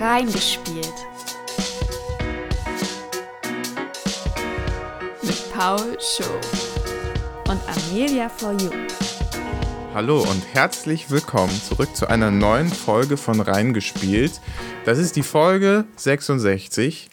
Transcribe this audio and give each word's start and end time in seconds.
Reingespielt. 0.00 0.94
Mit 5.20 5.52
Paul 5.52 5.98
Show 6.00 6.24
und 7.50 7.60
Amelia 7.68 8.30
for 8.30 8.52
You. 8.52 8.70
Hallo 9.92 10.22
und 10.22 10.42
herzlich 10.54 11.10
willkommen 11.10 11.52
zurück 11.68 11.94
zu 11.94 12.06
einer 12.06 12.30
neuen 12.30 12.68
Folge 12.68 13.18
von 13.18 13.42
Reingespielt. 13.42 14.40
Das 14.86 14.96
ist 14.96 15.16
die 15.16 15.22
Folge 15.22 15.84
66. 15.96 17.10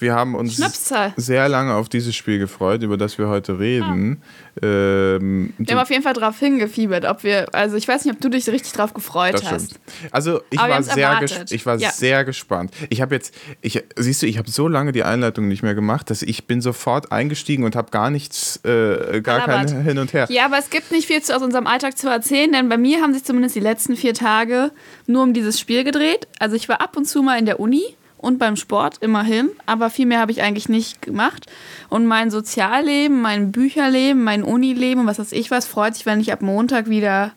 Wir 0.00 0.14
haben 0.14 0.34
uns 0.34 0.54
Schnapszahl. 0.54 1.12
sehr 1.16 1.48
lange 1.48 1.74
auf 1.74 1.88
dieses 1.88 2.14
Spiel 2.16 2.38
gefreut, 2.38 2.82
über 2.82 2.96
das 2.96 3.18
wir 3.18 3.28
heute 3.28 3.58
reden. 3.58 4.22
Ähm, 4.62 5.52
Wir 5.58 5.74
haben 5.74 5.82
auf 5.82 5.90
jeden 5.90 6.02
Fall 6.02 6.12
drauf 6.12 6.38
hingefiebert, 6.38 7.04
ob 7.04 7.22
wir, 7.24 7.54
also 7.54 7.76
ich 7.76 7.86
weiß 7.86 8.04
nicht, 8.04 8.14
ob 8.14 8.20
du 8.20 8.28
dich 8.28 8.48
richtig 8.48 8.72
drauf 8.72 8.94
gefreut 8.94 9.34
das 9.34 9.50
hast. 9.50 9.70
stimmt. 9.70 9.80
Also 10.10 10.40
ich 10.50 10.58
Aber 10.58 10.74
war, 10.74 10.82
sehr, 10.82 11.20
ich 11.50 11.66
war 11.66 11.76
Ja. 11.78 11.90
sehr 11.90 12.24
gespannt. 12.24 12.72
Ich 12.88 13.00
habe 13.00 13.14
jetzt, 13.14 13.34
ich, 13.60 13.82
siehst 13.96 14.22
du, 14.22 14.26
ich 14.26 14.38
habe 14.38 14.50
so 14.50 14.68
lange 14.68 14.92
die 14.92 15.02
Einleitung 15.04 15.48
nicht 15.48 15.62
mehr 15.62 15.74
gemacht, 15.74 16.10
dass 16.10 16.22
ich 16.22 16.46
bin 16.46 16.60
sofort 16.60 17.12
eingestiegen 17.12 17.64
und 17.64 17.76
habe 17.76 17.90
gar 17.90 18.10
nichts, 18.10 18.60
äh, 18.64 19.20
gar 19.22 19.40
kein 19.46 19.82
Hin 19.82 19.98
und 19.98 20.12
Her. 20.12 20.26
Ja, 20.30 20.46
aber 20.46 20.58
es 20.58 20.70
gibt 20.70 20.90
nicht 20.90 21.06
viel 21.06 21.22
zu, 21.22 21.34
aus 21.34 21.42
unserem 21.42 21.66
Alltag 21.66 21.96
zu 21.96 22.08
erzählen, 22.08 22.52
denn 22.52 22.68
bei 22.68 22.76
mir 22.76 23.00
haben 23.02 23.12
sich 23.14 23.24
zumindest 23.24 23.54
die 23.54 23.60
letzten 23.60 23.96
vier 23.96 24.14
Tage 24.14 24.72
nur 25.06 25.22
um 25.22 25.32
dieses 25.34 25.58
Spiel 25.60 25.84
gedreht. 25.84 26.26
Also 26.38 26.56
ich 26.56 26.68
war 26.68 26.80
ab 26.80 26.96
und 26.96 27.06
zu 27.06 27.22
mal 27.22 27.38
in 27.38 27.46
der 27.46 27.60
Uni 27.60 27.82
und 28.20 28.38
beim 28.38 28.56
Sport 28.56 28.98
immerhin, 29.00 29.50
aber 29.66 29.88
viel 29.88 30.06
mehr 30.06 30.20
habe 30.20 30.30
ich 30.30 30.42
eigentlich 30.42 30.68
nicht 30.68 31.00
gemacht. 31.00 31.46
Und 31.88 32.06
mein 32.06 32.30
Sozialleben, 32.30 33.22
mein 33.22 33.50
Bücherleben, 33.50 34.22
mein 34.22 34.42
Unileben 34.42 35.00
und 35.02 35.06
was 35.06 35.18
weiß 35.18 35.32
ich 35.32 35.50
was, 35.50 35.66
freut 35.66 35.94
sich, 35.94 36.04
wenn 36.06 36.20
ich 36.20 36.32
ab 36.32 36.42
Montag 36.42 36.88
wieder 36.90 37.32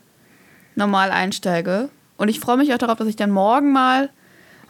normal 0.76 1.12
einsteige. 1.12 1.90
Und 2.18 2.28
ich 2.28 2.40
freue 2.40 2.58
mich 2.58 2.74
auch 2.74 2.78
darauf, 2.78 2.98
dass 2.98 3.08
ich 3.08 3.16
dann 3.16 3.32
morgen 3.32 3.72
mal 3.72 4.10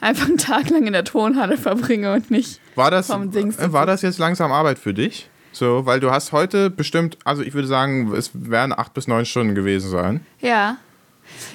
einfach 0.02 0.28
einen 0.28 0.38
Tag 0.38 0.70
lang 0.70 0.86
in 0.86 0.94
der 0.94 1.04
Tonhalle 1.04 1.58
verbringe 1.58 2.14
und 2.14 2.30
nicht 2.30 2.60
War 2.76 2.92
das, 2.92 3.08
vom 3.08 3.32
Dings 3.32 3.58
äh, 3.58 3.74
war 3.74 3.86
das 3.86 4.02
jetzt 4.02 4.20
langsam 4.20 4.52
Arbeit 4.52 4.78
für 4.78 4.94
dich? 4.94 5.30
So, 5.52 5.86
weil 5.86 6.00
du 6.00 6.12
hast 6.12 6.32
heute 6.32 6.70
bestimmt, 6.70 7.18
also 7.26 7.42
ich 7.44 7.54
würde 7.54 7.68
sagen, 7.68 8.12
es 8.14 8.32
werden 8.34 8.74
acht 8.74 8.94
bis 8.94 9.08
neun 9.08 9.26
Stunden 9.26 9.56
gewesen 9.56 9.90
sein, 9.90 10.26
Ja. 10.42 10.78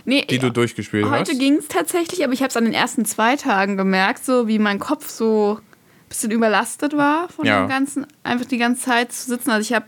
Nee, 0.04 0.24
die 0.28 0.38
du 0.38 0.50
durchgespielt 0.50 1.06
Heute 1.10 1.32
hast. 1.32 1.38
ging 1.38 1.56
es 1.56 1.68
tatsächlich, 1.68 2.24
aber 2.24 2.32
ich 2.32 2.40
habe 2.40 2.48
es 2.50 2.56
an 2.56 2.64
den 2.64 2.74
ersten 2.74 3.04
zwei 3.04 3.36
Tagen 3.36 3.76
gemerkt, 3.76 4.24
so 4.24 4.48
wie 4.48 4.58
mein 4.58 4.78
Kopf 4.78 5.08
so 5.08 5.58
ein 5.60 6.08
bisschen 6.08 6.30
überlastet 6.30 6.96
war 6.96 7.28
von 7.28 7.44
Ja. 7.46 7.60
dem 7.64 7.68
Ganzen, 7.68 8.06
einfach 8.22 8.46
die 8.46 8.58
ganze 8.58 8.82
Zeit 8.82 9.12
zu 9.12 9.28
sitzen. 9.28 9.50
Also 9.50 9.62
ich 9.68 9.74
habe, 9.74 9.86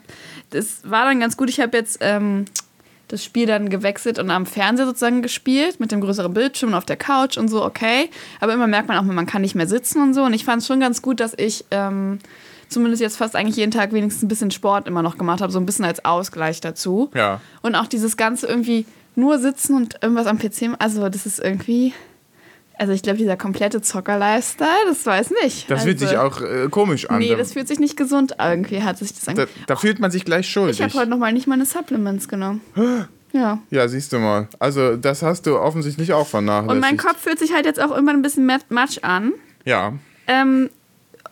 das 0.50 0.80
war 0.84 1.04
dann 1.06 1.20
ganz 1.20 1.36
gut. 1.36 1.48
Ich 1.48 1.60
habe 1.60 1.76
jetzt 1.76 1.98
ähm, 2.00 2.44
das 3.08 3.24
Spiel 3.24 3.46
dann 3.46 3.70
gewechselt 3.70 4.18
und 4.18 4.30
am 4.30 4.46
Fernseher 4.46 4.86
sozusagen 4.86 5.22
gespielt 5.22 5.80
mit 5.80 5.90
dem 5.92 6.00
größeren 6.00 6.32
Bildschirm 6.32 6.70
und 6.70 6.74
auf 6.76 6.84
der 6.84 6.96
Couch 6.96 7.36
und 7.38 7.48
so, 7.48 7.64
okay. 7.64 8.08
Aber 8.40 8.52
immer 8.52 8.66
merkt 8.66 8.86
man 8.88 8.98
auch, 8.98 9.02
man 9.02 9.26
kann 9.26 9.42
nicht 9.42 9.54
mehr 9.54 9.66
sitzen 9.66 10.00
und 10.02 10.14
so. 10.14 10.22
Und 10.22 10.32
ich 10.34 10.44
fand 10.44 10.62
es 10.62 10.68
schon 10.68 10.78
ganz 10.80 11.02
gut, 11.02 11.18
dass 11.20 11.34
ich 11.36 11.64
ähm, 11.72 12.18
zumindest 12.68 13.00
jetzt 13.02 13.16
fast 13.16 13.34
eigentlich 13.34 13.56
jeden 13.56 13.72
Tag 13.72 13.92
wenigstens 13.92 14.22
ein 14.22 14.28
bisschen 14.28 14.52
Sport 14.52 14.86
immer 14.86 15.02
noch 15.02 15.18
gemacht 15.18 15.40
habe, 15.40 15.50
so 15.50 15.58
ein 15.58 15.66
bisschen 15.66 15.84
als 15.84 16.04
Ausgleich 16.04 16.60
dazu. 16.60 17.10
Ja. 17.14 17.40
Und 17.62 17.74
auch 17.74 17.86
dieses 17.86 18.16
Ganze 18.16 18.46
irgendwie 18.46 18.86
nur 19.14 19.38
sitzen 19.38 19.74
und 19.76 19.96
irgendwas 20.02 20.26
am 20.26 20.38
PC, 20.38 20.62
machen, 20.62 20.76
also 20.80 21.08
das 21.08 21.26
ist 21.26 21.38
irgendwie, 21.40 21.92
also 22.78 22.92
ich 22.92 23.02
glaube, 23.02 23.18
dieser 23.18 23.36
komplette 23.36 23.82
Zocker-Lifestyle, 23.82 24.68
das 24.88 25.04
weiß 25.04 25.32
nicht. 25.42 25.70
Das 25.70 25.80
also, 25.80 25.86
fühlt 25.86 25.98
sich 25.98 26.16
auch 26.16 26.40
äh, 26.40 26.68
komisch 26.70 27.08
an. 27.10 27.18
Nee, 27.18 27.30
da, 27.30 27.36
das 27.36 27.52
fühlt 27.52 27.68
sich 27.68 27.78
nicht 27.78 27.96
gesund 27.96 28.36
irgendwie, 28.38 28.82
hat 28.82 28.98
sich 28.98 29.12
das 29.12 29.24
da, 29.24 29.32
angefühlt. 29.32 29.68
da 29.70 29.76
fühlt 29.76 29.98
man 29.98 30.10
sich 30.10 30.24
gleich 30.24 30.48
schuldig. 30.48 30.78
Ich 30.78 30.82
habe 30.82 30.94
heute 30.94 31.10
nochmal 31.10 31.32
nicht 31.32 31.46
meine 31.46 31.66
Supplements 31.66 32.28
genommen. 32.28 32.60
Ja. 33.32 33.60
ja, 33.70 33.86
siehst 33.86 34.12
du 34.12 34.18
mal. 34.18 34.48
Also, 34.58 34.96
das 34.96 35.22
hast 35.22 35.46
du 35.46 35.56
offensichtlich 35.56 36.12
auch 36.12 36.26
vernachlässigt. 36.26 36.72
Und 36.74 36.80
mein 36.80 36.96
Kopf 36.96 37.20
fühlt 37.20 37.38
sich 37.38 37.52
halt 37.54 37.64
jetzt 37.64 37.80
auch 37.80 37.96
immer 37.96 38.10
ein 38.12 38.22
bisschen 38.22 38.44
mat- 38.44 38.68
matsch 38.70 38.98
an. 39.02 39.34
Ja. 39.64 39.92
Ähm, 40.26 40.68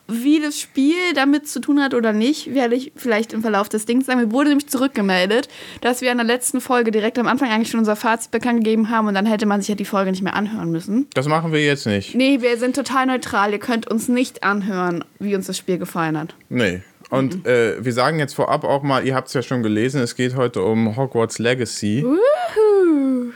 wie 0.09 0.41
das 0.41 0.59
Spiel 0.59 0.95
damit 1.15 1.47
zu 1.47 1.59
tun 1.59 1.81
hat 1.81 1.93
oder 1.93 2.13
nicht, 2.13 2.53
werde 2.53 2.75
ich 2.75 2.91
vielleicht 2.95 3.33
im 3.33 3.41
Verlauf 3.41 3.69
des 3.69 3.85
Dings 3.85 4.05
sagen. 4.05 4.19
Mir 4.19 4.31
wurde 4.31 4.49
nämlich 4.49 4.67
zurückgemeldet, 4.67 5.47
dass 5.81 6.01
wir 6.01 6.11
in 6.11 6.17
der 6.17 6.25
letzten 6.25 6.61
Folge 6.61 6.91
direkt 6.91 7.17
am 7.19 7.27
Anfang 7.27 7.49
eigentlich 7.49 7.69
schon 7.69 7.79
unser 7.79 7.95
Fazit 7.95 8.31
bekannt 8.31 8.63
gegeben 8.63 8.89
haben 8.89 9.07
und 9.07 9.13
dann 9.13 9.25
hätte 9.25 9.45
man 9.45 9.61
sich 9.61 9.69
ja 9.69 9.75
die 9.75 9.85
Folge 9.85 10.11
nicht 10.11 10.23
mehr 10.23 10.35
anhören 10.35 10.71
müssen. 10.71 11.07
Das 11.13 11.27
machen 11.27 11.51
wir 11.51 11.63
jetzt 11.63 11.85
nicht. 11.85 12.15
Nee, 12.15 12.41
wir 12.41 12.57
sind 12.57 12.75
total 12.75 13.05
neutral. 13.05 13.51
Ihr 13.51 13.59
könnt 13.59 13.89
uns 13.89 14.07
nicht 14.07 14.43
anhören, 14.43 15.03
wie 15.19 15.35
uns 15.35 15.47
das 15.47 15.57
Spiel 15.57 15.77
gefallen 15.77 16.17
hat. 16.17 16.35
Nee. 16.49 16.81
Und 17.09 17.43
Mhm. 17.43 17.49
äh, 17.49 17.83
wir 17.83 17.93
sagen 17.93 18.19
jetzt 18.19 18.35
vorab 18.35 18.63
auch 18.63 18.83
mal, 18.83 19.05
ihr 19.05 19.15
habt 19.15 19.27
es 19.29 19.33
ja 19.33 19.41
schon 19.41 19.63
gelesen, 19.63 19.99
es 20.01 20.15
geht 20.15 20.35
heute 20.35 20.61
um 20.61 20.95
Hogwarts 20.95 21.39
Legacy. 21.39 22.05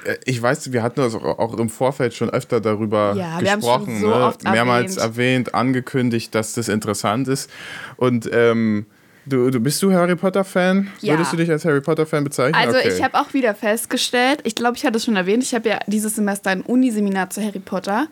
Äh, 0.06 0.18
Ich 0.26 0.42
weiß, 0.42 0.72
wir 0.74 0.84
hatten 0.84 1.00
das 1.02 1.16
auch- 1.16 1.58
im 1.58 1.70
Vorfeld 1.70 2.14
schon 2.14 2.30
öfter 2.30 2.60
darüber 2.62 3.16
Ja, 3.18 3.40
gesprochen, 3.40 4.00
so 4.02 4.08
ne? 4.10 4.34
mehrmals 4.52 4.98
erwähnt. 4.98 5.48
erwähnt, 5.48 5.56
angekündigt, 5.56 6.36
dass 6.36 6.54
das 6.54 6.68
interessant 6.70 7.28
ist. 7.28 7.50
Und 7.96 8.30
ähm, 8.34 8.86
du, 9.26 9.50
du 9.50 9.60
bist 9.60 9.82
du 9.82 9.94
Harry 9.94 10.16
Potter 10.16 10.44
Fan? 10.44 10.90
Ja. 11.02 11.14
Würdest 11.14 11.32
du 11.34 11.38
dich 11.38 11.50
als 11.50 11.64
Harry 11.66 11.82
Potter 11.82 12.06
Fan 12.06 12.24
bezeichnen? 12.24 12.56
Also 12.56 12.78
okay. 12.78 12.92
ich 12.96 13.02
habe 13.04 13.18
auch 13.20 13.34
wieder 13.34 13.56
festgestellt, 13.56 14.42
ich 14.44 14.56
glaube, 14.56 14.76
ich 14.78 14.86
hatte 14.86 14.98
es 14.98 15.06
schon 15.06 15.16
erwähnt, 15.16 15.42
ich 15.44 15.54
habe 15.56 15.70
ja 15.70 15.80
dieses 15.88 16.16
Semester 16.16 16.50
ein 16.50 16.62
Uniseminar 16.62 17.30
zu 17.30 17.42
Harry 17.42 17.60
Potter. 17.60 18.08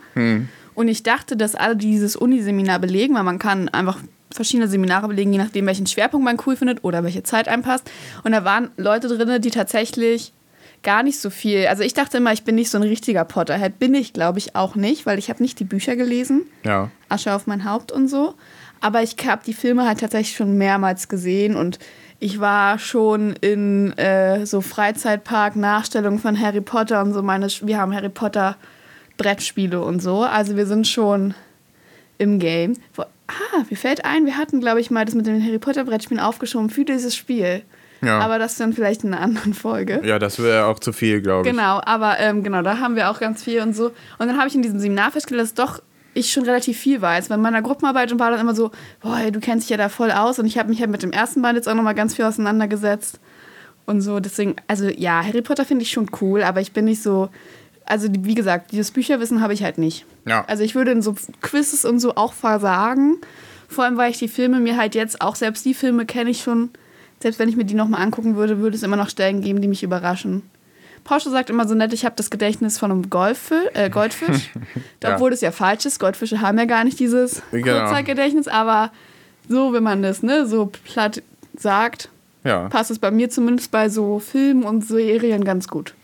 Und 0.74 0.88
ich 0.88 1.04
dachte, 1.04 1.36
dass 1.36 1.56
alle 1.56 1.76
dieses 1.76 2.16
Uniseminar 2.16 2.80
belegen, 2.80 3.16
weil 3.16 3.24
man 3.24 3.40
kann 3.40 3.68
einfach 3.70 4.00
verschiedene 4.32 4.68
Seminare 4.68 5.08
belegen, 5.08 5.32
je 5.32 5.40
nachdem, 5.40 5.66
welchen 5.66 5.88
Schwerpunkt 5.88 6.26
man 6.26 6.38
cool 6.46 6.56
findet 6.56 6.84
oder 6.84 7.04
welche 7.04 7.24
Zeit 7.24 7.48
einpasst. 7.48 7.90
Und 8.24 8.32
da 8.32 8.44
waren 8.44 8.72
Leute 8.78 9.08
drin, 9.08 9.42
die 9.42 9.52
tatsächlich 9.52 10.34
gar 10.84 11.04
nicht 11.04 11.20
so 11.20 11.30
viel. 11.30 11.68
Also 11.68 11.84
ich 11.84 11.94
dachte 11.94 12.18
immer, 12.18 12.34
ich 12.34 12.44
bin 12.44 12.56
nicht 12.56 12.70
so 12.70 12.78
ein 12.78 12.84
richtiger 12.84 13.24
Potterhead. 13.24 13.80
Bin 13.80 13.94
ich, 13.94 14.14
glaube 14.14 14.40
ich, 14.40 14.56
auch 14.56 14.76
nicht, 14.76 15.06
weil 15.06 15.20
ich 15.20 15.30
habe 15.30 15.44
nicht 15.44 15.60
die 15.60 15.64
Bücher 15.64 15.96
gelesen. 15.96 16.44
ja. 16.64 16.90
Asche 17.10 17.34
auf 17.34 17.46
mein 17.46 17.66
Haupt 17.66 17.92
und 17.92 18.08
so. 18.08 18.36
Aber 18.80 19.04
ich 19.04 19.16
habe 19.26 19.44
die 19.46 19.54
Filme 19.54 19.86
halt 19.86 20.00
tatsächlich 20.00 20.36
schon 20.36 20.58
mehrmals 20.58 21.08
gesehen 21.08 21.56
und 21.56 21.78
ich 22.20 22.40
war 22.40 22.80
schon 22.80 23.34
in 23.42 23.96
äh, 23.98 24.46
so 24.46 24.62
Freizeitpark-Nachstellungen 24.62 26.20
von 26.20 26.40
Harry 26.40 26.62
Potter 26.62 27.02
und 27.02 27.14
so. 27.14 27.22
Meine, 27.22 27.48
wir 27.48 27.78
haben 27.78 27.94
Harry 27.94 28.10
Potter 28.10 28.56
Brettspiele 29.18 29.82
und 29.82 30.02
so. 30.02 30.22
Also 30.22 30.56
wir 30.56 30.66
sind 30.66 30.88
schon 30.88 31.34
im 32.22 32.40
Game. 32.40 32.78
Wo, 32.94 33.02
ah, 33.02 33.64
mir 33.70 33.76
fällt 33.76 34.06
ein, 34.06 34.26
wir 34.26 34.38
hatten, 34.38 34.62
glaube 34.62 34.80
ich, 34.80 34.92
mal 34.92 35.06
das 35.06 35.16
mit 35.16 35.26
den 35.26 35.44
Harry 35.44 35.60
Potter 35.60 35.84
Brettspielen 35.84 36.22
aufgeschoben 36.24 36.70
für 36.70 36.86
dieses 36.86 37.16
Spiel. 37.16 37.64
Ja. 38.02 38.20
Aber 38.20 38.40
das 38.40 38.56
dann 38.58 38.74
vielleicht 38.74 39.04
in 39.04 39.14
einer 39.14 39.22
anderen 39.22 39.54
Folge. 39.54 40.02
ja, 40.04 40.18
das 40.18 40.42
wäre 40.42 40.66
auch 40.66 40.80
zu 40.80 40.92
viel, 40.92 41.22
glaube 41.22 41.48
ich. 41.48 41.54
Genau, 41.54 41.82
aber 41.84 42.20
ähm, 42.20 42.44
genau, 42.44 42.62
da 42.62 42.80
haben 42.80 42.96
wir 42.96 43.12
auch 43.12 43.20
ganz 43.20 43.44
viel 43.44 43.62
und 43.62 43.76
so. 43.76 43.88
Und 44.18 44.28
dann 44.28 44.38
habe 44.38 44.48
ich 44.48 44.56
in 44.56 44.62
diesem 44.62 44.80
Seminar 44.80 45.12
festgestellt, 45.12 45.42
dass 45.42 45.54
doch 45.54 45.82
ich 46.14 46.32
schon 46.32 46.44
relativ 46.44 46.78
viel 46.78 47.02
weiß. 47.02 47.30
In 47.30 47.42
meiner 47.42 47.62
Gruppenarbeit 47.62 48.18
war 48.20 48.32
dann 48.32 48.40
immer 48.40 48.56
so, 48.56 48.72
boah, 49.02 49.20
ey, 49.20 49.32
du 49.32 49.40
kennst 49.40 49.66
dich 49.66 49.70
ja 49.70 49.78
da 49.78 49.88
voll 49.88 50.12
aus. 50.12 50.40
Und 50.40 50.46
ich 50.46 50.58
habe 50.58 50.70
mich 50.70 50.80
halt 50.80 50.90
mit 50.90 51.04
dem 51.04 51.12
ersten 51.12 51.42
Band 51.42 51.56
jetzt 51.56 51.70
auch 51.70 51.76
nochmal 51.76 51.96
ganz 51.96 52.16
viel 52.16 52.26
auseinandergesetzt. 52.26 53.20
Und 53.86 54.02
so, 54.02 54.20
deswegen, 54.20 54.56
also 54.68 54.90
ja, 54.90 55.24
Harry 55.24 55.42
Potter 55.42 55.66
finde 55.66 55.84
ich 55.84 55.92
schon 55.92 56.10
cool, 56.22 56.44
aber 56.44 56.60
ich 56.60 56.72
bin 56.72 56.86
nicht 56.86 57.02
so, 57.02 57.30
also 57.86 58.08
wie 58.12 58.36
gesagt, 58.36 58.72
dieses 58.72 58.92
Bücherwissen 58.92 59.42
habe 59.42 59.54
ich 59.54 59.64
halt 59.64 59.78
nicht. 59.78 60.06
Ja. 60.26 60.46
Also 60.48 60.64
ich 60.64 60.76
würde 60.76 60.92
in 60.92 61.02
so 61.02 61.16
Quizzes 61.42 61.86
und 61.86 62.00
so 62.00 62.16
auch 62.16 62.34
versagen. 62.34 63.18
Vor 63.68 63.86
allem, 63.86 63.98
weil 63.98 64.12
ich 64.12 64.18
die 64.20 64.28
Filme 64.28 64.60
mir 64.60 64.78
halt 64.78 64.96
jetzt, 64.96 65.22
auch 65.22 65.36
selbst 65.36 65.66
die 65.66 65.74
Filme 65.74 66.06
kenne 66.06 66.30
ich 66.30 66.42
schon. 66.44 66.70
Selbst 67.22 67.40
wenn 67.40 67.50
ich 67.50 67.56
mir 67.56 67.64
die 67.66 67.74
nochmal 67.76 68.02
angucken 68.02 68.36
würde, 68.36 68.60
würde 68.60 68.76
es 68.76 68.84
immer 68.84 68.98
noch 68.98 69.10
Stellen 69.10 69.42
geben, 69.42 69.62
die 69.62 69.68
mich 69.68 69.84
überraschen. 69.84 70.44
Porsche 71.04 71.30
sagt 71.32 71.50
immer 71.50 71.68
so 71.68 71.74
nett, 71.74 71.94
ich 71.94 72.06
habe 72.06 72.16
das 72.16 72.30
Gedächtnis 72.30 72.78
von 72.78 72.92
einem 72.92 73.10
Goldfisch. 73.10 73.66
Äh, 73.74 73.90
Goldfisch. 73.90 74.50
Ja. 75.04 75.16
Obwohl 75.16 75.32
das 75.32 75.42
ja 75.42 75.52
falsch 75.52 75.86
ist. 75.88 76.00
Goldfische 76.00 76.42
haben 76.42 76.60
ja 76.60 76.66
gar 76.66 76.84
nicht 76.84 77.00
dieses 77.00 77.42
Genau. 77.52 77.80
Kurzzeitgedächtnis. 77.80 78.48
Aber 78.48 78.92
so, 79.50 79.74
wenn 79.74 79.82
man 79.82 80.04
das 80.04 80.22
ne, 80.22 80.46
so 80.46 80.72
platt 80.84 81.24
sagt, 81.58 82.10
Ja. 82.44 82.70
passt 82.70 82.92
es 82.92 83.00
bei 83.00 83.10
mir 83.10 83.32
zumindest 83.32 83.72
bei 83.72 83.90
so 83.90 84.20
Filmen 84.20 84.62
und 84.64 84.86
Serien 84.86 85.44
ganz 85.44 85.68
gut. 85.68 85.96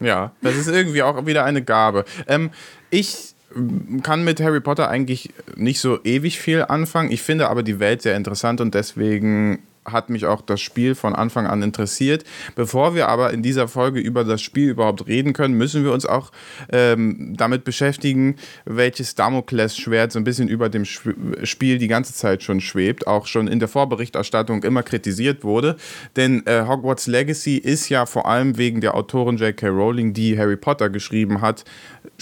Ja, 0.00 0.32
das 0.42 0.56
ist 0.56 0.68
irgendwie 0.68 1.02
auch 1.02 1.24
wieder 1.24 1.44
eine 1.44 1.62
Gabe. 1.62 2.04
Ähm, 2.26 2.50
ich 2.90 3.31
kann 4.02 4.24
mit 4.24 4.40
Harry 4.40 4.60
Potter 4.60 4.88
eigentlich 4.88 5.30
nicht 5.56 5.80
so 5.80 5.98
ewig 6.04 6.38
viel 6.38 6.62
anfangen. 6.62 7.10
Ich 7.10 7.22
finde 7.22 7.48
aber 7.48 7.62
die 7.62 7.80
Welt 7.80 8.02
sehr 8.02 8.16
interessant 8.16 8.60
und 8.60 8.74
deswegen 8.74 9.60
hat 9.84 10.10
mich 10.10 10.26
auch 10.26 10.40
das 10.40 10.60
Spiel 10.60 10.94
von 10.94 11.14
Anfang 11.14 11.46
an 11.46 11.62
interessiert. 11.62 12.24
Bevor 12.54 12.94
wir 12.94 13.08
aber 13.08 13.32
in 13.32 13.42
dieser 13.42 13.68
Folge 13.68 14.00
über 14.00 14.24
das 14.24 14.40
Spiel 14.40 14.70
überhaupt 14.70 15.06
reden 15.06 15.32
können, 15.32 15.54
müssen 15.54 15.84
wir 15.84 15.92
uns 15.92 16.06
auch 16.06 16.30
ähm, 16.70 17.34
damit 17.36 17.64
beschäftigen, 17.64 18.36
welches 18.64 19.14
Damoklesschwert 19.14 20.12
so 20.12 20.18
ein 20.18 20.24
bisschen 20.24 20.48
über 20.48 20.68
dem 20.68 20.84
Spiel 20.84 21.78
die 21.78 21.88
ganze 21.88 22.14
Zeit 22.14 22.42
schon 22.42 22.60
schwebt, 22.60 23.06
auch 23.06 23.26
schon 23.26 23.48
in 23.48 23.58
der 23.58 23.68
Vorberichterstattung 23.68 24.62
immer 24.62 24.82
kritisiert 24.82 25.42
wurde. 25.42 25.76
Denn 26.16 26.46
äh, 26.46 26.64
Hogwarts 26.66 27.06
Legacy 27.06 27.56
ist 27.56 27.88
ja 27.88 28.06
vor 28.06 28.26
allem 28.26 28.58
wegen 28.58 28.80
der 28.80 28.94
Autorin 28.94 29.36
J.K. 29.36 29.68
Rowling, 29.68 30.12
die 30.12 30.38
Harry 30.38 30.56
Potter 30.56 30.90
geschrieben 30.90 31.40
hat, 31.40 31.64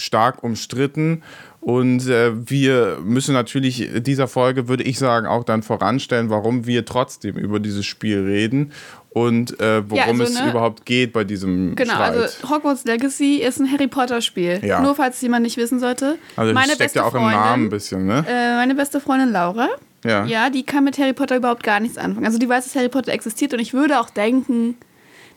stark 0.01 0.43
umstritten. 0.43 1.23
Und 1.59 2.07
äh, 2.07 2.31
wir 2.49 2.97
müssen 3.03 3.33
natürlich 3.33 3.87
dieser 3.97 4.27
Folge, 4.27 4.67
würde 4.67 4.81
ich 4.83 4.97
sagen, 4.97 5.27
auch 5.27 5.43
dann 5.43 5.61
voranstellen, 5.61 6.29
warum 6.31 6.65
wir 6.65 6.85
trotzdem 6.85 7.35
über 7.37 7.59
dieses 7.59 7.85
Spiel 7.85 8.23
reden 8.25 8.71
und 9.11 9.59
äh, 9.59 9.83
worum 9.87 9.97
Ja, 9.97 10.05
also, 10.05 10.23
es 10.23 10.41
ne? 10.43 10.49
überhaupt 10.49 10.85
geht 10.87 11.13
bei 11.13 11.23
diesem 11.23 11.75
Genau, 11.75 11.93
Streit. 11.93 12.15
also 12.17 12.49
Hogwarts 12.49 12.85
Legacy 12.85 13.35
ist 13.37 13.59
ein 13.59 13.71
Harry 13.71 13.87
Potter 13.87 14.21
Spiel. 14.21 14.59
Ja. 14.63 14.81
Nur 14.81 14.95
falls 14.95 15.21
jemand 15.21 15.43
nicht 15.43 15.57
wissen 15.57 15.79
sollte. 15.79 16.17
Also 16.35 16.51
meine 16.53 16.73
steckt 16.73 16.95
ja 16.95 17.03
auch 17.03 17.11
Freundin, 17.11 17.29
im 17.29 17.35
Namen 17.35 17.65
ein 17.65 17.69
bisschen, 17.69 18.07
ne? 18.07 18.25
Äh, 18.27 18.55
meine 18.55 18.73
beste 18.73 18.99
Freundin 18.99 19.31
Laura, 19.31 19.67
Ja. 20.03 20.25
ja, 20.25 20.49
die 20.49 20.63
kann 20.63 20.83
mit 20.83 20.97
Harry 20.97 21.13
Potter 21.13 21.35
überhaupt 21.35 21.61
gar 21.61 21.79
nichts 21.79 21.99
anfangen. 21.99 22.25
Also 22.25 22.39
die 22.39 22.49
weiß, 22.49 22.63
dass 22.63 22.75
Harry 22.75 22.89
Potter 22.89 23.11
existiert 23.11 23.53
und 23.53 23.59
ich 23.59 23.73
würde 23.75 23.99
auch 23.99 24.09
denken, 24.09 24.77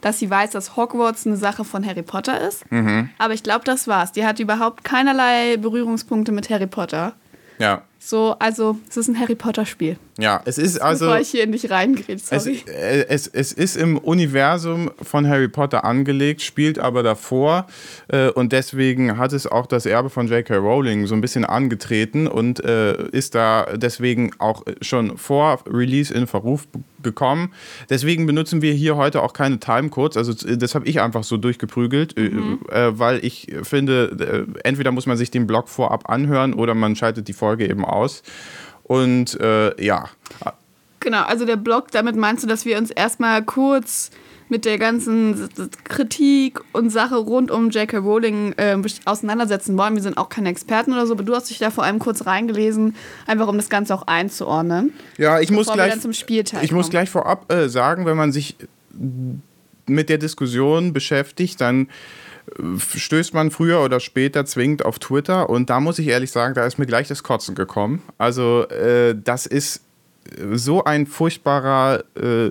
dass 0.04 0.18
sie 0.18 0.28
weiß, 0.28 0.50
dass 0.50 0.76
Hogwarts 0.76 1.26
eine 1.26 1.38
Sache 1.38 1.64
von 1.64 1.86
Harry 1.86 2.02
Potter 2.02 2.38
ist. 2.38 2.70
Mhm. 2.70 3.08
Aber 3.16 3.32
ich 3.32 3.42
glaube, 3.42 3.64
das 3.64 3.88
war's. 3.88 4.12
Die 4.12 4.26
hat 4.26 4.38
überhaupt 4.38 4.84
keinerlei 4.84 5.56
Berührungspunkte 5.56 6.30
mit 6.30 6.50
Harry 6.50 6.66
Potter. 6.66 7.14
Ja. 7.58 7.82
So, 7.98 8.36
also 8.38 8.78
es 8.86 8.98
ist 8.98 9.08
ein 9.08 9.18
Harry 9.18 9.34
Potter 9.34 9.64
Spiel. 9.64 9.96
Ja, 10.18 10.40
es 10.44 10.58
ist 10.58 10.78
also. 10.80 11.06
Bevor 11.06 11.20
ich 11.20 11.28
hier 11.28 11.42
in 11.42 11.50
dich 11.50 11.68
reingrätsch, 11.70 12.22
Es, 12.30 12.44
sorry. 12.44 12.62
äh, 12.66 13.06
es, 13.08 13.26
es 13.26 13.52
ist 13.52 13.76
im 13.76 13.98
Universum 13.98 14.90
von 15.02 15.26
Harry 15.28 15.48
Potter 15.48 15.84
angelegt, 15.84 16.40
spielt 16.40 16.78
aber 16.78 17.02
davor 17.02 17.66
äh, 18.08 18.28
und 18.30 18.52
deswegen 18.52 19.18
hat 19.18 19.32
es 19.32 19.46
auch 19.48 19.66
das 19.66 19.86
Erbe 19.86 20.10
von 20.10 20.28
J.K. 20.28 20.56
Rowling 20.56 21.06
so 21.06 21.14
ein 21.16 21.20
bisschen 21.20 21.44
angetreten 21.44 22.28
und 22.28 22.64
äh, 22.64 23.08
ist 23.08 23.34
da 23.34 23.66
deswegen 23.74 24.30
auch 24.38 24.62
schon 24.82 25.18
vor 25.18 25.64
Release 25.66 26.14
in 26.14 26.28
Verruf 26.28 26.68
gekommen. 27.02 27.52
Deswegen 27.90 28.24
benutzen 28.26 28.62
wir 28.62 28.72
hier 28.72 28.96
heute 28.96 29.20
auch 29.20 29.32
keine 29.32 29.58
Timecodes, 29.58 30.16
also 30.16 30.46
äh, 30.48 30.56
das 30.56 30.76
habe 30.76 30.86
ich 30.86 31.00
einfach 31.00 31.24
so 31.24 31.36
durchgeprügelt, 31.38 32.16
äh, 32.16 32.26
äh, 32.70 32.98
weil 32.98 33.24
ich 33.24 33.48
finde, 33.64 34.46
äh, 34.54 34.60
entweder 34.68 34.92
muss 34.92 35.06
man 35.06 35.16
sich 35.16 35.32
den 35.32 35.48
Blog 35.48 35.68
vorab 35.68 36.08
anhören 36.08 36.54
oder 36.54 36.74
man 36.74 36.94
schaltet 36.94 37.26
die 37.26 37.32
Folge 37.32 37.68
eben 37.68 37.84
aus. 37.84 38.22
Und 38.84 39.40
äh, 39.40 39.82
ja, 39.82 40.10
Genau, 41.04 41.22
also 41.22 41.44
der 41.44 41.56
Blog, 41.56 41.90
damit 41.90 42.16
meinst 42.16 42.42
du, 42.42 42.48
dass 42.48 42.64
wir 42.64 42.78
uns 42.78 42.90
erstmal 42.90 43.42
kurz 43.44 44.10
mit 44.48 44.64
der 44.64 44.78
ganzen 44.78 45.48
Kritik 45.84 46.60
und 46.72 46.90
Sache 46.90 47.16
rund 47.16 47.50
um 47.50 47.68
J.K. 47.70 47.98
Rowling 47.98 48.54
äh, 48.56 48.76
auseinandersetzen 49.04 49.76
wollen. 49.76 49.96
Wir 49.96 50.02
sind 50.02 50.16
auch 50.16 50.30
keine 50.30 50.48
Experten 50.48 50.92
oder 50.92 51.06
so, 51.06 51.12
aber 51.12 51.22
du 51.22 51.34
hast 51.34 51.50
dich 51.50 51.58
da 51.58 51.70
vor 51.70 51.84
allem 51.84 51.98
kurz 51.98 52.26
reingelesen, 52.26 52.94
einfach 53.26 53.48
um 53.48 53.56
das 53.58 53.68
Ganze 53.68 53.94
auch 53.94 54.06
einzuordnen. 54.06 54.94
Ja, 55.18 55.40
ich 55.40 55.50
muss 55.50 55.70
gleich, 55.70 56.00
zum 56.00 56.14
Spielteil 56.14 56.64
ich 56.64 56.72
muss 56.72 56.88
gleich 56.88 57.10
vorab 57.10 57.52
äh, 57.52 57.68
sagen, 57.68 58.06
wenn 58.06 58.16
man 58.16 58.32
sich 58.32 58.56
mit 59.86 60.08
der 60.08 60.18
Diskussion 60.18 60.94
beschäftigt, 60.94 61.60
dann 61.60 61.88
stößt 62.78 63.34
man 63.34 63.50
früher 63.50 63.80
oder 63.82 64.00
später 64.00 64.44
zwingend 64.44 64.84
auf 64.84 64.98
Twitter 64.98 65.48
und 65.48 65.70
da 65.70 65.80
muss 65.80 65.98
ich 65.98 66.08
ehrlich 66.08 66.30
sagen, 66.30 66.54
da 66.54 66.66
ist 66.66 66.78
mir 66.78 66.86
gleich 66.86 67.08
das 67.08 67.22
Kotzen 67.22 67.54
gekommen. 67.54 68.02
Also 68.18 68.68
äh, 68.68 69.14
das 69.16 69.46
ist 69.46 69.80
so 70.52 70.84
ein 70.84 71.06
furchtbarer 71.06 72.04
äh, 72.16 72.50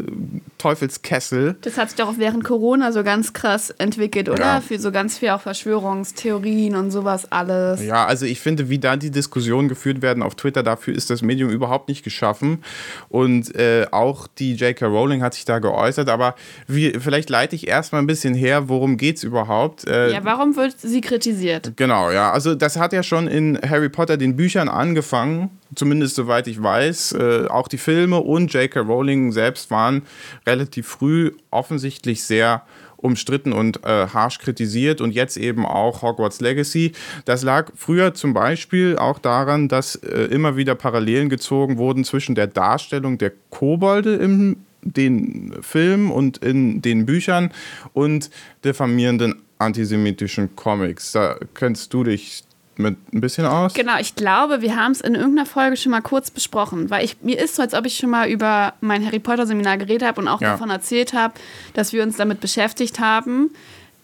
Teufelskessel. 0.58 1.56
Das 1.62 1.78
hat 1.78 1.90
sich 1.90 1.98
doch 1.98 2.08
auch 2.10 2.18
während 2.18 2.44
Corona 2.44 2.92
so 2.92 3.04
ganz 3.04 3.34
krass 3.34 3.70
entwickelt, 3.72 4.30
oder? 4.30 4.40
Ja. 4.46 4.62
Für 4.62 4.80
so 4.80 4.92
ganz 4.92 5.18
viel 5.18 5.30
auch 5.30 5.42
Verschwörungstheorien 5.42 6.75
und 6.75 6.92
sowas 6.92 7.31
alles. 7.31 7.84
Ja, 7.84 8.06
also 8.06 8.25
ich 8.25 8.40
finde, 8.40 8.70
wie 8.70 8.80
da 8.80 8.96
die 8.96 9.12
Diskussionen 9.12 9.68
geführt 9.68 10.02
werden 10.02 10.24
auf 10.24 10.36
Twitter, 10.36 10.64
dafür 10.64 10.96
ist 10.96 11.10
das 11.10 11.22
Medium 11.22 11.50
überhaupt 11.50 11.90
nicht 11.90 12.04
geschaffen. 12.04 12.64
Und 13.10 13.56
äh, 13.56 13.88
auch 13.92 14.28
die 14.28 14.54
J.K. 14.56 14.86
Rowling 14.86 15.22
hat 15.22 15.34
sich 15.34 15.46
da 15.46 15.60
geäußert, 15.60 16.10
aber 16.10 16.36
wie, 16.68 16.92
vielleicht 17.00 17.30
leite 17.30 17.56
ich 17.56 17.68
erstmal 17.68 18.02
ein 18.02 18.08
bisschen 18.08 18.34
her, 18.34 18.70
worum 18.70 18.98
geht 18.98 19.18
es 19.18 19.24
überhaupt? 19.24 19.88
Äh, 19.88 20.12
Ja, 20.12 20.24
warum 20.24 20.56
wird 20.56 20.80
sie 20.80 21.02
kritisiert? 21.02 21.74
Genau, 21.75 22.12
ja. 22.12 22.31
Also 22.31 22.56
das 22.56 22.78
hat 22.78 22.94
ja 22.94 23.04
schon 23.04 23.28
in 23.28 23.60
Harry 23.68 23.90
Potter 23.90 24.18
den 24.18 24.36
Büchern 24.36 24.70
angefangen, 24.70 25.50
zumindest 25.75 26.16
soweit 26.16 26.48
ich 26.48 26.62
weiß. 26.62 27.14
Äh, 27.14 27.48
auch 27.48 27.68
die 27.68 27.78
Filme 27.78 28.20
und 28.20 28.54
J.K. 28.54 28.81
Rowling 28.81 29.31
selbst 29.31 29.72
waren 29.72 30.04
relativ 30.46 30.88
früh 30.88 31.31
offensichtlich 31.52 32.24
sehr 32.24 32.64
umstritten 32.98 33.52
und 33.52 33.84
äh, 33.84 34.08
harsch 34.08 34.40
kritisiert 34.40 35.02
und 35.02 35.12
jetzt 35.12 35.36
eben 35.36 35.66
auch 35.66 36.02
Hogwarts 36.02 36.40
Legacy. 36.40 36.94
Das 37.25 37.44
lag 37.44 37.70
früher 37.75 38.14
zum 38.14 38.34
Beispiel 38.34 38.98
auch 38.98 39.20
daran, 39.20 39.68
dass 39.68 39.96
äh, 39.96 40.25
immer 40.31 40.56
wieder 40.56 40.74
Parallelen 40.74 41.28
gezogen 41.28 41.78
wurden 41.78 42.06
zwischen 42.06 42.34
der 42.34 42.48
Darstellung 42.48 43.18
der 43.18 43.34
Kobolde 43.50 44.16
im 44.16 44.58
den 44.86 45.56
Filmen 45.62 46.12
und 46.12 46.40
in 46.40 46.81
den 46.81 47.06
Büchern 47.06 47.52
und 47.94 48.30
diffamierenden 48.66 49.42
antisemitischen 49.58 50.58
Comics. 50.58 51.14
Da 51.14 51.38
kennst 51.54 51.94
du 51.94 52.04
dich 52.04 52.44
mit 52.78 52.98
ein 53.14 53.22
bisschen 53.22 53.46
aus? 53.46 53.74
Genau, 53.74 53.98
ich 54.00 54.16
glaube, 54.16 54.62
wir 54.62 54.75
haben 54.75 54.92
es 54.92 55.02
in 55.02 55.16
irgendeiner 55.16 55.46
Folge 55.46 55.78
schon 55.78 55.92
mal 55.92 56.02
kurz 56.02 56.31
besprochen, 56.31 56.90
weil 56.90 57.06
ich, 57.06 57.18
mir 57.22 57.40
ist 57.40 57.56
so, 57.56 57.62
als 57.62 57.74
ob 57.74 57.86
ich 57.86 57.98
schon 57.98 58.10
mal 58.10 58.28
über 58.30 58.74
mein 58.81 59.06
Harry 59.06 59.20
Potter 59.20 59.46
Seminar 59.46 59.78
geredet 59.78 60.08
habe 60.08 60.22
und 60.22 60.28
auch 60.28 60.42
Ja. 60.42 60.52
davon 60.54 60.70
erzählt 60.70 61.14
habe, 61.14 61.34
dass 61.74 61.94
wir 61.94 62.04
uns 62.04 62.18
damit 62.18 62.40
beschäftigt 62.40 63.00
haben. 63.00 63.52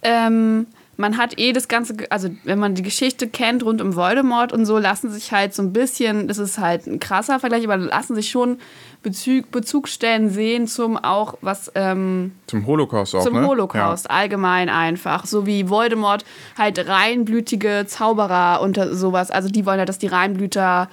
Ähm, 0.01 0.67
man 0.99 1.17
hat 1.17 1.39
eh 1.39 1.53
das 1.53 1.69
Ganze, 1.69 1.95
also 2.09 2.29
wenn 2.43 2.59
man 2.59 2.75
die 2.75 2.81
Geschichte 2.81 3.29
kennt 3.29 3.63
rund 3.63 3.81
um 3.81 3.95
Voldemort 3.95 4.51
und 4.51 4.65
so, 4.65 4.77
lassen 4.77 5.09
sich 5.09 5.31
halt 5.31 5.53
so 5.53 5.63
ein 5.63 5.71
bisschen, 5.71 6.27
das 6.27 6.37
ist 6.39 6.59
halt 6.59 6.87
ein 6.87 6.99
krasser 6.99 7.39
Vergleich, 7.39 7.63
aber 7.63 7.77
lassen 7.77 8.15
sich 8.15 8.29
schon 8.29 8.57
Bezug, 9.01 9.49
Bezugsstellen 9.49 10.29
sehen 10.29 10.67
zum 10.67 10.97
auch, 10.97 11.35
was 11.39 11.71
ähm, 11.75 12.33
Zum 12.47 12.67
Holocaust 12.67 13.15
auch, 13.15 13.23
zum 13.23 13.35
ne? 13.35 13.47
Holocaust 13.47 14.11
allgemein 14.11 14.67
einfach. 14.67 15.25
So 15.25 15.45
wie 15.45 15.69
Voldemort 15.69 16.25
halt 16.57 16.85
reinblütige 16.85 17.85
Zauberer 17.87 18.59
und 18.61 18.77
sowas. 18.91 19.31
Also 19.31 19.47
die 19.47 19.65
wollen 19.65 19.79
ja, 19.79 19.85
dass 19.85 19.99
die 19.99 20.07
Reinblüter 20.07 20.89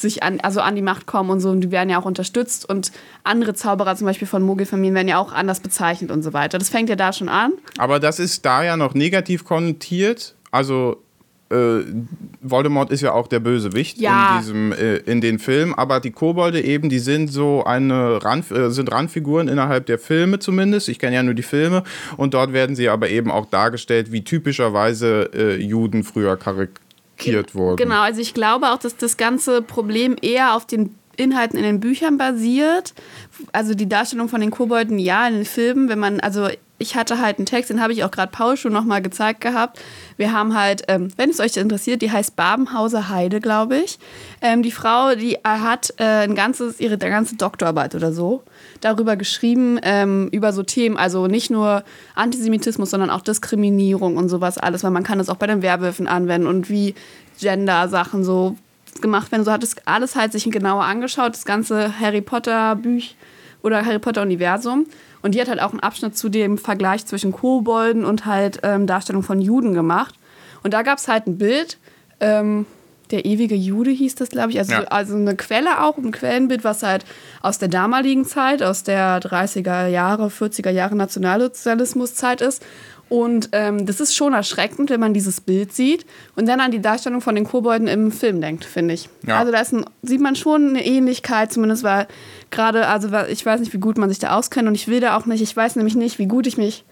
sich 0.00 0.22
an, 0.22 0.40
also 0.40 0.60
an 0.60 0.74
die 0.76 0.82
Macht 0.82 1.06
kommen 1.06 1.30
und 1.30 1.40
so. 1.40 1.50
Und 1.50 1.60
die 1.60 1.70
werden 1.70 1.90
ja 1.90 1.98
auch 2.00 2.04
unterstützt. 2.04 2.68
Und 2.68 2.92
andere 3.24 3.54
Zauberer, 3.54 3.96
zum 3.96 4.06
Beispiel 4.06 4.28
von 4.28 4.42
Mogelfamilien, 4.42 4.94
werden 4.94 5.08
ja 5.08 5.18
auch 5.18 5.32
anders 5.32 5.60
bezeichnet 5.60 6.10
und 6.10 6.22
so 6.22 6.32
weiter. 6.32 6.58
Das 6.58 6.68
fängt 6.68 6.88
ja 6.88 6.96
da 6.96 7.12
schon 7.12 7.28
an. 7.28 7.52
Aber 7.78 8.00
das 8.00 8.18
ist 8.18 8.44
da 8.44 8.62
ja 8.62 8.76
noch 8.76 8.94
negativ 8.94 9.44
konnotiert. 9.44 10.34
Also 10.50 11.02
äh, 11.50 11.80
Voldemort 12.42 12.90
ist 12.90 13.00
ja 13.00 13.12
auch 13.12 13.26
der 13.26 13.40
Bösewicht 13.40 13.98
Ja. 13.98 14.34
in 14.34 14.40
diesem 14.40 14.72
äh, 14.72 14.96
in 14.98 15.20
den 15.22 15.38
Filmen, 15.38 15.72
aber 15.74 15.98
die 15.98 16.10
Kobolde 16.10 16.60
eben, 16.62 16.90
die 16.90 16.98
sind 16.98 17.28
so 17.32 17.64
eine 17.64 18.22
Rand, 18.22 18.50
äh, 18.50 18.70
sind 18.70 18.92
Randfiguren 18.92 19.48
innerhalb 19.48 19.86
der 19.86 19.98
Filme 19.98 20.38
zumindest. 20.40 20.90
Ich 20.90 20.98
kenne 20.98 21.16
ja 21.16 21.22
nur 21.22 21.32
die 21.32 21.42
Filme 21.42 21.84
und 22.18 22.34
dort 22.34 22.52
werden 22.52 22.76
sie 22.76 22.90
aber 22.90 23.08
eben 23.08 23.30
auch 23.30 23.46
dargestellt, 23.46 24.12
wie 24.12 24.24
typischerweise 24.24 25.30
äh, 25.34 25.56
Juden 25.56 26.04
früher 26.04 26.36
karikiert 27.18 27.54
wurden. 27.54 27.76
Genau, 27.76 28.00
also 28.00 28.20
ich 28.20 28.34
glaube 28.34 28.70
auch, 28.70 28.78
dass 28.78 28.96
das 28.96 29.16
ganze 29.16 29.62
Problem 29.62 30.16
eher 30.20 30.54
auf 30.54 30.66
den 30.66 30.94
Inhalten 31.16 31.58
in 31.58 31.64
den 31.64 31.80
Büchern 31.80 32.16
basiert. 32.16 32.94
Also 33.52 33.74
die 33.74 33.88
Darstellung 33.88 34.28
von 34.28 34.40
den 34.40 34.50
Kobolden, 34.50 34.98
ja, 34.98 35.26
in 35.26 35.34
den 35.34 35.44
Filmen, 35.44 35.88
wenn 35.88 35.98
man, 35.98 36.20
also 36.20 36.48
ich 36.78 36.94
hatte 36.94 37.20
halt 37.20 37.38
einen 37.38 37.46
Text, 37.46 37.70
den 37.70 37.82
habe 37.82 37.92
ich 37.92 38.04
auch 38.04 38.10
gerade 38.12 38.30
Paul 38.30 38.56
schon 38.56 38.72
nochmal 38.72 39.02
gezeigt 39.02 39.40
gehabt. 39.40 39.80
Wir 40.16 40.32
haben 40.32 40.56
halt, 40.56 40.84
ähm, 40.86 41.08
wenn 41.16 41.30
es 41.30 41.40
euch 41.40 41.56
interessiert, 41.56 42.02
die 42.02 42.12
heißt 42.12 42.36
Babenhauser 42.36 43.08
Heide, 43.08 43.40
glaube 43.40 43.78
ich. 43.78 43.98
Ähm, 44.40 44.62
die 44.62 44.70
Frau, 44.70 45.16
die 45.16 45.34
äh, 45.34 45.40
hat 45.44 45.92
äh, 45.98 46.04
ein 46.04 46.36
ganzes, 46.36 46.78
ihre 46.78 46.96
ganze 46.96 47.34
Doktorarbeit 47.34 47.96
oder 47.96 48.12
so 48.12 48.44
darüber 48.80 49.16
geschrieben, 49.16 49.78
ähm, 49.82 50.28
über 50.32 50.52
so 50.52 50.62
Themen, 50.62 50.96
also 50.96 51.26
nicht 51.26 51.50
nur 51.50 51.84
Antisemitismus, 52.14 52.90
sondern 52.90 53.10
auch 53.10 53.22
Diskriminierung 53.22 54.16
und 54.16 54.28
sowas 54.28 54.58
alles, 54.58 54.84
weil 54.84 54.90
man 54.90 55.04
kann 55.04 55.18
das 55.18 55.28
auch 55.28 55.36
bei 55.36 55.46
den 55.46 55.62
Werwölfen 55.62 56.06
anwenden 56.06 56.46
und 56.46 56.70
wie 56.70 56.94
Gender-Sachen 57.40 58.24
so 58.24 58.56
gemacht 59.00 59.30
werden. 59.32 59.44
So 59.44 59.52
hat 59.52 59.62
es 59.62 59.76
alles 59.84 60.16
halt 60.16 60.32
sich 60.32 60.44
genauer 60.50 60.84
angeschaut, 60.84 61.34
das 61.34 61.44
ganze 61.44 61.98
Harry 62.00 62.20
Potter 62.20 62.76
Büch 62.76 63.16
oder 63.62 63.84
Harry 63.84 63.98
Potter 63.98 64.22
Universum. 64.22 64.86
Und 65.22 65.34
die 65.34 65.40
hat 65.40 65.48
halt 65.48 65.60
auch 65.60 65.72
einen 65.72 65.80
Abschnitt 65.80 66.16
zu 66.16 66.28
dem 66.28 66.58
Vergleich 66.58 67.06
zwischen 67.06 67.32
Kobolden 67.32 68.04
und 68.04 68.26
halt 68.26 68.60
ähm, 68.62 68.86
Darstellung 68.86 69.22
von 69.22 69.40
Juden 69.40 69.74
gemacht. 69.74 70.14
Und 70.62 70.74
da 70.74 70.82
gab 70.82 70.98
es 70.98 71.08
halt 71.08 71.26
ein 71.26 71.38
Bild, 71.38 71.78
ähm, 72.20 72.66
der 73.10 73.24
ewige 73.24 73.54
Jude 73.54 73.90
hieß 73.90 74.14
das, 74.16 74.28
glaube 74.30 74.50
ich. 74.50 74.58
Also, 74.58 74.72
Ja. 74.72 74.84
also 74.84 75.14
eine 75.16 75.36
Quelle 75.36 75.82
auch, 75.82 75.96
ein 75.98 76.10
Quellenbild, 76.12 76.64
was 76.64 76.82
halt 76.82 77.04
aus 77.42 77.58
der 77.58 77.68
damaligen 77.68 78.24
Zeit, 78.24 78.62
aus 78.62 78.82
der 78.84 79.20
30er 79.20 79.86
Jahre, 79.86 80.28
40er 80.28 80.70
Jahre 80.70 80.96
Nationalsozialismuszeit 80.96 82.40
ist. 82.40 82.62
Und 83.08 83.48
ähm, 83.52 83.86
das 83.86 84.00
ist 84.00 84.14
schon 84.14 84.34
erschreckend, 84.34 84.90
wenn 84.90 85.00
man 85.00 85.14
dieses 85.14 85.40
Bild 85.40 85.72
sieht 85.72 86.04
und 86.36 86.46
dann 86.46 86.60
an 86.60 86.70
die 86.70 86.82
Darstellung 86.82 87.22
von 87.22 87.34
den 87.34 87.44
Kobolden 87.44 87.88
im 87.88 88.12
Film 88.12 88.42
denkt, 88.42 88.66
finde 88.66 88.92
ich. 88.92 89.08
Ja. 89.26 89.38
Also 89.38 89.50
da 89.50 89.58
ein, 89.58 89.86
sieht 90.02 90.20
man 90.20 90.36
schon 90.36 90.68
eine 90.68 90.84
Ähnlichkeit, 90.84 91.50
zumindest 91.50 91.84
weil 91.84 92.06
gerade, 92.50 92.86
also 92.86 93.08
ich 93.30 93.46
weiß 93.46 93.60
nicht, 93.60 93.72
wie 93.72 93.78
gut 93.78 93.96
man 93.96 94.10
sich 94.10 94.18
da 94.18 94.36
auskennt 94.36 94.68
und 94.68 94.74
ich 94.74 94.88
will 94.88 95.00
da 95.00 95.16
auch 95.16 95.24
nicht, 95.24 95.40
ich 95.40 95.56
weiß 95.56 95.76
nämlich 95.76 95.96
nicht, 95.96 96.18
wie 96.18 96.26
gut 96.26 96.46
ich 96.46 96.58
mich 96.58 96.84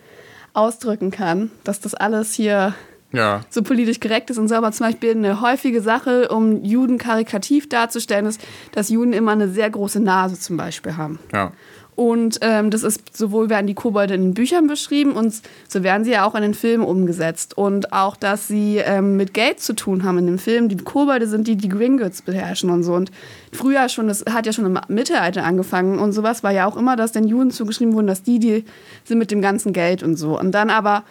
ausdrücken 0.54 1.10
kann, 1.10 1.50
dass 1.64 1.80
das 1.80 1.94
alles 1.94 2.32
hier 2.32 2.72
Ja. 3.16 3.40
so 3.50 3.62
politisch 3.62 4.00
korrekt 4.00 4.30
ist 4.30 4.38
und 4.38 4.48
so, 4.48 4.54
aber 4.54 4.72
zum 4.72 4.86
Beispiel 4.86 5.10
eine 5.10 5.40
häufige 5.40 5.80
Sache, 5.80 6.28
um 6.28 6.62
Juden 6.64 6.98
karikativ 6.98 7.68
darzustellen, 7.68 8.26
ist, 8.26 8.40
dass 8.72 8.90
Juden 8.90 9.12
immer 9.12 9.32
eine 9.32 9.48
sehr 9.48 9.70
große 9.70 10.00
Nase 10.00 10.38
zum 10.38 10.56
Beispiel 10.56 10.96
haben. 10.96 11.18
Ja. 11.32 11.52
Und 11.96 12.40
ähm, 12.42 12.70
das 12.70 12.82
ist 12.82 13.16
sowohl 13.16 13.48
werden 13.48 13.66
die 13.66 13.74
Kobolde 13.74 14.14
in 14.14 14.20
den 14.20 14.34
Büchern 14.34 14.66
beschrieben 14.66 15.12
und 15.12 15.34
so 15.66 15.82
werden 15.82 16.04
sie 16.04 16.10
ja 16.10 16.26
auch 16.26 16.34
in 16.34 16.42
den 16.42 16.52
Filmen 16.52 16.84
umgesetzt. 16.84 17.56
Und 17.56 17.94
auch, 17.94 18.16
dass 18.16 18.46
sie 18.46 18.76
ähm, 18.76 19.16
mit 19.16 19.32
Geld 19.32 19.60
zu 19.60 19.72
tun 19.74 20.04
haben 20.04 20.18
in 20.18 20.26
den 20.26 20.38
Filmen. 20.38 20.68
Die 20.68 20.76
Kobolde 20.76 21.26
sind 21.26 21.48
die, 21.48 21.56
die 21.56 21.70
Gringotts 21.70 22.20
beherrschen 22.20 22.68
und 22.68 22.82
so. 22.82 22.92
Und 22.92 23.10
früher 23.50 23.88
schon, 23.88 24.08
das 24.08 24.26
hat 24.28 24.44
ja 24.44 24.52
schon 24.52 24.66
im 24.66 24.78
Mittelalter 24.88 25.42
angefangen 25.42 25.98
und 25.98 26.12
sowas, 26.12 26.42
war 26.42 26.52
ja 26.52 26.66
auch 26.66 26.76
immer, 26.76 26.96
dass 26.96 27.12
den 27.12 27.26
Juden 27.26 27.50
zugeschrieben 27.50 27.94
wurden, 27.94 28.08
dass 28.08 28.22
die, 28.22 28.38
die 28.38 28.64
sind 29.04 29.16
mit 29.16 29.30
dem 29.30 29.40
ganzen 29.40 29.72
Geld 29.72 30.02
und 30.02 30.16
so. 30.16 30.38
Und 30.38 30.52
dann 30.52 30.68
aber 30.68 31.02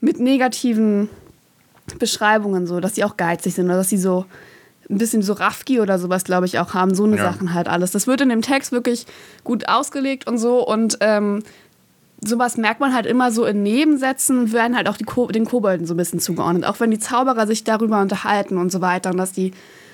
mit 0.00 0.18
negativen 0.18 1.08
Beschreibungen 1.98 2.66
so, 2.66 2.80
dass 2.80 2.94
sie 2.94 3.04
auch 3.04 3.16
geizig 3.16 3.54
sind 3.54 3.66
oder 3.66 3.76
dass 3.76 3.88
sie 3.88 3.98
so 3.98 4.26
ein 4.90 4.98
bisschen 4.98 5.22
so 5.22 5.32
Rafki 5.32 5.80
oder 5.80 5.98
sowas, 5.98 6.24
glaube 6.24 6.46
ich, 6.46 6.58
auch 6.58 6.74
haben. 6.74 6.94
So 6.94 7.04
eine 7.04 7.16
ja. 7.16 7.24
Sachen 7.24 7.54
halt 7.54 7.68
alles. 7.68 7.90
Das 7.90 8.06
wird 8.06 8.20
in 8.20 8.28
dem 8.28 8.42
Text 8.42 8.72
wirklich 8.72 9.06
gut 9.42 9.68
ausgelegt 9.68 10.26
und 10.26 10.38
so. 10.38 10.66
Und 10.66 10.98
ähm, 11.00 11.42
sowas 12.20 12.56
merkt 12.56 12.80
man 12.80 12.94
halt 12.94 13.06
immer 13.06 13.30
so 13.30 13.44
in 13.44 13.62
Nebensätzen, 13.62 14.52
werden 14.52 14.76
halt 14.76 14.88
auch 14.88 14.96
die 14.96 15.04
Ko 15.04 15.28
den 15.28 15.44
Kobolden 15.44 15.86
so 15.86 15.94
ein 15.94 15.96
bisschen 15.96 16.20
zugeordnet. 16.20 16.64
Auch 16.64 16.80
wenn 16.80 16.90
die 16.90 16.98
Zauberer 16.98 17.46
sich 17.46 17.64
darüber 17.64 18.00
unterhalten 18.00 18.58
und 18.58 18.70
so 18.70 18.80
weiter 18.80 19.10
und 19.10 19.16
dass 19.16 19.32
die 19.32 19.52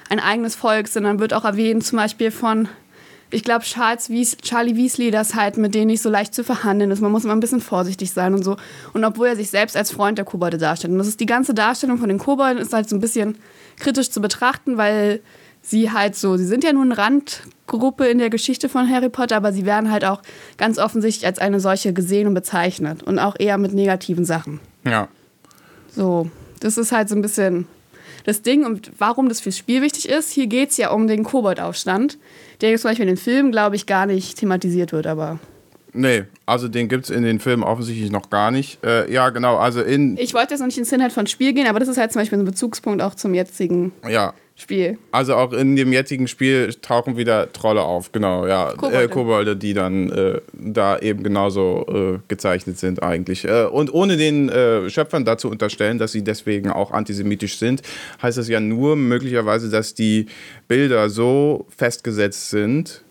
ein 0.09 0.21
eigenes 0.21 0.57
Volk 0.57 0.89
sind, 0.89 1.05
dann 1.05 1.21
wird 1.21 1.35
auch 1.35 1.45
erwähnt, 1.45 1.85
zum 1.85 1.99
Beispiel 1.99 2.33
von, 2.33 2.69
ich 3.31 3.45
glaube, 3.45 3.65
Wies 3.65 4.37
Charlie 4.39 4.77
Weasley, 4.77 5.11
das 5.11 5.35
halt 5.35 5.57
mit 5.57 5.75
denen 5.75 5.89
nicht 5.89 6.03
so 6.03 6.11
leicht 6.11 6.35
zu 6.35 6.45
verhandeln 6.45 6.91
ist. 6.91 7.01
Man 7.01 7.13
muss 7.13 7.25
immer 7.25 7.35
ein 7.35 7.41
bisschen 7.41 7.61
vorsichtig 7.61 8.11
sein 8.11 8.35
und 8.35 8.43
so. 8.43 8.57
Und 8.93 9.05
obwohl 9.05 9.29
er 9.29 9.37
sich 9.37 9.51
selbst 9.51 9.77
als 9.77 9.93
Freund 9.93 10.19
der 10.19 10.25
Kobolde 10.25 10.59
darstellt. 10.59 10.93
Und 10.93 10.99
das 10.99 11.07
ist 11.07 11.21
die 11.21 11.27
ganze 11.27 11.55
Darstellung 11.55 11.99
von 11.99 12.09
den 12.09 12.19
Kobolden, 12.19 12.59
ist 12.59 12.73
halt 12.73 12.89
so 12.89 12.97
ein 12.97 13.01
bisschen 13.01 13.37
kritisch 13.79 14.11
zu 14.11 14.21
betrachten, 14.21 14.77
weil 14.77 15.21
sie 15.63 15.91
halt 15.93 16.17
so, 16.17 16.37
sie 16.37 16.47
sind 16.47 16.65
ja 16.65 16.73
nur 16.73 16.85
eine 16.85 16.97
Randgruppe 16.97 18.07
in 18.07 18.19
der 18.19 18.31
Geschichte 18.31 18.69
von 18.69 18.89
Harry 18.89 19.11
Potter, 19.11 19.37
aber 19.37 19.53
sie 19.53 19.67
werden 19.67 19.91
halt 19.91 20.05
auch 20.05 20.23
ganz 20.57 20.79
offensichtlich 20.79 21.27
als 21.27 21.39
eine 21.39 21.61
solche 21.61 21.93
gesehen 21.93 22.27
und 22.27 22.35
bezeichnet 22.35 23.03
und 23.03 23.19
auch 23.19 23.37
eher 23.39 23.59
mit 23.59 23.75
negativen 23.75 24.25
Sachen. 24.25 24.61
Ja. 24.85 25.09
So, 25.95 26.31
das 26.61 26.79
ist 26.79 26.93
halt 26.93 27.09
so 27.09 27.15
ein 27.15 27.23
bisschen 27.23 27.67
das 28.25 28.43
Ding 28.43 28.65
und 28.65 28.91
warum 28.99 29.29
das 29.29 29.41
fürs 29.41 29.57
Spiel 29.57 29.83
wichtig 29.83 30.09
ist. 30.09 30.31
Hier 30.31 30.47
geht 30.47 30.71
es 30.71 30.77
ja 30.77 30.91
um 30.91 31.07
den 31.07 31.25
Koboldaufstand, 31.25 32.19
der 32.61 32.77
zum 32.79 32.91
Beispiel 32.91 33.09
in 33.09 33.15
den 33.15 33.23
Filmen, 33.23 33.53
glaube 33.53 33.77
ich, 33.77 33.87
gar 33.87 34.07
nicht 34.07 34.39
thematisiert 34.39 34.93
wird, 34.93 35.07
aber 35.07 35.39
Nee, 35.93 36.25
also 36.47 36.69
den 36.69 36.89
gibt 36.89 37.05
es 37.05 37.11
in 37.11 37.23
den 37.23 37.41
Filmen 37.41 37.63
offensichtlich 37.63 38.11
noch 38.11 38.31
gar 38.31 38.51
nicht. 38.51 38.85
Äh, 38.85 39.13
ja, 39.13 39.31
genau, 39.31 39.57
also 39.57 39.83
in. 39.83 40.17
Ich 40.19 40.35
wollte 40.35 40.53
jetzt 40.53 40.61
noch 40.61 40.67
nicht 40.67 40.79
ins 40.79 40.93
Inhalt 40.93 41.13
von 41.13 41.27
Spiel 41.27 41.53
gehen, 41.53 41.67
aber 41.67 41.81
das 41.81 41.89
ist 41.89 41.99
halt 41.99 42.13
zum 42.13 42.23
Beispiel 42.23 42.39
ein 42.39 42.45
Bezugspunkt 42.45 43.03
auch 43.03 43.15
zum 43.15 43.35
jetzigen 43.35 43.93
ja. 44.09 44.35
Spiel. 44.61 44.99
Also 45.11 45.35
auch 45.35 45.53
in 45.53 45.75
dem 45.75 45.93
jetzigen 45.93 46.29
Spiel 46.29 46.75
tauchen 46.83 47.17
wieder 47.17 47.53
Trolle 47.53 47.83
auf, 47.83 48.13
genau, 48.13 48.47
ja. 48.47 48.75
Kobolde, 48.77 49.03
äh, 49.03 49.09
Kobolde 49.09 49.57
die 49.57 49.73
dann 49.73 50.11
äh, 50.11 50.41
da 50.53 50.99
eben 50.99 51.23
genauso 51.23 51.87
äh, 51.89 52.19
gezeichnet 52.29 52.79
sind 52.79 53.03
eigentlich. 53.03 53.45
Äh, 53.47 53.65
und 53.65 53.93
ohne 53.93 54.17
den 54.17 54.49
äh, 54.51 54.91
Schöpfern 54.91 55.25
dazu 55.25 55.51
unterstellen, 55.51 55.99
dass 55.99 56.13
sie 56.13 56.23
deswegen 56.23 56.71
auch 56.71 56.91
antisemitisch 56.91 57.59
sind, 57.59 57.83
heißt 58.23 58.37
das 58.37 58.49
ja 58.49 58.61
nur 58.61 58.97
möglicherweise, 58.97 59.71
dass 59.71 59.95
die 59.95 60.27
Bilder 60.69 61.09
so 61.09 61.67
festgesetzt 61.75 62.51
sind, 62.51 63.03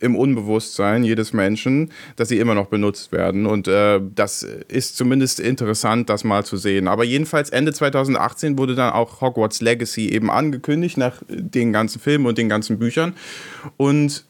im 0.00 0.16
Unbewusstsein 0.16 1.04
jedes 1.04 1.32
Menschen, 1.32 1.90
dass 2.16 2.28
sie 2.28 2.38
immer 2.38 2.54
noch 2.54 2.66
benutzt 2.66 3.12
werden. 3.12 3.46
Und 3.46 3.68
äh, 3.68 4.00
das 4.14 4.42
ist 4.42 4.96
zumindest 4.96 5.40
interessant, 5.40 6.08
das 6.08 6.24
mal 6.24 6.44
zu 6.44 6.56
sehen. 6.56 6.88
Aber 6.88 7.04
jedenfalls 7.04 7.50
Ende 7.50 7.72
2018 7.72 8.58
wurde 8.58 8.74
dann 8.74 8.92
auch 8.92 9.20
Hogwarts 9.20 9.60
Legacy 9.60 10.08
eben 10.10 10.30
angekündigt 10.30 10.96
nach 10.98 11.22
den 11.28 11.72
ganzen 11.72 12.00
Filmen 12.00 12.26
und 12.26 12.38
den 12.38 12.48
ganzen 12.48 12.78
Büchern. 12.78 13.14
Und 13.76 14.24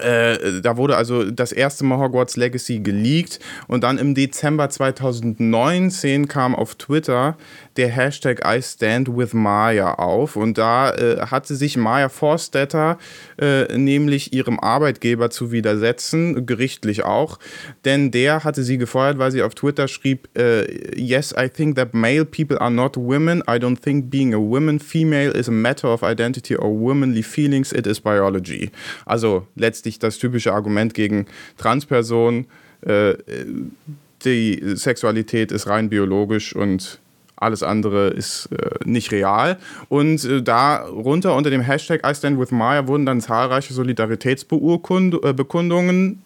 äh, 0.00 0.60
da 0.62 0.76
wurde 0.76 0.96
also 0.96 1.30
das 1.30 1.52
erste 1.52 1.84
Mal 1.84 1.98
Hogwarts 1.98 2.36
Legacy 2.36 2.80
geleakt 2.80 3.38
und 3.68 3.84
dann 3.84 3.98
im 3.98 4.14
Dezember 4.14 4.70
2019 4.70 6.28
kam 6.28 6.54
auf 6.54 6.74
Twitter 6.76 7.36
der 7.76 7.88
Hashtag 7.88 8.42
I 8.46 8.62
Stand 8.62 9.16
with 9.16 9.32
Maya 9.32 9.94
auf 9.94 10.36
und 10.36 10.58
da 10.58 10.94
äh, 10.94 11.20
hatte 11.26 11.54
sich 11.54 11.76
Maya 11.76 12.08
Forstetter 12.08 12.98
äh, 13.38 13.76
nämlich 13.76 14.32
ihrem 14.32 14.60
Arbeitgeber 14.60 15.30
zu 15.30 15.52
widersetzen, 15.52 16.46
gerichtlich 16.46 17.04
auch, 17.04 17.38
denn 17.84 18.10
der 18.10 18.44
hatte 18.44 18.62
sie 18.62 18.78
gefeuert, 18.78 19.18
weil 19.18 19.30
sie 19.30 19.42
auf 19.42 19.54
Twitter 19.54 19.88
schrieb, 19.88 20.28
äh, 20.36 20.62
Yes, 20.94 21.34
I 21.38 21.48
think 21.48 21.76
that 21.76 21.94
male 21.94 22.24
people 22.24 22.60
are 22.60 22.70
not 22.70 22.96
women. 22.96 23.42
I 23.48 23.58
don't 23.58 23.80
think 23.80 24.10
being 24.10 24.34
a 24.34 24.38
woman 24.38 24.78
female 24.78 25.32
is 25.32 25.48
a 25.48 25.52
matter 25.52 25.88
of 25.88 26.02
identity 26.02 26.56
or 26.56 26.68
womanly 26.68 27.22
feelings, 27.22 27.72
it 27.72 27.86
is 27.86 28.00
biology. 28.00 28.70
Also 29.06 29.46
letztlich 29.82 29.98
das 29.98 30.18
typische 30.18 30.52
Argument 30.52 30.94
gegen 30.94 31.26
Transpersonen. 31.58 32.46
Äh, 32.82 33.14
die 34.24 34.62
Sexualität 34.76 35.50
ist 35.50 35.66
rein 35.66 35.88
biologisch 35.88 36.54
und 36.54 37.00
alles 37.34 37.64
andere 37.64 38.10
ist 38.10 38.48
äh, 38.52 38.76
nicht 38.84 39.10
real. 39.10 39.58
Und 39.88 40.24
äh, 40.24 40.40
darunter 40.40 41.34
unter 41.34 41.50
dem 41.50 41.62
Hashtag 41.62 42.08
I 42.08 42.14
Stand 42.14 42.38
With 42.38 42.52
Maya 42.52 42.86
wurden 42.86 43.06
dann 43.06 43.20
zahlreiche 43.20 43.74
Solidaritätsbekundungen 43.74 46.22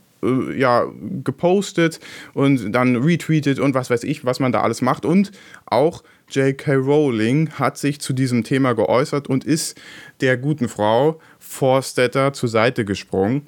ja, 0.57 0.87
gepostet 1.25 2.01
und 2.35 2.73
dann 2.73 2.97
retweetet 2.97 3.59
und 3.59 3.75
was 3.75 3.91
weiß 3.91 4.03
ich, 4.05 4.25
was 4.25 4.41
man 4.41 4.51
da 4.51 4.63
alles 4.63 4.83
macht. 4.83 5.05
Und 5.05 5.31
auch 5.67 6.03
J.K. 6.31 6.75
Rowling 6.75 7.51
hat 7.51 7.79
sich 7.79 8.01
zu 8.01 8.13
diesem 8.13 8.43
Thema 8.43 8.75
geäußert 8.75 9.29
und 9.29 9.45
ist 9.45 9.81
der 10.21 10.37
guten 10.37 10.69
Frau 10.69 11.21
Forstetter 11.57 12.33
zur 12.33 12.49
Seite 12.49 12.85
gesprungen. 12.85 13.47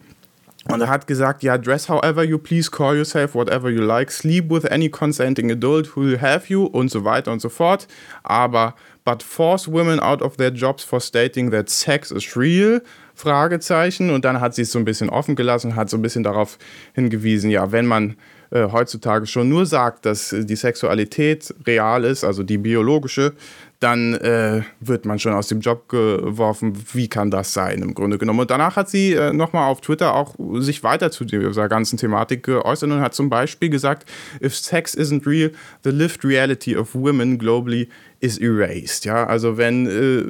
Und 0.70 0.80
er 0.82 0.88
hat 0.88 1.06
gesagt, 1.06 1.42
ja, 1.42 1.56
dress 1.56 1.88
however 1.88 2.24
you 2.24 2.36
please, 2.36 2.70
call 2.70 2.96
yourself 2.96 3.34
whatever 3.34 3.70
you 3.70 3.80
like, 3.80 4.10
sleep 4.10 4.50
with 4.50 4.70
any 4.70 4.88
consenting 4.88 5.50
adult 5.50 5.96
who 5.96 6.02
will 6.02 6.20
have 6.20 6.48
you 6.48 6.66
und 6.66 6.90
so 6.90 7.04
weiter 7.04 7.32
und 7.32 7.40
so 7.40 7.48
fort. 7.48 7.86
Aber, 8.22 8.74
but 9.04 9.22
force 9.22 9.66
women 9.66 9.98
out 9.98 10.20
of 10.20 10.36
their 10.36 10.50
jobs 10.50 10.84
for 10.84 11.00
stating 11.00 11.50
that 11.50 11.70
sex 11.70 12.10
is 12.10 12.36
real? 12.36 12.82
Fragezeichen. 13.14 14.10
Und 14.10 14.24
dann 14.24 14.40
hat 14.40 14.54
sie 14.54 14.62
es 14.62 14.72
so 14.72 14.78
ein 14.78 14.84
bisschen 14.84 15.10
offen 15.10 15.36
gelassen, 15.36 15.74
hat 15.74 15.90
so 15.90 15.96
ein 15.96 16.02
bisschen 16.02 16.22
darauf 16.22 16.58
hingewiesen, 16.92 17.50
ja, 17.50 17.72
wenn 17.72 17.86
man 17.86 18.16
äh, 18.50 18.68
heutzutage 18.70 19.26
schon 19.26 19.48
nur 19.48 19.66
sagt, 19.66 20.06
dass 20.06 20.34
die 20.36 20.56
Sexualität 20.56 21.54
real 21.66 22.04
ist, 22.04 22.24
also 22.24 22.42
die 22.42 22.58
biologische, 22.58 23.34
dann 23.80 24.14
äh, 24.14 24.62
wird 24.80 25.04
man 25.04 25.18
schon 25.18 25.32
aus 25.34 25.46
dem 25.46 25.60
Job 25.60 25.88
geworfen. 25.88 26.72
Wie 26.92 27.08
kann 27.08 27.30
das 27.30 27.52
sein 27.52 27.80
im 27.80 27.94
Grunde 27.94 28.18
genommen? 28.18 28.40
Und 28.40 28.50
danach 28.50 28.74
hat 28.74 28.88
sie 28.88 29.12
äh, 29.12 29.32
nochmal 29.32 29.70
auf 29.70 29.80
Twitter 29.80 30.14
auch 30.14 30.34
sich 30.54 30.82
weiter 30.82 31.12
zu 31.12 31.24
dieser 31.24 31.68
ganzen 31.68 31.96
Thematik 31.96 32.42
geäußert 32.42 32.90
und 32.90 33.00
hat 33.00 33.14
zum 33.14 33.30
Beispiel 33.30 33.70
gesagt, 33.70 34.08
if 34.42 34.56
sex 34.56 34.96
isn't 34.96 35.26
real, 35.26 35.52
the 35.84 35.90
lived 35.90 36.24
reality 36.24 36.76
of 36.76 36.94
women 36.94 37.38
globally 37.38 37.88
is 38.18 38.38
erased. 38.38 39.04
Ja, 39.04 39.26
also 39.26 39.56
wenn 39.56 39.86
äh, 39.86 40.24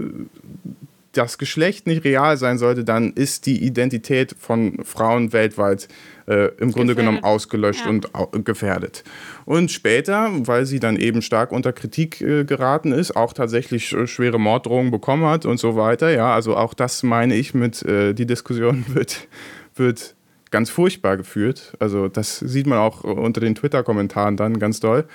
das 1.13 1.39
Geschlecht 1.39 1.87
nicht 1.87 2.05
real 2.05 2.37
sein 2.37 2.59
sollte, 2.59 2.85
dann 2.85 3.13
ist 3.13 3.47
die 3.47 3.65
Identität 3.65 4.37
von 4.39 4.85
Frauen 4.85 5.33
weltweit 5.33 5.89
äh, 6.27 6.49
im 6.59 6.71
Grunde 6.73 6.95
gefährdet. 6.95 6.97
genommen 6.97 7.25
ausgelöscht 7.25 7.85
ja. 7.85 7.91
und 7.91 8.15
au 8.15 8.27
gefährdet. 8.27 9.05
Und 9.45 9.71
später, 9.71 10.31
weil 10.47 10.67
sie 10.67 10.81
dann 10.81 10.97
eben 10.97 11.23
stark 11.23 11.51
unter 11.51 11.73
Kritik 11.73 12.21
äh, 12.21 12.45
geraten 12.45 12.93
ist, 12.93 13.17
auch 13.17 13.33
tatsächlich 13.33 13.97
schwere 14.05 14.39
Morddrohungen 14.39 14.91
bekommen 14.91 15.25
hat 15.25 15.47
und 15.47 15.59
so 15.59 15.77
weiter, 15.77 16.11
ja, 16.11 16.35
also 16.35 16.57
auch 16.57 16.75
das 16.75 17.03
meine 17.03 17.35
ich 17.35 17.55
mit, 17.55 17.83
äh, 17.83 18.13
die 18.13 18.27
Diskussion 18.27 18.85
wird, 18.95 19.29
wird 19.75 20.15
ganz 20.51 20.71
furchtbar 20.71 21.17
geführt. 21.17 21.75
Also 21.79 22.09
das 22.09 22.39
sieht 22.39 22.67
man 22.67 22.79
auch 22.79 23.05
unter 23.05 23.41
den 23.41 23.55
Twitter-Kommentaren 23.55 24.37
dann 24.37 24.59
ganz 24.59 24.81
doll. 24.81 25.07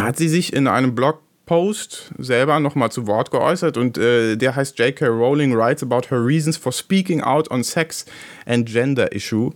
Hat 0.00 0.16
sie 0.16 0.28
sich 0.28 0.52
in 0.52 0.66
einem 0.66 0.94
Blog 0.94 1.20
Post 1.50 2.12
selber 2.16 2.60
nochmal 2.60 2.92
zu 2.92 3.08
Wort 3.08 3.32
geäußert 3.32 3.76
und 3.76 3.98
äh, 3.98 4.36
der 4.36 4.54
heißt 4.54 4.78
J.K. 4.78 5.08
Rowling 5.08 5.52
writes 5.56 5.82
about 5.82 6.02
her 6.08 6.24
reasons 6.24 6.56
for 6.56 6.70
speaking 6.70 7.22
out 7.22 7.50
on 7.50 7.64
sex 7.64 8.06
and 8.46 8.68
gender 8.68 9.12
issue. 9.12 9.50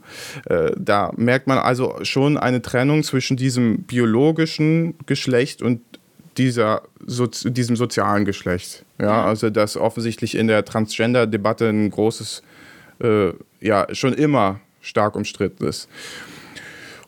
Äh, 0.47 0.73
da 0.77 1.13
merkt 1.17 1.47
man 1.47 1.57
also 1.59 1.95
schon 2.03 2.37
eine 2.37 2.61
Trennung 2.63 3.05
zwischen 3.05 3.37
diesem 3.37 3.85
biologischen 3.85 4.97
Geschlecht 5.07 5.63
und 5.63 5.83
dieser 6.37 6.83
so, 7.07 7.29
diesem 7.29 7.77
sozialen 7.77 8.25
Geschlecht. 8.25 8.85
Ja, 9.01 9.25
also 9.25 9.51
dass 9.51 9.77
offensichtlich 9.77 10.35
in 10.35 10.49
der 10.49 10.65
Transgender-Debatte 10.65 11.69
ein 11.69 11.91
großes, 11.91 12.43
äh, 13.05 13.31
ja, 13.61 13.87
schon 13.95 14.15
immer 14.15 14.59
stark 14.81 15.15
umstritten 15.15 15.65
ist. 15.65 15.89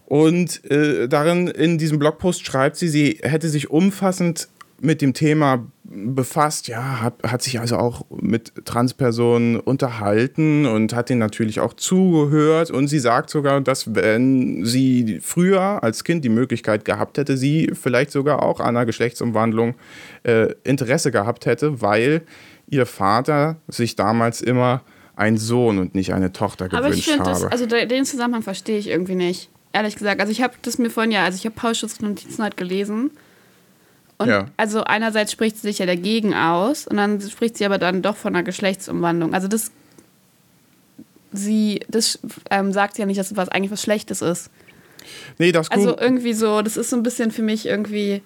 Und 0.07 0.65
äh, 0.71 1.09
darin, 1.09 1.49
in 1.49 1.77
diesem 1.77 1.99
Blogpost 1.99 2.47
schreibt 2.47 2.77
sie, 2.77 2.87
sie 2.87 3.19
hätte 3.25 3.49
sich 3.49 3.69
umfassend 3.69 4.49
mit 4.81 5.01
dem 5.03 5.15
Thema 5.15 5.65
befasst, 5.85 6.69
ja, 6.69 7.01
hat, 7.01 7.15
hat 7.23 7.43
sich 7.43 7.61
also 7.61 7.77
auch 7.77 8.05
mit 8.11 8.53
Transpersonen 8.65 9.59
unterhalten 9.59 10.67
und 10.67 10.95
hat 10.95 11.11
ihnen 11.11 11.21
natürlich 11.21 11.61
auch 11.61 11.75
zugehört. 11.75 12.71
Und 12.71 12.89
sie 12.89 12.99
sagt 12.99 13.31
sogar, 13.31 13.61
dass 13.61 13.95
wenn 13.95 14.65
sie 14.65 15.21
früher 15.23 15.83
als 15.83 16.05
Kind 16.05 16.25
die 16.25 16.29
Möglichkeit 16.29 16.85
gehabt 16.85 17.19
hätte, 17.19 17.37
sie 17.37 17.71
vielleicht 17.75 18.11
sogar 18.11 18.43
auch 18.43 18.61
an 18.61 18.77
einer 18.77 18.85
Geschlechtsumwandlung 18.87 19.75
äh, 20.25 20.49
Interesse 20.65 21.11
gehabt 21.11 21.47
hätte, 21.47 21.81
weil 21.81 22.23
ihr 22.69 22.85
Vater 22.87 23.57
sich 23.69 23.97
damals 23.97 24.41
immer 24.43 24.83
einen 25.15 25.39
Sohn 25.39 25.79
und 25.79 25.95
nicht 25.95 26.13
eine 26.13 26.33
Tochter 26.33 26.67
Aber 26.67 26.79
ich 26.89 27.07
gewünscht 27.07 27.09
finde 27.11 27.25
habe. 27.31 27.41
das, 27.43 27.45
also 27.53 27.67
de- 27.67 27.87
den 27.87 28.05
Zusammenhang 28.05 28.43
verstehe 28.43 28.79
ich 28.79 28.89
irgendwie 28.89 29.15
nicht. 29.15 29.49
Ehrlich 29.73 29.95
gesagt. 29.97 30.21
Also 30.21 30.33
ich 30.33 30.43
habe 30.43 30.55
das 30.63 30.79
mir 30.79 30.91
vorhin 30.91 31.13
ja, 31.13 31.25
also 31.25 31.37
ich 31.37 31.45
habe 31.47 31.55
Paul 31.55 31.75
Schutz 31.75 32.01
Notizen 32.01 32.43
halt 32.43 32.57
gelesen. 32.57 33.11
Und 34.19 34.29
Ja. 34.29 34.47
also 34.57 34.83
einerseits 34.85 35.33
spricht 35.33 35.57
sie 35.57 35.63
sich 35.69 35.79
ja 35.79 35.87
dagegen 35.87 36.35
aus 36.35 36.87
und 36.87 36.97
dann 36.97 37.21
spricht 37.21 37.57
sie 37.59 37.67
aber 37.67 37.79
dann 37.79 38.01
doch 38.03 38.17
von 38.17 38.35
einer 38.35 38.43
Geschlechtsumwandlung. 38.45 39.35
Also 39.35 39.47
das 39.49 39.71
sie, 41.33 41.81
das 41.89 42.19
ähm, 42.51 42.73
sagt 42.73 42.99
ja 42.99 43.07
nicht, 43.07 43.19
dass 43.21 43.37
was 43.37 43.49
eigentlich 43.49 43.71
was 43.73 43.83
Schlechtes 43.83 44.23
ist. 44.23 44.51
nee, 45.39 45.53
das 45.53 45.67
ist 45.67 45.71
gut. 45.71 45.79
Also 45.79 45.99
irgendwie 45.99 46.33
so, 46.33 46.63
das 46.63 46.77
ist 46.77 46.91
so 46.91 46.97
ein 46.97 47.03
bisschen 47.03 47.31
für 47.31 47.43
mich 47.43 47.67
irgendwie, 47.67 48.23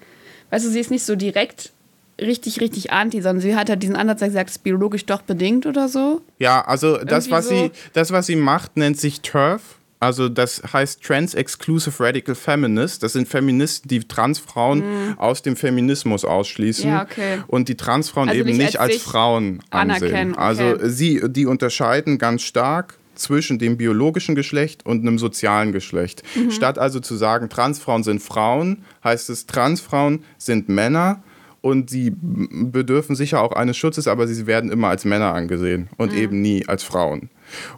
weißt 0.51 0.65
du, 0.67 0.71
sie 0.71 0.81
ist 0.81 0.91
nicht 0.91 1.05
so 1.05 1.17
direkt 1.17 1.73
richtig, 2.21 2.61
richtig 2.61 2.93
anti, 2.93 3.21
sondern 3.23 3.41
sie 3.41 3.57
hat 3.57 3.69
halt 3.71 3.83
diesen 3.83 3.97
Ansatz, 3.97 4.21
der 4.21 4.31
sagt, 4.31 4.51
es 4.51 4.57
ist 4.57 4.63
biologisch 4.63 5.07
doch 5.07 5.23
bedingt 5.23 5.67
oder 5.67 5.89
so. 5.89 6.21
Ja, 6.39 6.61
also 6.67 6.99
das 6.99 7.27
Irgendwie 7.27 7.31
was, 7.33 7.49
so- 7.49 7.55
sie, 7.65 7.71
das, 7.95 8.13
was 8.13 8.27
sie 8.27 8.37
macht, 8.37 8.77
nennt 8.77 8.99
sich 9.01 9.23
TERF. 9.23 9.79
Also 10.01 10.29
das 10.31 10.63
heißt 10.73 11.03
Trans 11.03 11.35
Exclusive 11.35 12.03
Radical 12.03 12.35
Feminist. 12.35 13.03
Das 13.03 13.13
sind 13.13 13.29
Feministen, 13.29 13.89
die 13.89 14.01
Transfrauen 14.01 14.83
aus 15.19 15.43
dem 15.43 15.57
Feminismus 15.57 16.25
ausschließen 16.25 16.87
Mhm. 16.87 16.91
Ja, 16.97 17.03
okay. 17.03 17.39
und 17.49 17.69
die 17.69 17.77
Transfrauen 17.77 18.29
Also 18.31 18.41
eben 18.41 18.57
nicht 18.57 18.81
als 18.81 18.95
als, 18.95 19.03
Frauen 19.03 19.61
ansehen. 19.71 19.91
anerkennen, 20.03 20.33
okay. 20.33 20.41
Also 20.43 20.89
sie, 20.89 21.21
die 21.29 21.45
unterscheiden 21.47 22.17
ganz 22.19 22.43
stark 22.43 22.97
zwischen 23.15 23.59
dem 23.59 23.77
biologischen 23.77 24.35
Geschlecht 24.35 24.87
und 24.87 25.03
einem 25.03 25.19
sozialen 25.19 25.73
Geschlecht. 25.73 26.23
Mhm. 26.35 26.51
Statt 26.51 26.79
also 26.79 27.01
zu 27.01 27.17
sagen, 27.17 27.51
Transfrauen 27.51 28.03
sind 28.03 28.23
Frauen, 28.23 28.83
heißt 29.05 29.29
es, 29.29 29.45
Transfrauen 29.47 30.25
sind 30.39 30.71
Männer 30.71 31.23
und 31.61 31.91
sie 31.91 32.15
bedürfen 32.19 33.15
sicher 33.17 33.43
auch 33.43 33.53
eines 33.53 33.77
Schutzes, 33.77 34.09
aber 34.09 34.27
sie 34.27 34.47
werden 34.47 34.71
immer 34.73 34.89
als 34.89 35.05
Männer 35.05 35.35
angesehen 35.35 35.91
und 35.99 36.13
Mhm. 36.13 36.19
eben 36.19 36.41
nie 36.41 36.67
als 36.67 36.83
Frauen. 36.83 37.29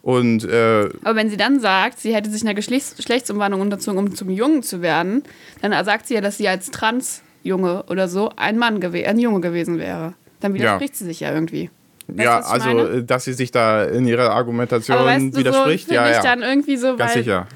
Und 0.02 0.44
äh, 0.44 0.88
Aber 1.04 1.16
wenn 1.16 1.30
sie 1.30 1.36
dann 1.36 1.60
sagt, 1.60 2.00
sie 2.00 2.14
hätte 2.14 2.30
sich 2.30 2.42
einer 2.42 2.54
Geschlechts 2.54 2.96
Geschlechtsumwandlung 2.96 3.60
unterzogen, 3.60 3.98
um 3.98 4.14
zum 4.14 4.30
Jungen 4.30 4.62
zu 4.62 4.82
werden, 4.82 5.22
dann 5.60 5.72
sagt 5.84 6.06
sie 6.06 6.14
ja, 6.14 6.20
dass 6.20 6.38
sie 6.38 6.48
als 6.48 6.70
Transjunge 6.70 7.84
oder 7.88 8.08
so 8.08 8.30
ein 8.36 8.58
Mann 8.58 8.80
gewe 8.80 9.06
ein 9.06 9.18
Junge 9.18 9.40
gewesen 9.40 9.78
wäre. 9.78 10.14
Dann 10.40 10.54
widerspricht 10.54 10.96
sie 10.96 11.04
sich 11.04 11.20
ja 11.20 11.32
irgendwie. 11.32 11.70
Weißt 12.08 12.24
ja, 12.24 12.40
ich 12.40 12.46
also, 12.46 12.68
meine? 12.68 12.88
äh, 12.88 13.04
dass 13.04 13.24
sie 13.24 13.32
sich 13.32 13.50
da 13.50 13.84
in 13.84 14.06
ihrer 14.06 14.30
Argumentation 14.30 14.96
Aber 14.96 15.06
weißt 15.06 15.26
du, 15.26 15.30
so 15.32 15.38
widerspricht, 15.38 15.88
finde 15.88 16.02
ja, 16.02 16.10
ich 16.10 16.16
ja. 16.16 16.22
dann 16.22 16.42
irgendwie 16.42 16.76
so, 16.76 16.96
Ganz 16.96 17.14
sicher. 17.14 17.46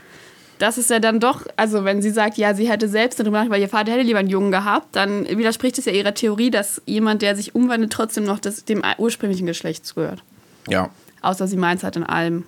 das 0.58 0.78
ist 0.78 0.90
ja 0.90 1.00
dann 1.00 1.20
doch, 1.20 1.42
also 1.56 1.84
wenn 1.84 2.00
sie 2.00 2.10
sagt, 2.10 2.38
ja, 2.38 2.54
sie 2.54 2.68
hätte 2.70 2.88
selbst 2.88 3.18
darüber 3.18 3.38
nachgedacht, 3.38 3.54
weil 3.54 3.62
ihr 3.62 3.68
Vater 3.68 3.92
hätte 3.92 4.02
lieber 4.02 4.20
einen 4.20 4.28
Jungen 4.28 4.52
gehabt, 4.52 4.94
dann 4.94 5.26
widerspricht 5.28 5.78
es 5.78 5.84
ja 5.84 5.92
ihrer 5.92 6.14
Theorie, 6.14 6.50
dass 6.50 6.80
jemand, 6.86 7.22
der 7.22 7.36
sich 7.36 7.54
umwandelt, 7.54 7.92
trotzdem 7.92 8.24
noch 8.24 8.38
das, 8.38 8.64
dem 8.64 8.82
ursprünglichen 8.98 9.46
Geschlecht 9.46 9.94
gehört. 9.94 10.22
Ja. 10.68 10.90
Außer 11.22 11.46
sie 11.46 11.56
meint 11.56 11.78
es 11.78 11.84
halt 11.84 11.96
in 11.96 12.04
allem. 12.04 12.44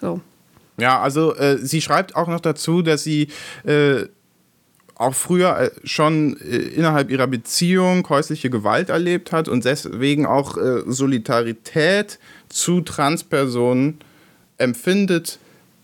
So. 0.00 0.20
Ja, 0.76 1.00
also 1.00 1.34
äh, 1.36 1.58
sie 1.58 1.80
schreibt 1.80 2.16
auch 2.16 2.28
noch 2.28 2.40
dazu, 2.40 2.82
dass 2.82 3.04
sie 3.04 3.28
äh, 3.64 4.06
auch 4.96 5.14
früher 5.14 5.58
äh, 5.58 5.70
schon 5.84 6.36
äh, 6.40 6.56
innerhalb 6.56 7.10
ihrer 7.10 7.26
Beziehung 7.26 8.08
häusliche 8.08 8.50
Gewalt 8.50 8.90
erlebt 8.90 9.32
hat 9.32 9.48
und 9.48 9.64
deswegen 9.64 10.26
auch 10.26 10.56
äh, 10.56 10.82
Solidarität 10.86 12.18
zu 12.48 12.80
Transpersonen 12.80 13.98
empfindet, 14.58 15.38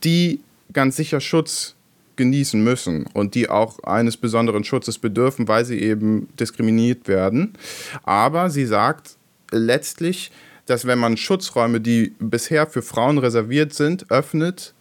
die 0.05 0.41
ganz 0.73 0.97
sicher 0.97 1.21
Schutz 1.21 1.75
genießen 2.17 2.63
müssen 2.63 3.07
und 3.15 3.35
die 3.35 3.49
auch 3.49 3.83
eines 3.83 4.17
besonderen 4.17 4.63
Schutzes 4.63 4.99
bedürfen, 4.99 5.49
weil 5.49 5.65
sie 5.65 5.81
eben 5.81 6.29
diskriminiert 6.39 7.09
werden. 7.09 7.55
Aber 8.03 8.51
sie 8.51 8.67
sagt 8.67 9.17
letztlich, 9.51 10.31
dass 10.71 10.87
wenn 10.87 11.01
man 11.01 11.17
Schutzräume, 11.17 11.81
die 11.81 12.15
bisher 12.21 12.67
für 12.69 12.81
Frauen 12.83 13.19
reserviert 13.19 13.75
sind, 13.75 14.09
öffnet, 14.11 14.73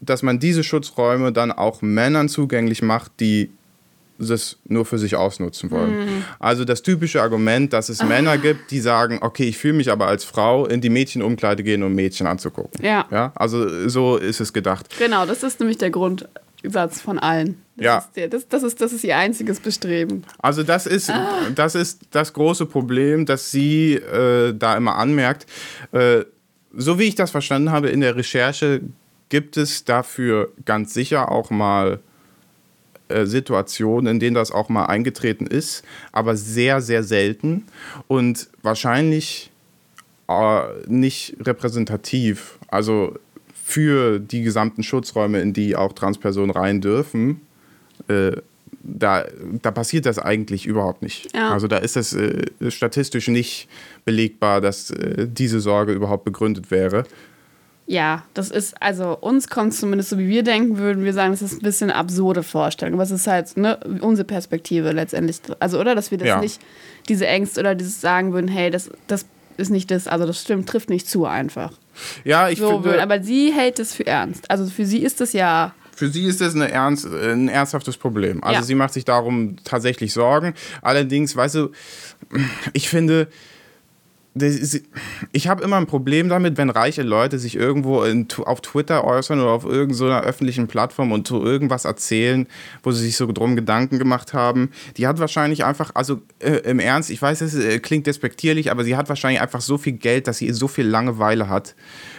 dass 0.00 0.22
man 0.22 0.40
diese 0.40 0.64
Schutzräume 0.64 1.32
dann 1.32 1.52
auch 1.52 1.82
Männern 1.82 2.28
zugänglich 2.28 2.82
macht, 2.82 3.12
die 3.20 3.50
das 4.18 4.58
nur 4.66 4.84
für 4.84 4.98
sich 4.98 5.16
ausnutzen 5.16 5.70
wollen. 5.70 6.24
Also 6.38 6.64
das 6.64 6.82
typische 6.82 7.22
Argument, 7.22 7.72
dass 7.72 7.88
es 7.88 8.02
Männer 8.02 8.36
gibt, 8.38 8.70
die 8.70 8.80
sagen, 8.80 9.18
okay, 9.22 9.44
ich 9.44 9.56
fühle 9.56 9.74
mich 9.74 9.90
aber 9.90 10.08
als 10.08 10.24
Frau, 10.24 10.66
in 10.66 10.80
die 10.80 10.90
Mädchenumkleide 10.90 11.62
gehen, 11.62 11.82
um 11.82 11.94
Mädchen 11.94 12.26
anzugucken. 12.26 12.84
Ja. 12.84 13.06
ja. 13.10 13.32
Also 13.34 13.88
so 13.88 14.16
ist 14.16 14.40
es 14.40 14.52
gedacht. 14.52 14.88
Genau, 14.98 15.24
das 15.24 15.42
ist 15.42 15.60
nämlich 15.60 15.78
der 15.78 15.90
Grundsatz 16.62 17.00
von 17.00 17.18
allen. 17.18 17.62
Das 17.76 17.84
Ja. 17.84 17.98
Ist 17.98 18.16
der, 18.16 18.28
das, 18.28 18.48
das, 18.48 18.62
ist, 18.62 18.80
das 18.80 18.92
ist 18.92 19.04
ihr 19.04 19.16
einziges 19.16 19.60
Bestreben. 19.60 20.24
Also 20.38 20.62
das 20.62 20.86
ist, 20.86 21.12
das 21.54 21.74
ist 21.74 22.00
das 22.10 22.32
große 22.32 22.66
Problem, 22.66 23.26
das 23.26 23.50
sie 23.50 23.94
äh, 23.94 24.54
da 24.54 24.76
immer 24.76 24.96
anmerkt. 24.96 25.46
Äh, 25.92 26.24
so 26.72 26.98
wie 26.98 27.04
ich 27.04 27.14
das 27.14 27.30
verstanden 27.30 27.72
habe 27.72 27.88
in 27.88 28.00
der 28.00 28.16
Recherche, 28.16 28.80
gibt 29.28 29.56
es 29.56 29.84
dafür 29.84 30.52
ganz 30.64 30.92
sicher 30.92 31.30
auch 31.30 31.50
mal 31.50 32.00
äh, 33.08 33.26
Situationen, 33.26 34.14
in 34.14 34.20
denen 34.20 34.34
das 34.34 34.52
auch 34.52 34.68
mal 34.68 34.86
eingetreten 34.86 35.46
ist, 35.46 35.84
aber 36.12 36.36
sehr, 36.36 36.80
sehr 36.80 37.02
selten 37.02 37.64
und 38.06 38.48
wahrscheinlich 38.62 39.50
äh, 40.28 40.60
nicht 40.86 41.36
repräsentativ. 41.40 42.58
Also 42.68 43.18
für 43.70 44.18
die 44.18 44.42
gesamten 44.42 44.82
Schutzräume, 44.82 45.40
in 45.40 45.52
die 45.52 45.76
auch 45.76 45.92
Transpersonen 45.92 46.50
rein 46.50 46.80
dürfen, 46.80 47.40
äh, 48.08 48.32
da, 48.82 49.24
da 49.62 49.70
passiert 49.70 50.06
das 50.06 50.18
eigentlich 50.18 50.66
überhaupt 50.66 51.02
nicht. 51.02 51.34
Ja. 51.34 51.52
Also 51.52 51.68
da 51.68 51.76
ist 51.78 51.96
es 51.96 52.14
äh, 52.14 52.46
statistisch 52.68 53.28
nicht 53.28 53.68
belegbar, 54.04 54.60
dass 54.60 54.90
äh, 54.90 55.26
diese 55.28 55.60
Sorge 55.60 55.92
überhaupt 55.92 56.24
begründet 56.24 56.70
wäre. 56.70 57.04
Ja, 57.86 58.22
das 58.34 58.50
ist, 58.50 58.80
also 58.80 59.18
uns 59.20 59.48
kommt 59.48 59.74
zumindest 59.74 60.10
so, 60.10 60.18
wie 60.18 60.28
wir 60.28 60.44
denken 60.44 60.78
würden, 60.78 61.04
wir 61.04 61.12
sagen, 61.12 61.32
das 61.32 61.42
ist 61.42 61.54
ein 61.54 61.62
bisschen 61.62 61.90
eine 61.90 61.98
absurde 61.98 62.42
Vorstellung. 62.42 63.00
Es 63.00 63.10
ist 63.10 63.26
halt 63.26 63.56
ne, 63.56 63.78
unsere 64.00 64.24
Perspektive 64.24 64.92
letztendlich. 64.92 65.40
Also, 65.58 65.80
oder? 65.80 65.94
Dass 65.94 66.10
wir 66.10 66.18
das 66.18 66.28
Ja. 66.28 66.40
nicht, 66.40 66.60
diese 67.08 67.26
Ängste 67.26 67.60
oder 67.60 67.74
dieses 67.74 68.00
sagen 68.00 68.32
würden, 68.32 68.48
hey, 68.48 68.70
das, 68.70 68.90
das 69.08 69.26
ist 69.56 69.70
nicht 69.70 69.90
das, 69.90 70.06
also 70.06 70.24
das 70.24 70.40
stimmt, 70.40 70.68
trifft 70.68 70.88
nicht 70.88 71.08
zu 71.08 71.26
einfach. 71.26 71.72
Ja, 72.24 72.48
ich 72.48 72.58
So 72.58 72.68
finde, 72.68 72.84
würden, 72.84 73.00
aber 73.00 73.22
sie 73.22 73.52
hält 73.52 73.78
es 73.78 73.94
für 73.94 74.06
ernst. 74.06 74.50
Also 74.50 74.66
für 74.66 74.84
sie 74.86 75.02
ist 75.02 75.20
das 75.20 75.32
ja, 75.32 75.74
für 75.94 76.08
sie 76.08 76.24
ist 76.24 76.40
das 76.40 76.54
eine 76.54 76.70
ernst, 76.70 77.04
ein 77.06 77.48
ernsthaftes 77.48 77.96
Problem. 77.98 78.42
Also 78.42 78.60
Ja. 78.60 78.62
sie 78.62 78.74
macht 78.74 78.94
sich 78.94 79.04
darum 79.04 79.56
tatsächlich 79.64 80.12
Sorgen. 80.14 80.54
Allerdings, 80.80 81.36
weißt 81.36 81.56
du, 81.56 81.70
ich 82.72 82.88
finde, 82.88 83.28
ich 84.34 85.48
habe 85.48 85.62
immer 85.64 85.76
ein 85.76 85.86
Problem 85.86 86.28
damit, 86.28 86.56
wenn 86.56 86.70
reiche 86.70 87.02
Leute 87.02 87.38
sich 87.40 87.56
irgendwo 87.56 88.04
in, 88.04 88.28
auf 88.44 88.60
Twitter 88.60 89.04
äußern 89.04 89.40
oder 89.40 89.50
auf 89.50 89.64
irgendeiner 89.64 90.22
öffentlichen 90.22 90.68
Plattform 90.68 91.10
und 91.10 91.26
zu 91.26 91.44
irgendwas 91.44 91.84
erzählen, 91.84 92.46
wo 92.84 92.92
sie 92.92 93.02
sich 93.02 93.16
so 93.16 93.30
drum 93.32 93.56
Gedanken 93.56 93.98
gemacht 93.98 94.32
haben. 94.32 94.70
Die 94.96 95.08
hat 95.08 95.18
wahrscheinlich 95.18 95.64
einfach, 95.64 95.90
also 95.94 96.22
äh, 96.38 96.58
im 96.58 96.78
Ernst, 96.78 97.10
ich 97.10 97.20
weiß, 97.20 97.40
es 97.40 97.56
äh, 97.56 97.80
klingt 97.80 98.06
despektierlich, 98.06 98.70
aber 98.70 98.84
sie 98.84 98.96
hat 98.96 99.08
wahrscheinlich 99.08 99.40
einfach 99.40 99.60
so 99.60 99.78
viel 99.78 99.94
Geld, 99.94 100.28
dass 100.28 100.38
sie 100.38 100.52
so 100.52 100.68
viel 100.68 100.86
Langeweile 100.86 101.48
hat, 101.48 101.74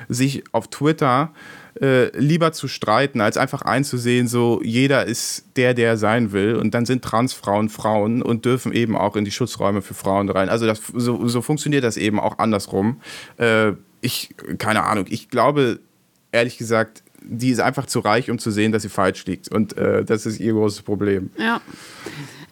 sich 0.10 0.44
auf 0.52 0.68
Twitter 0.68 1.32
äh, 1.34 1.61
lieber 1.80 2.52
zu 2.52 2.68
streiten, 2.68 3.22
als 3.22 3.38
einfach 3.38 3.62
einzusehen, 3.62 4.28
so 4.28 4.62
jeder 4.64 5.06
ist 5.06 5.46
der, 5.56 5.74
der 5.74 5.90
er 5.90 5.98
sein 5.98 6.32
will. 6.32 6.56
Und 6.56 6.74
dann 6.74 6.86
sind 6.86 7.04
Transfrauen 7.04 7.70
Frauen 7.70 8.22
und 8.22 8.46
dürfen 8.46 8.74
eben 8.74 8.96
auch 8.98 9.16
in 9.16 9.26
die 9.26 9.32
Schutzräume 9.32 9.82
für 9.82 9.94
Frauen 9.94 10.30
rein. 10.30 10.50
Also 10.50 10.66
das, 10.66 10.82
so, 10.94 11.28
so 11.28 11.42
funktioniert 11.42 11.84
das 11.84 11.98
eben 11.98 12.20
auch 12.20 12.40
andersrum. 12.40 13.02
Äh, 13.38 13.74
ich, 14.02 14.36
keine 14.58 14.84
Ahnung, 14.84 15.06
ich 15.10 15.30
glaube, 15.30 15.80
ehrlich 16.32 16.58
gesagt, 16.58 17.04
die 17.24 17.50
ist 17.50 17.60
einfach 17.60 17.86
zu 17.86 18.00
reich, 18.00 18.32
um 18.32 18.40
zu 18.40 18.52
sehen, 18.52 18.72
dass 18.72 18.82
sie 18.82 18.90
falsch 18.90 19.26
liegt. 19.26 19.50
Und 19.50 19.78
äh, 19.78 20.04
das 20.04 20.26
ist 20.26 20.40
ihr 20.40 20.54
großes 20.54 20.82
Problem. 20.82 21.30
ja. 21.38 21.62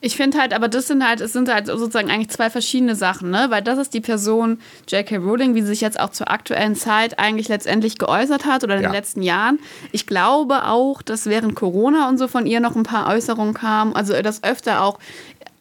Ich 0.02 0.16
finde 0.16 0.40
halt, 0.40 0.54
aber 0.54 0.68
das 0.70 0.88
sind 0.88 1.06
halt, 1.06 1.20
es 1.20 1.34
sind 1.34 1.54
halt 1.54 1.68
sozusagen 1.68 2.10
eigentlich 2.10 2.30
zwei 2.30 2.50
verschiedene 2.50 2.96
Sachen, 2.96 3.30
ne? 3.32 3.48
Weil 3.50 3.62
das 3.62 3.78
ist 3.78 3.94
die 3.94 4.00
Person 4.02 4.60
J.K. 4.88 5.18
Rowling, 5.18 5.56
wie 5.56 5.62
sie 5.62 5.68
sich 5.68 5.82
jetzt 5.82 6.00
auch 6.00 6.12
zur 6.12 6.32
aktuellen 6.32 6.76
Zeit 6.76 7.20
eigentlich 7.20 7.50
letztendlich 7.50 7.98
geäußert 7.98 8.46
hat 8.46 8.64
oder 8.64 8.76
in 8.78 8.82
Ja. 8.84 8.90
den 8.90 8.94
letzten 8.96 9.22
Jahren. 9.22 9.60
Ich 9.92 10.08
glaube 10.08 10.66
auch, 10.66 11.02
dass 11.02 11.26
während 11.26 11.56
Corona 11.56 12.08
und 12.08 12.18
so 12.18 12.28
von 12.30 12.46
ihr 12.46 12.62
noch 12.62 12.76
ein 12.78 12.84
paar 12.84 13.08
Äußerungen 13.14 13.54
kamen, 13.54 13.94
also 13.96 14.14
dass 14.22 14.44
öfter 14.44 14.84
auch 14.84 15.00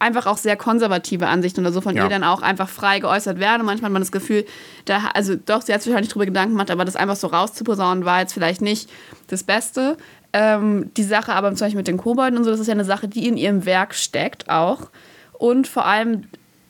einfach 0.01 0.27
auch 0.27 0.37
sehr 0.37 0.55
konservative 0.55 1.27
Ansichten 1.27 1.59
oder 1.59 1.73
so 1.73 1.81
von 1.81 1.93
Ja. 1.97 2.03
ihr 2.03 2.09
dann 2.09 2.23
auch 2.23 2.41
einfach 2.41 2.69
frei 2.69 2.99
geäußert 2.99 3.37
werden. 3.39 3.59
Und 3.61 3.65
manchmal 3.65 3.89
hat 3.89 3.93
man 3.93 4.01
das 4.01 4.13
Gefühl, 4.13 4.45
da, 4.85 5.09
also 5.13 5.35
doch, 5.35 5.61
sie 5.61 5.73
hat 5.73 5.81
sich 5.81 5.91
wahrscheinlich 5.91 6.13
drüber 6.13 6.25
Gedanken 6.25 6.51
gemacht, 6.53 6.71
aber 6.71 6.85
das 6.85 6.95
einfach 6.95 7.17
so 7.17 7.27
rauszuposaunen 7.27 8.05
war 8.05 8.21
jetzt 8.21 8.31
vielleicht 8.33 8.61
nicht 8.61 8.89
das 9.27 9.43
Beste. 9.43 9.97
Ähm, 10.33 10.91
die 10.95 11.03
Sache 11.03 11.33
aber 11.33 11.49
zum 11.55 11.65
Beispiel 11.65 11.79
mit 11.79 11.87
den 11.87 11.97
Kobolden 11.97 12.37
und 12.37 12.43
so, 12.43 12.51
das 12.51 12.59
ist 12.59 12.67
ja 12.67 12.73
eine 12.73 12.85
Sache, 12.85 13.07
die 13.07 13.27
in 13.27 13.37
ihrem 13.37 13.65
Werk 13.65 13.95
steckt 13.95 14.49
auch. 14.49 14.89
Und 15.33 15.67
vor 15.67 15.85
allem, 15.85 16.23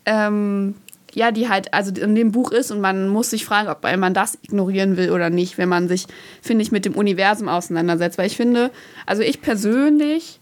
ähm, 0.06 0.76
ja, 1.14 1.32
die 1.32 1.50
halt, 1.50 1.74
also 1.74 1.92
in 1.94 2.16
dem 2.16 2.32
Buch 2.32 2.52
ist 2.52 2.72
und 2.72 2.82
man 2.82 3.10
muss 3.10 3.32
sich 3.32 3.44
fragen, 3.46 3.68
ob 3.68 3.84
man 3.84 4.14
das 4.14 4.38
ignorieren 4.44 4.96
will 4.96 5.12
oder 5.12 5.30
nicht, 5.30 5.58
wenn 5.58 5.68
man 5.70 5.88
sich, 5.88 6.06
finde 6.42 6.62
ich, 6.62 6.72
mit 6.72 6.86
dem 6.86 6.96
Universum 6.96 7.50
auseinandersetzt. 7.50 8.18
Weil 8.18 8.28
ich 8.28 8.38
finde, 8.38 8.72
also 9.06 9.24
ich 9.24 9.42
persönlich, 9.42 10.40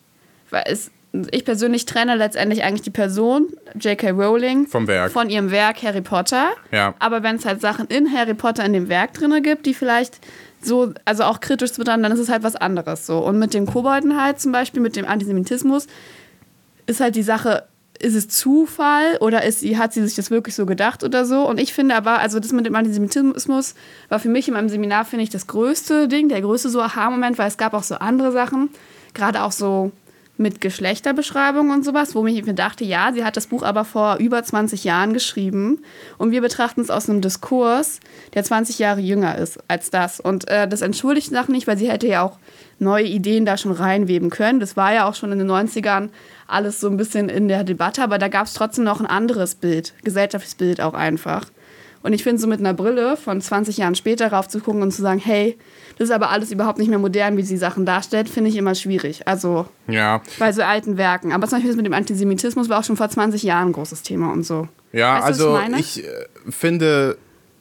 weil 0.50 0.66
es, 0.68 0.92
ich 1.32 1.46
persönlich 1.46 1.86
trenne 1.86 2.16
letztendlich 2.16 2.64
eigentlich 2.64 2.82
die 2.82 2.92
Person, 2.92 3.48
J.K. 3.80 4.12
Rowling, 4.12 4.68
Vom 4.68 4.88
Werk. 4.88 5.12
von 5.12 5.30
ihrem 5.30 5.52
Werk 5.52 5.82
Harry 5.84 6.02
Potter. 6.02 6.50
Ja. 6.72 6.94
Aber 7.00 7.24
wenn 7.24 7.38
es 7.38 7.46
halt 7.46 7.62
Sachen 7.62 7.88
in 7.88 8.12
Harry 8.14 8.34
Potter 8.34 8.66
in 8.66 8.74
dem 8.74 8.90
Werk 8.90 9.14
drin 9.14 9.42
gibt, 9.42 9.66
die 9.66 9.74
vielleicht 9.74 10.20
so, 10.62 10.94
also 11.06 11.24
auch 11.24 11.40
kritisch 11.40 11.72
zu 11.72 11.80
betrachten, 11.80 12.04
dann 12.04 12.12
ist 12.12 12.20
es 12.20 12.30
halt 12.30 12.44
was 12.44 12.56
anderes 12.56 13.06
so. 13.06 13.20
Und 13.20 13.40
mit 13.40 13.54
dem 13.54 13.66
Kobolden 13.66 14.22
halt 14.22 14.40
zum 14.40 14.52
Beispiel, 14.52 14.82
mit 14.82 14.96
dem 14.96 15.06
Antisemitismus, 15.06 15.88
ist 16.88 17.00
halt 17.00 17.16
die 17.16 17.24
Sache, 17.24 17.64
ist 18.00 18.16
es 18.16 18.28
Zufall 18.30 19.18
oder 19.20 19.44
ist 19.44 19.64
hat 19.78 19.94
sie 19.94 20.04
sich 20.04 20.16
das 20.16 20.32
wirklich 20.32 20.56
so 20.56 20.66
gedacht 20.66 21.04
oder 21.04 21.26
so? 21.26 21.48
Und 21.48 21.60
ich 21.60 21.74
finde 21.74 21.96
aber, 21.96 22.20
also 22.20 22.40
das 22.40 22.52
mit 22.52 22.66
dem 22.66 22.76
Antisemitismus 22.76 23.76
war 24.10 24.20
für 24.20 24.30
mich 24.30 24.48
in 24.48 24.54
meinem 24.54 24.70
Seminar, 24.70 25.06
finde 25.06 25.24
ich, 25.24 25.30
das 25.30 25.48
größte 25.48 26.08
Ding, 26.08 26.30
der 26.30 26.42
größte 26.42 26.70
so 26.70 26.82
Aha-Moment, 26.82 27.38
weil 27.38 27.48
es 27.48 27.58
gab 27.58 27.74
auch 27.74 27.84
so 27.84 27.96
andere 27.96 28.32
Sachen, 28.32 28.70
gerade 29.14 29.44
auch 29.44 29.52
so 29.52 29.92
mit 30.38 30.62
Geschlechterbeschreibung 30.62 31.72
und 31.72 31.84
sowas, 31.84 32.16
wo 32.16 32.26
ich 32.28 32.46
mir 32.46 32.54
dachte, 32.54 32.86
ja, 32.86 33.12
sie 33.14 33.24
hat 33.24 33.38
das 33.38 33.48
Buch 33.48 33.64
aber 33.64 33.86
vor 33.86 34.18
über 34.18 34.44
20 34.44 34.84
Jahren 34.84 35.14
geschrieben 35.14 35.82
und 36.18 36.32
wir 36.32 36.42
betrachten 36.42 36.82
es 36.82 36.90
aus 36.90 37.10
einem 37.10 37.22
Diskurs, 37.22 38.00
der 38.34 38.44
20 38.44 38.80
Jahre 38.80 39.02
jünger 39.02 39.38
ist 39.38 39.60
als 39.68 39.90
das. 39.90 40.20
Und 40.20 40.48
äh, 40.48 40.68
das 40.68 40.82
entschuldigt 40.82 41.32
Sachen 41.32 41.54
nicht, 41.54 41.68
weil 41.68 41.78
sie 41.78 41.90
hätte 41.90 42.08
ja 42.08 42.22
auch 42.24 42.38
neue 42.80 43.06
Ideen 43.06 43.46
da 43.46 43.58
schon 43.58 43.72
reinweben 43.72 44.30
können. 44.30 44.60
Das 44.60 44.78
war 44.78 44.94
ja 44.94 45.08
auch 45.08 45.16
schon 45.16 45.32
in 45.32 45.40
den 45.40 45.50
90ern 45.50 46.10
alles 46.48 46.80
so 46.80 46.88
ein 46.88 46.98
bisschen 46.98 47.30
in 47.30 47.48
der 47.48 47.64
Debatte, 47.64 48.04
aber 48.04 48.18
da 48.18 48.28
gab 48.28 48.46
es 48.46 48.54
trotzdem 48.54 48.84
noch 48.86 49.00
ein 49.00 49.06
anderes 49.06 49.56
Bild, 49.56 49.94
gesellschaftliches 50.04 50.56
Bild 50.56 50.82
auch 50.82 50.94
einfach. 50.94 51.46
Und 52.08 52.14
ich 52.14 52.24
finde, 52.24 52.42
so 52.42 52.48
mit 52.48 52.62
einer 52.62 52.74
Brille 52.74 53.18
von 53.18 53.42
20 53.42 53.76
Jahren 53.78 53.94
später 53.94 54.32
rauf 54.32 54.48
zu 54.48 54.62
gucken 54.62 54.82
und 54.82 54.92
zu 54.94 55.02
sagen, 55.02 55.20
hey, 55.20 55.58
das 55.98 56.08
ist 56.08 56.16
aber 56.16 56.30
alles 56.30 56.54
überhaupt 56.54 56.78
nicht 56.80 56.88
mehr 56.88 57.00
modern, 57.00 57.36
wie 57.36 57.42
sie 57.44 57.58
Sachen 57.58 57.86
darstellt, 57.86 58.30
finde 58.30 58.50
ich 58.50 58.56
immer 58.56 58.76
schwierig. 58.76 59.28
Also 59.28 59.66
Ja. 59.90 60.22
bei 60.40 60.54
so 60.54 60.62
alten 60.62 60.96
Werken. 60.98 61.34
Aber 61.34 61.48
zum 61.48 61.58
Beispiel 61.58 61.72
das 61.72 61.76
mit 61.76 61.86
dem 61.86 61.94
Antisemitismus 61.94 62.70
war 62.70 62.80
auch 62.80 62.84
schon 62.86 62.96
vor 62.96 63.10
20 63.10 63.44
Jahren 63.44 63.68
ein 63.70 63.74
großes 63.74 64.04
Thema 64.04 64.32
und 64.32 64.44
so. 64.44 64.70
Ja, 64.94 65.16
Weißt 65.16 65.42
du, 65.42 65.50
also 65.50 65.56
ich 65.58 65.62
meine? 65.62 65.80
ich 65.82 66.04
äh, 66.06 66.12
finde 66.50 67.18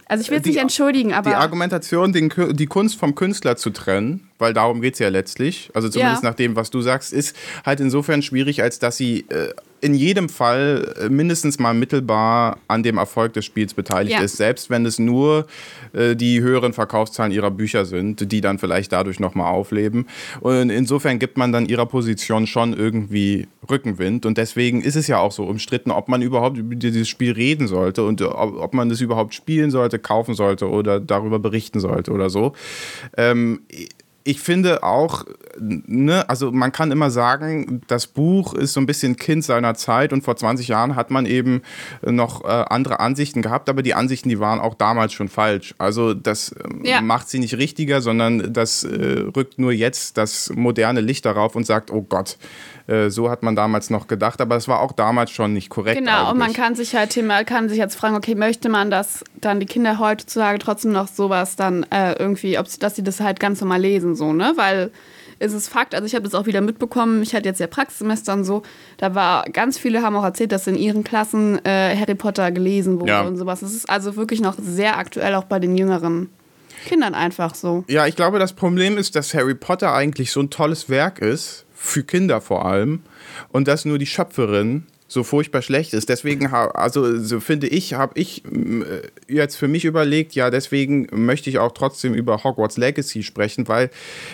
Also 0.07 0.23
ich 0.23 0.31
will 0.31 0.39
es 0.39 0.45
nicht 0.47 0.59
entschuldigen, 0.61 1.13
aber 1.13 1.31
die 1.31 1.35
Argumentation, 1.37 2.13
den, 2.13 2.33
die 2.53 2.67
Kunst 2.67 2.97
vom 3.01 3.17
Künstler 3.17 3.57
zu 3.57 3.71
trennen, 3.71 4.29
weil 4.39 4.53
darum 4.55 4.81
geht 4.81 4.93
es 4.95 5.01
ja 5.01 5.09
letztlich, 5.09 5.71
also 5.75 5.89
zumindest 5.89 6.23
Ja. 6.23 6.29
nach 6.31 6.37
dem, 6.37 6.55
was 6.55 6.71
du 6.71 6.81
sagst, 6.83 7.13
ist 7.13 7.35
halt 7.65 7.81
insofern 7.81 8.23
schwierig, 8.23 8.63
als 8.63 8.79
dass 8.79 8.97
sie 8.97 9.27
äh, 9.29 9.49
in 9.87 9.95
jedem 9.95 10.29
Fall 10.29 10.95
äh, 11.01 11.09
mindestens 11.09 11.59
mal 11.61 11.73
mittelbar 11.73 12.59
an 12.67 12.83
dem 12.83 12.99
Erfolg 12.99 13.33
des 13.35 13.45
Spiels 13.45 13.73
beteiligt 13.73 14.17
Ja. 14.19 14.21
ist, 14.25 14.37
selbst 14.37 14.69
wenn 14.69 14.85
es 14.85 14.99
nur 14.99 15.47
äh, 15.93 16.17
die 16.17 16.41
höheren 16.41 16.73
Verkaufszahlen 16.73 17.33
ihrer 17.33 17.53
Bücher 17.53 17.85
sind, 17.85 18.33
die 18.33 18.41
dann 18.41 18.59
vielleicht 18.59 18.91
dadurch 18.93 19.21
nochmal 19.21 19.47
aufleben. 19.53 20.07
Und 20.41 20.71
insofern 20.71 21.21
gibt 21.21 21.39
man 21.39 21.53
dann 21.53 21.67
ihrer 21.67 21.87
Position 21.87 22.47
schon 22.49 22.73
irgendwie 22.73 23.47
Rückenwind. 23.71 24.27
Und 24.27 24.39
deswegen 24.39 24.83
ist 24.83 24.97
es 24.97 25.07
ja 25.07 25.19
auch 25.19 25.33
so 25.33 25.45
umstritten, 25.45 25.91
ob 25.93 26.09
man 26.09 26.21
überhaupt 26.21 26.59
über 26.59 26.75
dieses 26.75 27.09
Spiel 27.09 27.33
reden 27.33 27.69
sollte 27.69 28.05
und 28.05 28.21
ob, 28.23 28.57
ob 28.61 28.75
man 28.75 28.91
es 28.91 29.01
überhaupt 29.01 29.35
spielen 29.35 29.71
sollte, 29.71 29.99
kaufen 30.01 30.35
sollte 30.35 30.69
oder 30.69 30.99
darüber 31.01 31.39
berichten 31.39 31.79
sollte 31.79 32.11
oder 32.11 32.29
so. 32.29 32.55
Ähm, 33.17 33.61
ich 34.27 34.41
finde 34.41 34.83
auch, 34.83 35.25
ne, 35.59 36.29
also 36.29 36.51
man 36.51 36.73
kann 36.73 36.91
immer 36.91 37.11
sagen, 37.11 37.81
das 37.87 38.09
Buch 38.09 38.55
ist 38.55 38.73
so 38.73 38.81
ein 38.81 38.87
bisschen 38.87 39.15
Kind 39.17 39.45
seiner 39.45 39.75
Zeit 39.77 40.13
und 40.13 40.23
vor 40.25 40.37
20 40.37 40.67
Jahren 40.67 40.97
hat 40.97 41.13
man 41.13 41.27
eben 41.27 41.63
noch 42.03 42.45
äh, 42.45 42.49
andere 42.49 42.99
Ansichten 42.99 43.41
gehabt, 43.41 43.69
aber 43.69 43.83
die 43.83 43.95
Ansichten, 43.95 44.29
die 44.29 44.41
waren 44.41 44.59
auch 44.59 44.75
damals 44.75 45.13
schon 45.13 45.29
falsch. 45.29 45.75
Also 45.79 46.13
das 46.13 46.55
ähm, 46.65 46.81
Ja. 46.85 47.01
macht 47.01 47.29
sie 47.29 47.39
nicht 47.39 47.55
richtiger, 47.55 48.01
sondern 48.01 48.53
das 48.53 48.83
äh, 48.83 49.25
rückt 49.37 49.59
nur 49.61 49.73
jetzt 49.73 50.19
das 50.19 50.51
moderne 50.55 51.01
Licht 51.01 51.25
darauf 51.25 51.55
und 51.55 51.65
sagt, 51.65 51.93
oh 51.93 52.03
Gott, 52.03 52.37
äh, 52.87 53.11
so 53.11 53.31
hat 53.31 53.43
man 53.43 53.57
damals 53.57 53.91
noch 53.91 54.07
gedacht, 54.07 54.41
aber 54.41 54.57
es 54.57 54.69
war 54.69 54.81
auch 54.81 54.93
damals 54.93 55.31
schon 55.31 55.53
nicht 55.53 55.71
korrekt. 55.71 55.99
Genau, 55.99 56.31
und 56.31 56.39
man 56.39 56.47
eigentlich. 56.49 56.57
kann 56.57 56.75
sich 56.75 56.95
halt 56.95 57.11
Thema, 57.11 57.45
kann 57.45 57.69
sich 57.69 57.79
jetzt 57.79 57.97
fragen, 57.97 58.15
okay, 58.17 58.35
möchte 58.35 58.69
man, 58.69 58.91
dass 58.91 59.25
dann 59.41 59.61
die 59.61 59.67
Kinder 59.67 59.99
heutzutage 59.99 60.59
trotzdem 60.59 60.93
noch 60.93 61.09
sowas 61.09 61.57
dann 61.57 61.85
äh, 61.91 62.13
irgendwie, 62.19 62.59
ob 62.59 62.69
sie, 62.69 62.79
dass 62.79 62.97
sie 62.97 63.03
das 63.03 63.21
halt 63.21 63.41
ganz 63.41 63.61
normal 63.61 63.81
lesen, 63.81 64.15
so, 64.15 64.33
ne? 64.33 64.53
Weil 64.57 64.91
es 65.39 65.53
ist 65.53 65.69
Fakt, 65.69 65.95
also 65.95 66.07
ich 66.07 66.15
habe 66.15 66.25
das 66.25 66.35
auch 66.35 66.47
wieder 66.47 66.63
mitbekommen, 66.63 67.21
ich 67.23 67.35
hatte 67.35 67.47
jetzt 67.47 67.61
ja 67.61 67.67
Praxissemester 67.67 68.33
und 68.33 68.45
so, 68.45 68.63
da 68.97 69.15
war, 69.15 69.45
ganz 69.51 69.77
viele 69.79 70.01
haben 70.01 70.17
auch 70.17 70.25
erzählt, 70.25 70.51
dass 70.51 70.67
in 70.67 70.77
ihren 70.77 71.05
Klassen 71.05 71.63
äh, 71.67 71.95
Harry 71.95 72.15
Potter 72.15 72.51
gelesen 72.53 73.01
wurde 73.01 73.11
Ja. 73.13 73.21
und 73.23 73.37
sowas. 73.37 73.61
Es 73.61 73.75
ist 73.75 73.91
also 73.91 74.17
wirklich 74.17 74.41
noch 74.41 74.55
sehr 74.59 74.97
aktuell, 74.97 75.35
auch 75.35 75.45
bei 75.45 75.59
den 75.59 75.77
jüngeren 75.77 76.31
Kindern 76.87 77.15
einfach 77.15 77.55
so. 77.55 77.85
Ja, 77.89 78.07
ich 78.07 78.17
glaube, 78.17 78.39
das 78.39 78.55
Problem 78.55 78.97
ist, 78.97 79.15
dass 79.15 79.35
Harry 79.35 79.55
Potter 79.55 79.93
eigentlich 79.93 80.31
so 80.33 80.41
ein 80.41 80.49
tolles 80.49 80.89
Werk 80.89 81.19
ist, 81.19 81.66
für 81.87 82.03
Kinder 82.03 82.41
vor 82.41 82.67
allem, 82.67 83.03
und 83.51 83.69
dass 83.69 83.85
nur 83.85 83.99
die 83.99 84.07
Schöpferin 84.07 84.87
so 85.09 85.23
furchtbar 85.23 85.63
schlecht 85.63 85.95
ist. 85.95 86.09
Deswegen, 86.09 86.47
also 86.53 87.19
so 87.19 87.39
finde 87.39 87.69
ich, 87.69 87.95
habe 87.95 88.19
ich 88.19 88.45
äh, 88.45 89.33
jetzt 89.33 89.57
für 89.57 89.69
mich 89.69 89.85
überlegt, 89.85 90.35
ja, 90.35 90.51
deswegen 90.51 91.07
möchte 91.13 91.49
ich 91.49 91.59
auch 91.59 91.73
trotzdem 91.73 92.15
über 92.15 92.43
Hogwarts 92.43 92.77
Legacy 92.77 93.23
sprechen, 93.23 93.69
weil 93.69 93.91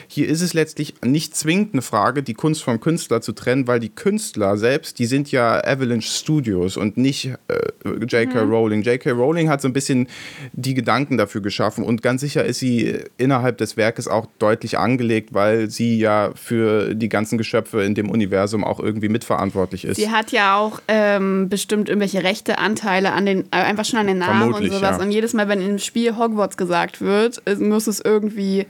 hier 0.06 0.28
ist 0.28 0.40
es 0.40 0.54
letztlich 0.54 0.94
nicht 1.04 1.36
zwingend 1.36 1.74
eine 1.74 1.82
Frage, 1.82 2.22
die 2.22 2.34
Kunst 2.34 2.62
vom 2.62 2.80
Künstler 2.80 3.20
zu 3.20 3.32
trennen, 3.32 3.66
weil 3.66 3.80
die 3.80 3.90
Künstler 3.90 4.56
selbst, 4.56 4.98
die 4.98 5.06
sind 5.06 5.30
ja 5.30 5.62
Avalanche 5.62 6.08
Studios 6.08 6.76
und 6.78 6.96
nicht 6.96 7.26
äh, 7.48 7.88
J.K. 8.06 8.40
Rowling. 8.40 8.82
J.K. 8.82 9.10
Rowling 9.10 9.50
hat 9.50 9.60
so 9.60 9.68
ein 9.68 9.74
bisschen 9.74 10.08
die 10.52 10.72
Gedanken 10.72 11.18
dafür 11.18 11.42
geschaffen 11.42 11.84
und 11.84 12.02
ganz 12.02 12.22
sicher 12.22 12.44
ist 12.44 12.60
sie 12.60 12.98
innerhalb 13.18 13.58
des 13.58 13.76
Werkes 13.76 14.08
auch 14.08 14.26
deutlich 14.38 14.78
angelegt, 14.78 15.34
weil 15.34 15.68
sie 15.68 15.98
ja 15.98 16.32
für 16.34 16.94
die 16.94 17.10
ganzen 17.10 17.36
Geschöpfe 17.36 17.82
in 17.82 17.94
dem 17.94 18.08
Universum 18.08 18.64
auch 18.64 18.80
irgendwie 18.80 19.10
mitverantwortlich 19.10 19.84
ist. 19.84 19.96
Sie 19.96 20.10
hat 20.10 20.32
ja 20.32 20.56
auch 20.56 20.61
ähm, 20.88 21.48
bestimmt 21.48 21.88
irgendwelche 21.88 22.22
Rechteanteile 22.22 23.12
an 23.12 23.26
den, 23.26 23.40
äh, 23.50 23.56
einfach 23.56 23.84
schon 23.84 23.98
an 23.98 24.06
den 24.06 24.18
Namen 24.18 24.40
Vermutlich, 24.40 24.70
und 24.70 24.76
sowas. 24.76 24.98
ja. 24.98 25.04
Und 25.04 25.10
jedes 25.10 25.32
Mal, 25.34 25.48
wenn 25.48 25.60
im 25.60 25.78
Spiel 25.78 26.16
Hogwarts 26.16 26.56
gesagt 26.56 27.00
wird, 27.00 27.42
muss 27.58 27.86
es 27.86 28.00
irgendwie 28.00 28.66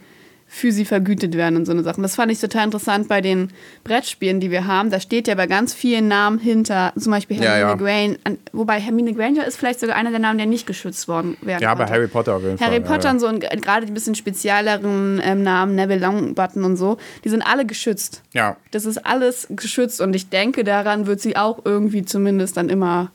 für 0.54 0.70
sie 0.70 0.84
vergütet 0.84 1.34
werden 1.34 1.56
und 1.56 1.64
so 1.64 1.72
eine 1.72 1.82
Sachen. 1.82 2.02
Das 2.02 2.14
fand 2.14 2.30
ich 2.30 2.38
total 2.38 2.66
interessant 2.66 3.08
bei 3.08 3.22
den 3.22 3.48
Brettspielen, 3.84 4.38
die 4.38 4.50
wir 4.50 4.66
haben. 4.66 4.90
Da 4.90 5.00
steht 5.00 5.26
ja 5.26 5.34
bei 5.34 5.46
ganz 5.46 5.72
vielen 5.72 6.08
Namen 6.08 6.38
hinter, 6.38 6.92
zum 6.98 7.10
Beispiel 7.10 7.38
Ja, 7.38 7.52
Hermine 7.54 7.68
ja. 7.70 7.74
Granger. 7.74 8.16
an- 8.24 8.38
Wobei 8.52 8.78
Hermine 8.78 9.14
Granger 9.14 9.46
ist 9.46 9.56
vielleicht 9.56 9.80
sogar 9.80 9.96
einer 9.96 10.10
der 10.10 10.18
Namen, 10.18 10.36
der 10.36 10.46
nicht 10.46 10.66
geschützt 10.66 11.08
worden 11.08 11.38
werden 11.40 11.62
ja, 11.62 11.74
konnte. 11.74 11.90
Harry 11.90 12.06
Potter 12.06 12.34
auf 12.36 12.42
jeden 12.42 12.58
Fall. 12.58 12.66
Harry 12.68 12.80
ja, 12.82 12.86
Potter 12.86 13.04
ja. 13.04 13.10
und 13.12 13.20
so 13.20 13.28
und 13.28 13.40
gerade 13.40 13.86
die 13.86 13.92
bisschen 13.92 14.14
spezielleren 14.14 15.22
ähm, 15.24 15.42
Namen, 15.42 15.74
Neville 15.74 16.00
Longbutton 16.00 16.64
und 16.64 16.76
so, 16.76 16.98
die 17.24 17.30
sind 17.30 17.40
alle 17.40 17.64
geschützt. 17.64 18.20
Ja, 18.34 18.58
Das 18.72 18.84
ist 18.84 18.98
alles 19.06 19.46
geschützt 19.48 20.02
und 20.02 20.14
ich 20.14 20.28
denke, 20.28 20.64
daran 20.64 21.06
wird 21.06 21.20
sie 21.22 21.34
auch 21.36 21.60
irgendwie 21.64 22.04
zumindest 22.04 22.58
dann 22.58 22.68
immer 22.68 23.10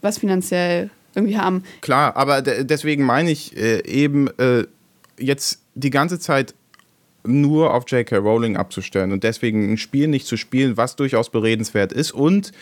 was 0.00 0.18
finanziell 0.18 0.90
irgendwie 1.16 1.38
haben. 1.38 1.64
Klar, 1.80 2.16
aber 2.16 2.40
de- 2.40 2.64
deswegen 2.64 3.04
meine 3.04 3.32
ich 3.32 3.56
äh, 3.56 3.82
eben 3.84 4.28
äh, 4.38 4.64
jetzt 5.18 5.58
die 5.74 5.90
ganze 5.90 6.18
Zeit 6.18 6.54
nur 7.24 7.72
auf 7.72 7.84
J.K. 7.88 8.16
Rowling 8.16 8.56
abzustellen 8.56 9.12
und 9.12 9.22
deswegen 9.22 9.72
ein 9.72 9.78
Spiel 9.78 10.08
nicht 10.08 10.26
zu 10.26 10.36
spielen, 10.36 10.76
was 10.76 10.96
durchaus 10.96 11.30
beredenswert 11.30 11.92
ist 11.92 12.12
und 12.12 12.52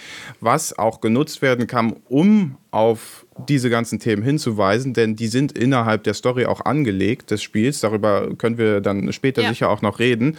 was 0.40 0.78
auch 0.78 1.00
genutzt 1.00 1.40
werden 1.40 1.66
kann, 1.66 1.96
um 2.08 2.56
auf 2.72 3.26
diese 3.48 3.70
ganzen 3.70 3.98
Themen 3.98 4.22
hinzuweisen, 4.22 4.92
denn 4.92 5.16
die 5.16 5.26
sind 5.28 5.56
innerhalb 5.56 6.04
der 6.04 6.14
Story 6.14 6.44
auch 6.46 6.64
angelegt 6.64 7.30
des 7.30 7.42
Spiels. 7.42 7.80
Darüber 7.80 8.34
können 8.36 8.58
wir 8.58 8.80
dann 8.80 9.12
später 9.12 9.42
Ja. 9.42 9.48
sicher 9.48 9.70
auch 9.70 9.82
noch 9.82 9.98
reden. 9.98 10.36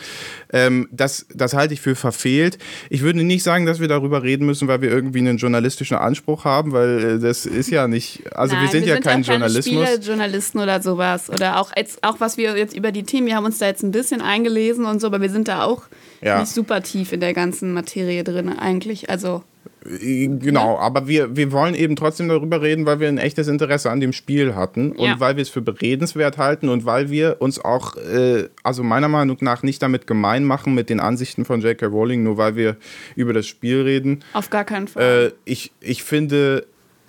Ähm, 0.54 0.88
das, 0.92 1.26
das 1.34 1.54
halte 1.54 1.74
ich 1.74 1.82
für 1.82 1.96
verfehlt. 1.96 2.58
Ich 2.90 3.02
würde 3.02 3.24
nicht 3.24 3.44
sagen, 3.44 3.66
dass 3.66 3.80
wir 3.80 3.88
darüber 3.88 4.24
reden 4.24 4.46
müssen, 4.46 4.68
weil 4.68 4.82
wir 4.82 4.92
irgendwie 4.92 5.20
einen 5.20 5.38
journalistischen 5.38 5.98
Anspruch 5.98 6.46
haben, 6.46 6.72
weil 6.74 7.04
äh, 7.16 7.20
das 7.20 7.46
ist 7.46 7.70
ja 7.72 7.88
nicht, 7.88 8.22
also 8.36 8.54
wir 8.54 8.62
Nein, 8.64 8.72
sind 8.72 8.86
ja 8.88 8.94
kein 9.00 9.02
auch 9.24 9.26
keine 9.28 9.40
Journalismus. 9.46 9.88
Spielejournalisten 9.90 10.62
oder 10.62 10.82
sowas. 10.82 11.30
Oder 11.30 11.60
auch, 11.60 11.72
jetzt, 11.76 12.04
auch 12.04 12.20
was 12.20 12.38
wir 12.38 12.56
jetzt 12.56 12.76
über 12.78 12.92
die 12.92 13.04
Themen, 13.04 13.28
wir 13.28 13.36
haben 13.36 13.46
uns 13.46 13.58
da 13.58 13.66
jetzt 13.68 13.84
ein 13.84 13.92
bisschen 13.92 14.22
eingelesen 14.22 14.86
und 14.86 15.02
so, 15.02 15.08
aber 15.08 15.22
wir 15.22 15.30
sind 15.30 15.48
da 15.48 15.64
auch 15.64 15.84
Ja. 16.22 16.40
nicht 16.40 16.52
super 16.54 16.84
tief 16.84 17.12
in 17.14 17.20
der 17.20 17.34
ganzen 17.34 17.74
Materie 17.74 18.24
drin 18.24 18.48
eigentlich. 18.58 19.10
Also, 19.10 19.44
Genau, 19.84 20.78
aber 20.78 21.08
wir, 21.08 21.36
wir 21.36 21.52
wollen 21.52 21.74
eben 21.74 21.96
trotzdem 21.96 22.28
darüber 22.30 22.62
reden, 22.62 22.86
weil 22.86 23.00
wir 23.00 23.08
ein 23.08 23.18
echtes 23.18 23.48
Interesse 23.48 23.90
an 23.90 24.00
dem 24.00 24.14
Spiel 24.14 24.54
hatten 24.54 24.92
und 24.92 25.06
Ja. 25.08 25.20
weil 25.20 25.36
wir 25.38 25.42
es 25.42 25.50
für 25.50 25.62
beredenswert 25.62 26.38
halten 26.38 26.70
und 26.70 26.86
weil 26.86 27.10
wir 27.10 27.38
uns 27.40 27.58
auch, 27.60 27.96
äh, 27.98 28.48
also 28.62 28.84
meiner 28.84 29.08
Meinung 29.08 29.38
nach, 29.42 29.64
nicht 29.64 29.82
damit 29.82 30.06
gemein 30.06 30.44
machen 30.44 30.76
mit 30.76 30.90
den 30.92 31.00
Ansichten 31.00 31.46
von 31.46 31.62
J.K. 31.62 31.88
Rowling, 31.88 32.22
nur 32.22 32.38
weil 32.38 32.56
wir 32.56 32.78
über 33.16 33.34
das 33.34 33.48
Spiel 33.48 33.82
reden. 33.82 34.24
auf 34.34 34.52
gar 34.52 34.66
keinen 34.66 34.88
Fall. 34.88 35.32
Äh, 35.32 35.32
ich, 35.46 35.72
ich 35.80 36.04
finde, 36.04 36.68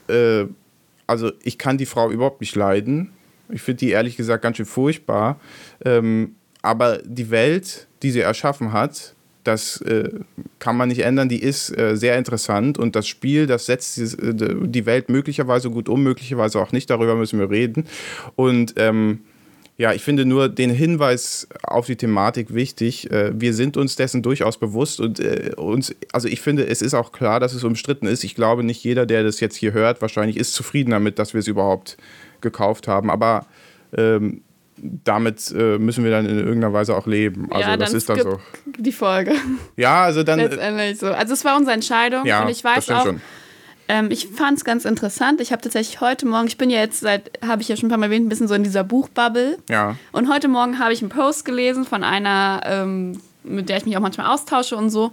äh, 0.09 0.45
also 1.07 1.31
ich 1.43 1.59
kann 1.59 1.77
die 1.77 1.87
Frau 1.87 2.11
überhaupt 2.11 2.41
nicht 2.41 2.57
leiden. 2.57 3.13
Ich 3.51 3.61
finde 3.61 3.81
die 3.81 3.91
ehrlich 3.91 4.17
gesagt 4.17 4.43
ganz 4.43 4.57
schön 4.57 4.65
furchtbar. 4.67 5.39
Ähm, 5.85 6.37
aber 6.63 6.99
die 7.05 7.31
Welt, 7.31 7.87
die 8.03 8.11
sie 8.13 8.21
erschaffen 8.21 8.73
hat, 8.73 9.15
das 9.45 9.81
äh, 9.83 10.11
kann 10.59 10.77
man 10.77 10.89
nicht 10.89 11.01
ändern. 11.01 11.29
Die 11.29 11.43
ist 11.43 11.77
äh, 11.77 11.97
sehr 11.97 12.17
interessant 12.19 12.79
und 12.79 12.95
das 12.95 13.07
Spiel, 13.07 13.47
das 13.47 13.67
setzt 13.67 13.99
äh, 13.99 14.35
die 14.35 14.87
Welt 14.87 15.09
möglicherweise 15.09 15.71
gut 15.71 15.89
um, 15.89 16.03
möglicherweise 16.03 16.61
auch 16.61 16.73
nicht. 16.73 16.91
Darüber 16.91 17.17
müssen 17.17 17.39
wir 17.39 17.51
reden. 17.51 17.85
Und 18.37 18.75
ähm, 18.77 19.21
Ja, 19.79 19.93
ich 19.95 20.03
finde 20.03 20.27
nur 20.27 20.49
den 20.49 20.71
Hinweis 20.71 21.49
auf 21.63 21.87
die 21.87 21.97
Thematik 21.97 22.55
wichtig. 22.55 23.11
Äh, 23.11 23.33
wir 23.35 23.55
sind 23.55 23.77
uns 23.77 23.97
dessen 23.97 24.23
durchaus 24.23 24.59
bewusst 24.59 25.01
und 25.01 25.19
äh, 25.19 25.55
uns, 25.57 25.95
also 26.13 26.29
ich 26.29 26.41
finde, 26.41 26.67
es 26.67 26.83
ist 26.83 26.95
auch 26.95 27.11
klar, 27.11 27.41
dass 27.41 27.55
es 27.55 27.65
umstritten 27.65 28.07
ist. 28.07 28.23
Ich 28.23 28.35
glaube, 28.35 28.63
nicht 28.63 28.85
jeder, 28.85 29.07
der 29.07 29.25
das 29.25 29.41
jetzt 29.41 29.57
hier 29.57 29.73
hört, 29.73 30.03
wahrscheinlich 30.03 30.37
ist 30.37 30.53
zufrieden 30.53 30.91
damit, 30.91 31.19
dass 31.19 31.33
wir 31.33 31.41
es 31.41 31.49
überhaupt 31.49 31.97
gekauft 32.43 32.87
haben. 32.87 33.11
Aber 33.11 33.47
ähm, 33.97 34.43
damit 34.83 35.53
äh, 35.57 35.79
müssen 35.79 36.03
wir 36.03 36.11
dann 36.11 36.27
in 36.27 36.39
irgendeiner 36.39 36.73
Weise 36.73 36.97
auch 36.97 37.07
leben. 37.07 37.47
Also 37.51 37.71
ja, 37.71 37.77
das 37.77 37.93
ist 37.93 38.09
dann 38.09 38.21
so. 38.21 38.41
Die 38.79 38.93
Folge. 38.93 39.33
Ja, 39.77 40.03
also 40.03 40.25
dann. 40.25 40.41
Letztendlich 40.41 40.99
so. 40.99 41.07
Also 41.07 41.35
es 41.35 41.45
war 41.45 41.57
unsere 41.57 41.75
Entscheidung 41.75 42.27
ja, 42.27 42.43
und 42.43 42.51
ich 42.51 42.63
weiß 42.65 42.91
auch. 42.91 43.07
Schon. 43.07 43.21
Ähm, 43.89 44.11
ich 44.11 44.29
fand 44.29 44.59
es 44.59 44.65
ganz 44.65 44.85
interessant. 44.85 45.41
Ich 45.41 45.53
habe 45.53 45.63
tatsächlich 45.63 46.01
heute 46.01 46.27
Morgen, 46.27 46.47
ich 46.47 46.57
bin 46.57 46.71
ja 46.71 46.81
jetzt 46.81 47.01
seit, 47.01 47.39
habe 47.47 47.63
ich 47.63 47.69
ja 47.69 47.77
schon 47.77 47.89
ein 47.89 47.91
paar 47.91 47.99
Mal 47.99 48.07
erwähnt, 48.07 48.27
ein 48.27 48.29
bisschen 48.29 48.49
so 48.49 48.55
in 48.55 48.65
dieser 48.65 48.85
Buchbubble. 48.85 49.59
Ja. 49.69 49.97
Und 50.13 50.33
heute 50.33 50.49
Morgen 50.49 50.79
habe 50.79 50.93
ich 50.93 51.01
einen 51.01 51.11
Post 51.11 51.45
gelesen 51.45 51.85
von 51.85 52.03
einer, 52.03 52.61
ähm, 52.65 53.21
mit 53.45 53.69
der 53.69 53.77
ich 53.77 53.87
mich 53.87 53.97
auch 53.97 54.01
manchmal 54.01 54.33
austausche 54.33 54.77
und 54.77 54.91
so. 54.91 55.13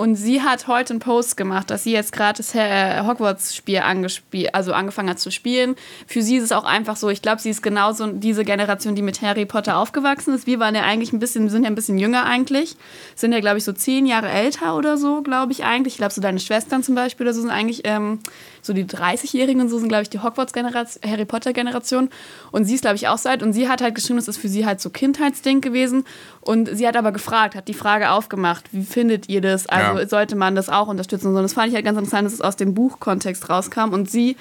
Und 0.00 0.14
sie 0.14 0.40
hat 0.40 0.66
heute 0.66 0.94
einen 0.94 1.00
Post 1.00 1.36
gemacht, 1.36 1.68
dass 1.68 1.84
sie 1.84 1.92
jetzt 1.92 2.12
gerade 2.12 2.38
das 2.38 2.54
äh, 2.54 3.02
Hogwarts-Spiel 3.02 4.48
also 4.54 4.72
angefangen 4.72 5.10
hat 5.10 5.18
zu 5.18 5.30
spielen. 5.30 5.76
Für 6.06 6.22
sie 6.22 6.36
ist 6.36 6.44
es 6.44 6.52
auch 6.52 6.64
einfach 6.64 6.96
so, 6.96 7.10
ich 7.10 7.20
glaube, 7.20 7.42
sie 7.42 7.50
ist 7.50 7.62
genauso 7.62 8.06
diese 8.06 8.46
Generation, 8.46 8.94
die 8.94 9.02
mit 9.02 9.20
Harry 9.20 9.44
Potter 9.44 9.76
aufgewachsen 9.76 10.32
ist. 10.32 10.46
Wir 10.46 10.58
waren 10.58 10.74
ja 10.74 10.84
eigentlich 10.84 11.12
ein 11.12 11.18
bisschen, 11.18 11.50
sind 11.50 11.64
ja 11.64 11.68
ein 11.68 11.74
bisschen 11.74 11.98
jünger 11.98 12.24
eigentlich. 12.24 12.76
Sind 13.14 13.32
ja, 13.32 13.40
glaube 13.40 13.58
ich, 13.58 13.64
so 13.64 13.74
zehn 13.74 14.06
Jahre 14.06 14.30
älter 14.30 14.74
oder 14.74 14.96
so, 14.96 15.20
glaube 15.20 15.52
ich 15.52 15.64
eigentlich. 15.64 15.92
Ich 15.92 15.98
glaube, 15.98 16.14
so 16.14 16.22
deine 16.22 16.40
Schwestern 16.40 16.82
zum 16.82 16.94
Beispiel 16.94 17.26
oder 17.26 17.34
so 17.34 17.42
sind 17.42 17.50
eigentlich 17.50 17.82
ähm, 17.84 18.20
so 18.62 18.72
die 18.72 18.86
30-Jährigen 18.86 19.60
und 19.60 19.68
so 19.68 19.78
sind, 19.78 19.90
glaube 19.90 20.04
ich, 20.04 20.08
die 20.08 20.20
Hogwarts-Generation, 20.20 21.02
Harry 21.10 21.26
Potter-Generation. 21.26 22.08
Und 22.52 22.64
sie 22.64 22.76
ist, 22.76 22.80
glaube 22.80 22.96
ich, 22.96 23.08
auch 23.08 23.22
alt. 23.26 23.42
Und 23.42 23.52
sie 23.52 23.68
hat 23.68 23.82
halt 23.82 23.94
geschrieben, 23.94 24.16
das 24.16 24.28
ist 24.28 24.38
für 24.38 24.48
sie 24.48 24.64
halt 24.64 24.80
so 24.80 24.88
Kindheitsding 24.88 25.60
gewesen. 25.60 26.04
Und 26.40 26.74
sie 26.74 26.88
hat 26.88 26.96
aber 26.96 27.12
gefragt, 27.12 27.54
hat 27.54 27.68
die 27.68 27.74
Frage 27.74 28.10
aufgemacht, 28.10 28.64
wie 28.72 28.84
findet 28.84 29.28
ihr 29.28 29.42
das? 29.42 29.66
Also 29.66 29.89
ja. 29.98 30.06
sollte 30.08 30.36
man 30.36 30.54
das 30.54 30.68
auch 30.68 30.88
unterstützen? 30.88 31.28
Und 31.28 31.42
das 31.42 31.52
fand 31.52 31.68
ich 31.68 31.74
halt 31.74 31.84
ganz 31.84 31.98
interessant, 31.98 32.26
dass 32.26 32.34
es 32.34 32.40
aus 32.40 32.56
dem 32.56 32.74
Buchkontext 32.74 33.48
rauskam. 33.48 33.92
Und 33.92 34.10
sie 34.10 34.36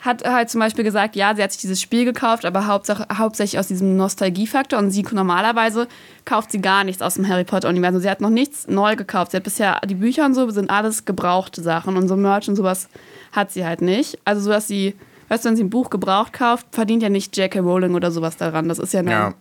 hat 0.00 0.24
halt 0.24 0.48
zum 0.48 0.60
Beispiel 0.60 0.82
gesagt, 0.82 1.14
ja, 1.14 1.34
sie 1.34 1.42
hat 1.42 1.52
sich 1.52 1.60
dieses 1.60 1.80
Spiel 1.80 2.04
gekauft, 2.04 2.46
aber 2.46 2.66
hauptsächlich 2.66 3.58
aus 3.58 3.68
diesem 3.68 3.96
Nostalgiefaktor. 3.96 4.78
Und 4.78 4.90
sie 4.90 5.04
normalerweise 5.10 5.88
kauft 6.24 6.52
sie 6.52 6.60
gar 6.60 6.84
nichts 6.84 7.02
aus 7.02 7.14
dem 7.14 7.28
Harry 7.28 7.44
Potter-Universum. 7.44 8.00
Sie 8.00 8.10
hat 8.10 8.20
noch 8.20 8.30
nichts 8.30 8.66
neu 8.66 8.96
gekauft. 8.96 9.32
Sie 9.32 9.36
hat 9.36 9.44
bisher 9.44 9.80
die 9.84 9.94
Bücher 9.94 10.24
und 10.24 10.34
so 10.34 10.48
sind 10.50 10.70
alles 10.70 11.04
gebrauchte 11.04 11.62
Sachen 11.62 11.96
und 11.96 12.08
so 12.08 12.16
Merch 12.16 12.48
und 12.48 12.56
sowas 12.56 12.88
hat 13.32 13.52
sie 13.52 13.64
halt 13.64 13.82
nicht. 13.82 14.18
Also 14.24 14.40
so, 14.40 14.50
dass 14.50 14.66
sie, 14.66 14.94
weißt 15.28 15.44
du, 15.44 15.50
wenn 15.50 15.56
sie 15.56 15.64
ein 15.64 15.70
Buch 15.70 15.90
gebraucht 15.90 16.32
kauft, 16.32 16.66
verdient 16.72 17.02
ja 17.02 17.10
nicht 17.10 17.36
J.K. 17.36 17.60
Rowling 17.60 17.94
oder 17.94 18.10
sowas 18.10 18.38
daran. 18.38 18.68
Das 18.68 18.78
ist 18.78 18.94
ja, 18.94 19.02
ja. 19.02 19.34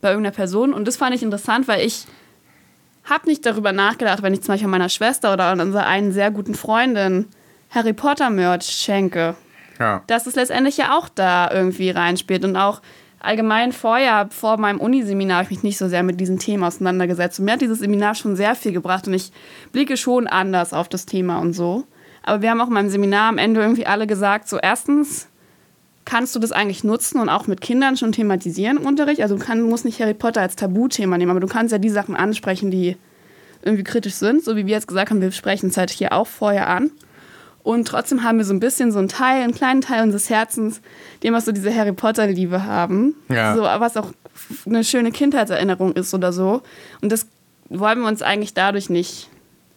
bei 0.00 0.08
irgendeiner 0.08 0.34
Person. 0.34 0.74
Und 0.74 0.88
das 0.88 0.96
fand 0.96 1.14
ich 1.14 1.22
interessant, 1.22 1.68
weil 1.68 1.86
ich 1.86 2.06
habe 3.04 3.28
nicht 3.28 3.44
darüber 3.46 3.72
nachgedacht, 3.72 4.22
wenn 4.22 4.34
ich 4.34 4.42
zum 4.42 4.54
Beispiel 4.54 4.68
meiner 4.68 4.88
Schwester 4.88 5.32
oder 5.32 5.52
unserer 5.52 5.86
einen 5.86 6.12
sehr 6.12 6.30
guten 6.30 6.54
Freundin 6.54 7.26
Harry 7.70 7.92
Potter 7.92 8.30
Merch 8.30 8.64
schenke. 8.70 9.34
Ja. 9.78 10.02
Dass 10.06 10.26
es 10.26 10.34
letztendlich 10.34 10.76
ja 10.76 10.96
auch 10.96 11.08
da 11.08 11.50
irgendwie 11.50 11.90
reinspielt 11.90 12.44
und 12.44 12.56
auch 12.56 12.82
allgemein 13.18 13.72
vorher, 13.72 14.28
vor 14.30 14.56
meinem 14.56 14.80
Uniseminar, 14.80 15.38
habe 15.38 15.44
ich 15.44 15.50
mich 15.50 15.62
nicht 15.62 15.78
so 15.78 15.88
sehr 15.88 16.02
mit 16.02 16.20
diesen 16.20 16.38
Themen 16.38 16.64
auseinandergesetzt. 16.64 17.38
Und 17.38 17.46
mir 17.46 17.52
hat 17.52 17.60
dieses 17.60 17.78
Seminar 17.78 18.14
schon 18.14 18.36
sehr 18.36 18.54
viel 18.54 18.72
gebracht 18.72 19.06
und 19.06 19.14
ich 19.14 19.30
blicke 19.72 19.96
schon 19.96 20.26
anders 20.26 20.72
auf 20.72 20.88
das 20.88 21.06
Thema 21.06 21.38
und 21.38 21.52
so. 21.52 21.84
Aber 22.22 22.42
wir 22.42 22.50
haben 22.50 22.60
auch 22.60 22.68
in 22.68 22.74
meinem 22.74 22.90
Seminar 22.90 23.28
am 23.28 23.38
Ende 23.38 23.60
irgendwie 23.60 23.86
alle 23.86 24.06
gesagt, 24.06 24.48
so 24.48 24.58
erstens 24.58 25.29
kannst 26.10 26.34
du 26.34 26.40
das 26.40 26.50
eigentlich 26.50 26.82
nutzen 26.82 27.20
und 27.20 27.28
auch 27.28 27.46
mit 27.46 27.60
Kindern 27.60 27.96
schon 27.96 28.10
thematisieren 28.10 28.78
im 28.78 28.86
Unterricht. 28.86 29.22
Also 29.22 29.36
du 29.36 29.44
kann, 29.44 29.62
musst 29.62 29.84
nicht 29.84 30.00
Harry 30.00 30.12
Potter 30.12 30.40
als 30.40 30.56
Tabuthema 30.56 31.16
nehmen, 31.16 31.30
aber 31.30 31.38
du 31.38 31.46
kannst 31.46 31.70
ja 31.70 31.78
die 31.78 31.88
Sachen 31.88 32.16
ansprechen, 32.16 32.72
die 32.72 32.96
irgendwie 33.62 33.84
kritisch 33.84 34.14
sind. 34.14 34.42
So 34.42 34.56
wie 34.56 34.66
wir 34.66 34.74
jetzt 34.74 34.88
gesagt 34.88 35.10
haben, 35.10 35.20
wir 35.20 35.30
sprechen 35.30 35.68
es 35.68 35.76
halt 35.76 35.90
hier 35.90 36.12
auch 36.12 36.26
vorher 36.26 36.68
an. 36.68 36.90
Und 37.62 37.86
trotzdem 37.86 38.24
haben 38.24 38.38
wir 38.38 38.44
so 38.44 38.52
ein 38.52 38.58
bisschen 38.58 38.90
so 38.90 38.98
einen 38.98 39.06
Teil, 39.06 39.44
einen 39.44 39.54
kleinen 39.54 39.82
Teil 39.82 40.02
unseres 40.02 40.28
Herzens, 40.28 40.80
die 41.22 41.28
immer 41.28 41.40
so 41.40 41.52
diese 41.52 41.72
Harry 41.72 41.92
Potter-Liebe 41.92 42.64
haben. 42.64 43.14
Ja. 43.28 43.54
So, 43.54 43.62
was 43.62 43.96
auch 43.96 44.10
eine 44.66 44.82
schöne 44.82 45.12
Kindheitserinnerung 45.12 45.92
ist 45.92 46.12
oder 46.12 46.32
so. 46.32 46.62
Und 47.02 47.12
das 47.12 47.28
wollen 47.68 48.00
wir 48.00 48.08
uns 48.08 48.22
eigentlich 48.22 48.52
dadurch 48.52 48.90
nicht 48.90 49.28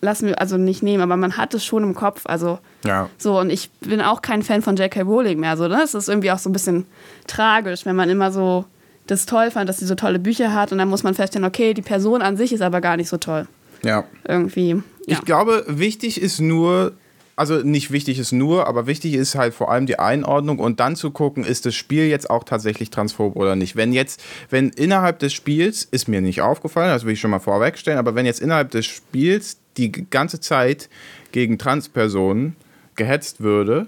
lassen 0.04 0.28
wir 0.28 0.40
also 0.40 0.58
nicht 0.58 0.84
nehmen, 0.84 1.02
aber 1.02 1.18
man 1.18 1.38
hat 1.38 1.54
es 1.54 1.66
schon 1.66 1.84
im 1.84 1.96
Kopf. 1.96 2.24
Also 2.26 2.60
ja. 2.86 3.10
so, 3.18 3.40
und 3.40 3.50
ich 3.50 3.72
bin 3.80 4.02
auch 4.02 4.22
kein 4.22 4.44
Fan 4.44 4.62
von 4.62 4.76
J.K. 4.76 5.02
Rowling 5.02 5.40
mehr. 5.40 5.58
So, 5.58 5.68
ne? 5.68 5.82
Es 5.84 5.94
ist 5.94 6.10
irgendwie 6.10 6.32
auch 6.32 6.38
so 6.38 6.50
ein 6.50 6.54
bisschen 6.54 6.86
tragisch, 7.26 7.86
wenn 7.86 7.96
man 7.96 8.10
immer 8.10 8.32
so 8.32 8.66
das 9.08 9.26
toll 9.26 9.52
fand, 9.52 9.68
dass 9.68 9.80
sie 9.80 9.86
so 9.86 9.96
tolle 9.96 10.20
Bücher 10.20 10.54
hat 10.54 10.72
und 10.72 10.78
dann 10.78 10.90
muss 10.90 11.04
man 11.04 11.14
feststellen, 11.14 11.48
okay, 11.48 11.74
die 11.74 11.82
Person 11.82 12.22
an 12.22 12.38
sich 12.38 12.54
ist 12.54 12.62
aber 12.62 12.82
gar 12.82 12.98
nicht 12.98 13.10
so 13.10 13.18
toll. 13.18 13.48
Ja. 13.84 14.06
Irgendwie. 14.28 14.82
Ja. 15.08 15.18
Ich 15.18 15.22
glaube, 15.26 15.66
wichtig 15.68 16.22
ist 16.22 16.40
nur, 16.40 16.94
also 17.36 17.56
nicht 17.56 17.92
wichtig 17.92 18.20
ist 18.20 18.32
nur, 18.32 18.68
aber 18.68 18.88
wichtig 18.88 19.14
ist 19.16 19.36
halt 19.36 19.54
vor 19.54 19.72
allem 19.72 19.86
die 19.86 20.00
Einordnung 20.00 20.60
und 20.60 20.80
dann 20.80 20.96
zu 20.96 21.12
gucken, 21.12 21.44
ist 21.44 21.66
das 21.66 21.76
Spiel 21.76 22.06
jetzt 22.06 22.30
auch 22.30 22.46
tatsächlich 22.46 22.92
transphob 22.92 23.36
oder 23.36 23.58
nicht. 23.58 23.76
Wenn 23.76 23.92
jetzt, 23.92 24.24
wenn 24.50 24.70
innerhalb 24.70 25.20
des 25.20 25.34
Spiels, 25.34 25.84
ist 25.84 26.08
mir 26.08 26.22
nicht 26.22 26.42
aufgefallen, 26.42 26.90
das 26.90 27.04
will 27.06 27.14
ich 27.14 27.20
schon 27.20 27.32
mal 27.32 27.40
vorwegstellen, 27.40 27.98
aber 27.98 28.16
wenn 28.16 28.26
jetzt 28.26 28.40
innerhalb 28.40 28.72
des 28.72 28.86
Spiels 28.86 29.58
die 29.78 29.92
ganze 29.92 30.40
Zeit 30.40 30.90
gegen 31.32 31.58
Transpersonen 31.58 32.56
gehetzt 32.96 33.42
würde, 33.42 33.88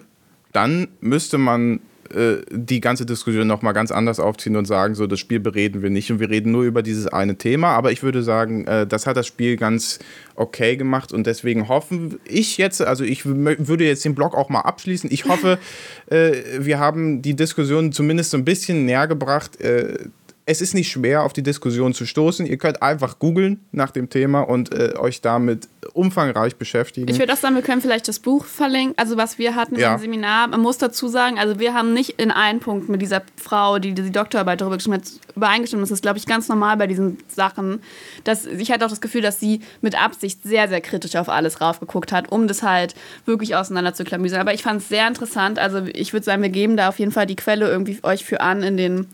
dann 0.51 0.87
müsste 1.01 1.37
man 1.37 1.79
äh, 2.13 2.37
die 2.51 2.81
ganze 2.81 3.05
Diskussion 3.05 3.47
nochmal 3.47 3.73
ganz 3.73 3.91
anders 3.91 4.19
aufziehen 4.19 4.55
und 4.55 4.65
sagen, 4.65 4.95
so 4.95 5.07
das 5.07 5.19
Spiel 5.19 5.39
bereden 5.39 5.81
wir 5.81 5.89
nicht 5.89 6.11
und 6.11 6.19
wir 6.19 6.29
reden 6.29 6.51
nur 6.51 6.63
über 6.63 6.83
dieses 6.83 7.07
eine 7.07 7.35
Thema. 7.35 7.69
Aber 7.69 7.91
ich 7.91 8.03
würde 8.03 8.21
sagen, 8.21 8.65
äh, 8.67 8.85
das 8.85 9.07
hat 9.07 9.17
das 9.17 9.25
Spiel 9.25 9.57
ganz 9.57 9.99
okay 10.35 10.75
gemacht 10.75 11.11
und 11.11 11.25
deswegen 11.25 11.67
hoffen 11.67 12.19
ich 12.25 12.57
jetzt, 12.57 12.81
also 12.81 13.03
ich 13.03 13.25
würde 13.25 13.85
jetzt 13.85 14.05
den 14.05 14.13
Blog 14.13 14.35
auch 14.35 14.49
mal 14.49 14.61
abschließen. 14.61 15.11
Ich 15.11 15.25
hoffe, 15.25 15.57
äh, 16.07 16.31
wir 16.59 16.79
haben 16.79 17.21
die 17.21 17.35
Diskussion 17.35 17.91
zumindest 17.91 18.31
so 18.31 18.37
ein 18.37 18.45
bisschen 18.45 18.85
näher 18.85 19.07
gebracht 19.07 19.59
äh, 19.61 19.97
es 20.47 20.61
ist 20.61 20.75
nicht 20.75 20.91
schwer, 20.91 21.23
auf 21.23 21.33
die 21.33 21.41
Diskussion 21.41 21.93
zu 21.93 22.05
stoßen. 22.05 22.45
Ihr 22.45 22.57
könnt 22.57 22.83
einfach 22.83 23.17
googeln 23.17 23.65
nach 23.71 23.89
dem 23.89 24.09
Thema 24.09 24.41
und 24.41 24.71
äh, 24.71 24.93
euch 24.95 25.21
damit 25.21 25.67
umfangreich 25.93 26.55
beschäftigen. 26.57 27.07
Ich 27.09 27.17
würde 27.17 27.33
auch 27.33 27.37
sagen, 27.37 27.55
wir 27.55 27.63
können 27.63 27.81
vielleicht 27.81 28.07
das 28.07 28.19
Buch 28.19 28.45
verlinken, 28.45 28.95
also 28.97 29.17
was 29.17 29.39
wir 29.39 29.55
hatten 29.55 29.75
ja. 29.79 29.95
im 29.95 29.99
Seminar. 29.99 30.47
Man 30.47 30.61
muss 30.61 30.77
dazu 30.77 31.07
sagen, 31.07 31.39
also 31.39 31.59
wir 31.59 31.73
haben 31.73 31.93
nicht 31.93 32.21
in 32.21 32.29
allen 32.29 32.59
Punkten 32.59 32.91
mit 32.91 33.01
dieser 33.01 33.23
Frau, 33.37 33.79
die 33.79 33.95
die 33.95 34.11
Doktorarbeit 34.11 34.61
darüber 34.61 34.77
geschrieben 34.77 34.97
hat, 34.97 35.09
übereingestimmt. 35.35 35.81
Das 35.81 35.89
ist, 35.89 36.03
glaube 36.03 36.19
ich, 36.19 36.27
ganz 36.27 36.47
normal 36.47 36.77
bei 36.77 36.85
diesen 36.85 37.17
Sachen. 37.27 37.81
Dass, 38.23 38.45
ich 38.45 38.71
hatte 38.71 38.85
auch 38.85 38.89
das 38.89 39.01
Gefühl, 39.01 39.21
dass 39.21 39.39
sie 39.39 39.61
mit 39.81 39.99
Absicht 39.99 40.43
sehr, 40.43 40.67
sehr 40.67 40.81
kritisch 40.81 41.15
auf 41.15 41.27
alles 41.27 41.59
raufgeguckt 41.59 42.11
hat, 42.11 42.31
um 42.31 42.47
das 42.47 42.61
halt 42.61 42.93
wirklich 43.25 43.55
auseinander 43.55 43.95
zu 43.95 44.03
klamüsern. 44.03 44.41
Aber 44.41 44.53
ich 44.53 44.61
fand 44.61 44.81
es 44.81 44.89
sehr 44.89 45.07
interessant. 45.07 45.57
Also 45.57 45.81
ich 45.91 46.13
würde 46.13 46.23
sagen, 46.23 46.43
wir 46.43 46.49
geben 46.49 46.77
da 46.77 46.89
auf 46.89 46.99
jeden 46.99 47.11
Fall 47.11 47.25
die 47.25 47.35
Quelle 47.35 47.67
irgendwie 47.67 47.97
euch 48.03 48.25
für 48.25 48.41
an 48.41 48.61
in 48.61 48.77
den 48.77 49.07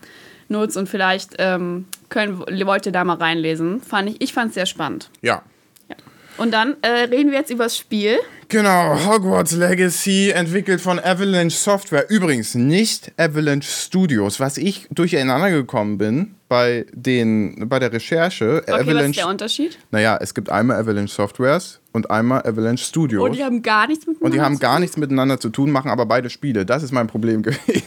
Notes 0.48 0.76
und 0.76 0.88
vielleicht 0.88 1.34
ähm, 1.38 1.86
können, 2.08 2.38
wollt 2.38 2.86
ihr 2.86 2.92
da 2.92 3.04
mal 3.04 3.16
reinlesen. 3.16 3.80
Fand 3.80 4.10
ich 4.10 4.20
ich 4.20 4.32
fand 4.32 4.48
es 4.48 4.54
sehr 4.54 4.66
spannend. 4.66 5.10
Ja. 5.20 5.42
ja. 5.88 5.96
Und 6.36 6.52
dann 6.52 6.76
äh, 6.82 6.88
reden 6.88 7.30
wir 7.30 7.38
jetzt 7.38 7.50
über 7.50 7.64
das 7.64 7.76
Spiel. 7.76 8.18
Genau, 8.48 8.98
Hogwarts 9.06 9.52
Legacy, 9.52 10.30
entwickelt 10.30 10.80
von 10.80 10.98
Avalanche 10.98 11.56
Software. 11.56 12.10
Übrigens 12.10 12.54
nicht 12.54 13.12
Avalanche 13.16 13.68
Studios, 13.68 14.40
was 14.40 14.58
ich 14.58 14.86
durcheinander 14.90 15.50
gekommen 15.50 15.96
bin 15.96 16.34
bei, 16.52 16.84
den, 16.92 17.66
bei 17.66 17.78
der 17.78 17.90
Recherche. 17.94 18.58
Okay, 18.62 18.72
Avalanche, 18.72 18.98
was 18.98 19.06
ist 19.06 19.16
der 19.16 19.28
Unterschied? 19.28 19.78
Naja, 19.90 20.18
es 20.20 20.34
gibt 20.34 20.50
einmal 20.50 20.76
Avalanche 20.76 21.14
Softwares 21.14 21.80
und 21.92 22.10
einmal 22.10 22.42
Avalanche 22.46 22.84
Studios. 22.84 23.24
Und 23.24 23.34
die 23.34 23.42
haben 23.42 23.62
gar 23.62 23.86
nichts 23.86 24.06
miteinander 24.06 24.26
Und 24.26 24.34
die 24.34 24.40
haben 24.42 24.58
gar 24.58 24.78
nichts 24.78 24.98
miteinander 24.98 25.40
zu 25.40 25.48
tun, 25.48 25.70
machen 25.70 25.90
aber 25.90 26.04
beide 26.04 26.28
Spiele. 26.28 26.66
Das 26.66 26.82
ist 26.82 26.92
mein 26.92 27.06
Problem 27.06 27.42
gewesen. 27.42 27.84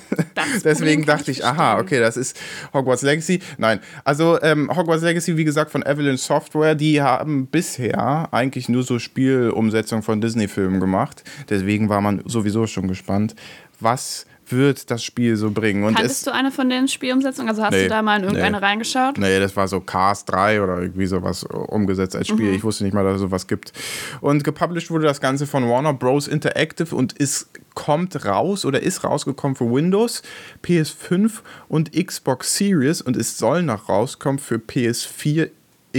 Deswegen 0.63 1.03
Problem 1.03 1.05
dachte 1.05 1.29
ich, 1.29 1.39
ich 1.41 1.45
aha, 1.45 1.77
okay, 1.77 1.99
das 1.99 2.17
ist 2.17 2.39
Hogwarts 2.73 3.03
Legacy. 3.03 3.39
Nein, 3.59 3.81
also 4.03 4.41
ähm, 4.41 4.75
Hogwarts 4.75 5.03
Legacy, 5.03 5.37
wie 5.37 5.45
gesagt, 5.45 5.69
von 5.69 5.85
Avalanche 5.85 6.17
Software, 6.23 6.73
die 6.73 7.03
haben 7.03 7.45
bisher 7.45 8.33
eigentlich 8.33 8.67
nur 8.67 8.81
so 8.81 8.97
Spielumsetzung 8.97 10.01
von 10.01 10.21
Disney-Filmen 10.21 10.79
gemacht. 10.79 11.23
Deswegen 11.51 11.87
war 11.87 12.01
man 12.01 12.23
sowieso 12.25 12.65
schon 12.65 12.87
gespannt, 12.87 13.35
was 13.79 14.25
wird 14.51 14.91
das 14.91 15.03
Spiel 15.03 15.35
so 15.35 15.51
bringen. 15.51 15.83
Und 15.83 15.95
Kanntest 15.95 16.25
du 16.27 16.33
eine 16.33 16.51
von 16.51 16.69
den 16.69 16.87
Spielumsetzungen? 16.87 17.49
Also 17.49 17.63
hast 17.63 17.71
nee, 17.71 17.83
du 17.83 17.89
da 17.89 18.01
mal 18.01 18.17
in 18.17 18.23
irgendeine 18.23 18.59
nee. 18.59 18.65
reingeschaut? 18.65 19.17
Nee, 19.17 19.39
das 19.39 19.55
war 19.55 19.67
so 19.67 19.79
Cars 19.79 20.25
3 20.25 20.61
oder 20.61 20.81
irgendwie 20.81 21.05
sowas 21.05 21.43
umgesetzt 21.43 22.15
als 22.15 22.27
Spiel. 22.27 22.49
Mhm. 22.49 22.55
Ich 22.55 22.63
wusste 22.63 22.83
nicht 22.83 22.93
mal, 22.93 23.03
dass 23.03 23.15
es 23.15 23.21
sowas 23.21 23.47
gibt. 23.47 23.73
Und 24.21 24.43
gepublished 24.43 24.91
wurde 24.91 25.05
das 25.05 25.21
Ganze 25.21 25.47
von 25.47 25.67
Warner 25.69 25.93
Bros. 25.93 26.27
Interactive 26.27 26.95
und 26.95 27.13
ist, 27.13 27.49
kommt 27.73 28.25
raus 28.25 28.65
oder 28.65 28.81
ist 28.81 29.03
rausgekommen 29.03 29.55
für 29.55 29.71
Windows, 29.71 30.21
PS5 30.63 31.31
und 31.67 31.91
Xbox 31.93 32.55
Series 32.55 33.01
und 33.01 33.17
es 33.17 33.37
soll 33.37 33.63
noch 33.63 33.89
rauskommen 33.89 34.39
für 34.39 34.55
PS4, 34.55 35.49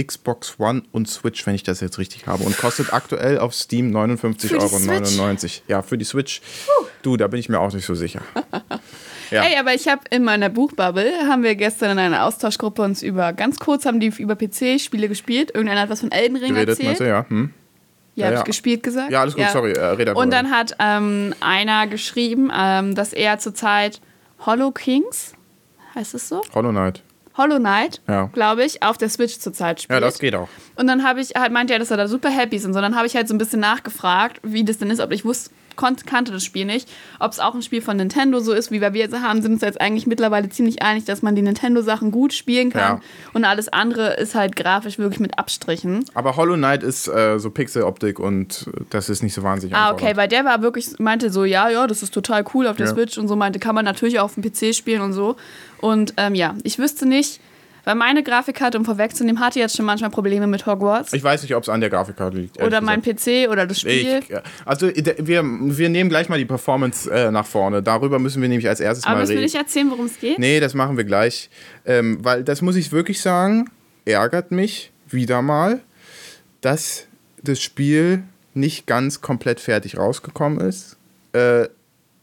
Xbox 0.01 0.59
One 0.59 0.83
und 0.91 1.09
Switch, 1.09 1.45
wenn 1.47 1.55
ich 1.55 1.63
das 1.63 1.79
jetzt 1.79 1.97
richtig 1.97 2.27
habe. 2.27 2.43
Und 2.43 2.57
kostet 2.57 2.93
aktuell 2.93 3.39
auf 3.39 3.53
Steam 3.53 3.95
59,99 3.95 4.51
Euro. 4.59 5.63
Ja, 5.67 5.81
für 5.81 5.97
die 5.97 6.05
Switch. 6.05 6.41
Puh. 6.65 6.86
Du, 7.01 7.17
da 7.17 7.27
bin 7.27 7.39
ich 7.39 7.49
mir 7.49 7.59
auch 7.59 7.73
nicht 7.73 7.85
so 7.85 7.95
sicher. 7.95 8.21
Ja. 9.29 9.43
Ey, 9.43 9.57
aber 9.59 9.73
ich 9.73 9.89
habe 9.89 10.03
in 10.09 10.23
meiner 10.23 10.47
Buchbubble, 10.47 11.11
haben 11.27 11.43
wir 11.43 11.55
gestern 11.55 11.91
in 11.91 11.99
einer 11.99 12.23
Austauschgruppe 12.23 12.81
uns 12.81 13.03
über, 13.03 13.33
ganz 13.33 13.59
kurz 13.59 13.85
haben 13.85 13.99
die 13.99 14.07
über 14.19 14.37
PC-Spiele 14.37 15.09
gespielt. 15.09 15.51
Irgendeiner 15.53 15.81
hat 15.81 15.89
was 15.89 15.99
von 15.99 16.13
Elden 16.13 16.37
Ring 16.37 16.53
Geredet, 16.53 16.79
erzählt. 16.79 16.99
du, 17.01 17.07
ja. 17.09 17.25
Hm? 17.27 17.53
Ja, 18.15 18.21
Ja, 18.23 18.25
hab 18.27 18.33
ja. 18.35 18.39
ich 18.39 18.45
gespielt 18.45 18.83
gesagt. 18.83 19.11
Ja, 19.11 19.19
alles 19.19 19.35
gut, 19.35 19.45
sorry, 19.51 19.73
äh, 19.73 19.83
red 19.83 20.15
Und 20.15 20.31
dann 20.31 20.49
hat 20.49 20.77
ähm, 20.79 21.35
einer 21.41 21.87
geschrieben, 21.87 22.49
ähm, 22.57 22.95
dass 22.95 23.11
er 23.11 23.37
zurzeit 23.37 23.99
Hollow 24.45 24.71
Kings, 24.71 25.33
heißt 25.93 26.13
es 26.13 26.29
so? 26.29 26.41
Hollow 26.55 26.69
Knight. 26.69 27.03
Hollow 27.35 27.57
Knight, 27.59 28.01
Ja. 28.07 28.29
glaube 28.31 28.63
ich, 28.63 28.81
auf 28.81 28.97
der 28.97 29.09
Switch 29.09 29.39
zurzeit 29.39 29.81
spielt. 29.81 29.93
Ja, 29.93 29.99
das 29.99 30.19
geht 30.19 30.35
auch. 30.35 30.47
Und 30.77 30.87
dann 30.87 31.03
habe 31.03 31.19
ich 31.19 31.35
halt 31.35 31.51
meinte 31.51 31.73
er, 31.73 31.79
dass 31.79 31.91
er 31.91 31.97
da 31.97 32.07
super 32.07 32.29
happy 32.29 32.55
ist 32.55 32.65
und 32.65 32.73
so. 32.73 32.79
Dann 32.79 32.95
habe 32.95 33.07
ich 33.07 33.15
halt 33.17 33.27
so 33.27 33.33
ein 33.33 33.37
bisschen 33.39 33.59
nachgefragt, 33.59 34.39
wie 34.43 34.63
das 34.63 34.77
denn 34.77 34.89
ist, 34.89 35.01
ob 35.01 35.11
ich 35.11 35.25
wusste, 35.25 35.51
kannte 35.77 36.31
das 36.31 36.43
Spiel 36.43 36.65
nicht, 36.65 36.89
ob 37.19 37.31
es 37.31 37.39
auch 37.39 37.55
ein 37.55 37.61
Spiel 37.61 37.81
von 37.81 37.95
Nintendo 37.97 38.39
so 38.39 38.51
ist, 38.53 38.71
wie 38.71 38.81
wir 38.81 38.91
jetzt 38.91 39.15
haben, 39.15 39.41
sind 39.41 39.53
uns 39.53 39.61
jetzt 39.61 39.79
eigentlich 39.79 40.07
mittlerweile 40.07 40.49
ziemlich 40.49 40.81
einig, 40.81 41.05
dass 41.05 41.21
man 41.21 41.35
die 41.35 41.41
Nintendo-Sachen 41.41 42.11
gut 42.11 42.33
spielen 42.33 42.71
kann 42.71 42.97
Ja. 42.97 43.01
und 43.33 43.45
alles 43.45 43.69
andere 43.69 44.15
ist 44.15 44.35
halt 44.35 44.55
grafisch 44.55 44.97
wirklich 44.97 45.19
mit 45.19 45.37
Abstrichen. 45.39 46.03
Aber 46.13 46.35
Hollow 46.35 46.55
Knight 46.55 46.83
ist 46.83 47.07
äh, 47.07 47.37
so 47.39 47.49
Pixeloptik 47.51 48.19
und 48.19 48.69
das 48.89 49.09
ist 49.09 49.23
nicht 49.23 49.33
so 49.33 49.43
wahnsinnig 49.43 49.75
Ah, 49.75 49.91
okay, 49.91 50.15
weil 50.15 50.27
der 50.27 50.43
war 50.43 50.61
wirklich, 50.61 50.99
meinte 50.99 51.29
so, 51.31 51.45
ja, 51.45 51.69
ja, 51.69 51.87
das 51.87 52.03
ist 52.03 52.13
total 52.13 52.43
cool 52.53 52.67
auf 52.67 52.75
der 52.77 52.87
Ja. 52.87 52.93
Switch 52.93 53.17
und 53.17 53.27
so, 53.27 53.35
meinte, 53.35 53.59
kann 53.59 53.75
man 53.75 53.85
natürlich 53.85 54.19
auch 54.19 54.25
auf 54.25 54.33
dem 54.35 54.43
PC 54.43 54.73
spielen 54.75 55.01
und 55.01 55.13
so. 55.13 55.35
Und 55.79 56.13
ähm, 56.17 56.33
ja, 56.35 56.55
ich 56.63 56.79
wüsste 56.79 57.05
nicht, 57.07 57.39
weil 57.87 57.95
meine 57.95 58.21
Grafikkarte, 58.21 58.77
um 58.77 58.83
vorwegzunehmen, 58.83 59.39
hatte 59.41 59.59
jetzt 59.59 59.77
schon 59.77 59.85
manchmal 59.85 60.09
Probleme 60.09 60.45
mit 60.45 60.65
Hogwarts. 60.65 61.13
Ich 61.13 61.23
weiß 61.23 61.41
nicht, 61.43 61.55
ob 61.55 61.63
es 61.63 61.69
an 61.69 61.79
der 61.79 61.89
Grafikkarte 61.89 62.35
liegt. 62.35 62.61
oder 62.61 62.81
mein. 62.81 63.01
PC 63.01 63.49
oder 63.49 63.65
das 63.65 63.79
Spiel. 63.79 64.19
Ich, 64.27 64.35
also 64.65 64.89
wir, 64.93 65.41
wir 65.45 65.87
nehmen 65.87 66.09
gleich 66.09 66.27
mal 66.27 66.37
die 66.37 66.43
Performance 66.43 67.09
äh, 67.09 67.31
nach 67.31 67.45
vorne. 67.45 67.81
Darüber 67.81 68.19
müssen 68.19 68.41
wir 68.41 68.49
nämlich 68.49 68.67
als 68.67 68.81
erstes 68.81 69.05
Aber 69.05 69.15
mal 69.15 69.21
das 69.21 69.29
will 69.29 69.37
reden. 69.37 69.47
ich 69.47 69.55
erzählen, 69.55 69.89
worum 69.89 70.07
es 70.07 70.19
geht. 70.19 70.37
Nee, 70.37 70.59
das 70.59 70.73
machen 70.73 70.97
wir 70.97 71.05
gleich. 71.05 71.49
Ähm, 71.85 72.17
weil 72.23 72.43
das 72.43 72.61
muss 72.61 72.75
ich 72.75 72.91
wirklich 72.91 73.21
sagen, 73.21 73.69
ärgert 74.03 74.51
mich 74.51 74.91
wieder 75.07 75.41
mal, 75.41 75.79
dass 76.59 77.07
das 77.41 77.61
Spiel 77.61 78.23
nicht 78.53 78.85
ganz 78.85 79.21
komplett 79.21 79.61
fertig 79.61 79.97
rausgekommen 79.97 80.59
ist. 80.59 80.97
Äh, 81.31 81.69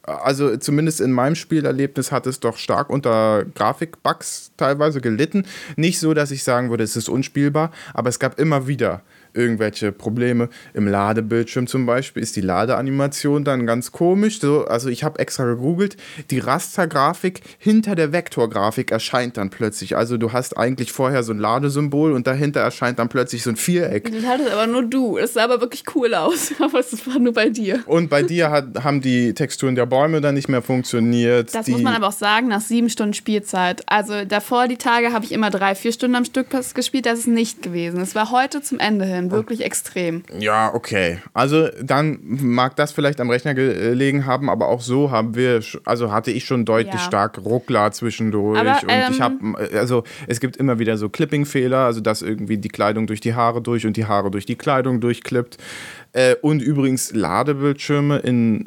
also 0.07 0.57
zumindest 0.57 1.01
in 1.01 1.13
meinem 1.13 1.35
Spielerlebnis 1.35 2.13
hat 2.13 2.27
es 2.27 2.41
doch 2.41 2.57
stark 2.57 2.91
unter 2.91 3.45
Grafikbugs 3.55 4.53
teilweise 4.57 5.01
gelitten. 5.01 5.47
Nicht 5.77 5.99
so, 5.99 6.15
dass 6.15 6.31
ich 6.31 6.45
sagen 6.45 6.71
würde, 6.71 6.85
es 6.85 6.97
ist 6.97 7.09
unspielbar, 7.09 7.73
aber 7.95 8.11
es 8.11 8.19
gab 8.19 8.39
immer 8.39 8.67
wieder 8.67 9.03
irgendwelche 9.35 9.93
Probleme. 9.93 10.49
Im 10.73 10.89
Ladebildschirm 10.89 11.67
zum 11.67 11.87
Beispiel 11.87 12.23
ist 12.23 12.37
die 12.37 12.41
Ladeanimation 12.41 13.45
dann 13.45 13.67
ganz 13.67 13.93
komisch. 13.93 14.41
So, 14.41 14.65
also 14.65 14.89
ich 14.89 15.05
habe 15.05 15.19
extra 15.19 15.45
gegoogelt. 15.45 15.97
Die 16.31 16.39
Rastergrafik 16.39 17.41
hinter 17.59 17.95
der 17.95 18.13
Vektorgrafik 18.13 18.91
erscheint 18.91 19.37
dann 19.37 19.51
plötzlich. 19.51 19.97
Also 19.97 20.17
du 20.17 20.33
hast 20.33 20.57
eigentlich 20.57 20.93
vorher 20.93 21.23
so 21.23 21.33
ein 21.33 21.39
Ladesymbol 21.39 22.13
und 22.13 22.27
dahinter 22.27 22.61
erscheint 22.61 22.99
dann 22.99 23.09
plötzlich 23.09 23.43
so 23.43 23.51
ein 23.51 23.57
Viereck. 23.57 24.11
Das 24.13 24.25
hattest 24.25 24.51
aber 24.51 24.67
nur 24.67 24.85
du. 24.85 25.19
Das 25.19 25.35
sah 25.35 25.45
aber 25.45 25.61
wirklich 25.61 25.85
cool 25.95 26.15
aus. 26.15 26.53
Aber 26.65 26.81
es 26.81 27.07
war 27.07 27.19
nur 27.19 27.33
bei 27.33 27.51
dir. 27.51 27.83
Und 27.87 28.09
bei 28.09 28.23
dir 28.23 28.51
hat, 28.51 28.85
haben 28.85 29.01
die 29.01 29.35
Texturen 29.35 29.75
der 29.75 29.87
Bäume 29.87 30.21
dann 30.21 30.35
nicht 30.35 30.49
mehr 30.49 30.63
funktioniert. 30.63 31.55
Das 31.55 31.69
muss 31.69 31.83
man 31.83 31.95
aber 31.95 32.09
auch 32.09 32.13
sagen, 32.13 32.49
nach 32.49 32.61
sieben 32.61 32.89
Stunden 32.89 33.13
Spielzeit. 33.13 33.83
Also 33.87 34.25
davor 34.25 34.69
die 34.69 34.77
Tage 34.77 35.13
habe 35.13 35.25
ich 35.25 35.33
immer 35.33 35.51
drei, 35.51 35.75
vier 35.75 35.93
Stunden 35.93 36.17
am 36.17 36.25
Stück 36.25 36.47
gespielt. 36.75 37.07
Das 37.07 37.19
ist 37.19 37.27
nicht 37.27 37.63
gewesen. 37.63 38.01
Es 38.01 38.15
war 38.15 38.31
heute 38.31 38.63
zum 38.63 38.79
Ende 38.79 39.05
hin 39.05 39.24
wirklich 39.31 39.65
extrem. 39.65 40.23
Ja, 40.39 40.73
okay. 40.75 41.19
Also 41.33 41.69
dann 41.83 42.19
mag 42.23 42.77
das 42.77 42.93
vielleicht 42.93 43.21
am 43.21 43.31
Rechner 43.31 43.55
gelegen 43.55 44.27
haben, 44.27 44.49
aber 44.51 44.69
auch 44.69 44.81
so 44.81 45.11
haben 45.11 45.35
wir, 45.35 45.61
also 45.85 46.13
hatte 46.13 46.31
ich 46.31 46.45
schon 46.45 46.65
deutlich 46.65 46.95
Ja. 46.95 47.01
stark 47.01 47.39
Ruckler 47.45 47.93
zwischendurch. 47.93 48.59
Aber, 48.59 48.71
und 48.83 48.89
ich 49.11 49.19
ähm, 49.19 49.23
habe, 49.23 49.79
also 49.79 50.05
es 50.27 50.41
gibt 50.41 50.57
immer 50.57 50.79
wieder 50.79 50.97
so 50.97 51.09
Clipping-Fehler, 51.09 51.79
also 51.79 52.01
dass 52.01 52.23
irgendwie 52.23 52.59
die 52.59 52.69
Kleidung 52.69 53.07
durch 53.07 53.21
die 53.21 53.35
Haare 53.35 53.61
durch 53.63 53.87
und 53.87 53.97
die 53.97 54.07
Haare 54.07 54.31
durch 54.31 54.47
die 54.47 54.57
Kleidung 54.57 55.01
durchklippt. 55.01 55.59
Äh, 56.13 56.37
und 56.43 56.63
übrigens 56.63 57.13
Ladebildschirme 57.13 58.19
in, 58.19 58.67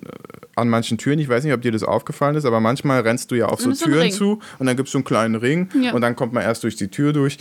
an 0.56 0.67
manchen 0.70 0.98
Türen. 0.98 1.20
Ich 1.20 1.30
weiß 1.30 1.43
nicht, 1.46 1.54
ob 1.54 1.62
dir 1.62 1.72
das 1.72 1.84
aufgefallen 1.84 2.36
ist, 2.36 2.46
aber 2.46 2.60
manchmal 2.60 3.02
rennst 3.02 3.32
du 3.32 3.36
ja 3.36 3.46
auf 3.46 3.62
so 3.62 3.72
Türen 3.72 4.12
zu 4.12 4.39
und 4.60 4.65
dann 4.65 4.76
gibt 4.76 4.88
es 4.88 4.91
so 4.91 4.98
einen 4.98 5.06
kleinen 5.06 5.36
Ring 5.36 5.70
Ja. 5.82 5.93
und 5.93 6.02
dann 6.02 6.15
kommt 6.15 6.34
man 6.34 6.43
erst 6.43 6.63
durch 6.63 6.76
die 6.76 6.89
Tür 6.89 7.13
durch. 7.13 7.38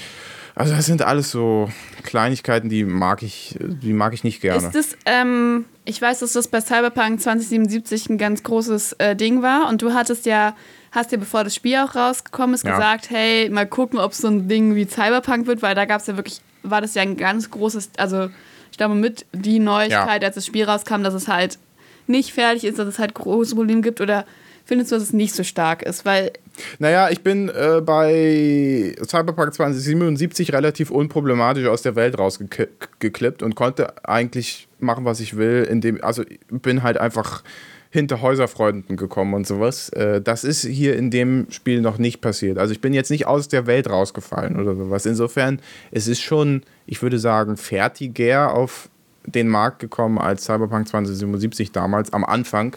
Also 0.59 0.75
das 0.75 0.87
sind 0.87 1.03
alles 1.03 1.31
so 1.31 1.71
Kleinigkeiten, 2.03 2.71
die 2.71 2.85
mag 2.85 3.23
ich, 3.23 3.57
die 3.61 3.93
mag 3.93 4.15
ich 4.15 4.25
nicht 4.25 4.41
gerne. 4.41 4.67
Ist 4.67 4.75
das, 4.75 4.97
ähm, 5.05 5.67
ich 5.85 6.01
weiß, 6.01 6.21
dass 6.21 6.33
das 6.33 6.49
bei 6.49 6.63
Cyberpunk 6.63 7.21
2077 7.21 8.09
ein 8.09 8.17
ganz 8.17 8.43
großes 8.43 8.95
äh, 8.95 9.15
Ding 9.15 9.43
war 9.43 9.69
und 9.69 9.83
du 9.83 9.93
hattest 9.93 10.25
ja, 10.25 10.57
hast 10.93 11.13
ja 11.13 11.19
bevor 11.19 11.45
das 11.45 11.55
Spiel 11.55 11.77
auch 11.77 11.95
rausgekommen 11.95 12.55
ist, 12.55 12.65
Ja. 12.65 12.71
gesagt, 12.75 13.11
hey, 13.11 13.51
mal 13.51 13.67
gucken, 13.67 13.99
ob 13.99 14.13
es 14.13 14.19
so 14.19 14.29
ein 14.29 14.49
Ding 14.49 14.75
wie 14.75 14.87
Cyberpunk 14.89 15.47
wird, 15.47 15.61
weil 15.61 15.75
da 15.75 15.85
gab 15.85 16.01
es 16.01 16.07
ja 16.07 16.17
wirklich, 16.17 16.41
war 16.63 16.81
das 16.81 16.95
ja 16.95 17.03
ein 17.03 17.19
ganz 17.19 17.51
großes, 17.51 17.91
also 17.99 18.31
ich 18.71 18.79
glaube 18.79 18.95
mit 18.95 19.27
die 19.35 19.59
Neuigkeit, 19.59 20.25
als 20.25 20.37
das 20.37 20.47
Spiel 20.47 20.65
rauskam, 20.65 21.03
dass 21.03 21.13
es 21.13 21.29
halt 21.29 21.59
nicht 22.07 22.33
fertig 22.33 22.65
ist, 22.65 22.79
dass 22.79 22.89
es 22.89 22.99
halt 22.99 23.13
große 23.13 23.55
Probleme 23.55 23.83
gibt 23.83 24.01
oder 24.01 24.25
findest 24.67 24.91
du, 24.91 24.97
dass 24.97 25.05
es 25.05 25.13
nicht 25.13 25.35
so 25.35 25.45
stark 25.45 25.83
ist, 25.83 26.05
weil 26.05 26.33
Naja, 26.79 27.09
ich 27.11 27.23
bin 27.23 27.49
äh, 27.49 27.81
bei 27.81 28.95
Cyberpunk 29.03 29.55
2077 29.55 30.53
relativ 30.53 30.91
unproblematisch 30.91 31.67
aus 31.67 31.83
der 31.83 31.97
Welt 31.97 32.19
rausgeklippt 32.19 33.43
und 33.43 33.55
konnte 33.55 34.07
eigentlich 34.07 34.69
machen, 34.79 35.05
was 35.05 35.21
ich 35.21 35.37
will, 35.37 35.67
indem, 35.71 36.03
also 36.03 36.23
bin 36.51 36.83
halt 36.83 36.99
einfach 36.99 37.43
hinter 37.91 38.21
Häuserfreunden 38.21 38.97
gekommen 38.97 39.35
und 39.35 39.47
sowas. 39.47 39.89
Äh, 39.91 40.21
das 40.21 40.45
ist 40.45 40.67
hier 40.67 40.97
in 40.97 41.11
dem 41.11 41.47
Spiel 41.51 41.81
noch 41.81 41.99
nicht 41.99 42.21
passiert. 42.21 42.59
Also 42.59 42.73
ich 42.73 42.81
bin 42.81 42.93
jetzt 42.93 43.11
nicht 43.11 43.27
aus 43.27 43.49
der 43.49 43.67
Welt 43.67 43.89
rausgefallen 43.89 44.61
oder 44.61 44.75
sowas. 44.75 45.07
Insofern, 45.07 45.61
es 45.93 46.09
ist 46.09 46.21
schon, 46.21 46.63
ich 46.87 47.01
würde 47.01 47.19
sagen, 47.19 47.57
fertiger 47.57 48.53
auf 48.53 48.91
den 49.25 49.49
Markt 49.49 49.79
gekommen 49.79 50.19
als 50.19 50.45
Cyberpunk 50.45 50.89
2077 50.89 51.73
damals 51.73 52.13
am 52.13 52.25
Anfang. 52.25 52.77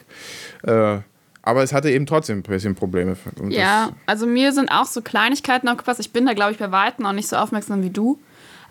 Äh, 0.64 1.00
aber 1.50 1.64
es 1.64 1.74
hatte 1.74 1.90
eben 1.90 2.06
trotzdem 2.06 2.40
ein 2.40 2.44
bisschen 2.44 2.76
Probleme. 2.76 3.18
Ja, 3.50 3.90
also 4.06 4.26
mir 4.26 4.54
sind 4.54 4.72
auch 4.72 4.86
so 4.86 5.02
Kleinigkeiten 5.02 5.68
aufgepasst. 5.68 6.00
Ich 6.00 6.14
bin 6.14 6.26
da, 6.26 6.34
glaube 6.34 6.52
ich, 6.52 6.58
bei 6.58 6.72
Weitem 6.72 7.06
auch 7.06 7.14
nicht 7.14 7.28
so 7.28 7.36
aufmerksam 7.36 7.82
wie 7.84 7.90
du. 7.90 8.20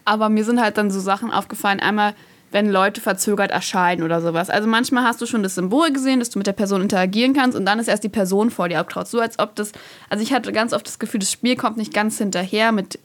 Aber 0.04 0.28
mir 0.28 0.44
sind 0.44 0.60
halt 0.60 0.78
dann 0.78 0.90
so 0.90 1.00
Sachen 1.00 1.32
aufgefallen. 1.32 1.80
Einmal, 1.80 2.14
wenn 2.50 2.70
Leute 2.70 3.00
verzögert 3.00 3.50
erscheinen 3.50 4.02
oder 4.02 4.22
sowas. 4.22 4.48
Also 4.48 4.68
manchmal 4.68 5.04
hast 5.04 5.20
du 5.20 5.26
schon 5.26 5.42
das 5.42 5.54
Symbol 5.54 5.92
gesehen, 5.92 6.18
dass 6.18 6.30
du 6.30 6.38
mit 6.38 6.46
der 6.46 6.54
Person 6.54 6.80
interagieren 6.80 7.34
kannst 7.34 7.58
und 7.58 7.66
dann 7.66 7.78
ist 7.78 7.88
erst 7.88 8.04
die 8.04 8.08
Person 8.08 8.50
vor 8.50 8.68
dir 8.68 8.80
aufgetaucht. 8.80 9.08
So 9.08 9.20
als 9.20 9.38
ob 9.38 9.54
das, 9.56 9.72
also 10.08 10.22
ich 10.22 10.32
hatte 10.32 10.50
ganz 10.52 10.72
oft 10.72 10.86
das 10.86 10.98
Gefühl, 10.98 11.20
das 11.20 11.30
Spiel 11.30 11.56
kommt 11.56 11.76
nicht 11.76 11.92
ganz 11.92 12.16
hinterher 12.16 12.72
mit, 12.72 12.98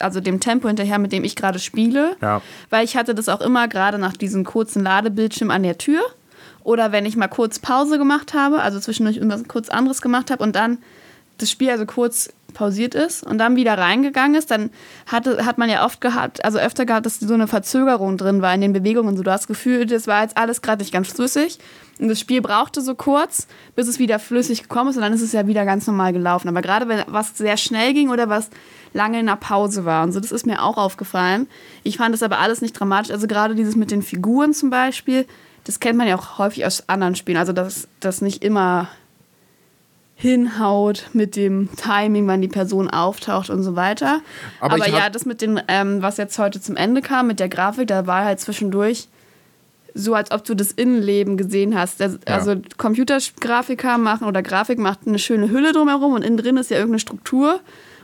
also 0.00 0.20
dem 0.20 0.40
Tempo 0.40 0.66
hinterher, 0.66 0.98
mit 0.98 1.12
dem 1.12 1.22
ich 1.22 1.36
gerade 1.36 1.60
spiele. 1.60 2.16
Ja. 2.20 2.42
Weil 2.70 2.84
ich 2.84 2.96
hatte 2.96 3.14
das 3.14 3.28
auch 3.28 3.40
immer 3.40 3.68
gerade 3.68 3.98
nach 3.98 4.16
diesem 4.16 4.42
kurzen 4.44 4.82
Ladebildschirm 4.82 5.50
an 5.52 5.62
der 5.62 5.78
Tür. 5.78 6.00
Oder 6.68 6.92
wenn 6.92 7.06
ich 7.06 7.16
mal 7.16 7.28
kurz 7.28 7.58
Pause 7.58 7.96
gemacht 7.96 8.34
habe, 8.34 8.60
also 8.60 8.78
zwischendurch 8.78 9.16
irgendwas 9.16 9.42
kurz 9.48 9.70
anderes 9.70 10.02
gemacht 10.02 10.30
habe 10.30 10.42
und 10.42 10.54
dann 10.54 10.76
das 11.38 11.50
Spiel 11.50 11.70
also 11.70 11.86
kurz 11.86 12.28
pausiert 12.52 12.94
ist 12.94 13.22
und 13.22 13.38
dann 13.38 13.56
wieder 13.56 13.78
reingegangen 13.78 14.34
ist, 14.34 14.50
dann 14.50 14.68
hatte, 15.06 15.46
hat 15.46 15.56
man 15.56 15.70
ja 15.70 15.86
oft 15.86 16.02
gehabt, 16.02 16.44
also 16.44 16.58
öfter 16.58 16.84
gehabt, 16.84 17.06
dass 17.06 17.20
so 17.20 17.32
eine 17.32 17.46
Verzögerung 17.46 18.18
drin 18.18 18.42
war 18.42 18.52
in 18.52 18.60
den 18.60 18.74
Bewegungen. 18.74 19.16
So, 19.16 19.22
du 19.22 19.30
hast 19.30 19.44
das 19.44 19.46
Gefühl, 19.48 19.86
das 19.86 20.06
war 20.06 20.20
jetzt 20.20 20.36
alles 20.36 20.60
gerade 20.60 20.82
nicht 20.82 20.92
ganz 20.92 21.08
flüssig. 21.08 21.58
Und 21.98 22.08
das 22.08 22.20
Spiel 22.20 22.42
brauchte 22.42 22.82
so 22.82 22.94
kurz, 22.94 23.46
bis 23.74 23.88
es 23.88 23.98
wieder 23.98 24.18
flüssig 24.18 24.64
gekommen 24.64 24.90
ist 24.90 24.96
und 24.96 25.02
dann 25.02 25.14
ist 25.14 25.22
es 25.22 25.32
ja 25.32 25.46
wieder 25.46 25.64
ganz 25.64 25.86
normal 25.86 26.12
gelaufen. 26.12 26.48
Aber 26.48 26.60
gerade 26.60 26.86
wenn 26.86 27.02
was 27.06 27.34
sehr 27.38 27.56
schnell 27.56 27.94
ging 27.94 28.10
oder 28.10 28.28
was 28.28 28.50
lange 28.92 29.20
in 29.20 29.26
der 29.26 29.36
Pause 29.36 29.86
war 29.86 30.02
und 30.02 30.12
so, 30.12 30.20
das 30.20 30.32
ist 30.32 30.44
mir 30.44 30.62
auch 30.62 30.76
aufgefallen. 30.76 31.46
Ich 31.82 31.96
fand 31.96 32.12
das 32.12 32.22
aber 32.22 32.40
alles 32.40 32.60
nicht 32.60 32.74
dramatisch. 32.74 33.10
Also 33.10 33.26
gerade 33.26 33.54
dieses 33.54 33.74
mit 33.74 33.90
den 33.90 34.02
Figuren 34.02 34.52
zum 34.52 34.68
Beispiel, 34.68 35.24
das 35.68 35.80
kennt 35.80 35.98
man 35.98 36.08
ja 36.08 36.16
auch 36.16 36.38
häufig 36.38 36.64
aus 36.64 36.88
anderen 36.88 37.14
Spielen. 37.14 37.36
Also 37.36 37.52
dass 37.52 37.88
das 38.00 38.22
nicht 38.22 38.42
immer 38.42 38.88
hinhaut 40.14 41.10
mit 41.12 41.36
dem 41.36 41.68
Timing, 41.76 42.26
wann 42.26 42.40
die 42.40 42.48
Person 42.48 42.88
auftaucht 42.88 43.50
und 43.50 43.62
so 43.62 43.76
weiter. 43.76 44.22
Aber 44.60 44.76
Aber, 44.76 44.88
ja, 44.88 45.10
das 45.10 45.26
mit 45.26 45.42
den, 45.42 45.60
ähm, 45.68 46.00
was 46.00 46.16
jetzt 46.16 46.38
heute 46.38 46.58
zum 46.62 46.74
Ende 46.74 47.02
kam, 47.02 47.26
mit 47.26 47.38
der 47.38 47.50
Grafik, 47.50 47.86
da 47.86 48.06
war 48.06 48.24
halt 48.24 48.40
zwischendurch 48.40 49.08
so, 49.92 50.14
als 50.14 50.30
ob 50.30 50.42
du 50.42 50.54
das 50.54 50.72
Innenleben 50.72 51.36
gesehen 51.36 51.78
hast. 51.78 52.00
Das, 52.00 52.18
Ja. 52.26 52.34
Also 52.34 52.56
Computergrafiker 52.78 53.98
machen 53.98 54.26
oder 54.26 54.42
Grafik 54.42 54.78
macht 54.78 55.00
eine 55.06 55.18
schöne 55.18 55.50
Hülle 55.50 55.74
drumherum 55.74 56.14
und 56.14 56.22
innen 56.22 56.38
drin 56.38 56.56
ist 56.56 56.70
ja 56.70 56.78
irgendeine 56.78 57.00
Struktur. 57.00 57.60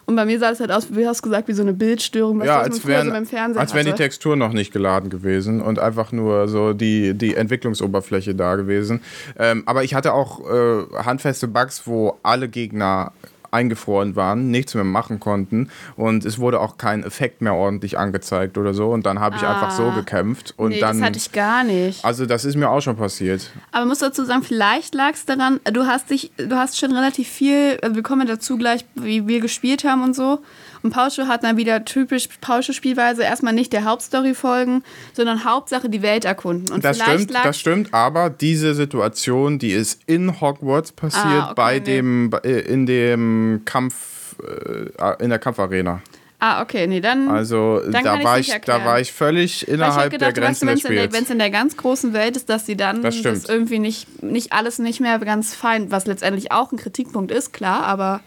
Und 0.07 0.17
bei 0.17 0.25
mir 0.25 0.39
sah 0.39 0.51
es 0.51 0.61
halt 0.61 0.71
aus, 0.71 0.89
wie 0.91 1.07
hast 1.07 1.21
du 1.21 1.31
gesagt, 1.31 1.49
wie 1.49 1.53
so 1.53 1.63
eine 1.63 1.73
Bildstörung, 1.73 2.41
was 2.41 2.47
ja, 2.47 2.61
als 2.61 2.87
wären, 2.87 3.07
so 3.07 3.13
beim 3.13 3.27
Fernsehen 3.27 3.61
als 3.61 3.75
wären 3.75 3.87
die. 3.87 3.93
Texturen 3.93 4.39
noch 4.39 4.53
nicht 4.53 4.73
geladen 4.73 5.11
gewesen 5.11 5.61
und 5.61 5.79
einfach 5.79 6.13
nur 6.13 6.49
so 6.49 6.73
die, 6.73 7.15
die 7.15 7.35
Entwicklungsoberfläche 7.35 8.35
da 8.35 8.57
gewesen. 8.57 9.01
Ähm, 9.39 9.63
aber 9.67 9.85
ich 9.85 9.95
hatte 9.95 10.13
auch 10.13 10.41
äh, 10.51 10.85
handfeste 11.05 11.49
Bugs, 11.49 11.87
wo 11.87 12.19
alle 12.23 12.49
Gegner 12.49 13.13
eingefroren 13.55 14.17
waren, 14.17 14.51
nichts 14.51 14.75
mehr 14.75 14.85
machen 14.85 15.21
konnten 15.21 15.69
und 15.97 16.25
es 16.27 16.39
wurde 16.39 16.61
auch 16.61 16.77
kein 16.77 17.05
Effekt 17.05 17.41
mehr 17.41 17.55
ordentlich 17.55 17.97
angezeigt 17.99 18.59
oder 18.59 18.75
so 18.75 18.91
und 18.91 19.07
dann 19.07 19.21
habe 19.21 19.37
ich 19.37 19.43
Ah. 19.43 19.55
einfach 19.55 19.71
so 19.71 19.91
gekämpft 19.93 20.53
und 20.59 20.71
nee, 20.71 20.81
dann 20.81 20.99
das 20.99 21.07
hatte 21.07 21.19
ich 21.19 21.33
gar 21.33 21.65
nicht. 21.65 22.05
also 22.05 22.27
das 22.27 22.45
ist 22.45 22.57
mir 22.57 22.69
auch 22.69 22.81
schon 22.81 22.97
passiert. 22.97 23.51
Aber 23.73 23.87
muss 23.87 24.01
dazu 24.01 24.25
sagen, 24.25 24.43
vielleicht 24.43 24.95
lag 24.95 25.13
es 25.15 25.25
daran, 25.25 25.61
du 25.73 25.87
hast 25.87 26.11
dich, 26.11 26.33
du 26.37 26.57
hast 26.57 26.79
schon 26.79 26.93
relativ 26.93 27.29
viel, 27.29 27.79
also 27.83 27.95
wir 27.97 28.03
kommen 28.03 28.27
dazu 28.27 28.59
gleich, 28.59 28.85
wie 28.97 29.27
wir 29.27 29.41
gespielt 29.41 29.85
haben 29.85 30.03
und 30.03 30.15
so. 30.15 30.41
Und 30.85 30.91
Pausche 30.91 31.27
hat 31.29 31.43
dann 31.43 31.57
wieder 31.57 31.85
typisch 31.87 32.29
Pausche-Spielweise 32.43 33.23
erstmal 33.23 33.55
nicht 33.55 33.73
der 33.73 33.85
Hauptstory 33.85 34.35
folgen, 34.35 34.85
sondern 35.15 35.45
Hauptsache 35.45 35.89
die 35.89 36.03
Welt 36.03 36.27
erkunden. 36.27 36.73
Und 36.75 36.85
Das 36.85 36.99
stimmt, 37.01 37.33
das 37.35 37.59
stimmt, 37.59 37.95
aber 37.95 38.29
diese 38.29 38.75
Situation, 38.75 39.59
die 39.59 39.73
ist 39.73 40.03
in 40.07 40.41
Hogwarts 40.43 40.93
passiert, 40.93 41.25
Ah, 41.25 41.45
okay, 41.47 41.55
bei 41.57 41.79
nee. 41.79 41.85
dem, 41.87 42.31
äh, 42.45 42.61
in 42.61 42.85
dem 42.85 43.63
Kampf, 43.65 44.37
äh, 44.43 45.23
in 45.25 45.31
der 45.31 45.39
Kampfarena. 45.39 46.03
Ah, 46.41 46.61
okay, 46.61 46.87
nee, 46.87 47.01
dann. 47.01 47.31
Also 47.31 47.81
Dann 47.91 48.05
da 48.05 48.23
war, 48.23 48.39
ich, 48.39 48.49
da 48.49 48.53
erklären. 48.55 48.85
war 48.85 49.01
ich 49.01 49.11
völlig 49.11 49.63
ich 49.63 49.69
innerhalb 49.69 49.95
hab 50.05 50.11
gedacht, 50.11 50.37
der 50.37 50.43
Grenzen 50.43 50.67
wenn 50.69 50.75
des 50.75 50.85
es 50.85 51.31
in, 51.31 51.39
der- 51.39 51.49
ganz 51.51 51.77
großen 51.79 52.13
Welt 52.13 52.37
ist, 52.37 52.51
dass 52.51 52.67
sie 52.67 52.77
dann 52.77 53.01
Das 53.01 53.17
stimmt. 53.17 53.49
irgendwie 53.49 53.79
nicht, 53.79 54.23
nicht 54.23 54.53
alles 54.53 54.79
nicht 54.79 55.01
mehr 55.01 55.19
ganz 55.21 55.55
fein, 55.55 55.91
was 55.91 56.05
letztendlich 56.05 56.53
auch 56.53 56.71
ein 56.73 56.77
Kritikpunkt 56.77 57.31
ist, 57.33 57.55
klar, 57.55 57.85
aber, 57.85 58.21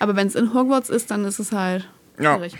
aber 0.00 0.16
wenn 0.16 0.26
es 0.26 0.34
in 0.34 0.52
Hogwarts 0.52 0.90
ist, 0.90 1.10
dann 1.12 1.24
ist 1.24 1.38
es 1.38 1.52
halt 1.52 1.88
Ja. 2.18 2.34
schwierig. 2.34 2.54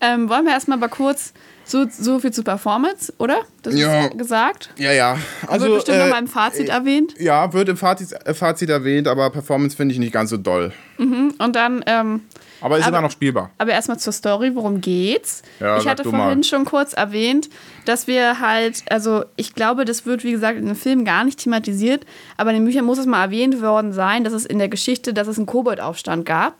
Ähm, 0.00 0.28
wollen 0.28 0.44
wir 0.44 0.52
erstmal 0.52 0.78
mal 0.78 0.88
kurz 0.88 1.32
so, 1.64 1.86
so 1.88 2.18
viel 2.18 2.32
zu 2.32 2.42
Performance, 2.42 3.12
oder? 3.18 3.42
Das 3.62 3.74
Ja. 3.76 4.06
ist 4.06 4.18
gesagt. 4.18 4.70
Ja, 4.78 4.90
ja. 4.92 5.16
Also, 5.46 5.66
wird 5.66 5.76
bestimmt 5.76 5.98
äh, 5.98 6.04
noch 6.04 6.10
mal 6.10 6.18
im 6.18 6.26
Fazit 6.26 6.68
erwähnt. 6.68 7.14
Ja, 7.20 7.52
wird 7.52 7.68
im 7.68 7.76
Fazit, 7.76 8.12
äh, 8.24 8.34
Fazit 8.34 8.68
erwähnt, 8.68 9.06
aber 9.06 9.30
Performance 9.30 9.76
finde 9.76 9.92
ich 9.92 9.98
nicht 10.00 10.12
ganz 10.12 10.30
so 10.30 10.36
doll. 10.38 10.72
Und 10.98 11.36
dann, 11.54 11.84
ähm, 11.86 12.22
Aber 12.60 12.78
ist 12.78 12.84
Aber- 12.86 12.98
immer 12.98 13.02
noch 13.06 13.10
spielbar. 13.12 13.50
aber 13.58 13.72
erstmal 13.72 13.98
zur 13.98 14.12
Story, 14.12 14.52
worum 14.54 14.80
geht's? 14.80 15.42
Ja, 15.60 15.78
ich 15.78 15.86
hatte 15.88 16.02
vorhin 16.04 16.38
mal. 16.38 16.44
schon 16.44 16.64
kurz 16.64 16.92
erwähnt, 16.94 17.48
dass 17.86 18.06
wir 18.08 18.40
halt, 18.40 18.82
also 18.90 19.24
ich 19.36 19.54
glaube, 19.54 19.84
das 19.84 20.04
wird, 20.06 20.22
wie 20.24 20.30
gesagt, 20.32 20.58
in 20.58 20.66
dem 20.66 20.76
Film 20.76 21.04
gar 21.04 21.24
nicht 21.24 21.40
thematisiert, 21.40 22.04
aber 22.36 22.50
in 22.50 22.56
den 22.56 22.64
Büchern 22.64 22.84
muss 22.84 22.98
es 22.98 23.06
mal 23.06 23.22
erwähnt 23.24 23.60
worden 23.62 23.92
sein, 23.92 24.22
dass 24.24 24.32
es 24.32 24.46
in 24.46 24.58
der 24.58 24.68
Geschichte, 24.68 25.12
dass 25.14 25.26
es 25.28 25.38
einen 25.38 25.46
Koboldaufstand 25.46 26.24
gab. 26.26 26.54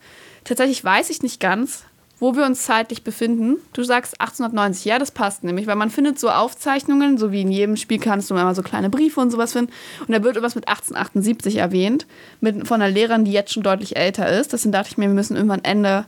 Tatsächlich 0.44 0.84
weiß 0.84 1.10
ich 1.10 1.22
nicht 1.22 1.40
ganz, 1.40 1.84
wo 2.18 2.36
wir 2.36 2.44
uns 2.44 2.62
zeitlich 2.62 3.02
befinden. 3.02 3.56
Du 3.72 3.82
sagst 3.82 4.20
1890, 4.20 4.84
ja, 4.84 4.98
das 4.98 5.10
passt 5.10 5.42
nämlich, 5.42 5.66
weil 5.66 5.76
man 5.76 5.90
findet 5.90 6.20
so 6.20 6.30
Aufzeichnungen, 6.30 7.18
so 7.18 7.32
wie 7.32 7.40
in 7.40 7.50
jedem 7.50 7.76
Spiel 7.76 7.98
kannst 7.98 8.30
du 8.30 8.34
immer 8.34 8.54
so 8.54 8.62
kleine 8.62 8.90
Briefe 8.90 9.20
und 9.20 9.30
sowas 9.30 9.52
finden. 9.52 9.72
Und 10.00 10.10
da 10.10 10.22
wird 10.22 10.36
irgendwas 10.36 10.54
mit 10.54 10.68
1878 10.68 11.56
erwähnt, 11.56 12.06
mit, 12.40 12.68
von 12.68 12.80
einer 12.80 12.92
Lehrerin, 12.92 13.24
die 13.24 13.32
jetzt 13.32 13.52
schon 13.52 13.64
deutlich 13.64 13.96
älter 13.96 14.28
ist. 14.28 14.52
Deswegen 14.52 14.70
dachte 14.70 14.90
ich 14.90 14.98
mir, 14.98 15.08
wir 15.08 15.14
müssen 15.14 15.36
irgendwann 15.36 15.64
Ende 15.64 16.06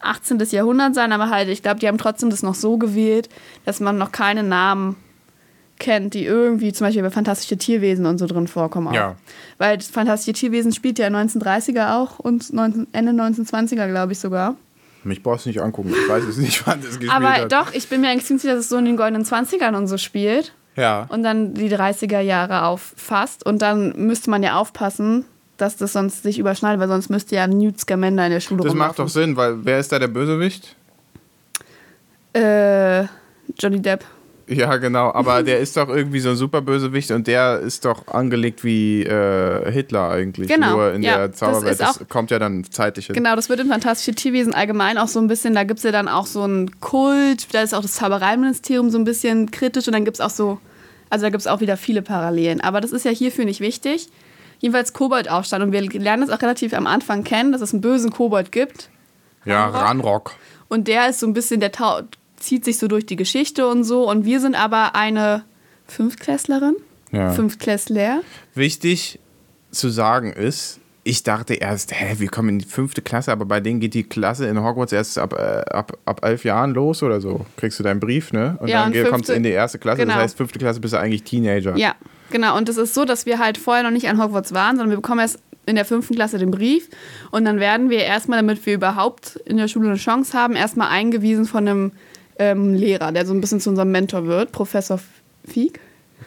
18. 0.00 0.40
Jahrhundert 0.50 0.96
sein, 0.96 1.12
aber 1.12 1.30
halt, 1.30 1.48
ich 1.48 1.62
glaube, 1.62 1.78
die 1.78 1.86
haben 1.86 1.98
trotzdem 1.98 2.30
das 2.30 2.42
noch 2.42 2.56
so 2.56 2.76
gewählt, 2.76 3.28
dass 3.64 3.78
man 3.78 3.98
noch 3.98 4.10
keine 4.10 4.42
Namen 4.42 4.96
kennt, 5.82 6.14
die 6.14 6.24
irgendwie 6.24 6.72
zum 6.72 6.86
Beispiel 6.86 7.02
bei 7.02 7.10
Fantastische 7.10 7.58
Tierwesen 7.58 8.06
und 8.06 8.16
so 8.18 8.26
drin 8.26 8.46
vorkommen. 8.48 8.88
Auch. 8.88 8.94
Ja. 8.94 9.16
Weil 9.58 9.76
das 9.76 9.88
Fantastische 9.88 10.32
Tierwesen 10.32 10.72
spielt 10.72 10.98
ja 10.98 11.08
1930er 11.08 11.96
auch 11.96 12.18
und 12.18 12.52
19, 12.52 12.86
Ende 12.92 13.12
1920er, 13.12 13.88
glaube 13.88 14.12
ich 14.12 14.18
sogar. 14.18 14.56
Mich 15.04 15.22
brauchst 15.22 15.44
du 15.46 15.50
nicht 15.50 15.60
angucken. 15.60 15.90
Ich 15.92 16.08
weiß 16.08 16.24
es 16.24 16.36
nicht, 16.38 16.66
wann 16.66 16.80
das 16.80 16.90
gespielt 16.90 17.12
Aber 17.12 17.32
hat. 17.32 17.52
doch, 17.52 17.74
ich 17.74 17.88
bin 17.88 18.00
mir 18.00 18.08
eigentlich 18.10 18.24
ziemlich 18.24 18.42
sicher, 18.42 18.54
dass 18.54 18.64
es 18.64 18.70
so 18.70 18.76
in 18.78 18.84
den 18.86 18.96
goldenen 18.96 19.24
20ern 19.24 19.76
und 19.76 19.88
so 19.88 19.98
spielt 19.98 20.52
Ja. 20.76 21.06
und 21.10 21.22
dann 21.24 21.54
die 21.54 21.68
30er 21.68 22.20
Jahre 22.20 22.64
auffasst. 22.64 23.44
Und 23.44 23.60
dann 23.62 23.92
müsste 23.96 24.30
man 24.30 24.42
ja 24.42 24.54
aufpassen, 24.58 25.24
dass 25.56 25.76
das 25.76 25.92
sonst 25.92 26.22
sich 26.22 26.38
überschneidet, 26.38 26.80
weil 26.80 26.88
sonst 26.88 27.10
müsste 27.10 27.34
ja 27.34 27.46
Newt 27.48 27.78
Scamander 27.80 28.26
in 28.26 28.32
der 28.32 28.40
Schule 28.40 28.62
Das 28.64 28.74
macht 28.74 28.92
doch 28.98 29.04
rumlaufen. 29.06 29.22
Sinn, 29.22 29.36
weil 29.36 29.64
wer 29.64 29.78
ist 29.80 29.90
da 29.92 29.98
der 29.98 30.08
Bösewicht? 30.08 30.76
Äh, 32.32 33.02
Johnny 33.58 33.80
Depp. 33.82 34.04
Ja, 34.48 34.76
genau, 34.76 35.12
aber 35.12 35.42
der 35.42 35.60
ist 35.60 35.76
doch 35.76 35.88
irgendwie 35.88 36.20
so 36.20 36.30
ein 36.30 36.36
super 36.36 36.60
Bösewicht 36.62 37.10
und 37.10 37.26
der 37.26 37.60
ist 37.60 37.84
doch 37.84 38.08
angelegt 38.08 38.64
wie 38.64 39.02
äh, 39.02 39.70
Hitler 39.72 40.10
eigentlich. 40.10 40.48
Genau, 40.48 40.72
Nur 40.76 40.92
in 40.92 41.02
ja, 41.02 41.16
der 41.18 41.28
das 41.28 41.38
Zauberwelt, 41.38 41.80
das, 41.80 42.00
auch- 42.02 42.08
kommt 42.08 42.30
ja 42.30 42.38
dann 42.38 42.64
zeitlich 42.64 43.06
hin. 43.06 43.14
Genau, 43.14 43.34
das 43.36 43.48
wird 43.48 43.60
in 43.60 43.68
Fantastische 43.68 44.14
Tierwesen 44.14 44.52
allgemein 44.54 44.98
auch 44.98 45.08
so 45.08 45.20
ein 45.20 45.28
bisschen, 45.28 45.54
da 45.54 45.64
gibt 45.64 45.78
es 45.78 45.84
ja 45.84 45.92
dann 45.92 46.08
auch 46.08 46.26
so 46.26 46.42
einen 46.42 46.80
Kult, 46.80 47.54
da 47.54 47.62
ist 47.62 47.74
auch 47.74 47.82
das 47.82 47.94
Zaubereiministerium 47.94 48.90
so 48.90 48.98
ein 48.98 49.04
bisschen 49.04 49.50
kritisch 49.50 49.86
und 49.86 49.92
dann 49.94 50.04
gibt 50.04 50.16
es 50.16 50.20
auch 50.20 50.30
so, 50.30 50.58
also 51.10 51.24
da 51.26 51.30
gibt 51.30 51.40
es 51.42 51.46
auch 51.46 51.60
wieder 51.60 51.76
viele 51.76 52.02
Parallelen. 52.02 52.60
Aber 52.60 52.80
das 52.80 52.92
ist 52.92 53.04
ja 53.04 53.10
hierfür 53.10 53.44
nicht 53.44 53.60
wichtig. 53.60 54.08
Jedenfalls 54.60 54.92
Koboldaufstand 54.92 55.62
und 55.64 55.72
wir 55.72 55.82
lernen 55.82 56.22
es 56.22 56.30
auch 56.30 56.40
relativ 56.40 56.72
am 56.74 56.86
Anfang 56.86 57.24
kennen, 57.24 57.52
dass 57.52 57.60
es 57.62 57.72
einen 57.72 57.80
bösen 57.80 58.10
Kobold 58.10 58.52
gibt. 58.52 58.90
Ja, 59.44 59.64
Ranrock. 59.66 59.82
Ranrock. 59.88 60.32
Und 60.68 60.88
der 60.88 61.08
ist 61.08 61.18
so 61.20 61.26
ein 61.26 61.32
bisschen, 61.34 61.60
der 61.60 61.72
tau 61.72 62.00
zieht 62.42 62.64
sich 62.64 62.78
so 62.78 62.88
durch 62.88 63.06
die 63.06 63.16
Geschichte 63.16 63.66
und 63.68 63.84
so. 63.84 64.08
Und 64.08 64.24
wir 64.24 64.40
sind 64.40 64.54
aber 64.54 64.94
eine 64.94 65.44
Fünftklässlerin. 65.86 66.76
Ja. 67.10 67.30
Fünftklässler. 67.32 68.20
Wichtig 68.54 69.18
zu 69.70 69.88
sagen 69.90 70.32
ist, 70.32 70.80
ich 71.04 71.24
dachte 71.24 71.54
erst, 71.54 71.92
hä, 71.92 72.14
wir 72.18 72.28
kommen 72.28 72.50
in 72.50 72.58
die 72.60 72.64
fünfte 72.64 73.02
Klasse, 73.02 73.32
aber 73.32 73.44
bei 73.44 73.58
denen 73.60 73.80
geht 73.80 73.94
die 73.94 74.04
Klasse 74.04 74.46
in 74.46 74.62
Hogwarts 74.62 74.92
erst 74.92 75.18
ab, 75.18 75.32
äh, 75.32 75.62
ab, 75.70 75.98
ab 76.04 76.24
elf 76.24 76.44
Jahren 76.44 76.72
los 76.72 77.02
oder 77.02 77.20
so. 77.20 77.44
Kriegst 77.56 77.78
du 77.80 77.82
deinen 77.82 77.98
Brief, 77.98 78.32
ne? 78.32 78.56
Und 78.60 78.68
Ja, 78.68 78.88
dann 78.88 78.92
und 78.96 79.10
kommst 79.10 79.28
du 79.28 79.32
in 79.32 79.42
die 79.42 79.50
erste 79.50 79.78
Klasse. 79.78 80.02
genau. 80.02 80.14
Das 80.14 80.22
heißt, 80.22 80.36
fünfte 80.36 80.58
Klasse 80.60 80.80
bist 80.80 80.94
du 80.94 80.98
eigentlich 80.98 81.24
Teenager. 81.24 81.76
Ja, 81.76 81.96
genau. 82.30 82.56
Und 82.56 82.68
es 82.68 82.76
ist 82.76 82.94
so, 82.94 83.04
dass 83.04 83.26
wir 83.26 83.38
halt 83.40 83.58
vorher 83.58 83.82
noch 83.82 83.90
nicht 83.90 84.08
an 84.08 84.22
Hogwarts 84.22 84.54
waren, 84.54 84.76
sondern 84.76 84.90
wir 84.90 84.96
bekommen 84.96 85.20
erst 85.20 85.40
in 85.66 85.74
der 85.74 85.84
fünften 85.84 86.14
Klasse 86.14 86.38
den 86.38 86.50
Brief. 86.52 86.88
Und 87.32 87.44
dann 87.44 87.58
werden 87.58 87.90
wir 87.90 87.98
erstmal, 88.04 88.38
damit 88.38 88.64
wir 88.64 88.74
überhaupt 88.74 89.36
in 89.44 89.56
der 89.56 89.68
Schule 89.68 89.88
eine 89.88 89.96
Chance 89.98 90.36
haben, 90.38 90.54
erstmal 90.54 90.88
eingewiesen 90.88 91.46
von 91.46 91.66
einem 91.68 91.92
ähm, 92.50 92.74
Lehrer, 92.74 93.12
der 93.12 93.26
so 93.26 93.34
ein 93.34 93.40
bisschen 93.40 93.60
zu 93.60 93.70
unserem 93.70 93.90
Mentor 93.90 94.26
wird, 94.26 94.52
Professor 94.52 94.98
Fieg. 95.44 95.80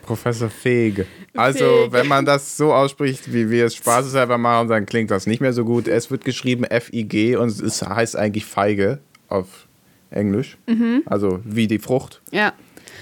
Professor 0.04 0.50
Feg. 0.50 1.06
Also, 1.36 1.66
Feg. 1.66 1.94
wenn 1.94 2.08
man 2.08 2.26
das 2.26 2.58
so 2.58 2.74
ausspricht, 2.74 3.34
wie 3.34 3.50
wir 3.50 3.66
es 3.66 3.76
spaßeshalber 3.76 4.38
machen, 4.38 4.68
dann 4.70 4.86
klingt 4.86 5.12
das 5.12 5.26
nicht 5.26 5.42
mehr 5.42 5.54
so 5.54 5.66
gut. 5.66 5.88
Es 5.88 6.12
wird 6.12 6.24
geschrieben 6.24 6.64
F-I-G 6.64 7.36
und 7.36 7.50
es 7.50 7.82
heißt 7.82 8.16
eigentlich 8.16 8.46
Feige 8.46 9.00
auf 9.28 9.68
Englisch. 10.12 10.58
Mhm. 10.68 11.04
Also 11.06 11.40
wie 11.44 11.68
die 11.68 11.80
Frucht. 11.80 12.22
Ja. 12.32 12.54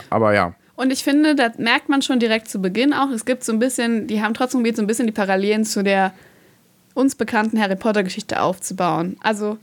Aber 0.09 0.34
ja. 0.34 0.55
Und 0.76 0.91
ich 0.91 1.03
finde, 1.03 1.36
da 1.36 1.51
merkt 1.57 1.89
man 1.89 2.01
schon 2.01 2.20
direkt 2.20 2.47
zu 2.49 2.59
Beginn 2.59 2.93
auch, 2.93 3.09
es 3.11 3.26
gibt 3.26 3.43
so 3.43 3.51
ein 3.51 3.59
bisschen, 3.59 4.07
die 4.07 4.22
haben 4.22 4.34
trotzdem 4.34 4.61
probiert, 4.61 4.78
so 4.78 4.82
ein 4.82 4.88
bisschen 4.88 5.05
die 5.05 5.14
Parallelen 5.14 5.66
zu 5.66 5.84
der 5.84 6.14
uns 6.95 7.16
bekannten 7.16 7.59
Harry 7.59 7.76
Potter-Geschichte 7.76 8.41
aufzubauen. 8.41 9.18
Also, 9.22 9.57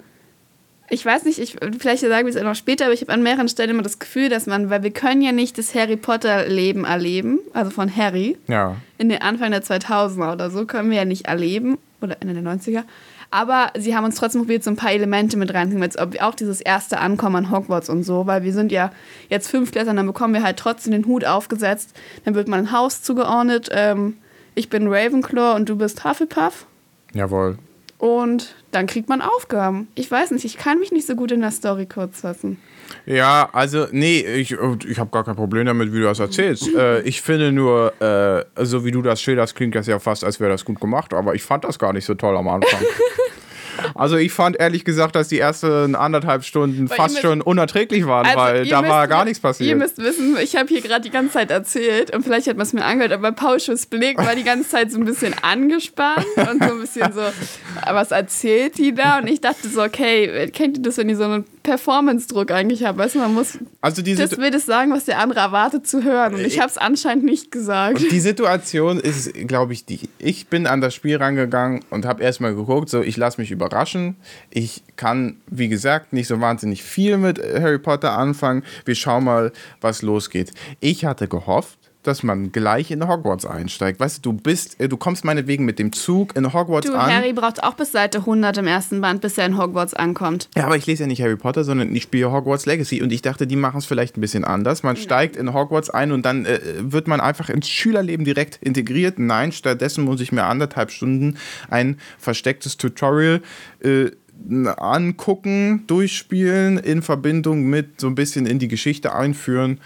ich 0.90 1.04
weiß 1.06 1.24
nicht, 1.24 1.38
ich, 1.38 1.56
vielleicht 1.78 2.02
sagen 2.02 2.26
wir 2.26 2.34
es 2.34 2.36
auch 2.40 2.44
noch 2.44 2.54
später, 2.56 2.84
aber 2.86 2.94
ich 2.94 3.00
habe 3.00 3.12
an 3.12 3.22
mehreren 3.22 3.48
Stellen 3.48 3.70
immer 3.70 3.82
das 3.82 3.98
Gefühl, 3.98 4.28
dass 4.28 4.46
man, 4.46 4.70
weil 4.70 4.82
wir 4.82 4.90
können 4.90 5.22
ja 5.22 5.32
nicht 5.32 5.56
das 5.56 5.74
Harry 5.74 5.96
Potter-Leben 5.96 6.84
erleben, 6.84 7.38
also 7.52 7.70
von 7.70 7.94
Harry, 7.94 8.36
Ja. 8.48 8.76
in 8.98 9.08
den 9.08 9.22
Anfang 9.22 9.50
der 9.52 9.62
2000er 9.62 10.32
oder 10.32 10.50
so, 10.50 10.66
können 10.66 10.90
wir 10.90 10.98
ja 10.98 11.04
nicht 11.04 11.26
erleben, 11.26 11.78
oder 12.02 12.16
Ende 12.20 12.34
der 12.34 12.42
90er. 12.42 12.82
Aber 13.32 13.70
sie 13.78 13.94
haben 13.94 14.04
uns 14.04 14.16
trotzdem 14.16 14.40
probiert, 14.40 14.64
so 14.64 14.70
ein 14.70 14.76
paar 14.76 14.90
Elemente 14.90 15.36
mit 15.36 15.54
reinzunehmen, 15.54 15.88
auch 16.20 16.34
dieses 16.34 16.60
erste 16.60 16.98
Ankommen 16.98 17.36
an 17.36 17.50
Hogwarts 17.52 17.88
und 17.88 18.02
so, 18.02 18.26
weil 18.26 18.42
wir 18.42 18.52
sind 18.52 18.72
ja 18.72 18.90
jetzt 19.28 19.48
Fünftklässler, 19.48 19.94
dann 19.94 20.06
bekommen 20.06 20.34
wir 20.34 20.42
halt 20.42 20.56
trotzdem 20.56 20.90
den 20.92 21.06
Hut 21.06 21.24
aufgesetzt, 21.24 21.90
dann 22.24 22.34
wird 22.34 22.48
man 22.48 22.58
ein 22.66 22.72
Haus 22.72 23.02
zugeordnet. 23.02 23.68
Ähm, 23.72 24.16
ich 24.56 24.68
bin 24.68 24.88
Ravenclaw 24.88 25.54
und 25.54 25.68
du 25.68 25.76
bist 25.76 26.02
Hufflepuff. 26.04 26.66
Jawohl. 27.14 27.58
Und 28.00 28.54
dann 28.70 28.86
kriegt 28.86 29.10
man 29.10 29.20
Aufgaben. 29.20 29.88
Ich 29.94 30.10
weiß 30.10 30.30
nicht, 30.30 30.46
ich 30.46 30.56
kann 30.56 30.78
mich 30.78 30.90
nicht 30.90 31.06
so 31.06 31.14
gut 31.14 31.32
in 31.32 31.42
der 31.42 31.50
Story 31.50 31.84
kurz 31.84 32.22
fassen. 32.22 32.56
Ja, 33.04 33.50
also, 33.52 33.88
nee, 33.92 34.20
ich, 34.20 34.56
ich 34.88 34.98
habe 34.98 35.10
gar 35.10 35.22
kein 35.22 35.36
Problem 35.36 35.66
damit, 35.66 35.92
wie 35.92 35.98
du 35.98 36.04
das 36.04 36.18
erzählst. 36.18 36.66
äh, 36.74 37.02
ich 37.02 37.20
finde 37.20 37.52
nur, 37.52 37.92
äh, 38.00 38.64
so 38.64 38.86
wie 38.86 38.90
du 38.90 39.02
das 39.02 39.20
schilderst, 39.20 39.54
klingt 39.54 39.74
das 39.74 39.86
ja 39.86 39.98
fast, 39.98 40.24
als 40.24 40.40
wäre 40.40 40.50
das 40.50 40.64
gut 40.64 40.80
gemacht, 40.80 41.12
aber 41.12 41.34
ich 41.34 41.42
fand 41.42 41.64
das 41.64 41.78
gar 41.78 41.92
nicht 41.92 42.06
so 42.06 42.14
toll 42.14 42.34
am 42.38 42.48
Anfang. 42.48 42.80
Also 43.94 44.16
ich 44.16 44.32
fand 44.32 44.58
ehrlich 44.58 44.84
gesagt, 44.84 45.14
dass 45.16 45.28
die 45.28 45.38
ersten 45.38 45.94
anderthalb 45.94 46.44
Stunden 46.44 46.88
Weil 46.90 46.96
fast 46.96 47.14
ihr 47.14 47.18
müsst- 47.18 47.22
schon 47.22 47.40
unerträglich 47.42 48.06
waren, 48.06 48.26
Also, 48.26 48.38
weil 48.38 48.66
ihr 48.66 48.70
da 48.70 48.86
war 48.88 49.06
gar 49.08 49.24
nichts 49.24 49.38
Ihr 49.38 49.42
passiert. 49.42 49.78
müsst 49.78 49.98
wissen, 49.98 50.36
ich 50.42 50.56
habe 50.56 50.68
hier 50.68 50.80
gerade 50.80 51.02
die 51.02 51.10
ganze 51.10 51.32
Zeit 51.34 51.50
erzählt 51.50 52.14
und 52.14 52.22
vielleicht 52.24 52.46
hat 52.46 52.56
man 52.56 52.66
es 52.66 52.72
mir 52.72 52.84
angehört, 52.84 53.12
aber 53.12 53.32
Pauschus 53.32 53.86
Blick 53.86 54.18
war 54.18 54.34
die 54.34 54.44
ganze 54.44 54.68
Zeit 54.68 54.90
so 54.92 54.98
ein 54.98 55.04
bisschen 55.04 55.34
angespannt 55.42 56.26
und 56.36 56.62
so 56.62 56.70
ein 56.74 56.80
bisschen 56.80 57.12
so, 57.12 57.20
was 57.92 58.10
erzählt 58.10 58.78
die 58.78 58.94
da? 58.94 59.18
Und 59.18 59.26
ich 59.28 59.40
dachte 59.40 59.68
so, 59.68 59.82
okay, 59.82 60.48
kennt 60.52 60.78
ihr 60.78 60.82
das, 60.82 60.96
wenn 60.98 61.08
ihr 61.08 61.16
so 61.16 61.24
einen 61.24 61.44
Performance-Druck 61.62 62.50
eigentlich 62.50 62.84
habt? 62.84 62.98
Weißt 62.98 63.14
du, 63.14 63.18
man 63.18 63.34
muss 63.34 63.58
Also 63.80 64.02
die, 64.02 64.14
das 64.14 64.38
will 64.38 64.50
das 64.50 64.66
sagen, 64.66 64.92
was 64.92 65.04
der 65.04 65.18
andere 65.18 65.40
erwartet 65.40 65.86
zu 65.86 66.04
hören. 66.04 66.34
Und 66.34 66.40
ich 66.40 66.60
habe 66.60 66.68
es 66.68 66.78
anscheinend 66.78 67.24
nicht 67.24 67.50
gesagt. 67.50 68.00
die 68.00 68.20
Situation 68.20 68.98
ist, 69.00 69.32
glaube 69.46 69.72
ich, 69.72 69.84
die. 69.84 70.08
Ich 70.18 70.48
bin 70.48 70.66
an 70.66 70.80
das 70.80 70.94
Spiel 70.94 71.16
rangegangen 71.16 71.80
und 71.90 72.04
habe 72.06 72.22
erstmal 72.22 72.54
geguckt, 72.54 72.88
so 72.88 73.02
ich 73.02 73.16
lasse 73.16 73.40
mich 73.40 73.50
überraschen. 73.50 74.16
Ich 74.50 74.82
kann, 74.96 75.36
wie 75.48 75.68
gesagt, 75.68 76.12
nicht 76.12 76.28
so 76.28 76.40
wahnsinnig 76.40 76.82
viel 76.82 77.16
mit 77.16 77.38
Harry 77.38 77.78
Potter 77.78 78.16
anfangen. 78.16 78.62
Wir 78.84 78.94
schauen 78.94 79.24
mal, 79.24 79.52
was 79.80 80.02
losgeht. 80.02 80.52
Ich 80.80 81.04
hatte 81.04 81.28
gehofft, 81.28 81.79
dass 82.02 82.22
man 82.22 82.52
gleich 82.52 82.90
in 82.90 83.06
Hogwarts 83.06 83.44
einsteigt. 83.44 84.00
Weißt 84.00 84.24
du, 84.24 84.32
du 84.32 84.38
bist, 84.38 84.80
äh, 84.80 84.88
du 84.88 84.96
kommst 84.96 85.24
meinetwegen 85.24 85.64
mit 85.64 85.78
dem 85.78 85.92
Zug 85.92 86.36
in 86.36 86.52
Hogwarts 86.52 86.86
Du, 86.86 86.94
an. 86.94 87.12
Harry 87.12 87.32
braucht 87.32 87.62
auch 87.62 87.74
bis 87.74 87.92
Seite 87.92 88.18
100 88.18 88.58
im 88.58 88.66
ersten 88.66 89.00
Band, 89.00 89.20
bis 89.20 89.36
er 89.38 89.46
in 89.46 89.58
Hogwarts 89.58 89.94
ankommt. 89.94 90.48
Ja, 90.56 90.66
aber 90.66 90.76
ich 90.76 90.86
lese 90.86 91.02
ja 91.02 91.06
nicht 91.06 91.20
Harry 91.20 91.36
Potter, 91.36 91.64
sondern 91.64 91.94
ich 91.94 92.04
spiele 92.04 92.32
Hogwarts 92.32 92.66
Legacy 92.66 93.02
und 93.02 93.12
ich 93.12 93.22
dachte, 93.22 93.46
die 93.46 93.56
machen 93.56 93.78
es 93.78 93.86
vielleicht 93.86 94.16
ein 94.16 94.20
bisschen 94.20 94.44
anders. 94.44 94.82
Man 94.82 94.96
steigt 94.96 95.36
in 95.36 95.52
Hogwarts 95.52 95.90
ein 95.90 96.12
und 96.12 96.24
dann 96.24 96.46
äh, 96.46 96.60
wird 96.80 97.08
man 97.08 97.20
einfach 97.20 97.50
ins 97.50 97.68
Schülerleben 97.68 98.24
direkt 98.24 98.56
integriert. 98.62 99.18
Nein, 99.18 99.52
stattdessen 99.52 100.04
muss 100.04 100.20
ich 100.20 100.32
mir 100.32 100.44
anderthalb 100.44 100.90
Stunden 100.90 101.36
ein 101.68 101.98
verstecktes 102.18 102.76
Tutorial 102.76 103.42
äh, 103.80 104.10
angucken, 104.76 105.84
durchspielen, 105.86 106.78
in 106.78 107.02
Verbindung 107.02 107.64
mit 107.64 108.00
so 108.00 108.06
ein 108.06 108.14
bisschen 108.14 108.46
in 108.46 108.58
die 108.58 108.68
Geschichte 108.68 109.14
einführen. 109.14 109.80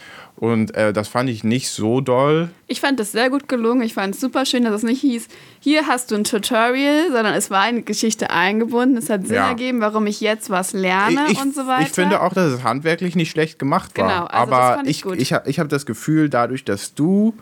Und 0.44 0.74
äh, 0.74 0.92
das 0.92 1.08
fand 1.08 1.30
ich 1.30 1.42
nicht 1.42 1.70
so 1.70 2.02
doll. 2.02 2.50
Ich 2.66 2.82
fand 2.82 3.00
das 3.00 3.12
sehr 3.12 3.30
gut 3.30 3.48
gelungen. 3.48 3.80
Ich 3.80 3.94
fand 3.94 4.14
es 4.14 4.20
super 4.20 4.44
schön, 4.44 4.64
dass 4.64 4.74
es 4.74 4.82
nicht 4.82 5.00
hieß, 5.00 5.28
hier 5.58 5.86
hast 5.86 6.10
du 6.10 6.16
ein 6.16 6.24
Tutorial, 6.24 7.06
sondern 7.06 7.32
es 7.32 7.50
war 7.50 7.62
eine 7.62 7.80
Geschichte 7.80 8.28
eingebunden. 8.28 8.98
Es 8.98 9.08
hat 9.08 9.26
Sinn 9.26 9.36
Ja. 9.36 9.48
ergeben, 9.48 9.80
warum 9.80 10.06
ich 10.06 10.20
jetzt 10.20 10.50
was 10.50 10.74
lerne 10.74 11.28
ich, 11.30 11.40
und 11.40 11.54
so 11.54 11.66
weiter. 11.66 11.86
Ich 11.86 11.92
finde 11.92 12.20
auch, 12.20 12.34
dass 12.34 12.52
es 12.52 12.62
handwerklich 12.62 13.16
nicht 13.16 13.30
schlecht 13.30 13.58
gemacht 13.58 13.96
war. 13.96 14.06
Genau, 14.06 14.24
also 14.26 14.52
Aber 14.52 14.74
fand 14.76 14.88
ich 14.88 15.06
ich, 15.06 15.16
ich, 15.16 15.32
habe 15.32 15.50
hab 15.50 15.68
das 15.70 15.86
Gefühl, 15.86 16.28
dadurch, 16.28 16.62
dass 16.66 16.94
du 16.94 17.32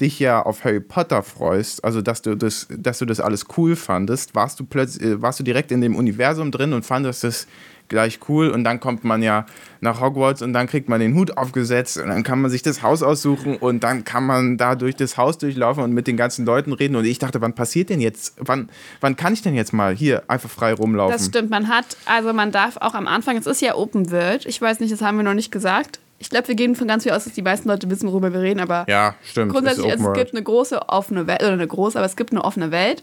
dich 0.00 0.18
ja 0.18 0.42
auf 0.42 0.64
Harry 0.64 0.80
Potter 0.80 1.22
freust, 1.22 1.84
also 1.84 2.02
dass 2.02 2.20
du 2.22 2.34
das, 2.34 2.66
dass 2.68 2.98
du 2.98 3.04
das 3.04 3.20
alles 3.20 3.44
cool 3.56 3.76
fandest, 3.76 4.34
warst 4.34 4.58
du 4.58 4.64
plötzlich, 4.64 5.06
äh, 5.06 5.22
warst 5.22 5.38
du 5.38 5.44
direkt 5.44 5.70
in 5.70 5.80
dem 5.82 5.94
Universum 5.94 6.50
drin 6.50 6.72
und 6.72 6.84
fandest 6.84 7.22
es 7.22 7.46
gleich 7.90 8.20
cool 8.28 8.48
und 8.48 8.64
dann 8.64 8.80
kommt 8.80 9.04
man 9.04 9.22
ja 9.22 9.44
nach 9.80 10.00
Hogwarts 10.00 10.40
und 10.40 10.54
dann 10.54 10.66
kriegt 10.66 10.88
man 10.88 11.00
den 11.00 11.14
Hut 11.14 11.36
aufgesetzt 11.36 11.98
und 11.98 12.08
dann 12.08 12.22
kann 12.22 12.40
man 12.40 12.50
sich 12.50 12.62
das 12.62 12.82
Haus 12.82 13.02
aussuchen 13.02 13.56
und 13.56 13.84
dann 13.84 14.04
kann 14.04 14.24
man 14.24 14.56
da 14.56 14.74
durch 14.74 14.96
das 14.96 15.18
Haus 15.18 15.36
durchlaufen 15.36 15.82
und 15.82 15.92
mit 15.92 16.06
den 16.06 16.16
ganzen 16.16 16.46
Leuten 16.46 16.72
reden 16.72 16.96
und 16.96 17.04
ich 17.04 17.18
dachte, 17.18 17.42
wann 17.42 17.52
passiert 17.52 17.90
denn 17.90 18.00
jetzt, 18.00 18.34
wann, 18.38 18.70
wann 19.00 19.16
kann 19.16 19.34
ich 19.34 19.42
denn 19.42 19.54
jetzt 19.54 19.74
mal 19.74 19.94
hier 19.94 20.22
einfach 20.28 20.48
frei 20.48 20.72
rumlaufen? 20.72 21.12
Das 21.12 21.26
stimmt, 21.26 21.50
man 21.50 21.68
hat, 21.68 21.96
also 22.06 22.32
man 22.32 22.52
darf 22.52 22.78
auch 22.78 22.94
am 22.94 23.06
Anfang, 23.06 23.36
es 23.36 23.46
ist 23.46 23.60
ja 23.60 23.74
Open 23.74 24.10
World, 24.10 24.46
ich 24.46 24.60
weiß 24.60 24.80
nicht, 24.80 24.92
das 24.92 25.02
haben 25.02 25.18
wir 25.18 25.24
noch 25.24 25.34
nicht 25.34 25.52
gesagt. 25.52 26.00
Ich 26.18 26.28
glaube, 26.28 26.48
wir 26.48 26.54
gehen 26.54 26.76
von 26.76 26.86
ganz 26.86 27.04
viel 27.04 27.12
aus, 27.12 27.24
dass 27.24 27.32
die 27.32 27.42
meisten 27.42 27.68
Leute 27.68 27.90
wissen, 27.90 28.06
worüber 28.08 28.32
wir 28.32 28.40
reden, 28.40 28.60
aber 28.60 28.84
ja, 28.88 29.14
stimmt. 29.24 29.52
grundsätzlich, 29.52 29.86
ist 29.86 29.92
also 29.92 30.12
es 30.12 30.18
gibt 30.18 30.34
eine 30.34 30.42
große 30.42 30.88
offene 30.88 31.26
Welt, 31.26 31.42
oder 31.42 31.54
eine 31.54 31.66
große, 31.66 31.98
aber 31.98 32.06
es 32.06 32.14
gibt 32.14 32.32
eine 32.32 32.44
offene 32.44 32.70
Welt. 32.70 33.02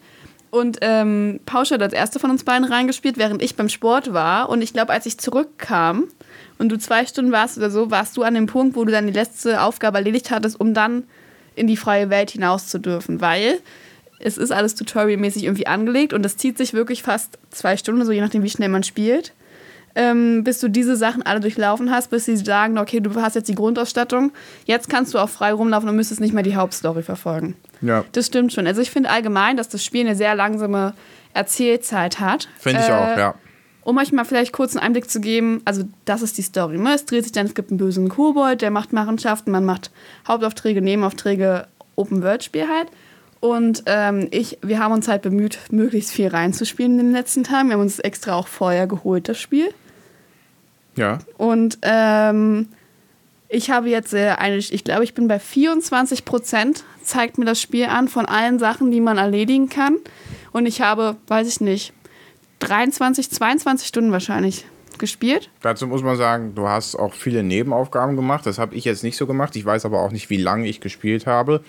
Und 0.49 0.77
ähm, 0.81 1.39
Pausch 1.45 1.71
hat 1.71 1.81
als 1.81 1.93
erste 1.93 2.19
von 2.19 2.31
uns 2.31 2.43
beiden 2.43 2.65
reingespielt, 2.65 3.17
während 3.17 3.41
ich 3.41 3.55
beim 3.55 3.69
Sport 3.69 4.13
war. 4.13 4.49
Und 4.49 4.61
ich 4.61 4.73
glaube, 4.73 4.93
als 4.93 5.05
ich 5.05 5.17
zurückkam 5.17 6.05
und 6.57 6.69
du 6.69 6.77
zwei 6.77 7.05
Stunden 7.05 7.31
warst 7.31 7.57
oder 7.57 7.69
so, 7.69 7.91
warst 7.91 8.15
du 8.17 8.23
an 8.23 8.33
dem 8.33 8.47
Punkt, 8.47 8.75
wo 8.75 8.85
du 8.85 8.91
dann 8.91 9.07
die 9.07 9.13
letzte 9.13 9.61
Aufgabe 9.61 9.97
erledigt 9.97 10.31
hattest, 10.31 10.59
um 10.59 10.73
dann 10.73 11.03
in 11.55 11.67
die 11.67 11.77
freie 11.77 12.09
Welt 12.09 12.31
hinaus 12.31 12.67
zu 12.67 12.79
dürfen. 12.79 13.19
Weil 13.19 13.59
es 14.19 14.37
ist 14.37 14.51
alles 14.51 14.75
tutorialmäßig 14.75 15.43
irgendwie 15.43 15.67
angelegt 15.67 16.13
und 16.13 16.23
das 16.23 16.37
zieht 16.37 16.57
sich 16.57 16.73
wirklich 16.73 17.03
fast 17.03 17.37
zwei 17.51 17.77
Stunden, 17.77 18.05
so 18.05 18.11
je 18.11 18.21
nachdem, 18.21 18.43
wie 18.43 18.49
schnell 18.49 18.69
man 18.69 18.83
spielt. 18.83 19.33
Ähm, 19.99 20.43
bis 20.43 20.59
du 20.59 20.69
diese 20.69 20.95
Sachen 20.95 21.23
alle 21.23 21.39
durchlaufen 21.39 21.89
hast, 21.89 22.11
bis 22.11 22.25
sie 22.25 22.37
sagen, 22.37 22.77
okay, 22.77 22.99
du 22.99 23.15
hast 23.19 23.33
jetzt 23.33 23.49
die 23.49 23.55
Grundausstattung, 23.55 24.31
jetzt 24.65 24.89
kannst 24.89 25.15
du 25.15 25.17
auch 25.17 25.27
frei 25.29 25.51
rumlaufen 25.51 25.89
und 25.89 25.95
müsstest 25.95 26.21
nicht 26.21 26.35
mehr 26.35 26.43
die 26.43 26.55
Hauptstory 26.55 27.01
verfolgen. 27.01 27.55
Ja. 27.81 28.05
Das 28.11 28.27
stimmt 28.27 28.53
schon. 28.53 28.67
Also 28.67 28.79
ich 28.79 28.91
finde 28.91 29.09
allgemein, 29.09 29.57
dass 29.57 29.69
das 29.69 29.83
Spiel 29.83 30.01
eine 30.01 30.15
sehr 30.15 30.35
langsame 30.35 30.93
Erzählzeit 31.33 32.19
hat. 32.19 32.47
Finde 32.59 32.81
ich 32.81 32.89
Äh, 32.89 32.91
auch, 32.91 33.17
ja. 33.17 33.35
Um 33.83 33.97
euch 33.97 34.11
mal 34.11 34.23
vielleicht 34.25 34.51
kurz 34.53 34.75
einen 34.75 34.85
Einblick 34.85 35.09
zu 35.09 35.19
geben, 35.19 35.61
also 35.65 35.83
das 36.05 36.21
ist 36.21 36.37
die 36.37 36.41
Story. 36.43 36.77
Ne? 36.77 36.93
Es 36.93 37.05
dreht 37.05 37.23
sich 37.23 37.31
dann, 37.31 37.47
es 37.47 37.55
gibt 37.55 37.71
einen 37.71 37.79
bösen 37.79 38.07
Kobold, 38.09 38.61
der 38.61 38.69
macht 38.69 38.93
Machenschaften, 38.93 39.49
man 39.49 39.65
macht 39.65 39.89
Hauptaufträge, 40.27 40.81
Nebenaufträge, 40.81 41.65
Open-World-Spiel 41.95 42.67
halt. 42.67 42.89
Und 43.39 43.83
ähm, 43.87 44.27
ich, 44.29 44.59
wir 44.61 44.77
haben 44.77 44.91
uns 44.93 45.07
halt 45.07 45.21
bemüht, 45.23 45.57
möglichst 45.71 46.11
viel 46.11 46.27
reinzuspielen 46.27 46.99
in 46.99 47.05
den 47.07 47.13
letzten 47.13 47.43
Tagen. 47.43 47.69
Wir 47.69 47.75
haben 47.75 47.81
uns 47.81 47.97
extra 47.99 48.35
auch 48.35 48.47
vorher 48.47 48.85
geholt, 48.85 49.29
das 49.29 49.39
Spiel. 49.39 49.69
Ja. 50.97 51.19
Und 51.37 51.79
ähm, 51.83 52.67
ich 53.47 53.69
habe 53.69 53.89
jetzt 53.89 54.13
äh, 54.13 54.29
eine, 54.37 54.57
ich 54.57 54.83
glaube, 54.83 55.05
ich 55.05 55.13
bin 55.13 55.27
bei 55.27 55.39
24 55.39 56.25
Prozent, 56.25 56.83
zeigt 57.01 57.37
mir 57.37 57.45
das 57.45 57.61
Spiel 57.61 57.85
an 57.85 58.09
von 58.09 58.25
allen 58.25 58.59
Sachen, 58.59 58.91
die 58.91 58.99
man 58.99 59.17
erledigen 59.17 59.69
kann. 59.69 59.97
Und 60.51 60.65
ich 60.65 60.81
habe, 60.81 61.15
weiß 61.27 61.47
ich 61.47 61.61
nicht, 61.61 61.93
23, 62.59 63.31
22 63.31 63.87
Stunden 63.87 64.11
wahrscheinlich 64.11 64.65
gespielt. 64.97 65.49
Dazu 65.61 65.85
muss 65.87 66.01
man 66.01 66.17
sagen, 66.17 66.55
du 66.55 66.67
hast 66.67 66.95
auch 66.95 67.13
viele 67.13 67.43
Nebenaufgaben 67.43 68.15
gemacht. 68.15 68.45
Das 68.45 68.57
habe 68.57 68.75
ich 68.75 68.83
jetzt 68.83 69.03
nicht 69.03 69.15
so 69.15 69.27
gemacht. 69.27 69.55
Ich 69.55 69.63
weiß 69.63 69.85
aber 69.85 70.01
auch 70.01 70.11
nicht, 70.11 70.31
wie 70.31 70.37
lange 70.37 70.67
ich 70.67 70.81
gespielt 70.81 71.27
habe. 71.27 71.63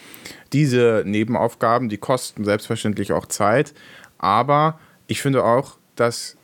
Diese 0.54 1.02
Nebenaufgaben, 1.04 1.90
die 1.90 1.98
kosten 1.98 2.44
selbstverständlich 2.44 3.12
auch 3.12 3.26
Zeit. 3.26 3.74
Aber 4.16 4.78
ich 5.06 5.20
finde 5.20 5.44
auch, 5.44 5.76
dass 5.94 6.37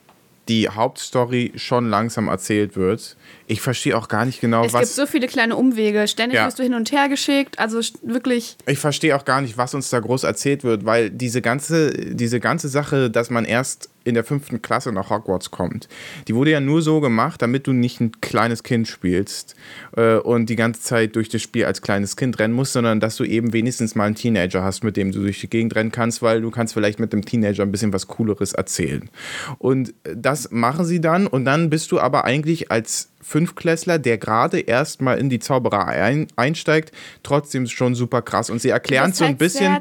die 0.49 0.69
Hauptstory 0.69 1.53
schon 1.57 1.89
langsam 1.89 2.29
erzählt 2.29 2.77
wird. 2.77 3.17
Ich 3.47 3.61
verstehe 3.61 3.97
auch 3.97 4.09
gar 4.09 4.25
nicht 4.27 4.41
genau, 4.41 4.61
Es 4.65 4.73
gibt 4.73 4.83
was. 4.83 4.95
so 4.95 5.07
viele 5.07 5.27
kleine 5.27 5.57
Umwege. 5.57 6.07
Ständig 6.07 6.37
Ja. 6.37 6.47
wirst 6.47 6.59
du 6.59 6.63
hin 6.63 6.75
und 6.75 6.93
her 6.93 7.09
geschickt. 7.09 7.59
Also 7.59 7.81
wirklich. 8.03 8.57
Ich 8.67 8.79
verstehe 8.79 9.17
auch 9.17 9.25
gar 9.25 9.41
nicht, 9.41 9.57
was 9.57 9.75
uns 9.75 9.89
da 9.91 10.01
groß 10.01 10.25
erzählt 10.25 10.65
wird, 10.65 10.85
weil 10.85 11.11
diese 11.11 11.41
ganze, 11.43 11.91
diese 11.93 12.41
ganze 12.41 12.69
Sache, 12.69 13.11
dass 13.11 13.31
man 13.31 13.45
erst 13.45 13.89
in 14.05 14.15
der 14.15 14.25
fünften 14.25 14.63
Klasse 14.63 14.93
nach 14.93 15.11
Hogwarts 15.11 15.51
kommt, 15.51 15.89
die 16.29 16.35
wurde 16.35 16.51
ja 16.51 16.61
nur 16.61 16.83
so 16.83 17.01
gemacht, 17.01 17.43
damit 17.43 17.67
du 17.67 17.73
nicht 17.73 18.01
ein 18.01 18.21
kleines 18.21 18.63
Kind 18.63 18.87
spielst 18.89 19.55
äh, 19.97 20.17
und 20.17 20.51
die 20.51 20.57
ganze 20.57 20.83
Zeit 20.83 21.17
durch 21.17 21.29
das 21.29 21.43
Spiel 21.43 21.65
als 21.65 21.83
kleines 21.83 22.17
Kind 22.17 22.39
rennen 22.39 22.55
musst, 22.55 22.75
sondern 22.75 23.01
dass 23.01 23.17
du 23.17 23.25
eben 23.25 23.53
wenigstens 23.53 23.95
mal 23.95 24.05
einen 24.05 24.15
Teenager 24.15 24.63
hast, 24.63 24.85
mit 24.85 24.97
dem 24.97 25.13
du 25.13 25.21
durch 25.21 25.41
die 25.41 25.51
Gegend 25.51 25.75
rennen 25.75 25.93
kannst, 25.93 26.23
weil 26.23 26.41
du 26.41 26.51
kannst 26.51 26.75
vielleicht 26.75 27.01
mit 27.01 27.13
dem 27.13 27.25
Teenager 27.25 27.63
ein 27.63 27.73
bisschen 27.73 27.93
was 27.93 28.07
Cooleres 28.07 28.53
erzählen. 28.53 29.11
Und 29.59 29.95
das 30.03 30.51
machen 30.51 30.85
sie 30.85 31.01
dann 31.01 31.27
und 31.27 31.45
dann 31.45 31.71
bist 31.71 31.93
du 31.93 32.01
aber 32.01 32.25
eigentlich 32.25 32.71
als 32.71 33.11
Fünfklässler, 33.25 33.99
der 33.99 34.19
gerade 34.19 34.61
erst 34.61 35.01
mal 35.01 35.19
in 35.19 35.31
die 35.31 35.39
Zauberei 35.39 36.03
ein, 36.03 36.27
einsteigt, 36.37 36.93
trotzdem 37.23 37.67
schon 37.67 37.95
super 37.95 38.21
krass. 38.21 38.51
Und 38.51 38.61
sie 38.61 38.69
erklären 38.69 39.11
bist 39.11 39.19
so 39.19 39.25
ein 39.25 39.29
halt 39.29 39.39
bisschen. 39.39 39.79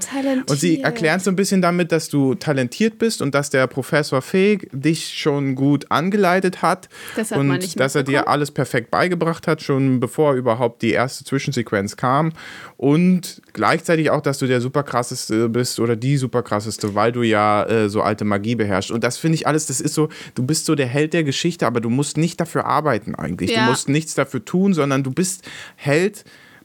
Und 0.49 0.59
sie 0.59 0.81
erklären 0.81 1.19
so 1.19 1.29
ein 1.29 1.35
bisschen 1.35 1.61
damit, 1.61 1.91
dass 1.91 2.07
du 2.07 2.35
talentiert 2.35 2.97
bist 2.97 3.21
und 3.21 3.35
dass 3.35 3.49
der 3.49 3.67
Professor 3.67 4.21
Feg 4.21 4.69
dich 4.71 5.13
schon 5.19 5.55
gut 5.55 5.91
angeleitet 5.91 6.61
hat. 6.61 6.87
Das 7.17 7.31
hat 7.31 7.37
und 7.37 7.79
dass 7.79 7.95
er 7.95 8.03
dir 8.03 8.29
alles 8.29 8.49
perfekt 8.49 8.89
beigebracht 8.89 9.45
hat, 9.45 9.61
schon 9.61 9.99
bevor 9.99 10.35
überhaupt 10.35 10.81
die 10.81 10.91
erste 10.91 11.25
Zwischensequenz 11.25 11.97
kam. 11.97 12.31
Und 12.77 13.41
gleichzeitig 13.51 14.09
auch, 14.09 14.21
dass 14.21 14.39
du 14.39 14.47
der 14.47 14.61
super 14.61 14.83
krasseste 14.83 15.49
bist 15.49 15.79
oder 15.81 15.97
die 15.97 16.15
super 16.15 16.43
krasseste, 16.43 16.95
weil 16.95 17.11
du 17.11 17.23
ja 17.23 17.63
äh, 17.65 17.89
so 17.89 18.01
alte 18.01 18.23
Magie 18.23 18.55
beherrschst. 18.55 18.91
Und 18.91 19.03
das 19.03 19.17
finde 19.17 19.35
ich 19.35 19.47
alles, 19.47 19.65
das 19.65 19.81
ist 19.81 19.93
so, 19.93 20.07
du 20.35 20.43
bist 20.43 20.65
so 20.65 20.75
der 20.75 20.87
Held 20.87 21.13
der 21.13 21.23
Geschichte, 21.23 21.67
aber 21.67 21.81
du 21.81 21.89
musst 21.89 22.15
nicht 22.17 22.39
dafür 22.39 22.65
arbeiten 22.65 23.15
eigentlich. 23.15 23.32
Du 23.38 23.45
Ja. 23.45 23.65
musst 23.67 23.89
nichts 23.89 24.15
dafür 24.15 24.43
tun, 24.43 24.73
sondern 24.73 25.03
du 25.03 25.11
bist 25.11 25.43
Held, 25.75 26.23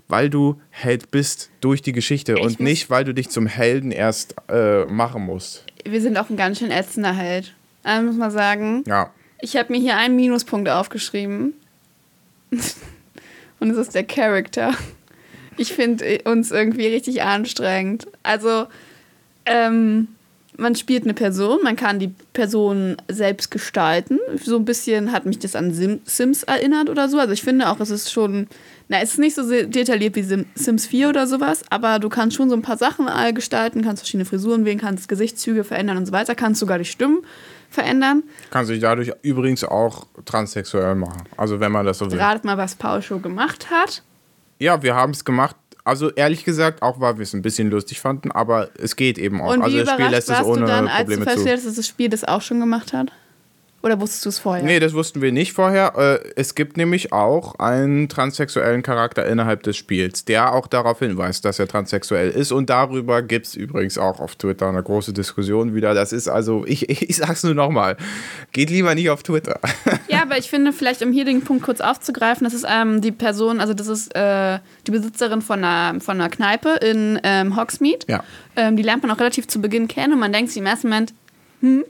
weil 0.09 0.31
du 0.31 0.61
Held 0.71 1.11
bist 1.11 1.51
durch 1.61 1.83
die 1.83 1.93
Geschichte 1.93 2.35
Ich 2.35 2.41
und 2.45 2.61
nicht, 2.61 2.91
weil 2.91 3.05
du 3.05 3.12
dich 3.14 3.29
zum 3.31 3.47
Helden 3.47 3.91
erst 3.93 4.35
äh, 4.49 4.85
machen 4.87 5.23
musst. 5.25 5.64
Wir 5.85 6.01
sind 6.01 6.16
auch 6.16 6.31
ein 6.31 6.37
ganz 6.37 6.59
schön 6.59 6.71
ätzender 6.71 7.12
Held. 7.12 7.55
Also 7.83 8.07
muss 8.07 8.16
man 8.16 8.31
sagen. 8.31 8.85
Ja. 8.87 9.12
Ich 9.41 9.57
habe 9.57 9.73
mir 9.73 9.79
hier 9.81 9.97
einen 9.97 10.16
Minuspunkt 10.16 10.69
aufgeschrieben. 10.69 11.55
Und 13.61 13.71
es 13.71 13.77
ist 13.77 13.95
der 13.95 14.05
Charakter. 14.05 14.75
Ich 15.57 15.73
finde 15.73 16.21
uns 16.25 16.51
irgendwie 16.51 16.87
richtig 16.87 17.23
anstrengend. 17.23 18.07
Also, 18.23 18.66
ähm, 19.45 20.09
man 20.59 20.75
spielt 20.75 21.05
eine 21.05 21.15
Person, 21.15 21.61
man 21.63 21.77
kann 21.77 22.01
die 22.01 22.13
Person 22.33 22.97
selbst 23.09 23.51
gestalten. 23.51 24.19
So 24.43 24.57
ein 24.57 24.65
bisschen 24.65 25.13
hat 25.13 25.25
mich 25.25 25.39
das 25.39 25.55
an 25.55 25.73
Sim 25.73 26.01
Sims 26.05 26.43
erinnert 26.43 26.91
oder 26.91 27.09
so. 27.09 27.19
Also 27.19 27.33
ich 27.33 27.43
finde 27.43 27.71
auch, 27.71 27.79
es 27.79 27.91
ist 27.91 28.13
schon, 28.13 28.49
na, 28.89 29.01
es 29.01 29.13
ist 29.13 29.19
nicht 29.19 29.37
so 29.37 29.49
detailliert 29.49 30.17
wie 30.17 30.23
Sim 30.23 30.47
Sims 30.57 30.87
4 30.87 31.11
oder 31.11 31.29
sowas, 31.29 31.63
aber 31.71 32.01
du 32.01 32.09
kannst 32.09 32.37
schon 32.37 32.51
so 32.51 32.57
ein 32.57 32.63
paar 32.63 32.77
Sachen 32.77 33.07
gestalten, 33.35 33.83
kannst 33.83 34.03
verschiedene 34.03 34.25
Frisuren 34.25 34.65
wählen, 34.65 34.79
kannst 34.79 35.09
Gesichtszüge 35.09 35.63
verändern 35.63 35.97
und 35.97 36.07
so 36.07 36.13
weiter, 36.13 36.35
kannst 36.35 36.59
sogar 36.59 36.79
die 36.79 36.85
Stimmen 36.85 37.21
verändern. 37.71 38.25
Kannst 38.51 38.71
dich 38.71 38.81
dadurch 38.81 39.13
übrigens 39.23 39.63
auch 39.63 40.07
transsexuell 40.25 40.97
machen. 40.97 41.23
Also 41.37 41.61
wenn 41.61 41.71
man 41.71 41.87
das 41.87 41.99
so 41.99 42.11
will. 42.11 42.19
Ratet 42.19 42.45
mal, 42.45 42.59
was 42.59 42.75
Paul 42.75 43.01
Show 43.01 43.21
gemacht 43.21 43.71
hat. 43.71 44.03
Ja, 44.59 44.83
wir 44.83 44.97
haben 44.97 45.13
es 45.13 45.25
gemacht. 45.25 45.55
Also 45.89 46.11
ehrlich 46.11 46.45
gesagt, 46.45 46.82
auch 46.82 47.01
weil 47.01 47.16
wir 47.16 47.22
es 47.22 47.32
ein 47.32 47.41
bisschen 47.41 47.70
lustig 47.70 47.99
fanden, 47.99 48.30
aber 48.30 48.68
es 48.76 48.95
geht 48.95 49.16
eben 49.16 49.41
auch. 49.41 49.55
Und 49.55 49.62
also 49.62 49.78
das 49.78 49.91
Spiel 49.91 50.09
lässt 50.09 50.28
es 50.28 50.36
warst 50.36 50.45
du 50.45 50.53
ohne 50.53 50.66
dann, 50.66 50.86
als 50.86 50.99
du 50.99 51.05
Probleme 51.05 51.24
feststellst, 51.24 51.66
dass 51.66 51.76
das 51.76 51.86
Spiel 51.86 52.11
das 52.11 52.24
auch 52.24 52.43
schon 52.43 52.61
gemacht 52.61 52.93
hat? 52.93 53.11
Oder 53.81 54.01
wusstest 54.01 54.24
du 54.24 54.29
es 54.31 54.39
vorher? 54.41 54.64
Nee, 54.64 54.81
das 54.81 54.93
wussten 54.93 55.22
wir 55.22 55.31
nicht 55.31 55.53
vorher. 55.53 55.93
Äh, 55.97 56.31
Es 56.35 56.57
gibt 56.57 56.76
nämlich 56.76 57.12
auch 57.12 57.55
einen 57.61 58.09
transsexuellen 58.09 58.83
Charakter 58.83 59.24
innerhalb 59.24 59.62
des 59.62 59.76
Spiels, 59.76 60.24
der 60.24 60.53
auch 60.53 60.66
darauf 60.66 60.99
hinweist, 60.99 61.45
dass 61.45 61.61
er 61.61 61.68
transsexuell 61.68 62.31
ist. 62.31 62.51
Und 62.51 62.70
darüber 62.70 63.22
gibt 63.22 63.47
es 63.47 63.55
übrigens 63.55 63.97
auch 63.97 64.18
auf 64.18 64.35
Twitter 64.35 64.68
eine 64.68 64.83
große 64.83 65.12
Diskussion 65.12 65.76
wieder. 65.76 65.95
Das 65.95 66.12
ist 66.12 66.26
also, 66.29 66.64
ich, 66.66 66.89
ich 67.09 67.16
sag's 67.16 67.45
nur 67.45 67.55
nochmal, 67.55 67.97
geht 68.53 68.70
lieber 68.70 68.95
nicht 68.95 69.11
auf 69.11 69.22
Twitter. 69.22 69.61
Ja, 70.09 70.22
aber 70.22 70.39
ich 70.39 70.49
finde, 70.49 70.72
vielleicht 70.72 71.03
um 71.03 71.12
hier 71.12 71.26
den 71.26 71.43
Punkt 71.43 71.62
kurz 71.62 71.81
aufzugreifen, 71.83 72.45
das 72.45 72.55
ist 72.55 72.64
ähm, 72.68 73.03
die 73.03 73.12
Person, 73.12 73.61
also 73.61 73.74
das 73.74 73.89
ist 73.89 74.14
äh, 74.16 74.59
die 74.87 74.91
Besitzerin 74.91 75.43
von 75.43 75.62
einer, 75.62 76.01
von 76.01 76.18
einer 76.18 76.31
Kneipe 76.31 76.70
in 76.81 77.20
ähm, 77.22 77.57
Hogsmeade. 77.57 78.07
Ja. 78.09 78.24
Ähm, 78.57 78.76
die 78.76 78.83
lernt 78.83 79.03
man 79.03 79.12
auch 79.12 79.20
relativ 79.20 79.49
zu 79.49 79.61
Beginn 79.61 79.87
kennen 79.87 80.14
und 80.14 80.18
man 80.18 80.33
denkt 80.33 80.51
sich 80.51 80.59
im 80.61 80.66
ersten 80.66 80.89
Moment, 80.89 81.12
hm, 81.61 81.85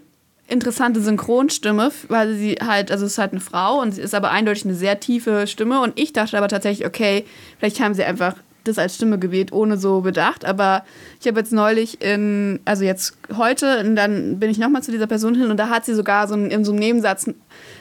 interessante 0.48 1.00
Synchronstimme, 1.00 1.92
weil 2.08 2.34
sie 2.34 2.56
halt, 2.64 2.90
also 2.90 3.04
es 3.06 3.12
ist 3.12 3.18
halt 3.18 3.32
eine 3.32 3.40
Frau 3.40 3.80
und 3.80 3.92
sie 3.92 4.00
ist 4.00 4.14
aber 4.14 4.30
eindeutig 4.30 4.64
eine 4.64 4.74
sehr 4.74 4.98
tiefe 4.98 5.46
Stimme 5.46 5.80
und 5.80 5.98
ich 5.98 6.12
dachte 6.12 6.36
aber 6.36 6.48
tatsächlich, 6.48 6.86
okay, 6.86 7.24
vielleicht 7.58 7.80
haben 7.80 7.94
sie 7.94 8.02
einfach 8.02 8.34
das 8.64 8.78
als 8.78 8.96
Stimme 8.96 9.18
gewählt, 9.18 9.52
ohne 9.52 9.76
so 9.78 10.00
bedacht, 10.00 10.44
aber 10.44 10.84
ich 11.20 11.26
habe 11.26 11.38
jetzt 11.38 11.52
neulich 11.52 12.02
in, 12.02 12.60
also 12.64 12.84
jetzt 12.84 13.16
heute, 13.36 13.80
und 13.80 13.94
dann 13.94 14.38
bin 14.38 14.50
ich 14.50 14.58
nochmal 14.58 14.82
zu 14.82 14.90
dieser 14.90 15.06
Person 15.06 15.34
hin 15.34 15.50
und 15.50 15.58
da 15.58 15.68
hat 15.68 15.84
sie 15.84 15.94
sogar 15.94 16.26
so 16.28 16.34
in, 16.34 16.64
so 16.64 16.72
einem 16.72 16.80
Nebensatz 16.80 17.30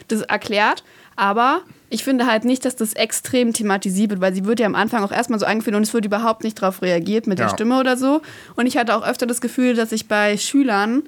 das 0.08 0.22
erklärt, 0.22 0.84
aber 1.16 1.62
ich 1.90 2.04
finde 2.04 2.26
halt 2.26 2.44
nicht, 2.44 2.64
dass 2.64 2.76
das 2.76 2.92
extrem 2.92 3.54
thematisiert 3.54 4.10
wird, 4.10 4.20
weil 4.20 4.34
sie 4.34 4.44
wird 4.44 4.60
ja 4.60 4.66
am 4.66 4.74
Anfang 4.74 5.02
auch 5.02 5.10
erstmal 5.12 5.40
so 5.40 5.46
eingeführt 5.46 5.74
und 5.74 5.82
es 5.82 5.94
wird 5.94 6.04
überhaupt 6.04 6.44
nicht 6.44 6.60
darauf 6.60 6.82
reagiert 6.82 7.26
mit 7.26 7.38
der 7.38 7.46
Ja. 7.46 7.52
Stimme 7.52 7.80
oder 7.80 7.96
so. 7.96 8.20
Und 8.56 8.66
ich 8.66 8.76
hatte 8.76 8.94
auch 8.94 9.06
öfter 9.06 9.26
das 9.26 9.40
Gefühl, 9.40 9.74
dass 9.74 9.90
ich 9.90 10.06
bei 10.06 10.36
Schülern 10.36 11.04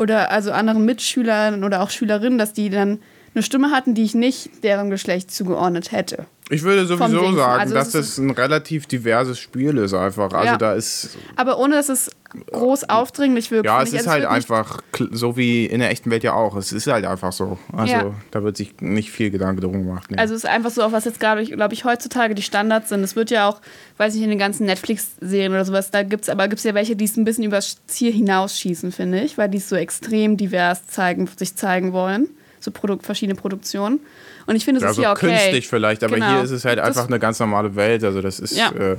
oder 0.00 0.30
also 0.30 0.50
anderen 0.50 0.84
Mitschülern 0.86 1.62
oder 1.62 1.82
auch 1.82 1.90
Schülerinnen, 1.90 2.38
dass 2.38 2.54
die 2.54 2.70
dann 2.70 3.00
eine 3.34 3.42
Stimme 3.42 3.70
hatten, 3.70 3.94
die 3.94 4.02
ich 4.02 4.14
nicht 4.14 4.64
deren 4.64 4.90
Geschlecht 4.90 5.30
zugeordnet 5.30 5.92
hätte. 5.92 6.26
Ich 6.52 6.64
würde 6.64 6.84
sowieso 6.84 7.32
sagen, 7.36 7.60
Also 7.60 7.74
dass 7.74 7.88
es 7.88 7.92
das 7.92 8.18
ein 8.18 8.30
relativ 8.30 8.86
diverses 8.86 9.38
Spiel 9.38 9.78
ist 9.78 9.94
einfach. 9.94 10.32
Also 10.32 10.46
Ja. 10.46 10.56
da 10.56 10.72
ist, 10.74 11.16
Aber 11.36 11.58
ohne 11.60 11.76
dass 11.76 11.88
es 11.88 12.10
groß 12.50 12.88
aufdringlich 12.90 13.52
wirkt. 13.52 13.66
ja, 13.66 13.80
es 13.82 13.90
ist 13.92 13.98
Also 14.00 14.10
halt 14.10 14.22
nicht- 14.24 14.30
einfach 14.32 14.80
so 15.12 15.36
wie 15.36 15.66
in 15.66 15.78
der 15.78 15.90
echten 15.90 16.10
Welt 16.10 16.24
ja 16.24 16.32
auch. 16.32 16.56
Es 16.56 16.72
ist 16.72 16.88
halt 16.88 17.04
einfach 17.04 17.30
so. 17.30 17.56
Also 17.72 17.92
Ja. 17.92 18.14
da 18.32 18.42
wird 18.42 18.56
sich 18.56 18.74
nicht 18.80 19.12
viel 19.12 19.30
Gedanke 19.30 19.60
drum 19.60 19.74
gemacht. 19.74 20.10
Nee. 20.10 20.18
Also 20.18 20.34
es 20.34 20.42
ist 20.42 20.50
einfach 20.50 20.70
so, 20.72 20.82
auch 20.82 20.90
was 20.90 21.04
jetzt 21.04 21.20
gerade, 21.20 21.44
glaube 21.44 21.72
ich, 21.74 21.84
heutzutage 21.84 22.34
die 22.34 22.42
Standards 22.42 22.88
sind. 22.88 23.04
Es 23.04 23.14
wird 23.14 23.30
ja 23.30 23.48
auch, 23.48 23.60
weiß 23.98 24.16
ich, 24.16 24.22
in 24.22 24.30
den 24.30 24.38
ganzen 24.40 24.66
Netflix-Serien 24.66 25.52
oder 25.52 25.64
sowas, 25.64 25.92
da 25.92 26.02
gibt 26.02 26.24
es 26.24 26.28
aber 26.28 26.48
gibt's 26.48 26.64
ja 26.64 26.74
welche, 26.74 26.96
die 26.96 27.04
es 27.04 27.16
ein 27.16 27.24
bisschen 27.24 27.44
übers 27.44 27.76
Ziel 27.86 28.12
hinausschießen, 28.12 28.90
finde 28.90 29.20
ich, 29.20 29.38
weil 29.38 29.48
die 29.48 29.58
es 29.58 29.68
so 29.68 29.76
extrem 29.76 30.36
divers 30.36 30.88
zeigen, 30.88 31.28
sich 31.36 31.54
zeigen 31.54 31.92
wollen. 31.92 32.28
So 32.60 32.70
Produkt, 32.70 33.04
verschiedene 33.06 33.34
Produktionen. 33.34 34.00
Und 34.46 34.56
ich 34.56 34.64
finde, 34.64 34.78
es 34.78 34.84
ja, 34.84 34.90
ist 34.90 34.96
so 34.96 35.02
ja 35.02 35.12
okay. 35.12 35.28
künstlich 35.28 35.68
vielleicht, 35.68 36.02
aber 36.04 36.14
Genau. 36.16 36.28
hier 36.32 36.42
ist 36.42 36.50
es 36.50 36.64
halt 36.64 36.78
Das- 36.78 36.86
einfach 36.88 37.06
eine 37.06 37.18
ganz 37.18 37.38
normale 37.40 37.74
Welt. 37.76 38.04
Also 38.04 38.20
das 38.20 38.38
ist 38.40 38.56
Ja. 38.56 38.70
äh, 38.72 38.96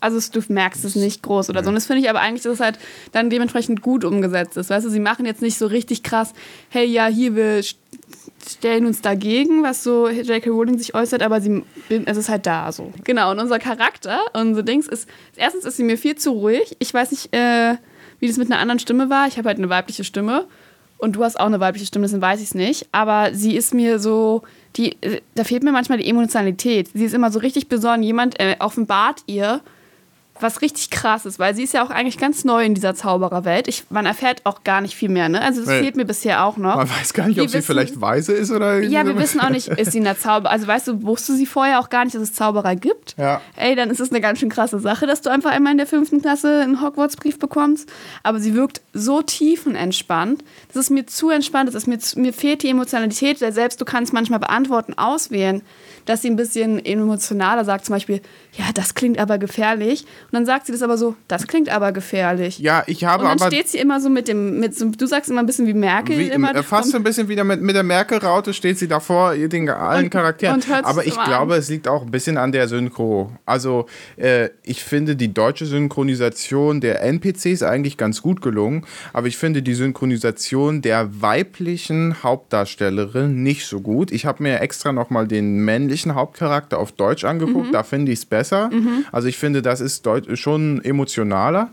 Also 0.00 0.18
es- 0.18 0.30
du 0.30 0.40
merkst 0.48 0.84
es 0.84 0.94
nicht 0.96 1.22
groß 1.22 1.48
oder 1.50 1.62
so. 1.62 1.68
Und 1.68 1.74
das 1.76 1.86
finde 1.86 2.02
ich 2.02 2.10
aber 2.10 2.20
eigentlich, 2.20 2.42
dass 2.42 2.54
es 2.54 2.60
halt 2.60 2.78
dann 3.12 3.30
dementsprechend 3.30 3.80
gut 3.82 4.04
umgesetzt 4.04 4.56
ist. 4.56 4.68
Weißt 4.70 4.84
du, 4.84 4.90
sie 4.90 5.00
machen 5.00 5.24
jetzt 5.26 5.40
nicht 5.42 5.56
so 5.58 5.66
richtig 5.66 6.02
krass, 6.02 6.32
hey, 6.68 6.84
ja, 6.86 7.06
hier, 7.06 7.34
wir 7.36 7.60
st- 7.62 7.76
stellen 8.48 8.84
uns 8.86 9.00
dagegen, 9.00 9.62
was 9.62 9.82
so 9.82 10.08
J.K. 10.08 10.50
Rowling 10.50 10.76
sich 10.78 10.94
äußert, 10.94 11.22
aber 11.22 11.40
sie, 11.40 11.62
es 12.04 12.16
ist 12.18 12.28
halt 12.28 12.46
da 12.46 12.70
so. 12.72 12.92
Genau, 13.04 13.30
und 13.30 13.38
unser 13.38 13.58
Charakter, 13.58 14.20
unser 14.34 14.62
Dings 14.62 14.86
ist, 14.88 15.08
erstens 15.36 15.64
ist 15.64 15.76
sie 15.78 15.84
mir 15.84 15.96
viel 15.96 16.16
zu 16.16 16.32
ruhig. 16.32 16.76
Ich 16.80 16.92
weiß 16.92 17.10
nicht, 17.12 17.34
äh, 17.34 17.76
wie 18.20 18.28
das 18.28 18.36
mit 18.36 18.50
einer 18.50 18.60
anderen 18.60 18.78
Stimme 18.80 19.08
war. 19.08 19.26
Ich 19.28 19.38
habe 19.38 19.48
halt 19.48 19.58
eine 19.58 19.68
weibliche 19.70 20.04
Stimme. 20.04 20.46
Und 21.04 21.16
du 21.16 21.22
hast 21.22 21.38
auch 21.38 21.44
eine 21.44 21.60
weibliche 21.60 21.84
Stimme, 21.84 22.06
deswegen 22.06 22.22
weiß 22.22 22.40
ich 22.40 22.46
es 22.46 22.54
nicht. 22.54 22.88
Aber 22.90 23.34
sie 23.34 23.56
ist 23.56 23.74
mir 23.74 23.98
so, 23.98 24.40
die, 24.76 24.96
äh, 25.02 25.20
da 25.34 25.44
fehlt 25.44 25.62
mir 25.62 25.70
manchmal 25.70 25.98
die 25.98 26.08
Emotionalität. 26.08 26.88
Sie 26.94 27.04
ist 27.04 27.12
immer 27.12 27.30
so 27.30 27.40
richtig 27.40 27.68
besonnen. 27.68 28.02
Jemand 28.02 28.40
äh, 28.40 28.56
offenbart 28.58 29.20
ihr, 29.26 29.60
was 30.40 30.62
richtig 30.62 30.90
krass 30.90 31.26
ist, 31.26 31.38
weil 31.38 31.54
sie 31.54 31.62
ist 31.62 31.74
ja 31.74 31.84
auch 31.86 31.90
eigentlich 31.90 32.18
ganz 32.18 32.44
neu 32.44 32.64
in 32.64 32.74
dieser 32.74 32.94
Zaubererwelt. 32.96 33.68
Ich, 33.68 33.84
man 33.90 34.04
erfährt 34.04 34.40
auch 34.44 34.64
gar 34.64 34.80
nicht 34.80 34.96
viel 34.96 35.08
mehr, 35.08 35.28
ne? 35.28 35.40
Also 35.40 35.60
das 35.60 35.68
Nee. 35.70 35.80
fehlt 35.80 35.96
mir 35.96 36.04
bisher 36.04 36.44
auch 36.44 36.56
noch. 36.56 36.74
man 36.76 36.90
weiß 36.90 37.14
gar 37.14 37.28
nicht, 37.28 37.36
Wir 37.36 37.44
ob 37.44 37.48
sie 37.50 37.58
wissen- 37.58 37.66
vielleicht 37.66 38.00
weise 38.00 38.32
ist 38.32 38.50
oder. 38.50 38.80
Ja, 38.80 39.06
wir 39.06 39.16
wissen 39.16 39.40
auch 39.40 39.50
nicht, 39.50 39.68
ist 39.78 39.92
sie 39.92 39.98
in 39.98 40.04
der 40.04 40.18
Zauber. 40.18 40.50
Also 40.50 40.66
weißt 40.66 40.88
du, 40.88 41.02
wusste 41.04 41.34
sie 41.36 41.46
vorher 41.46 41.78
auch 41.78 41.88
gar 41.88 42.04
nicht, 42.04 42.16
dass 42.16 42.22
es 42.22 42.32
Zauberer 42.34 42.74
gibt? 42.74 43.14
Ja. 43.16 43.40
Ey, 43.56 43.76
dann 43.76 43.90
ist 43.90 44.00
es 44.00 44.10
eine 44.10 44.20
ganz 44.20 44.40
schön 44.40 44.48
krasse 44.48 44.80
Sache, 44.80 45.06
dass 45.06 45.20
du 45.20 45.30
einfach 45.30 45.52
einmal 45.52 45.70
in 45.72 45.78
der 45.78 45.86
fünften 45.86 46.20
Klasse 46.20 46.62
einen 46.62 46.82
Hogwarts-Brief 46.82 47.38
bekommst. 47.38 47.88
Aber 48.24 48.40
sie 48.40 48.54
wirkt 48.54 48.80
so 48.92 49.22
tiefenentspannt. 49.64 50.42
Das 50.68 50.76
ist 50.76 50.90
mir 50.90 51.06
zu 51.06 51.30
entspannt. 51.30 51.68
Das 51.68 51.74
ist 51.74 51.86
mir, 51.86 51.98
zu, 51.98 52.18
mir 52.18 52.32
fehlt 52.32 52.62
die 52.62 52.68
Emotionalität. 52.70 53.38
Selbst 53.38 53.80
du 53.80 53.84
kannst 53.84 54.12
manchmal 54.12 54.40
Beantworten 54.40 54.94
auswählen, 54.94 55.62
dass 56.06 56.22
sie 56.22 56.28
ein 56.30 56.36
bisschen 56.36 56.84
emotionaler 56.84 57.64
sagt. 57.64 57.84
Zum 57.86 57.94
Beispiel, 57.94 58.20
ja, 58.56 58.66
das 58.74 58.94
klingt 58.94 59.18
aber 59.18 59.38
gefährlich. 59.38 60.02
Und 60.02 60.32
dann 60.32 60.46
sagt 60.46 60.66
sie 60.66 60.72
das 60.72 60.82
aber 60.82 60.96
so, 60.96 61.16
das 61.28 61.46
klingt 61.46 61.68
aber 61.68 61.92
gefährlich. 61.92 62.58
Ja, 62.58 62.84
ich 62.86 63.04
habe 63.04 63.24
Und 63.24 63.30
dann 63.30 63.38
aber. 63.40 63.50
steht 63.50 63.68
sie 63.68 63.78
immer 63.78 64.00
so 64.00 64.08
mit 64.08 64.28
dem, 64.28 64.60
mit 64.60 64.76
so, 64.76 64.88
du 64.90 65.06
sagst 65.06 65.28
immer 65.30 65.40
ein 65.40 65.46
bisschen 65.46 65.66
wie 65.66 65.74
Merkel. 65.74 66.18
Wie, 66.18 66.28
immer 66.28 66.54
äh, 66.54 66.62
fast 66.62 66.90
so 66.92 66.96
ein 66.96 67.02
bisschen 67.02 67.28
wieder 67.28 67.42
mit, 67.44 67.60
mit 67.60 67.74
der 67.74 67.82
Merkel-Raute 67.82 68.54
steht 68.54 68.78
sie 68.78 68.86
davor, 68.88 69.34
den 69.34 69.68
allen 69.68 70.04
Und- 70.04 70.10
Charakteren. 70.10 70.56
und 70.56 70.70
Aber 70.84 71.04
ich 71.04 71.14
glaube, 71.14 71.54
an. 71.54 71.58
es 71.58 71.68
liegt 71.68 71.88
auch 71.88 72.02
ein 72.02 72.10
bisschen 72.10 72.36
an 72.38 72.52
der 72.52 72.68
Synchro. 72.68 73.32
Also, 73.44 73.86
äh, 74.16 74.50
ich 74.62 74.84
finde 74.84 75.16
die 75.16 75.34
deutsche 75.34 75.66
Synchronisation 75.66 76.80
der 76.80 77.02
NPCs 77.02 77.62
eigentlich 77.62 77.96
ganz 77.96 78.22
gut 78.22 78.40
gelungen, 78.40 78.86
aber 79.12 79.26
ich 79.26 79.36
finde 79.36 79.62
die 79.62 79.74
Synchronisation 79.74 80.80
der 80.80 81.20
weiblichen 81.22 82.22
Hauptdarstellerin 82.22 83.42
nicht 83.42 83.66
so 83.66 83.80
gut. 83.80 84.12
Ich 84.12 84.26
habe 84.26 84.42
mir 84.42 84.60
extra 84.60 84.92
nochmal 84.92 85.26
den 85.26 85.58
männlichen 85.64 86.14
Hauptcharakter 86.14 86.78
auf 86.78 86.92
Deutsch 86.92 87.24
angeguckt, 87.24 87.68
Mhm. 87.68 87.72
da 87.72 87.82
finde 87.82 88.12
ich 88.12 88.20
es 88.20 88.24
besser. 88.26 88.43
Also, 89.12 89.28
ich 89.28 89.38
finde, 89.38 89.62
das 89.62 89.80
ist 89.80 90.06
schon 90.34 90.84
emotionaler 90.84 91.70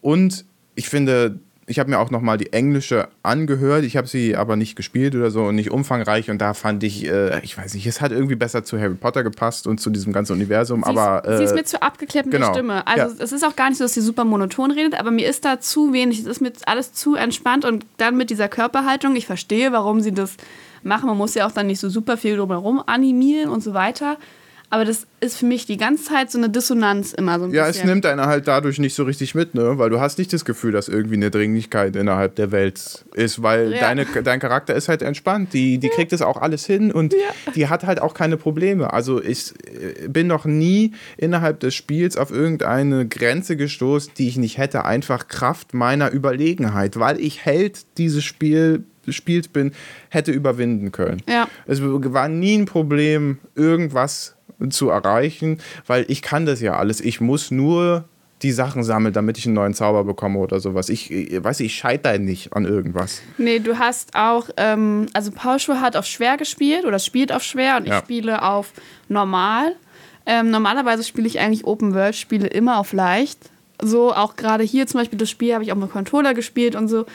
und 0.00 0.44
ich 0.74 0.88
finde, 0.88 1.38
ich 1.66 1.78
habe 1.78 1.90
mir 1.90 1.98
auch 1.98 2.10
nochmal 2.10 2.36
die 2.36 2.52
englische 2.52 3.08
angehört. 3.22 3.84
Ich 3.84 3.96
habe 3.96 4.06
sie 4.06 4.36
aber 4.36 4.56
nicht 4.56 4.76
gespielt 4.76 5.14
oder 5.14 5.30
so 5.30 5.44
und 5.44 5.54
nicht 5.54 5.70
umfangreich. 5.70 6.30
Und 6.30 6.38
da 6.38 6.54
fand 6.54 6.82
ich, 6.82 7.06
äh, 7.06 7.40
ich 7.42 7.56
weiß 7.56 7.74
nicht, 7.74 7.86
es 7.86 8.00
hat 8.00 8.12
irgendwie 8.12 8.34
besser 8.34 8.64
zu 8.64 8.78
Harry 8.78 8.94
Potter 8.94 9.22
gepasst 9.22 9.66
und 9.66 9.80
zu 9.80 9.90
diesem 9.90 10.12
ganzen 10.12 10.34
Universum. 10.34 10.82
Sie 10.82 10.90
aber 10.90 11.24
ist, 11.26 11.38
sie 11.38 11.44
ist 11.44 11.52
äh, 11.52 11.54
mir 11.54 11.64
zu 11.64 11.80
abgeklebt 11.80 12.26
mit 12.26 12.34
genau. 12.34 12.48
der 12.48 12.54
Stimme. 12.54 12.86
Also 12.86 13.16
Ja. 13.16 13.24
es 13.24 13.32
ist 13.32 13.44
auch 13.44 13.56
gar 13.56 13.70
nicht 13.70 13.78
so, 13.78 13.84
dass 13.84 13.94
sie 13.94 14.02
super 14.02 14.24
monoton 14.24 14.70
redet, 14.70 14.98
aber 14.98 15.10
mir 15.10 15.28
ist 15.28 15.44
da 15.44 15.60
zu 15.60 15.92
wenig. 15.92 16.20
Es 16.20 16.26
ist 16.26 16.40
mir 16.40 16.52
alles 16.66 16.92
zu 16.92 17.14
entspannt 17.14 17.64
und 17.64 17.86
dann 17.96 18.16
mit 18.16 18.30
dieser 18.30 18.48
Körperhaltung. 18.48 19.16
Ich 19.16 19.26
verstehe, 19.26 19.72
warum 19.72 20.00
sie 20.00 20.12
das 20.12 20.36
machen. 20.82 21.06
Man 21.06 21.16
muss 21.16 21.34
ja 21.34 21.46
auch 21.46 21.52
dann 21.52 21.66
nicht 21.66 21.80
so 21.80 21.88
super 21.88 22.16
viel 22.16 22.36
drumherum 22.36 22.82
animieren 22.84 23.48
und 23.48 23.62
so 23.62 23.72
weiter. 23.72 24.18
Aber 24.74 24.84
das 24.84 25.06
ist 25.20 25.36
für 25.36 25.46
mich 25.46 25.66
die 25.66 25.76
ganze 25.76 26.02
Zeit 26.02 26.32
so 26.32 26.36
eine 26.38 26.50
Dissonanz 26.50 27.12
immer 27.12 27.38
so 27.38 27.44
ein 27.44 27.52
ja, 27.52 27.68
es 27.68 27.74
bisschen. 27.74 27.90
nimmt 27.90 28.06
einen 28.06 28.22
halt 28.22 28.48
dadurch 28.48 28.80
nicht 28.80 28.96
so 28.96 29.04
richtig 29.04 29.32
mit, 29.36 29.54
ne? 29.54 29.78
Weil 29.78 29.88
du 29.88 30.00
hast 30.00 30.18
nicht 30.18 30.32
das 30.32 30.44
Gefühl, 30.44 30.72
dass 30.72 30.88
irgendwie 30.88 31.14
eine 31.14 31.30
Dringlichkeit 31.30 31.94
innerhalb 31.94 32.34
der 32.34 32.50
Welt 32.50 33.04
ist, 33.14 33.40
weil 33.40 33.72
Ja. 33.74 33.78
deine, 33.78 34.04
dein 34.04 34.40
Charakter 34.40 34.74
ist 34.74 34.88
halt 34.88 35.02
entspannt. 35.02 35.52
Die, 35.52 35.78
die 35.78 35.90
kriegt 35.90 36.10
das 36.10 36.22
auch 36.22 36.38
alles 36.42 36.66
hin 36.66 36.90
und 36.90 37.14
die 37.54 37.68
hat 37.68 37.84
halt 37.84 38.02
auch 38.02 38.14
keine 38.14 38.36
Probleme. 38.36 38.92
Also 38.92 39.22
ich 39.22 39.52
äh, 39.64 40.08
bin 40.08 40.26
noch 40.26 40.44
nie 40.44 40.90
innerhalb 41.18 41.60
des 41.60 41.76
Spiels 41.76 42.16
auf 42.16 42.32
irgendeine 42.32 43.06
Grenze 43.06 43.56
gestoßen, 43.56 44.10
die 44.18 44.26
ich 44.26 44.38
nicht 44.38 44.58
hätte, 44.58 44.84
einfach 44.84 45.28
Kraft 45.28 45.72
meiner 45.72 46.12
Überlegenheit, 46.12 46.98
weil 46.98 47.20
ich 47.20 47.44
Held 47.44 47.84
dieses 47.96 48.24
Spiel 48.24 48.82
gespielt 49.04 49.52
bin, 49.52 49.72
hätte 50.08 50.32
überwinden 50.32 50.90
können. 50.90 51.22
Ja. 51.28 51.46
Es 51.66 51.80
war 51.82 52.28
nie 52.28 52.56
ein 52.58 52.64
Problem, 52.64 53.38
irgendwas 53.54 54.34
zu 54.70 54.88
erreichen, 54.90 55.58
weil 55.86 56.04
ich 56.08 56.22
kann 56.22 56.46
das 56.46 56.60
ja 56.60 56.76
alles. 56.76 57.00
Ich 57.00 57.20
muss 57.20 57.50
nur 57.50 58.04
die 58.42 58.52
Sachen 58.52 58.82
sammeln, 58.84 59.14
damit 59.14 59.38
ich 59.38 59.46
einen 59.46 59.54
neuen 59.54 59.72
Zauber 59.74 60.04
bekomme 60.04 60.38
oder 60.38 60.60
sowas. 60.60 60.88
Ich, 60.90 61.10
ich 61.10 61.42
weiß, 61.42 61.60
ich 61.60 61.74
scheitere 61.74 62.18
nicht 62.18 62.52
an 62.52 62.66
irgendwas. 62.66 63.22
Nee, 63.38 63.58
du 63.60 63.78
hast 63.78 64.14
auch, 64.14 64.50
ähm, 64.58 65.06
also 65.14 65.30
Paul 65.30 65.58
Schur 65.58 65.80
hat 65.80 65.96
auf 65.96 66.04
schwer 66.04 66.36
gespielt 66.36 66.84
oder 66.84 66.98
spielt 66.98 67.32
auf 67.32 67.42
schwer 67.42 67.76
und 67.78 67.86
Ja. 67.86 67.98
ich 67.98 68.04
spiele 68.04 68.42
auf 68.42 68.72
normal. 69.08 69.74
Ähm, 70.26 70.50
normalerweise 70.50 71.04
spiele 71.04 71.26
ich 71.26 71.38
eigentlich 71.40 71.64
Open 71.64 71.94
World 71.94 72.16
Spiele 72.16 72.46
immer 72.48 72.78
auf 72.78 72.92
leicht. 72.92 73.38
So 73.80 74.12
auch 74.14 74.36
gerade 74.36 74.64
hier 74.64 74.86
zum 74.86 75.00
Beispiel 75.00 75.18
das 75.18 75.30
Spiel 75.30 75.54
habe 75.54 75.64
ich 75.64 75.72
auch 75.72 75.76
mit 75.76 75.90
Controller 75.90 76.34
gespielt 76.34 76.76
und 76.76 76.88
so. 76.88 77.06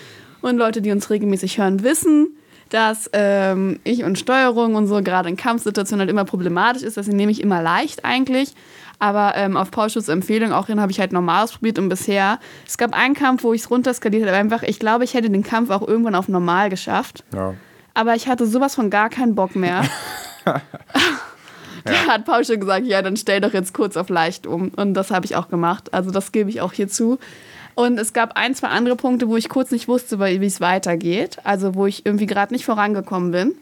Und 0.42 0.58
Leute, 0.58 0.82
die 0.82 0.92
uns 0.92 1.10
regelmäßig 1.10 1.58
hören, 1.58 1.84
wissen, 1.84 2.30
dass 2.70 3.10
ähm, 3.14 3.80
ich 3.84 4.04
und 4.04 4.18
Steuerung 4.18 4.76
und 4.76 4.88
so 4.88 5.02
gerade 5.02 5.30
in 5.30 5.38
Kampfsituationen 5.38 6.02
halt 6.02 6.10
immer 6.10 6.26
problematisch 6.26 6.84
ist. 6.84 6.98
Deswegen 6.98 7.18
nehme 7.18 7.32
ich 7.32 7.42
immer 7.42 7.62
leicht 7.62 8.06
eigentlich. 8.06 8.54
Aber 9.00 9.34
ähm, 9.36 9.56
auf 9.56 9.72
Paul 9.72 9.90
Schurs 9.90 10.10
Empfehlung 10.10 10.52
auch 10.52 10.68
hin 10.68 10.82
habe 10.82 10.92
ich 10.92 11.00
halt 11.00 11.14
normal 11.14 11.46
ausprobiert 11.46 11.80
und 11.80 11.88
bisher, 11.88 12.40
es 12.68 12.78
gab 12.78 12.94
einen 12.94 13.16
Kampf, 13.16 13.44
wo 13.44 13.54
ich 13.54 13.62
es 13.62 13.72
runterskaliert 13.72 14.28
habe, 14.28 14.36
einfach, 14.36 14.62
ich 14.64 14.78
glaube, 14.78 15.06
ich 15.06 15.14
hätte 15.14 15.30
den 15.30 15.44
Kampf 15.44 15.70
auch 15.70 15.88
irgendwann 15.88 16.16
auf 16.16 16.28
normal 16.28 16.70
geschafft. 16.70 17.24
Ja. 17.34 17.54
Aber 17.94 18.16
ich 18.16 18.28
hatte 18.28 18.46
sowas 18.46 18.76
von 18.76 18.90
gar 18.90 19.10
keinen 19.10 19.36
Bock 19.36 19.56
mehr. 19.56 19.84
Da 21.84 22.08
hat 22.08 22.26
Paul 22.26 22.46
schon 22.46 22.60
gesagt, 22.60 22.86
ja, 22.86 23.02
dann 23.02 23.18
stell 23.18 23.42
doch 23.42 23.54
jetzt 23.54 23.74
kurz 23.74 23.98
auf 23.98 24.10
leicht 24.10 24.48
um. 24.48 24.70
Und 24.76 24.94
das 24.94 25.12
habe 25.12 25.26
ich 25.26 25.36
auch 25.36 25.50
gemacht. 25.50 25.94
Also 25.94 26.12
das 26.12 26.32
gebe 26.32 26.50
ich 26.50 26.62
auch 26.62 26.74
hier 26.74 26.88
zu. 26.88 27.20
Und 27.80 27.98
es 27.98 28.12
gab 28.12 28.36
ein, 28.36 28.54
zwei 28.56 28.68
andere 28.68 28.96
Punkte, 28.98 29.30
wo 29.30 29.38
ich 29.38 29.48
kurz 29.48 29.72
nicht 29.72 29.88
wusste, 29.88 30.20
wie 30.20 30.46
es 30.46 30.60
weitergeht. 30.60 31.38
Also 31.46 31.76
wo 31.76 31.86
ich 31.86 32.06
irgendwie 32.06 32.26
gerade 32.26 32.54
nicht 32.54 32.66
vorangekommen 32.66 33.32
bin. 33.32 33.56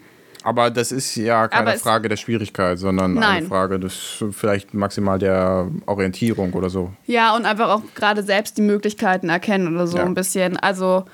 Aber 0.43 0.71
das 0.71 0.91
ist 0.91 1.15
ja 1.15 1.47
keine 1.47 1.77
Frage 1.77 2.09
der 2.09 2.15
Schwierigkeit, 2.17 2.79
sondern 2.79 3.11
eine 3.11 3.19
Nein. 3.19 3.47
Frage 3.47 3.79
des 3.79 4.23
vielleicht 4.31 4.73
maximal 4.73 5.19
der 5.19 5.67
Orientierung 5.85 6.53
oder 6.53 6.69
so. 6.69 6.91
Ja, 7.05 7.35
und 7.35 7.45
einfach 7.45 7.69
auch 7.69 7.81
gerade 7.95 8.23
selbst 8.23 8.57
die 8.57 8.61
Möglichkeiten 8.61 9.29
erkennen 9.29 9.75
oder 9.75 9.85
so 9.87 9.97
Ja. 9.97 10.05
ein 10.05 10.13
bisschen. 10.15 10.57
Also 10.57 11.05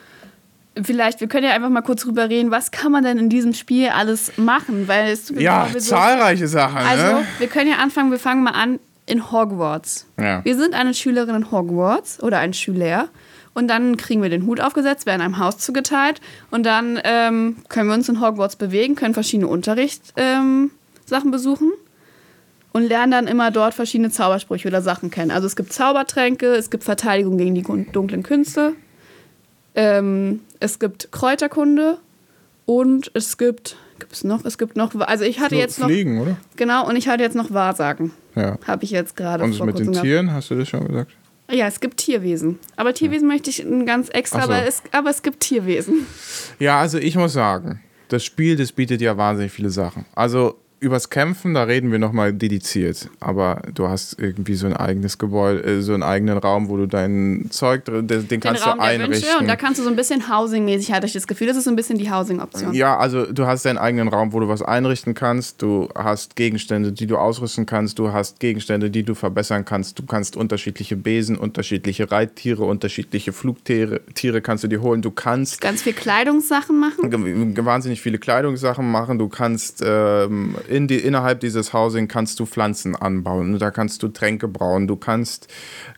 vielleicht, 0.81 1.19
wir 1.19 1.27
können 1.27 1.45
ja 1.47 1.51
einfach 1.53 1.69
mal 1.69 1.81
kurz 1.81 2.03
drüber 2.03 2.29
reden, 2.29 2.51
was 2.51 2.71
kann 2.71 2.91
man 2.91 3.03
denn 3.03 3.17
in 3.17 3.29
diesem 3.29 3.53
Spiel 3.53 3.89
alles 3.89 4.37
machen? 4.37 4.87
Weil 4.87 5.11
es 5.11 5.29
Ja, 5.35 5.67
wir 5.73 5.81
so- 5.81 5.89
zahlreiche 5.89 6.47
Sachen, 6.47 6.77
Also, 6.77 7.03
ne? 7.19 7.25
wir 7.39 7.47
können 7.47 7.69
ja 7.69 7.77
anfangen, 7.77 8.11
wir 8.11 8.19
fangen 8.19 8.43
mal 8.43 8.51
an 8.51 8.79
in 9.05 9.31
Hogwarts. 9.31 10.05
Ja. 10.17 10.43
Wir 10.43 10.57
sind 10.57 10.73
eine 10.73 10.93
Schülerin 10.93 11.35
in 11.35 11.51
Hogwarts 11.51 12.21
oder 12.21 12.39
ein 12.39 12.53
Schüler. 12.53 13.09
Und 13.53 13.67
dann 13.67 13.97
kriegen 13.97 14.21
wir 14.23 14.29
den 14.29 14.47
Hut 14.47 14.59
aufgesetzt, 14.59 15.05
werden 15.05 15.21
einem 15.21 15.37
Haus 15.37 15.59
zugeteilt. 15.59 16.21
Und 16.49 16.65
dann 16.65 16.99
ähm, 17.03 17.57
können 17.69 17.87
wir 17.87 17.93
uns 17.93 18.09
in 18.09 18.19
Hogwarts 18.19 18.55
bewegen, 18.55 18.95
können 18.95 19.13
verschiedene 19.13 19.47
Unterrichtssachen 19.47 20.71
ähm, 21.09 21.31
besuchen. 21.31 21.71
Und 22.71 22.87
lernen 22.87 23.11
dann 23.11 23.27
immer 23.27 23.51
dort 23.51 23.75
verschiedene 23.75 24.09
Zaubersprüche 24.09 24.67
oder 24.67 24.81
Sachen 24.81 25.11
kennen. 25.11 25.29
Also 25.29 25.45
es 25.45 25.55
gibt 25.55 25.71
Zaubertränke, 25.71 26.55
es 26.55 26.71
gibt 26.71 26.83
Verteidigung 26.83 27.37
gegen 27.37 27.53
die 27.53 27.91
dunklen 27.91 28.23
Künste. 28.23 28.73
Ähm, 29.75 30.39
es 30.59 30.79
gibt 30.79 31.11
Kräuterkunde. 31.11 31.99
Und 32.65 33.11
es 33.13 33.37
gibt, 33.37 33.75
gibt 33.99 34.13
es 34.13 34.23
noch? 34.23 34.45
Es 34.45 34.57
gibt 34.57 34.75
noch, 34.77 34.95
also 35.01 35.25
ich 35.25 35.39
hatte 35.39 35.55
jetzt 35.55 35.79
noch, 35.79 35.87
Fliegen, 35.87 36.19
oder? 36.19 36.37
genau, 36.55 36.87
und 36.87 36.95
ich 36.95 37.07
hatte 37.07 37.23
jetzt 37.23 37.35
noch 37.35 37.51
Wahrsagen. 37.51 38.11
Ja. 38.35 38.57
Habe 38.65 38.83
ich 38.83 38.91
jetzt 38.91 39.15
gerade 39.15 39.43
Und 39.43 39.55
vor 39.55 39.65
mit 39.65 39.79
den 39.79 39.87
gehabt. 39.91 40.05
Tieren, 40.05 40.33
hast 40.33 40.49
du 40.49 40.55
das 40.55 40.67
schon 40.67 40.87
gesagt? 40.87 41.11
Ja, 41.51 41.67
es 41.67 41.79
gibt 41.79 41.97
Tierwesen. 41.97 42.59
Aber 42.75 42.93
Tierwesen 42.93 43.27
möchte 43.27 43.49
ich 43.49 43.65
ganz 43.85 44.09
extra, 44.09 44.41
so. 44.41 44.45
aber, 44.45 44.65
es, 44.65 44.81
aber 44.91 45.09
es 45.09 45.21
gibt 45.21 45.41
Tierwesen. 45.41 46.05
Ja, 46.59 46.79
also 46.79 46.97
ich 46.97 47.15
muss 47.15 47.33
sagen, 47.33 47.81
das 48.07 48.23
Spiel, 48.23 48.55
das 48.55 48.71
bietet 48.71 49.01
ja 49.01 49.17
wahnsinnig 49.17 49.51
viele 49.51 49.69
Sachen. 49.69 50.05
Also 50.15 50.57
übers 50.83 51.09
Kämpfen, 51.09 51.53
da 51.53 51.63
reden 51.63 51.91
wir 51.91 51.99
nochmal 51.99 52.33
dediziert. 52.33 53.09
Aber 53.19 53.61
du 53.73 53.87
hast 53.87 54.19
irgendwie 54.19 54.55
so 54.55 54.67
ein 54.67 54.73
eigenes 54.75 55.17
Gebäude, 55.17 55.63
äh, 55.63 55.81
so 55.81 55.93
einen 55.93 56.03
eigenen 56.03 56.37
Raum, 56.37 56.69
wo 56.69 56.77
du 56.77 56.85
dein 56.85 57.47
Zeug, 57.49 57.85
drin- 57.85 58.07
den, 58.07 58.27
den 58.27 58.39
kannst 58.39 58.65
Raum 58.65 58.77
du 58.77 58.83
einrichten. 58.83 59.13
Wünsche. 59.29 59.39
Und 59.39 59.47
da 59.47 59.55
kannst 59.55 59.79
du 59.79 59.83
so 59.83 59.89
ein 59.89 59.95
bisschen 59.95 60.29
Housing-mäßig, 60.29 60.91
hatte 60.93 61.07
ich 61.07 61.13
das 61.13 61.25
Gefühl, 61.27 61.47
das 61.47 61.57
ist 61.57 61.63
so 61.63 61.69
ein 61.71 61.75
bisschen 61.75 61.97
die 61.97 62.11
Housing-Option. 62.11 62.73
Ja, 62.73 62.97
also 62.97 63.25
du 63.31 63.45
hast 63.45 63.65
deinen 63.65 63.77
eigenen 63.77 64.07
Raum, 64.09 64.33
wo 64.33 64.39
du 64.39 64.47
was 64.47 64.61
einrichten 64.61 65.13
kannst. 65.13 65.61
Du 65.61 65.89
hast 65.95 66.35
Gegenstände, 66.35 66.91
die 66.91 67.07
du 67.07 67.17
ausrüsten 67.17 67.65
kannst. 67.65 67.97
Du 67.99 68.11
hast 68.11 68.39
Gegenstände, 68.39 68.89
die 68.89 69.03
du 69.03 69.15
verbessern 69.15 69.65
kannst. 69.65 69.97
Du 69.97 70.05
kannst 70.05 70.35
unterschiedliche 70.37 70.95
Besen, 70.95 71.37
unterschiedliche 71.37 72.11
Reittiere, 72.11 72.63
unterschiedliche 72.63 73.31
Flugtiere 73.33 74.01
Tiere 74.13 74.41
kannst 74.41 74.63
du 74.63 74.67
dir 74.67 74.81
holen. 74.81 75.01
Du 75.01 75.11
kannst 75.11 75.61
Ganz 75.61 75.81
viel 75.81 75.93
Kleidungssachen 75.93 76.77
machen. 76.79 77.55
wahnsinnig 77.65 78.01
viele 78.01 78.17
Kleidungssachen 78.17 78.89
machen. 78.89 79.17
Du 79.19 79.29
kannst 79.29 79.83
ähm, 79.85 80.55
in 80.73 80.87
die, 80.87 80.97
innerhalb 80.97 81.39
dieses 81.39 81.71
Housing 81.71 82.07
kannst 82.07 82.39
du 82.39 82.47
Pflanzen 82.47 82.95
anbauen. 82.95 83.59
Da 83.59 83.69
kannst 83.69 84.01
du 84.01 84.07
Tränke 84.07 84.47
brauen. 84.47 84.87
Du 84.87 84.95
kannst 84.95 85.47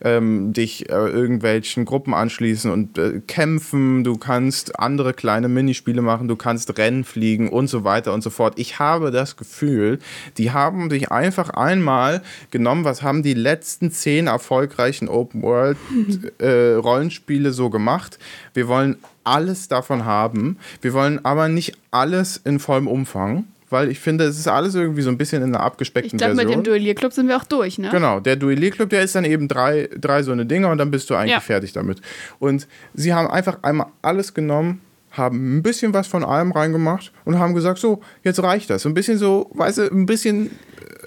ähm, 0.02 0.52
dich 0.52 0.90
äh, 0.90 0.92
irgendwelchen 0.92 1.86
Gruppen 1.86 2.12
anschließen 2.12 2.70
und 2.70 2.98
äh, 2.98 3.20
kämpfen. 3.26 4.04
Du 4.04 4.18
kannst 4.18 4.78
andere 4.78 5.14
kleine 5.14 5.48
Minispiele 5.48 6.02
machen. 6.02 6.28
Du 6.28 6.36
kannst 6.36 6.76
Rennen 6.76 7.04
fliegen 7.04 7.48
und 7.48 7.68
so 7.68 7.84
weiter 7.84 8.12
und 8.12 8.22
so 8.22 8.28
fort. 8.28 8.58
Ich 8.58 8.78
habe 8.78 9.10
das 9.10 9.36
Gefühl, 9.36 9.98
die 10.36 10.50
haben 10.50 10.90
sich 10.90 11.10
einfach 11.10 11.48
einmal 11.48 12.22
genommen, 12.50 12.84
was 12.84 13.02
haben 13.02 13.22
die 13.22 13.34
letzten 13.34 13.90
zehn 13.90 14.26
erfolgreichen 14.26 15.08
Open 15.08 15.40
World 15.40 15.78
äh, 16.38 16.74
Rollenspiele 16.74 17.52
so 17.52 17.70
gemacht. 17.70 18.18
Wir 18.52 18.68
wollen 18.68 18.96
alles 19.24 19.68
davon 19.68 20.04
haben. 20.04 20.58
Wir 20.82 20.92
wollen 20.92 21.24
aber 21.24 21.48
nicht 21.48 21.78
alles 21.90 22.36
in 22.44 22.58
vollem 22.58 22.88
Umfang, 22.88 23.44
weil 23.70 23.90
ich 23.90 23.98
finde, 23.98 24.24
es 24.24 24.38
ist 24.38 24.48
alles 24.48 24.74
irgendwie 24.74 25.02
so 25.02 25.10
ein 25.10 25.18
bisschen 25.18 25.42
in 25.42 25.48
einer 25.48 25.58
Ich 25.58 25.64
abgespeckten 25.66 26.18
glaube, 26.18 26.34
mit 26.34 26.44
Version. 26.44 26.62
dem 26.64 26.70
Duellierclub 26.70 27.12
sind 27.12 27.28
wir 27.28 27.36
auch 27.36 27.44
durch, 27.44 27.78
ne? 27.78 27.88
Genau, 27.90 28.20
der 28.20 28.36
Duellierclub, 28.36 28.88
der 28.90 29.02
ist 29.02 29.14
dann 29.14 29.24
eben 29.24 29.48
drei, 29.48 29.88
drei 29.98 30.22
so 30.22 30.32
eine 30.32 30.46
Dinger 30.46 30.70
und 30.70 30.78
dann 30.78 30.90
bist 30.90 31.10
du 31.10 31.14
eigentlich 31.14 31.32
Ja. 31.32 31.40
fertig 31.40 31.72
damit. 31.72 32.00
Und 32.38 32.66
sie 32.94 33.12
haben 33.14 33.28
einfach 33.28 33.58
einmal 33.62 33.88
alles 34.02 34.34
genommen, 34.34 34.80
haben 35.10 35.56
ein 35.58 35.62
bisschen 35.62 35.94
was 35.94 36.06
von 36.06 36.22
allem 36.24 36.52
reingemacht 36.52 37.10
und 37.24 37.38
haben 37.38 37.54
gesagt, 37.54 37.78
so, 37.78 38.00
jetzt 38.22 38.42
reicht 38.42 38.68
das. 38.70 38.82
So 38.82 38.88
ein 38.88 38.94
bisschen 38.94 39.18
so, 39.18 39.50
weißt 39.54 39.78
du, 39.78 39.82
ein 39.90 40.04
bisschen 40.06 40.50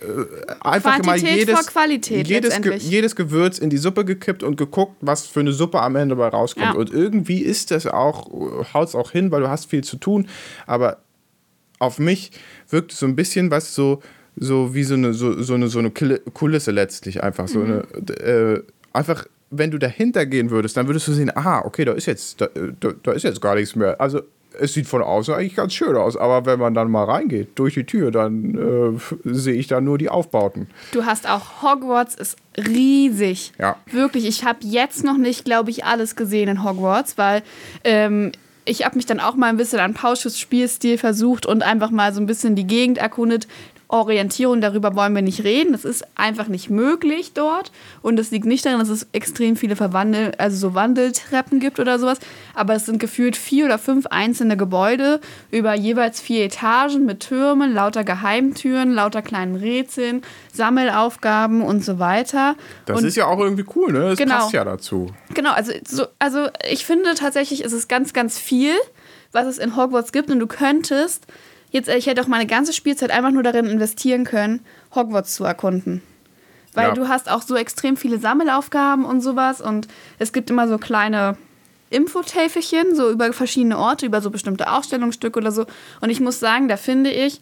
äh, 0.01 0.51
einfach 0.61 0.97
mal 0.99 1.17
Quantität 1.19 1.37
jedes, 1.39 1.55
vor 1.59 1.65
Qualität 1.65 2.27
jedes, 2.27 2.61
Ge 2.61 2.75
jedes 2.77 3.15
Gewürz 3.15 3.59
in 3.59 3.69
die 3.69 3.77
Suppe 3.77 4.05
gekippt 4.05 4.43
und 4.43 4.55
geguckt, 4.57 4.95
was 5.01 5.27
für 5.27 5.41
eine 5.41 5.51
Suppe 5.51 5.79
am 5.81 5.95
Ende 5.95 6.15
dabei 6.15 6.29
rauskommt. 6.29 6.65
Ja. 6.73 6.73
Und 6.73 6.91
irgendwie 6.91 7.41
ist 7.41 7.71
das 7.71 7.85
auch, 7.85 8.29
haut 8.73 8.87
es 8.87 8.95
auch 8.95 9.11
hin, 9.11 9.31
weil 9.31 9.41
du 9.41 9.49
hast 9.49 9.69
viel 9.69 9.83
zu 9.83 9.97
tun, 9.97 10.27
aber 10.65 10.97
auf 11.79 11.97
mich 11.99 12.31
wirkt 12.69 12.91
es 12.93 12.99
so 12.99 13.05
ein 13.05 13.15
bisschen 13.15 13.49
was 13.51 13.73
so, 13.73 14.01
so 14.35 14.73
wie 14.75 14.83
so 14.83 14.93
eine, 14.93 15.13
so, 15.13 15.41
so 15.41 15.53
eine, 15.55 15.67
so 15.67 15.79
eine 15.79 15.89
Kulisse 15.91 16.71
letztlich 16.71 17.23
einfach. 17.23 17.47
So 17.47 17.59
Mhm. 17.59 17.83
eine, 18.07 18.17
äh, 18.21 18.63
einfach, 18.93 19.25
wenn 19.49 19.71
du 19.71 19.77
dahinter 19.79 20.25
gehen 20.25 20.49
würdest, 20.51 20.77
dann 20.77 20.87
würdest 20.87 21.07
du 21.07 21.13
sehen, 21.13 21.31
aha, 21.35 21.63
okay, 21.65 21.85
da 21.85 21.93
ist 21.93 22.05
jetzt, 22.05 22.39
da, 22.41 22.47
da, 22.79 22.91
da 23.01 23.11
ist 23.13 23.23
jetzt 23.23 23.41
gar 23.41 23.55
nichts 23.55 23.75
mehr. 23.75 23.99
Also 23.99 24.21
es 24.59 24.73
sieht 24.73 24.87
von 24.87 25.01
außen 25.01 25.33
eigentlich 25.33 25.55
ganz 25.55 25.73
schön 25.73 25.95
aus, 25.95 26.17
aber 26.17 26.45
wenn 26.45 26.59
man 26.59 26.73
dann 26.73 26.89
mal 26.91 27.03
reingeht 27.05 27.49
durch 27.55 27.75
die 27.75 27.85
Tür, 27.85 28.11
dann 28.11 28.55
äh, 28.55 29.31
sehe 29.31 29.53
ich 29.53 29.67
da 29.67 29.79
nur 29.79 29.97
die 29.97 30.09
Aufbauten. 30.09 30.67
Du 30.91 31.05
hast 31.05 31.29
auch 31.29 31.61
Hogwarts 31.61 32.15
ist 32.15 32.35
riesig. 32.57 33.53
Ja. 33.59 33.77
Wirklich, 33.91 34.25
ich 34.27 34.43
habe 34.45 34.59
jetzt 34.63 35.03
noch 35.03 35.17
nicht, 35.17 35.45
glaube 35.45 35.69
ich, 35.69 35.85
alles 35.85 36.15
gesehen 36.15 36.49
in 36.49 36.63
Hogwarts, 36.63 37.17
weil 37.17 37.43
ähm, 37.83 38.31
ich 38.65 38.85
habe 38.85 38.95
mich 38.95 39.05
dann 39.05 39.19
auch 39.19 39.35
mal 39.35 39.47
ein 39.47 39.57
bisschen 39.57 39.79
an 39.79 39.93
Pauschus 39.93 40.39
Spielstil 40.39 40.97
versucht 40.97 41.45
und 41.45 41.63
einfach 41.63 41.91
mal 41.91 42.13
so 42.13 42.21
ein 42.21 42.25
bisschen 42.25 42.55
die 42.55 42.67
Gegend 42.67 42.97
erkundet. 42.97 43.47
Orientierung, 43.91 44.61
darüber 44.61 44.95
wollen 44.95 45.15
wir 45.15 45.23
nicht 45.23 45.43
reden. 45.43 45.71
Das 45.71 45.83
ist 45.83 46.05
einfach 46.15 46.47
nicht 46.47 46.69
möglich 46.69 47.33
dort. 47.33 47.71
Und 48.03 48.17
das 48.17 48.29
liegt 48.29 48.45
nicht 48.45 48.63
daran, 48.63 48.79
dass 48.79 48.89
es 48.89 49.07
extrem 49.13 49.55
viele 49.55 49.75
Verwandel, 49.75 50.31
also 50.37 50.55
so 50.57 50.75
Wandeltreppen 50.75 51.59
gibt 51.59 51.79
oder 51.79 51.97
sowas. 51.97 52.19
Aber 52.53 52.75
es 52.75 52.85
sind 52.85 52.99
gefühlt 52.99 53.35
vier 53.35 53.65
oder 53.65 53.79
fünf 53.79 54.05
einzelne 54.05 54.57
Gebäude 54.57 55.19
über 55.49 55.73
jeweils 55.73 56.21
vier 56.21 56.45
Etagen 56.45 57.05
mit 57.07 57.21
Türmen, 57.21 57.73
lauter 57.73 58.03
Geheimtüren, 58.03 58.93
lauter 58.93 59.23
kleinen 59.23 59.55
Rätseln, 59.55 60.21
Sammelaufgaben 60.53 61.63
und 61.63 61.83
so 61.83 61.97
weiter. 61.97 62.55
Das 62.85 62.99
und 62.99 63.05
ist 63.05 63.15
ja 63.17 63.25
auch 63.25 63.39
irgendwie 63.39 63.65
cool, 63.75 63.91
ne? 63.91 64.09
Das 64.09 64.19
Genau. 64.19 64.35
passt 64.35 64.53
ja 64.53 64.63
dazu. 64.63 65.07
Genau, 65.33 65.51
also, 65.51 65.71
so, 65.87 66.05
also 66.19 66.47
ich 66.69 66.85
finde 66.85 67.15
tatsächlich, 67.15 67.63
ist 67.63 67.73
es 67.73 67.87
ganz, 67.87 68.13
ganz 68.13 68.37
viel, 68.37 68.73
was 69.31 69.47
es 69.47 69.57
in 69.57 69.75
Hogwarts 69.75 70.11
gibt. 70.11 70.29
Und 70.29 70.39
du 70.39 70.45
könntest, 70.47 71.25
jetzt, 71.71 71.89
ich 71.89 72.07
hätte 72.07 72.21
auch 72.21 72.27
meine 72.27 72.47
ganze 72.47 72.73
Spielzeit 72.73 73.11
einfach 73.11 73.31
nur 73.31 73.43
darin 73.43 73.65
investieren 73.65 74.23
können, 74.23 74.61
Hogwarts 74.95 75.35
zu 75.35 75.43
erkunden. 75.43 76.01
Weil 76.73 76.89
Ja. 76.89 76.93
du 76.93 77.07
hast 77.07 77.29
auch 77.29 77.41
so 77.41 77.55
extrem 77.55 77.97
viele 77.97 78.19
Sammelaufgaben 78.19 79.05
und 79.05 79.21
sowas. 79.21 79.59
Und 79.61 79.87
es 80.19 80.31
gibt 80.33 80.49
immer 80.49 80.67
so 80.67 80.77
kleine 80.77 81.35
Infotäfelchen, 81.89 82.95
so 82.95 83.09
über 83.09 83.31
verschiedene 83.33 83.77
Orte, 83.77 84.05
über 84.05 84.21
so 84.21 84.29
bestimmte 84.29 84.71
Ausstellungsstücke 84.71 85.39
oder 85.39 85.51
so. 85.51 85.65
Und 86.01 86.09
ich 86.09 86.19
muss 86.19 86.39
sagen, 86.39 86.67
da 86.67 86.77
finde 86.77 87.11
ich, 87.11 87.41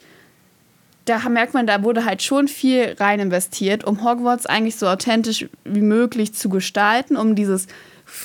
da 1.05 1.19
merkt 1.29 1.53
man, 1.53 1.67
da 1.67 1.83
wurde 1.83 2.05
halt 2.05 2.21
schon 2.21 2.47
viel 2.47 2.95
rein 2.99 3.19
investiert, 3.19 3.83
um 3.83 4.03
Hogwarts 4.03 4.45
eigentlich 4.45 4.75
so 4.77 4.87
authentisch 4.87 5.47
wie 5.63 5.81
möglich 5.81 6.33
zu 6.33 6.49
gestalten, 6.49 7.15
um 7.17 7.35
dieses 7.35 7.67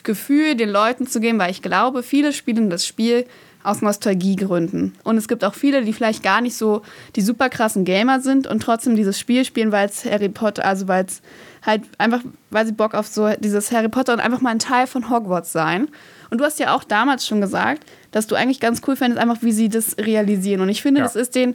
Gefühl 0.04 0.54
den 0.54 0.68
Leuten 0.68 1.06
zu 1.06 1.20
geben, 1.20 1.38
weil 1.38 1.50
ich 1.50 1.62
glaube, 1.62 2.02
viele 2.02 2.32
spielen 2.32 2.70
das 2.70 2.86
Spiel 2.86 3.26
aus 3.64 3.80
Nostalgiegründen. 3.82 4.94
Und 5.04 5.16
es 5.16 5.28
gibt 5.28 5.44
auch 5.44 5.54
viele, 5.54 5.82
die 5.84 5.92
vielleicht 5.92 6.22
gar 6.22 6.40
nicht 6.40 6.56
so 6.56 6.82
die 7.16 7.20
super 7.20 7.48
krassen 7.48 7.84
Gamer 7.84 8.20
sind 8.20 8.46
und 8.46 8.60
trotzdem 8.62 8.96
dieses 8.96 9.18
Spiel 9.18 9.44
spielen, 9.44 9.72
weil 9.72 9.88
es 9.88 10.04
Harry 10.04 10.28
Potter, 10.28 10.64
also 10.64 10.88
weil 10.88 11.04
es 11.04 11.22
halt 11.64 11.82
einfach, 11.98 12.20
weil 12.50 12.66
sie 12.66 12.72
Bock 12.72 12.94
auf 12.94 13.06
so 13.06 13.30
dieses 13.38 13.70
Harry 13.70 13.88
Potter 13.88 14.12
und 14.14 14.20
einfach 14.20 14.40
mal 14.40 14.50
ein 14.50 14.58
Teil 14.58 14.86
von 14.86 15.10
Hogwarts 15.10 15.52
sein. 15.52 15.88
Und 16.30 16.38
du 16.38 16.44
hast 16.44 16.58
ja 16.58 16.74
auch 16.74 16.82
damals 16.84 17.26
schon 17.26 17.40
gesagt, 17.40 17.84
dass 18.10 18.26
du 18.26 18.34
eigentlich 18.34 18.58
ganz 18.60 18.80
cool 18.86 18.96
fändest, 18.96 19.20
einfach 19.20 19.42
wie 19.42 19.52
sie 19.52 19.68
das 19.68 19.96
realisieren. 19.98 20.60
Und 20.60 20.68
ich 20.68 20.82
finde, 20.82 21.00
Ja. 21.00 21.04
das 21.04 21.14
ist 21.16 21.34
denen 21.34 21.54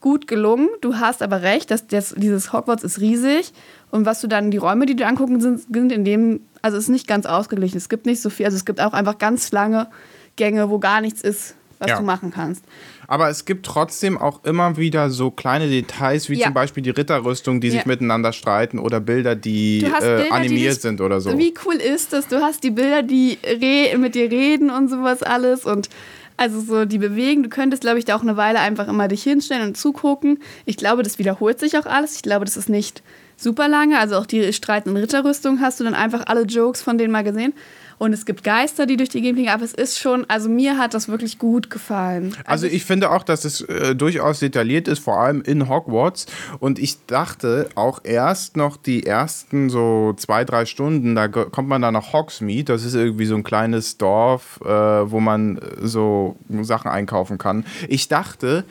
gut 0.00 0.26
gelungen. 0.26 0.68
Du 0.82 0.96
hast 0.96 1.22
aber 1.22 1.42
recht, 1.42 1.70
dass 1.70 1.86
das, 1.86 2.14
dieses 2.16 2.52
Hogwarts 2.52 2.84
ist 2.84 3.00
riesig. 3.00 3.52
Und 3.90 4.04
was 4.04 4.20
du 4.20 4.26
dann, 4.26 4.50
die 4.50 4.58
Räume, 4.58 4.84
die 4.84 4.94
du 4.94 5.06
angucken, 5.06 5.40
sind, 5.40 5.62
sind 5.72 5.90
in 5.90 6.04
dem, 6.04 6.40
also 6.60 6.76
es 6.76 6.84
ist 6.84 6.90
nicht 6.90 7.06
ganz 7.08 7.24
ausgeglichen. 7.24 7.78
Es 7.78 7.88
gibt 7.88 8.04
nicht 8.04 8.20
so 8.20 8.28
viel, 8.28 8.44
also 8.46 8.56
es 8.56 8.64
gibt 8.66 8.80
auch 8.80 8.92
einfach 8.92 9.16
ganz 9.18 9.52
lange 9.52 9.86
Gänge, 10.36 10.70
wo 10.70 10.78
gar 10.78 11.00
nichts 11.00 11.20
ist, 11.22 11.54
was 11.78 11.90
Ja. 11.90 11.96
du 11.98 12.02
machen 12.04 12.30
kannst. 12.30 12.64
Aber 13.08 13.28
es 13.30 13.44
gibt 13.44 13.66
trotzdem 13.66 14.18
auch 14.18 14.44
immer 14.44 14.76
wieder 14.76 15.10
so 15.10 15.30
kleine 15.30 15.68
Details, 15.68 16.28
wie 16.28 16.34
Ja. 16.38 16.46
zum 16.46 16.54
Beispiel 16.54 16.82
die 16.82 16.90
Ritterrüstung, 16.90 17.60
die 17.60 17.70
sich 17.70 17.80
Ja. 17.80 17.86
miteinander 17.86 18.32
streiten 18.32 18.78
oder 18.78 18.98
Bilder, 19.00 19.34
die 19.36 19.78
äh, 19.84 19.90
Bilder, 19.90 20.22
die 20.24 20.30
animiert 20.32 20.74
dich- 20.74 20.82
sind 20.82 21.00
oder 21.00 21.20
so. 21.20 21.36
Wie 21.38 21.54
cool 21.64 21.74
ist 21.76 22.12
das? 22.12 22.26
Du 22.28 22.40
hast 22.40 22.64
die 22.64 22.70
Bilder, 22.70 23.02
die 23.02 23.38
mit 23.98 24.14
dir 24.14 24.30
reden 24.30 24.70
und 24.70 24.88
sowas 24.88 25.22
alles 25.22 25.64
und 25.64 25.88
also 26.38 26.60
so 26.60 26.84
die 26.84 26.98
bewegen. 26.98 27.42
Du 27.44 27.48
könntest, 27.48 27.80
glaube 27.82 27.98
ich, 27.98 28.04
da 28.04 28.16
auch 28.16 28.22
eine 28.22 28.36
Weile 28.36 28.58
einfach 28.60 28.88
immer 28.88 29.08
dich 29.08 29.22
hinstellen 29.22 29.68
und 29.68 29.76
zugucken. 29.76 30.38
Ich 30.66 30.76
glaube, 30.76 31.02
das 31.02 31.18
wiederholt 31.18 31.58
sich 31.60 31.78
auch 31.78 31.86
alles. 31.86 32.16
Ich 32.16 32.22
glaube, 32.22 32.44
das 32.44 32.56
ist 32.58 32.68
nicht 32.68 33.02
super 33.38 33.68
lange. 33.68 33.98
Also 33.98 34.16
auch 34.16 34.26
die 34.26 34.52
streitenden 34.52 35.00
Ritterrüstung 35.00 35.60
hast 35.60 35.78
du 35.80 35.84
dann 35.84 35.94
einfach 35.94 36.24
alle 36.26 36.42
Jokes 36.42 36.82
von 36.82 36.98
denen 36.98 37.12
mal 37.12 37.24
gesehen. 37.24 37.54
Und 37.98 38.12
es 38.12 38.26
gibt 38.26 38.44
Geister, 38.44 38.86
die 38.86 38.96
durch 38.96 39.08
die 39.08 39.20
Gegend 39.20 39.38
fliegen, 39.38 39.50
aber 39.50 39.64
es 39.64 39.72
ist 39.72 39.98
schon, 39.98 40.24
also 40.28 40.48
mir 40.48 40.78
hat 40.78 40.94
das 40.94 41.08
wirklich 41.08 41.38
gut 41.38 41.70
gefallen. 41.70 42.36
Also, 42.44 42.66
ich 42.66 42.84
finde 42.84 43.10
auch, 43.10 43.22
dass 43.22 43.44
es 43.44 43.62
äh, 43.62 43.94
durchaus 43.94 44.40
detailliert 44.40 44.88
ist, 44.88 44.98
vor 44.98 45.18
allem 45.18 45.42
in 45.42 45.68
Hogwarts. 45.68 46.26
Und 46.58 46.78
ich 46.78 47.04
dachte 47.06 47.68
auch 47.74 48.00
erst 48.04 48.56
noch 48.56 48.76
die 48.76 49.06
ersten 49.06 49.70
so 49.70 50.14
zwei, 50.16 50.44
drei 50.44 50.66
Stunden, 50.66 51.14
da 51.14 51.28
kommt 51.28 51.68
man 51.68 51.82
dann 51.82 51.94
nach 51.94 52.12
Hogsmeade. 52.12 52.64
Das 52.64 52.84
ist 52.84 52.94
irgendwie 52.94 53.26
so 53.26 53.34
ein 53.34 53.44
kleines 53.44 53.98
Dorf, 53.98 54.60
äh, 54.62 54.68
wo 54.68 55.20
man 55.20 55.60
so 55.80 56.36
Sachen 56.62 56.90
einkaufen 56.90 57.38
kann. 57.38 57.64
Ich 57.88 58.08
dachte, 58.08 58.64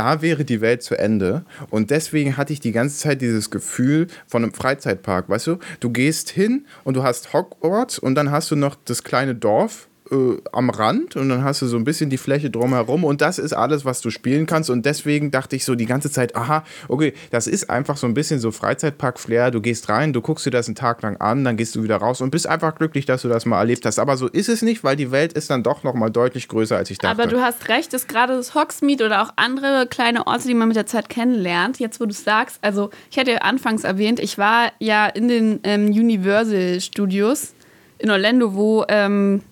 da 0.00 0.22
wäre 0.22 0.46
die 0.46 0.62
Welt 0.62 0.82
zu 0.82 0.98
Ende. 0.98 1.44
Und 1.68 1.90
deswegen 1.90 2.38
hatte 2.38 2.54
ich 2.54 2.60
die 2.60 2.72
ganze 2.72 2.96
Zeit 2.96 3.20
dieses 3.20 3.50
Gefühl 3.50 4.06
von 4.26 4.42
einem 4.42 4.54
Freizeitpark. 4.54 5.28
Weißt 5.28 5.46
du, 5.46 5.58
du 5.80 5.90
gehst 5.90 6.30
hin 6.30 6.64
und 6.84 6.94
du 6.94 7.02
hast 7.02 7.34
Hogwarts 7.34 7.98
und 7.98 8.14
dann 8.14 8.30
hast 8.30 8.50
du 8.50 8.56
noch 8.56 8.76
das 8.82 9.04
kleine 9.04 9.34
Dorf 9.34 9.89
äh, 10.10 10.36
am 10.52 10.70
Rand 10.70 11.16
und 11.16 11.28
dann 11.28 11.44
hast 11.44 11.62
du 11.62 11.66
so 11.66 11.76
ein 11.76 11.84
bisschen 11.84 12.10
die 12.10 12.18
Fläche 12.18 12.50
drumherum 12.50 13.04
und 13.04 13.20
das 13.20 13.38
ist 13.38 13.52
alles, 13.52 13.84
was 13.84 14.00
du 14.00 14.10
spielen 14.10 14.46
kannst. 14.46 14.70
Und 14.70 14.84
deswegen 14.86 15.30
dachte 15.30 15.56
ich 15.56 15.64
so 15.64 15.74
die 15.74 15.86
ganze 15.86 16.10
Zeit, 16.10 16.36
aha, 16.36 16.64
okay, 16.88 17.12
das 17.30 17.46
ist 17.46 17.70
einfach 17.70 17.96
so 17.96 18.06
ein 18.06 18.14
bisschen 18.14 18.40
so 18.40 18.50
Freizeitpark-Flair. 18.50 19.50
Du 19.50 19.60
gehst 19.60 19.88
rein, 19.88 20.12
du 20.12 20.20
guckst 20.20 20.46
dir 20.46 20.50
das 20.50 20.66
einen 20.66 20.74
Tag 20.74 21.02
lang 21.02 21.16
an, 21.18 21.44
dann 21.44 21.56
gehst 21.56 21.74
du 21.74 21.82
wieder 21.82 21.96
raus 21.96 22.20
und 22.20 22.30
bist 22.30 22.46
einfach 22.46 22.74
glücklich, 22.74 23.06
dass 23.06 23.22
du 23.22 23.28
das 23.28 23.46
mal 23.46 23.58
erlebt 23.58 23.86
hast. 23.86 23.98
Aber 23.98 24.16
so 24.16 24.26
ist 24.28 24.48
es 24.48 24.62
nicht, 24.62 24.84
weil 24.84 24.96
die 24.96 25.10
Welt 25.10 25.32
ist 25.32 25.50
dann 25.50 25.62
doch 25.62 25.82
nochmal 25.82 26.10
deutlich 26.10 26.48
größer, 26.48 26.76
als 26.76 26.90
ich 26.90 26.98
dachte. 26.98 27.22
Aber 27.22 27.30
du 27.30 27.40
hast 27.40 27.68
recht, 27.68 27.92
dass 27.92 28.06
gerade 28.06 28.36
das 28.36 28.54
Hogsmeade 28.54 29.06
oder 29.06 29.22
auch 29.22 29.32
andere 29.36 29.86
kleine 29.88 30.26
Orte, 30.26 30.48
die 30.48 30.54
man 30.54 30.68
mit 30.68 30.76
der 30.76 30.86
Zeit 30.86 31.08
kennenlernt, 31.08 31.78
jetzt 31.78 32.00
wo 32.00 32.04
du 32.04 32.10
es 32.10 32.24
sagst, 32.24 32.58
also 32.62 32.90
ich 33.10 33.18
hatte 33.18 33.32
ja 33.32 33.38
anfangs 33.38 33.84
erwähnt, 33.84 34.20
ich 34.20 34.38
war 34.38 34.72
ja 34.78 35.06
in 35.06 35.28
den 35.28 35.60
ähm, 35.64 35.86
Universal 35.86 36.80
Studios 36.80 37.54
in 37.98 38.10
Orlando, 38.10 38.54
wo 38.54 38.84
ähm, 38.88 39.42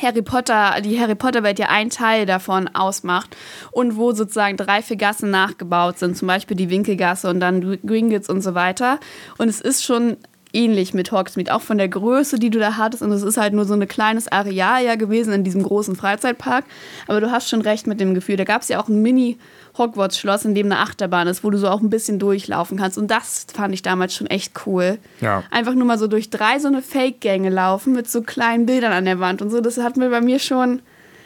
Harry 0.00 0.22
Potter, 0.22 0.80
die 0.82 1.00
Harry 1.00 1.14
Potter 1.14 1.42
Welt 1.42 1.58
ja 1.58 1.68
ein 1.68 1.90
Teil 1.90 2.26
davon 2.26 2.68
ausmacht 2.68 3.36
und 3.70 3.96
wo 3.96 4.12
sozusagen 4.12 4.56
drei, 4.56 4.82
vier 4.82 4.96
Gassen 4.96 5.30
nachgebaut 5.30 5.98
sind, 5.98 6.16
zum 6.16 6.28
Beispiel 6.28 6.56
die 6.56 6.70
Winkelgasse 6.70 7.28
und 7.30 7.40
dann 7.40 7.78
Gringotts 7.84 8.28
und 8.28 8.42
so 8.42 8.54
weiter. 8.54 8.98
Und 9.38 9.48
es 9.48 9.60
ist 9.60 9.84
schon 9.84 10.16
ähnlich 10.52 10.94
mit 10.94 11.12
Hogsmeade, 11.12 11.54
auch 11.54 11.60
von 11.60 11.78
der 11.78 11.88
Größe, 11.88 12.38
die 12.38 12.50
du 12.50 12.58
da 12.58 12.76
hattest. 12.76 13.02
Und 13.02 13.12
es 13.12 13.22
ist 13.22 13.36
halt 13.36 13.52
nur 13.52 13.64
so 13.64 13.74
ein 13.74 13.86
kleines 13.86 14.26
Areal 14.28 14.84
ja 14.84 14.94
gewesen 14.94 15.32
in 15.32 15.44
diesem 15.44 15.62
großen 15.62 15.96
Freizeitpark. 15.96 16.64
Aber 17.06 17.20
du 17.20 17.30
hast 17.30 17.48
schon 17.48 17.60
recht 17.60 17.86
mit 17.86 18.00
dem 18.00 18.14
Gefühl. 18.14 18.36
Da 18.36 18.44
gab 18.44 18.62
es 18.62 18.68
ja 18.68 18.80
auch 18.80 18.88
ein 18.88 19.02
Mini- 19.02 19.38
Hogwarts-Schloss, 19.78 20.44
in 20.44 20.54
dem 20.54 20.66
eine 20.66 20.78
Achterbahn 20.78 21.28
ist, 21.28 21.44
wo 21.44 21.50
du 21.50 21.58
so 21.58 21.68
auch 21.68 21.80
ein 21.80 21.90
bisschen 21.90 22.18
durchlaufen 22.18 22.78
kannst. 22.78 22.98
Und 22.98 23.10
das 23.10 23.46
fand 23.52 23.74
ich 23.74 23.82
damals 23.82 24.14
schon 24.14 24.26
echt 24.26 24.66
cool. 24.66 24.98
Ja. 25.20 25.42
Einfach 25.50 25.74
nur 25.74 25.86
mal 25.86 25.98
so 25.98 26.06
durch 26.06 26.30
drei 26.30 26.58
so 26.58 26.68
eine 26.68 26.82
Fake-Gänge 26.82 27.50
laufen 27.50 27.92
mit 27.92 28.10
so 28.10 28.22
kleinen 28.22 28.66
Bildern 28.66 28.92
an 28.92 29.04
der 29.04 29.20
Wand 29.20 29.42
und 29.42 29.50
so. 29.50 29.60
Das 29.60 29.78
hat 29.78 29.96
mir 29.96 30.10
bei 30.10 30.20
mir 30.20 30.38
schon. 30.38 30.80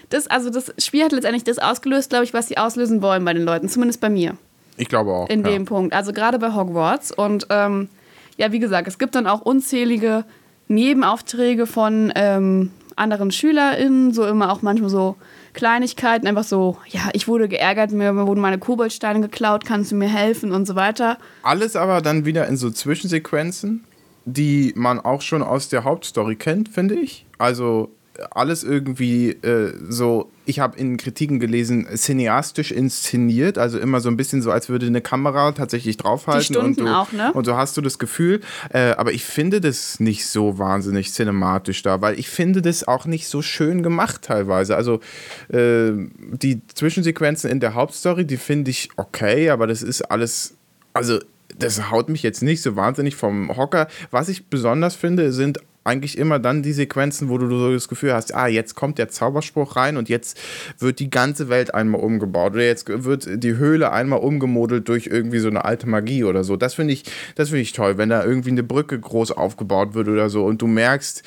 Das, 0.09 0.27
also 0.27 0.51
das 0.51 0.75
Spiel 0.79 1.05
hat 1.05 1.13
letztendlich 1.13 1.45
das 1.45 1.59
ausgelöst, 1.59 2.11
glaube 2.11 2.25
ich, 2.25 2.35
was 2.35 2.49
sie 2.49 2.59
auslösen 2.59 3.03
wollen 3.03 3.25
bei 3.25 3.33
den 3.33 3.45
Leuten. 3.45 3.69
Zumindest 3.69 4.01
bei 4.01 4.11
mir. 4.11 4.37
Ich 4.77 4.89
glaube 4.89 5.11
auch. 5.11 5.29
In 5.29 5.45
ja. 5.45 5.51
dem 5.51 5.67
Punkt. 5.67 5.95
Also 5.95 6.13
gerade 6.13 6.39
bei 6.39 6.53
Hogwarts. 6.55 7.13
Und 7.13 7.47
ähm, 7.51 7.89
ja, 8.37 8.51
wie 8.53 8.59
gesagt, 8.59 8.89
es 8.89 8.99
gibt 8.99 9.15
dann 9.15 9.27
auch 9.27 9.43
unzählige 9.43 10.25
Nebenaufträge 10.69 11.67
von 11.67 12.13
ähm, 12.15 12.71
anderen 12.97 13.31
SchülerInnen, 13.31 14.13
so 14.13 14.27
immer 14.27 14.53
auch 14.53 14.63
manchmal 14.63 14.91
so 14.91 15.17
Kleinigkeiten, 15.53 16.27
einfach 16.27 16.45
so, 16.45 16.79
ja, 16.89 17.11
ich 17.13 17.29
wurde 17.29 17.49
geärgert, 17.49 17.93
mir 17.93 18.15
wurden 18.27 18.41
meine 18.41 18.59
Koboldsteine 18.59 19.21
geklaut, 19.21 19.65
kannst 19.65 19.93
du 19.93 19.97
mir 19.97 20.09
helfen 20.09 20.53
und 20.53 20.67
so 20.67 20.75
weiter. 20.77 21.19
Alles 21.43 21.77
aber 21.77 22.01
dann 22.01 22.25
wieder 22.25 22.47
in 22.47 22.57
so 22.57 22.71
Zwischensequenzen, 22.71 23.85
die 24.25 24.73
man 24.77 25.01
auch 25.01 25.23
schon 25.23 25.43
aus 25.43 25.69
der 25.69 25.85
Hauptstory 25.85 26.37
kennt, 26.37 26.69
finde 26.69 26.95
ich. 26.97 27.27
Also 27.39 27.91
alles 28.31 28.65
irgendwie 28.65 29.31
äh, 29.31 29.73
so, 29.89 30.31
ich 30.47 30.61
habe 30.61 30.79
in 30.79 30.97
Kritiken 30.97 31.41
gelesen, 31.41 31.87
cineastisch 31.95 32.73
inszeniert, 32.73 33.59
also 33.59 33.79
immer 33.79 34.01
so 34.01 34.09
ein 34.09 34.17
bisschen 34.17 34.43
so, 34.43 34.51
als 34.51 34.69
würde 34.69 34.87
eine 34.87 35.01
Kamera 35.01 35.53
tatsächlich 35.53 35.97
draufhalten. 35.97 36.41
Die 36.41 36.55
Stunden 36.55 36.81
und 36.81 36.89
du, 36.89 36.95
auch, 36.95 37.13
ne? 37.13 37.33
Und 37.33 37.45
so 37.45 37.57
hast 37.57 37.77
du 37.77 37.81
das 37.81 37.99
Gefühl, 37.99 38.41
äh, 38.73 38.93
aber 38.93 39.13
ich 39.13 39.25
finde 39.25 39.61
das 39.61 40.01
nicht 40.01 40.27
so 40.27 40.59
wahnsinnig 40.59 41.13
cinematisch 41.13 41.83
da, 41.83 42.01
weil 42.01 42.19
ich 42.19 42.29
finde 42.29 42.63
das 42.63 42.87
auch 42.87 43.07
nicht 43.07 43.29
so 43.29 43.43
schön 43.43 43.83
gemacht 43.83 44.23
teilweise. 44.23 44.77
Also 44.77 45.01
äh, 45.49 45.93
die 46.33 46.63
Zwischensequenzen 46.75 47.51
in 47.51 47.61
der 47.61 47.75
Hauptstory, 47.75 48.25
die 48.25 48.37
finde 48.37 48.71
ich 48.71 48.91
okay, 48.97 49.51
aber 49.51 49.67
das 49.67 49.83
ist 49.83 50.03
alles, 50.03 50.55
also 50.93 51.19
das 51.59 51.91
haut 51.91 52.09
mich 52.09 52.23
jetzt 52.23 52.43
nicht 52.43 52.63
so 52.63 52.77
wahnsinnig 52.77 53.17
vom 53.17 53.57
Hocker. 53.57 53.89
Was 54.11 54.29
ich 54.29 54.47
besonders 54.47 54.95
finde, 54.95 55.33
sind 55.33 55.61
eigentlich 55.83 56.19
immer 56.19 56.39
dann 56.39 56.63
die 56.63 56.73
Sequenzen, 56.73 57.29
wo 57.29 57.39
du 57.39 57.49
so 57.49 57.73
das 57.73 57.89
Gefühl 57.89 58.13
hast, 58.13 58.35
ah, 58.35 58.47
jetzt 58.47 58.75
kommt 58.75 58.99
der 58.99 59.09
Zauberspruch 59.09 59.77
rein 59.77 59.97
und 59.97 60.09
jetzt 60.09 60.39
wird 60.79 60.99
die 60.99 61.09
ganze 61.09 61.49
Welt 61.49 61.75
einmal 61.75 62.01
umgebaut 62.01 62.53
oder 62.53 62.65
jetzt 62.65 62.87
wird 62.89 63.43
die 63.43 63.57
Höhle 63.57 63.91
einmal 63.91 64.21
umgemodelt 64.21 64.89
durch 64.89 65.07
irgendwie 65.07 65.39
so 65.39 65.49
eine 65.49 65.65
alte 65.65 65.89
Magie 65.89 66.25
oder 66.25 66.45
so. 66.45 66.57
Das 66.57 66.75
finde 66.75 66.93
ich, 66.93 67.05
das 67.35 67.49
finde 67.49 67.63
ich 67.63 67.73
toll, 67.73 67.97
wenn 67.97 68.11
da 68.11 68.25
irgendwie 68.25 68.51
eine 68.51 68.63
Brücke 68.63 68.99
groß 68.99 69.33
aufgebaut 69.33 69.95
wird 69.95 70.09
oder 70.09 70.29
so 70.29 70.45
und 70.45 70.61
du 70.61 70.67
merkst 70.67 71.23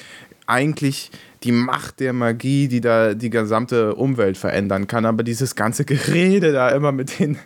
eigentlich 0.45 1.09
die 1.43 1.51
Macht 1.51 1.99
der 1.99 2.13
Magie, 2.13 2.67
die 2.67 2.81
da 2.81 3.13
die 3.13 3.29
gesamte 3.29 3.95
Umwelt 3.95 4.37
verändern 4.37 4.87
kann. 4.87 5.05
Aber 5.05 5.23
dieses 5.23 5.55
ganze 5.55 5.85
Gerede 5.85 6.53
da 6.53 6.69
immer 6.69 6.91
mit 6.91 7.19
den. 7.19 7.37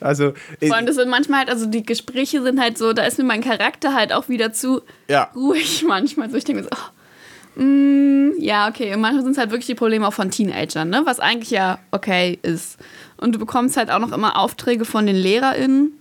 Also. 0.00 0.32
Vor 0.64 0.76
allem, 0.76 0.86
das 0.86 0.96
sind 0.96 1.10
manchmal 1.10 1.40
halt, 1.40 1.50
also 1.50 1.66
die 1.66 1.82
Gespräche 1.82 2.42
sind 2.42 2.60
halt 2.60 2.78
so, 2.78 2.92
da 2.92 3.04
ist 3.04 3.18
mir 3.18 3.24
mein 3.24 3.42
Charakter 3.42 3.94
halt 3.94 4.12
auch 4.12 4.28
wieder 4.28 4.52
zu 4.52 4.82
ja. 5.08 5.30
ruhig 5.34 5.84
manchmal. 5.86 6.30
So, 6.30 6.36
ich 6.36 6.44
denke 6.44 6.62
so, 6.62 6.70
oh, 6.70 7.62
mm, 7.62 8.32
ja, 8.38 8.68
okay. 8.68 8.94
Und 8.94 9.00
manchmal 9.00 9.22
sind 9.22 9.32
es 9.32 9.38
halt 9.38 9.50
wirklich 9.50 9.66
die 9.66 9.74
Probleme 9.74 10.06
auch 10.06 10.14
von 10.14 10.30
Teenagern, 10.30 10.88
ne? 10.88 11.02
Was 11.04 11.20
eigentlich 11.20 11.50
ja 11.50 11.78
okay 11.90 12.38
ist. 12.42 12.78
Und 13.18 13.34
du 13.34 13.38
bekommst 13.38 13.76
halt 13.76 13.90
auch 13.90 14.00
noch 14.00 14.12
immer 14.12 14.38
Aufträge 14.38 14.84
von 14.84 15.06
den 15.06 15.16
LehrerInnen. 15.16 15.92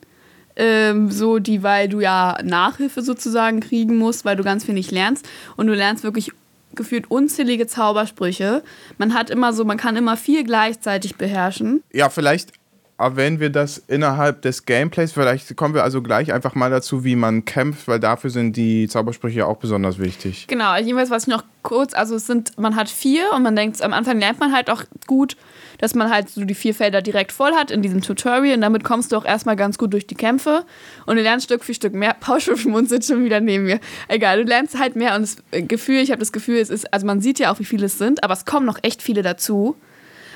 Ähm, 0.58 1.10
so 1.10 1.40
die, 1.40 1.64
weil 1.64 1.88
du 1.88 2.02
ja 2.02 2.38
Nachhilfe 2.44 3.02
sozusagen 3.02 3.62
kriegen 3.62 3.96
musst, 3.96 4.26
weil 4.26 4.36
du 4.36 4.44
ganz 4.44 4.66
viel 4.66 4.74
nicht 4.74 4.92
lernst. 4.92 5.28
Und 5.56 5.68
du 5.68 5.74
lernst 5.74 6.04
wirklich 6.04 6.34
gefühlt 6.76 7.10
unzählige 7.10 7.68
Zaubersprüche. 7.68 8.64
Man 8.98 9.14
hat 9.14 9.30
immer 9.30 9.54
so, 9.54 9.66
man 9.66 9.78
kann 9.78 9.96
immer 9.96 10.18
viel 10.18 10.44
gleichzeitig 10.44 11.16
beherrschen. 11.16 11.84
Ja, 11.94 12.10
vielleicht 12.10 12.54
erwähnen 13.02 13.40
wir 13.40 13.50
das 13.50 13.78
innerhalb 13.78 14.42
des 14.44 14.66
Gameplays. 14.66 15.12
Vielleicht 15.12 15.56
kommen 15.58 15.74
wir 15.74 15.84
also 15.84 16.02
gleich 16.02 16.32
einfach 16.32 16.56
mal 16.56 16.70
dazu, 16.70 17.04
wie 17.04 17.16
man 17.16 17.46
kämpft, 17.46 17.88
weil 17.88 18.00
dafür 18.00 18.30
sind 18.30 18.56
die 18.56 18.88
Zaubersprüche 18.88 19.46
auch 19.46 19.58
besonders 19.58 20.00
wichtig. 20.00 20.48
Genau, 20.48 20.76
jedenfalls 20.78 21.10
was 21.10 21.24
ich 21.24 21.30
noch 21.30 21.44
kurz, 21.64 21.94
also 21.94 22.16
es 22.16 22.28
sind, 22.28 22.58
man 22.58 22.76
hat 22.76 22.90
vier 22.90 23.32
und 23.36 23.44
man 23.44 23.56
denkt, 23.56 23.82
am 23.82 23.94
Anfang 23.94 24.20
lernt 24.20 24.40
man 24.40 24.54
halt 24.54 24.70
auch 24.70 24.84
gut, 25.08 25.36
dass 25.82 25.96
man 25.96 26.10
halt 26.10 26.30
so 26.30 26.46
die 26.46 26.56
vier 26.56 26.74
Felder 26.74 27.02
direkt 27.02 27.34
voll 27.34 27.54
hat 27.54 27.72
in 27.72 27.82
diesem 27.82 28.02
Tutorial 28.02 28.56
und 28.56 28.62
damit 28.62 28.84
kommst 28.84 29.12
du 29.12 29.18
auch 29.18 29.26
erstmal 29.26 29.58
ganz 29.58 29.78
gut 29.78 29.92
durch 29.92 30.08
die 30.08 30.16
Kämpfe 30.16 30.64
und 31.06 31.18
du 31.18 31.22
lernst 31.22 31.46
Stück 31.46 31.66
für 31.66 31.74
Stück 31.74 31.94
mehr. 31.94 32.14
Pauschelschmund 32.20 32.88
sitzt 32.88 33.10
schon 33.10 33.26
wieder 33.26 33.42
neben 33.42 33.66
mir. 33.66 33.80
Egal, 34.08 34.44
du 34.44 34.50
lernst 34.50 34.80
halt 34.80 34.96
mehr 34.96 35.16
und 35.16 35.24
das 35.24 35.38
Gefühl, 35.68 35.98
ich 35.98 36.12
habe 36.12 36.20
das 36.20 36.32
Gefühl, 36.32 36.60
es 36.60 36.70
ist, 36.70 36.94
also 36.94 37.06
man 37.06 37.20
sieht 37.20 37.40
ja 37.40 37.52
auch, 37.52 37.60
wie 37.60 37.66
viele 37.66 37.88
es 37.88 37.98
sind, 37.98 38.24
aber 38.24 38.34
es 38.34 38.46
kommen 38.46 38.66
noch 38.66 38.80
echt 38.84 39.02
viele 39.02 39.24
dazu. 39.24 39.76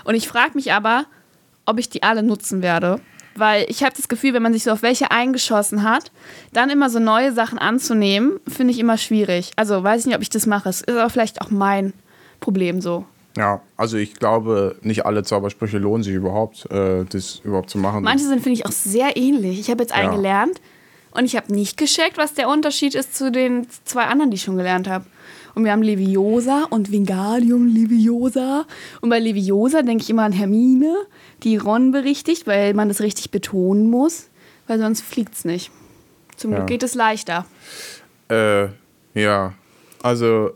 Und 0.03 0.15
ich 0.15 0.27
frage 0.27 0.51
mich 0.55 0.73
aber, 0.73 1.05
ob 1.65 1.79
ich 1.79 1.89
die 1.89 2.03
alle 2.03 2.23
nutzen 2.23 2.61
werde. 2.61 2.99
Weil 3.37 3.65
ich 3.67 3.83
habe 3.83 3.93
das 3.95 4.07
Gefühl, 4.07 4.33
wenn 4.33 4.43
man 4.43 4.53
sich 4.53 4.63
so 4.63 4.71
auf 4.71 4.81
welche 4.81 5.11
eingeschossen 5.11 5.83
hat, 5.83 6.11
dann 6.53 6.69
immer 6.69 6.89
so 6.89 6.99
neue 6.99 7.33
Sachen 7.33 7.59
anzunehmen, 7.59 8.39
finde 8.47 8.71
ich 8.71 8.79
immer 8.79 8.97
schwierig. 8.97 9.51
Also 9.57 9.83
weiß 9.83 10.01
ich 10.01 10.07
nicht, 10.07 10.15
ob 10.15 10.21
ich 10.21 10.29
das 10.29 10.45
mache. 10.45 10.69
Es 10.69 10.81
ist 10.81 10.89
aber 10.95 11.09
vielleicht 11.09 11.41
auch 11.41 11.51
mein 11.51 11.93
Problem 12.39 12.79
so. 12.79 13.05
Ja, 13.37 13.61
also 13.75 13.97
ich 13.97 14.13
glaube, 14.15 14.77
nicht 14.81 15.05
alle 15.05 15.23
Zaubersprüche 15.23 15.77
lohnen 15.77 16.03
sich 16.03 16.13
überhaupt, 16.13 16.69
äh, 16.71 17.03
das 17.09 17.41
überhaupt 17.43 17.69
zu 17.69 17.77
machen. 17.77 18.03
Manche 18.03 18.25
sind, 18.25 18.41
finde 18.41 18.59
ich, 18.59 18.65
auch 18.65 18.71
sehr 18.71 19.17
ähnlich. 19.17 19.59
Ich 19.59 19.69
habe 19.69 19.83
jetzt 19.83 19.91
einen 19.93 20.11
Ja. 20.11 20.15
gelernt 20.15 20.61
und 21.11 21.25
ich 21.25 21.35
habe 21.35 21.53
nicht 21.53 21.75
gecheckt, 21.77 22.17
was 22.17 22.33
der 22.33 22.47
Unterschied 22.47 22.95
ist 22.95 23.15
zu 23.15 23.31
den 23.31 23.67
zwei 23.83 24.03
anderen, 24.03 24.31
die 24.31 24.35
ich 24.35 24.43
schon 24.43 24.55
gelernt 24.57 24.87
habe. 24.87 25.05
Und 25.53 25.63
wir 25.63 25.71
haben 25.71 25.83
Leviosa 25.83 26.65
und 26.69 26.91
Wingardium 26.91 27.67
Leviosa. 27.67 28.65
Und 29.01 29.09
bei 29.09 29.19
Leviosa 29.19 29.81
denke 29.83 30.03
ich 30.03 30.09
immer 30.09 30.23
an 30.23 30.33
Hermine, 30.33 30.93
die 31.43 31.55
Ron 31.57 31.91
berichtigt, 31.91 32.45
weil 32.47 32.73
man 32.73 32.89
das 32.89 32.99
richtig 33.01 33.31
betonen 33.31 33.89
muss, 33.89 34.29
weil 34.67 34.79
sonst 34.79 35.01
fliegt 35.01 35.33
es 35.33 35.45
nicht. 35.45 35.71
Zum 36.35 36.51
Ja. 36.51 36.57
Glück 36.57 36.67
geht 36.67 36.83
es 36.83 36.93
leichter. 36.95 37.45
Äh, 38.29 38.67
ja. 39.13 39.53
Also, 40.05 40.51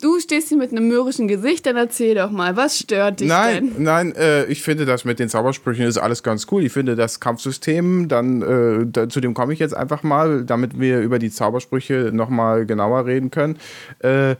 Du 0.00 0.20
stehst 0.20 0.50
hier 0.50 0.58
mit 0.58 0.70
einem 0.70 0.86
mürrischen 0.86 1.26
Gesicht, 1.26 1.66
dann 1.66 1.76
erzähl 1.76 2.14
doch 2.14 2.30
mal, 2.30 2.56
was 2.56 2.78
stört 2.78 3.18
dich 3.18 3.26
nein, 3.26 3.72
denn? 3.74 3.82
nein, 3.82 4.14
äh, 4.14 4.44
ich 4.44 4.62
finde 4.62 4.86
das 4.86 5.04
mit 5.04 5.18
den 5.18 5.28
Zaubersprüchen 5.28 5.84
ist 5.84 5.98
alles 5.98 6.22
ganz 6.22 6.46
cool. 6.52 6.62
Ich 6.62 6.72
finde 6.72 6.94
das 6.94 7.18
Kampfsystem, 7.18 8.06
dann, 8.06 8.42
äh, 8.42 8.86
da, 8.86 9.08
zu 9.08 9.20
dem 9.20 9.34
komme 9.34 9.54
ich 9.54 9.58
jetzt 9.58 9.76
einfach 9.76 10.04
mal, 10.04 10.44
damit 10.44 10.78
wir 10.78 11.00
über 11.00 11.18
die 11.18 11.32
Zaubersprüche 11.32 12.10
nochmal 12.12 12.64
genauer 12.64 13.06
reden 13.06 13.32
können. 13.32 13.58
Äh, 13.98 14.36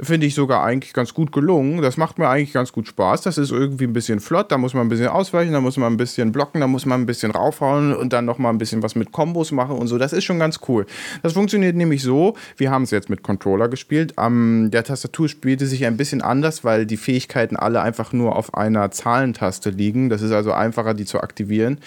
finde 0.00 0.26
ich 0.26 0.34
sogar 0.34 0.64
eigentlich 0.64 0.92
ganz 0.92 1.14
gut 1.14 1.32
gelungen. 1.32 1.82
Das 1.82 1.96
macht 1.96 2.18
mir 2.18 2.28
eigentlich 2.28 2.52
ganz 2.52 2.72
gut 2.72 2.88
Spaß. 2.88 3.22
Das 3.22 3.38
ist 3.38 3.50
irgendwie 3.50 3.84
ein 3.84 3.92
bisschen 3.92 4.20
flott. 4.20 4.50
Da 4.50 4.58
muss 4.58 4.74
man 4.74 4.86
ein 4.86 4.88
bisschen 4.88 5.08
ausweichen, 5.08 5.52
da 5.52 5.60
muss 5.60 5.76
man 5.76 5.92
ein 5.92 5.96
bisschen 5.96 6.32
blocken, 6.32 6.60
da 6.60 6.66
muss 6.66 6.86
man 6.86 7.00
ein 7.00 7.06
bisschen 7.06 7.30
raufhauen 7.30 7.94
und 7.94 8.12
dann 8.12 8.24
nochmal 8.24 8.52
ein 8.52 8.58
bisschen 8.58 8.82
was 8.82 8.94
mit 8.94 9.12
Kombos 9.12 9.52
machen 9.52 9.76
und 9.76 9.86
so. 9.86 9.98
Das 9.98 10.12
ist 10.12 10.24
schon 10.24 10.38
ganz 10.38 10.60
cool. 10.68 10.86
Das 11.22 11.34
funktioniert 11.34 11.76
nämlich 11.76 12.02
so, 12.02 12.34
wir 12.56 12.70
haben 12.70 12.82
es 12.84 12.90
jetzt 12.90 13.10
mit 13.10 13.22
Controller 13.22 13.68
gespielt. 13.68 14.14
Am 14.16 14.70
der 14.70 14.84
Tastatur 14.84 15.28
spielte 15.28 15.66
sich 15.66 15.84
ein 15.86 15.96
bisschen 15.96 16.22
anders, 16.22 16.64
weil 16.64 16.86
die 16.86 16.96
Fähigkeiten 16.96 17.56
alle 17.56 17.82
einfach 17.82 18.12
nur 18.12 18.36
auf 18.36 18.54
einer 18.54 18.90
Zahlentaste 18.90 19.70
liegen. 19.70 20.08
Das 20.08 20.22
ist 20.22 20.32
also 20.32 20.52
einfacher, 20.52 20.94
die 20.94 21.04
zu 21.04 21.20
aktivieren. 21.20 21.78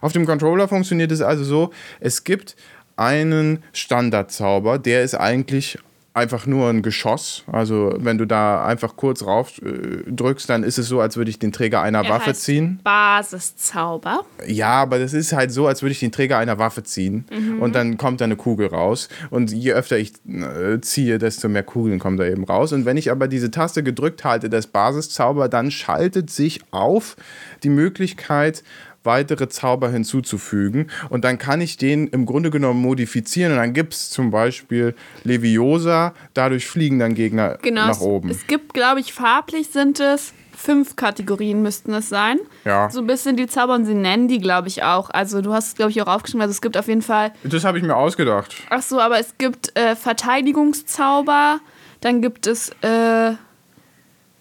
Auf 0.00 0.12
dem 0.12 0.26
Controller 0.26 0.68
funktioniert 0.68 1.12
es 1.12 1.20
also 1.20 1.44
so, 1.44 1.70
es 2.00 2.24
gibt 2.24 2.56
einen 2.96 3.62
Standardzauber, 3.72 4.78
der 4.78 5.02
ist 5.02 5.14
eigentlich 5.14 5.78
einfach 6.16 6.46
nur 6.46 6.68
ein 6.68 6.82
Geschoss. 6.82 7.44
Also 7.50 7.94
wenn 7.98 8.16
du 8.16 8.24
da 8.24 8.64
einfach 8.64 8.96
kurz 8.96 9.24
rauf 9.24 9.60
äh, 9.62 10.10
drückst, 10.10 10.48
dann 10.48 10.62
ist 10.64 10.78
es 10.78 10.88
so, 10.88 11.00
als 11.00 11.16
würde 11.16 11.30
ich 11.30 11.38
den 11.38 11.52
Träger 11.52 11.82
einer 11.82 12.04
Er 12.04 12.10
Waffe 12.10 12.32
ziehen. 12.32 12.80
Basiszauber. 12.82 14.24
Ja, 14.46 14.82
aber 14.82 14.98
das 14.98 15.12
ist 15.12 15.32
halt 15.32 15.52
so, 15.52 15.66
als 15.66 15.82
würde 15.82 15.92
ich 15.92 16.00
den 16.00 16.12
Träger 16.12 16.38
einer 16.38 16.58
Waffe 16.58 16.82
ziehen 16.82 17.26
und 17.60 17.74
dann 17.74 17.98
kommt 17.98 18.20
da 18.20 18.24
eine 18.24 18.36
Kugel 18.36 18.68
raus. 18.68 19.08
Und 19.30 19.52
je 19.52 19.72
öfter 19.72 19.98
ich 19.98 20.12
äh, 20.26 20.80
ziehe, 20.80 21.18
desto 21.18 21.48
mehr 21.48 21.62
Kugeln 21.62 21.98
kommen 21.98 22.16
da 22.16 22.24
eben 22.24 22.44
raus. 22.44 22.72
Und 22.72 22.86
wenn 22.86 22.96
ich 22.96 23.10
aber 23.10 23.28
diese 23.28 23.50
Taste 23.50 23.82
gedrückt 23.82 24.24
halte, 24.24 24.48
das 24.48 24.66
Basiszauber, 24.66 25.48
dann 25.48 25.70
schaltet 25.70 26.30
sich 26.30 26.60
auf 26.70 27.16
die 27.62 27.68
Möglichkeit, 27.68 28.62
weitere 29.06 29.48
Zauber 29.48 29.88
hinzuzufügen. 29.90 30.90
Und 31.08 31.24
dann 31.24 31.38
kann 31.38 31.60
ich 31.62 31.78
den 31.78 32.08
im 32.08 32.26
Grunde 32.26 32.50
genommen 32.50 32.82
modifizieren. 32.82 33.52
Und 33.52 33.58
dann 33.58 33.72
gibt 33.72 33.94
es 33.94 34.10
zum 34.10 34.30
Beispiel 34.30 34.94
Leviosa, 35.24 36.12
dadurch 36.34 36.66
fliegen 36.66 36.98
dann 36.98 37.14
Gegner 37.14 37.58
Genau. 37.62 37.86
nach 37.86 37.92
es- 37.96 38.00
oben. 38.02 38.28
Es 38.28 38.46
gibt, 38.46 38.74
glaube 38.74 39.00
ich, 39.00 39.12
farblich 39.14 39.68
sind 39.68 40.00
es 40.00 40.32
fünf 40.58 40.96
Kategorien 40.96 41.60
müssten 41.62 41.92
es 41.92 42.08
sein. 42.08 42.38
Ja. 42.64 42.88
So 42.88 43.00
ein 43.00 43.06
bisschen 43.06 43.36
die 43.36 43.46
Zauber 43.46 43.74
und 43.74 43.84
sie 43.84 43.92
nennen 43.94 44.26
die, 44.26 44.38
glaube 44.38 44.68
ich, 44.68 44.82
auch. 44.82 45.10
Also 45.10 45.42
du 45.42 45.52
hast 45.52 45.68
es, 45.68 45.74
glaube 45.74 45.90
ich, 45.90 46.00
auch 46.00 46.06
aufgeschrieben. 46.06 46.40
Also 46.40 46.52
es 46.52 46.62
gibt 46.62 46.78
auf 46.78 46.88
jeden 46.88 47.02
Fall 47.02 47.32
Das 47.44 47.62
habe 47.64 47.76
ich 47.76 47.84
mir 47.84 47.94
ausgedacht. 47.94 48.54
Ach 48.70 48.80
so, 48.80 48.98
aber 48.98 49.18
es 49.20 49.36
gibt 49.36 49.76
äh, 49.78 49.94
Verteidigungszauber, 49.94 51.60
dann 52.00 52.22
gibt 52.22 52.46
es 52.46 52.70
äh, 52.80 53.32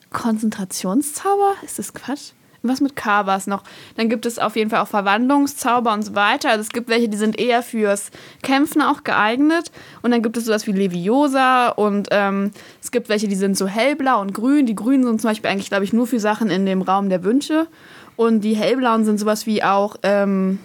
Konzentrationszauber. 0.10 1.56
Ist 1.64 1.80
das 1.80 1.94
Quatsch? 1.94 2.32
Was 2.68 2.82
mit 2.82 2.96
K 2.96 3.26
war 3.26 3.38
es 3.38 3.48
noch? 3.48 3.64
Dann 3.98 4.10
gibt 4.10 4.26
es 4.26 4.40
auf 4.40 4.56
jeden 4.56 4.70
Fall 4.70 4.80
auch 4.82 4.88
Verwandlungszauber 4.88 5.94
und 5.94 6.04
so 6.04 6.16
weiter. 6.16 6.50
Also 6.50 6.62
es 6.62 6.70
gibt 6.70 6.90
welche, 6.90 7.10
die 7.10 7.18
sind 7.18 7.40
eher 7.40 7.64
fürs 7.64 8.12
Kämpfen 8.44 8.82
auch 8.82 9.04
geeignet. 9.04 9.72
Und 10.02 10.12
dann 10.12 10.22
gibt 10.22 10.38
es 10.38 10.46
sowas 10.46 10.68
wie 10.68 10.72
Leviosa 10.72 11.70
und 11.70 12.08
ähm, 12.12 12.52
es 12.82 12.92
gibt 12.92 13.10
welche, 13.10 13.28
die 13.28 13.36
sind 13.36 13.58
so 13.58 13.68
hellblau 13.68 14.22
und 14.22 14.34
grün. 14.34 14.66
Die 14.66 14.76
grünen 14.76 15.04
sind 15.04 15.22
zum 15.22 15.30
Beispiel 15.30 15.50
eigentlich, 15.50 15.70
glaube 15.70 15.84
ich, 15.84 15.94
nur 15.94 16.08
für 16.08 16.20
Sachen 16.20 16.50
in 16.50 16.66
dem 16.66 16.82
Raum 16.82 17.10
der 17.10 17.24
Wünsche. 17.24 17.68
Und 18.16 18.42
die 18.42 18.56
hellblauen 18.56 19.06
sind 19.06 19.20
sowas 19.20 19.46
wie 19.46 19.62
auch 19.64 19.98
ähm, 20.04 20.60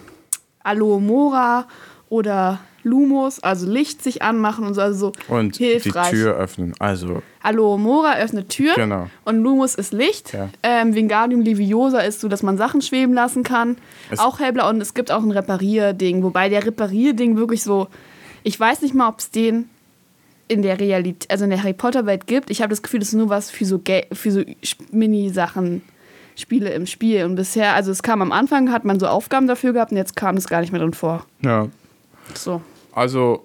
Aloe 0.62 1.01
Mora 1.01 1.66
oder 2.09 2.61
Lumos, 2.82 3.40
also 3.40 3.70
Licht 3.70 4.03
sich 4.03 4.22
anmachen 4.22 4.66
und 4.66 4.74
so, 4.74 4.80
also 4.80 5.12
so 5.28 5.34
Und 5.34 5.57
hilfreich. 5.57 6.11
die 6.11 6.16
Tür 6.16 6.36
öffnen. 6.36 6.74
Also, 6.78 7.22
Aloe 7.43 7.78
Mora 7.78 8.16
öffnet 8.16 8.49
Tür 8.51 8.74
Genau. 8.74 9.09
und 9.24 9.38
Lumos 9.43 9.74
ist 9.74 9.93
Licht. 9.93 10.32
Ja. 10.34 10.49
Ähm, 10.62 10.95
Wingardium 10.95 11.41
Leviosa 11.41 12.01
ist 12.01 12.20
so, 12.20 12.28
dass 12.28 12.43
man 12.43 12.57
Sachen 12.59 12.82
schweben 12.82 13.14
lassen 13.14 13.43
kann. 13.43 13.76
Es- 14.11 14.18
auch 14.18 14.41
hellblau 14.41 14.68
und 14.68 14.80
es 14.80 14.93
gibt 14.95 15.11
auch 15.11 15.22
ein 15.22 15.30
Reparierding, 15.30 16.22
wobei 16.22 16.49
der 16.49 16.66
Reparierding 16.66 17.36
wirklich 17.36 17.62
so, 17.62 17.88
ich 18.43 18.59
weiß 18.61 18.82
nicht 18.82 18.95
mal, 18.95 19.09
ob 19.09 19.18
es 19.20 19.30
den 19.30 19.68
in 20.49 20.62
der 20.62 20.80
Realität, 20.80 21.30
also 21.30 21.45
in 21.45 21.51
der 21.51 21.62
Harry 21.62 21.72
Potter 21.72 22.07
Welt 22.07 22.26
gibt. 22.26 22.51
Ich 22.51 22.61
habe 22.61 22.70
das 22.70 22.82
Gefühl, 22.82 23.01
das 23.01 23.09
ist 23.11 23.14
nur 23.14 23.28
was 23.28 23.51
für 23.51 23.64
so, 23.64 23.78
Ga- 23.78 24.07
für 24.12 24.30
so 24.32 24.43
Mini-Sachen. 24.91 25.82
Spiele 26.36 26.70
im 26.70 26.86
Spiel 26.86 27.24
und 27.24 27.34
bisher, 27.34 27.74
also 27.74 27.91
es 27.91 28.03
kam 28.03 28.22
am 28.22 28.32
Anfang, 28.32 28.72
hat 28.72 28.84
man 28.84 28.99
so 28.99 29.07
Aufgaben 29.09 29.47
dafür 29.47 29.72
gehabt 29.74 29.91
und 29.93 29.99
jetzt 29.99 30.16
kam 30.16 30.36
das 30.36 30.49
gar 30.49 30.61
nicht 30.62 30.72
mehr 30.72 30.80
drin 30.80 30.95
vor. 30.95 31.26
ja. 31.43 31.68
So, 32.34 32.62
Also, 32.93 33.45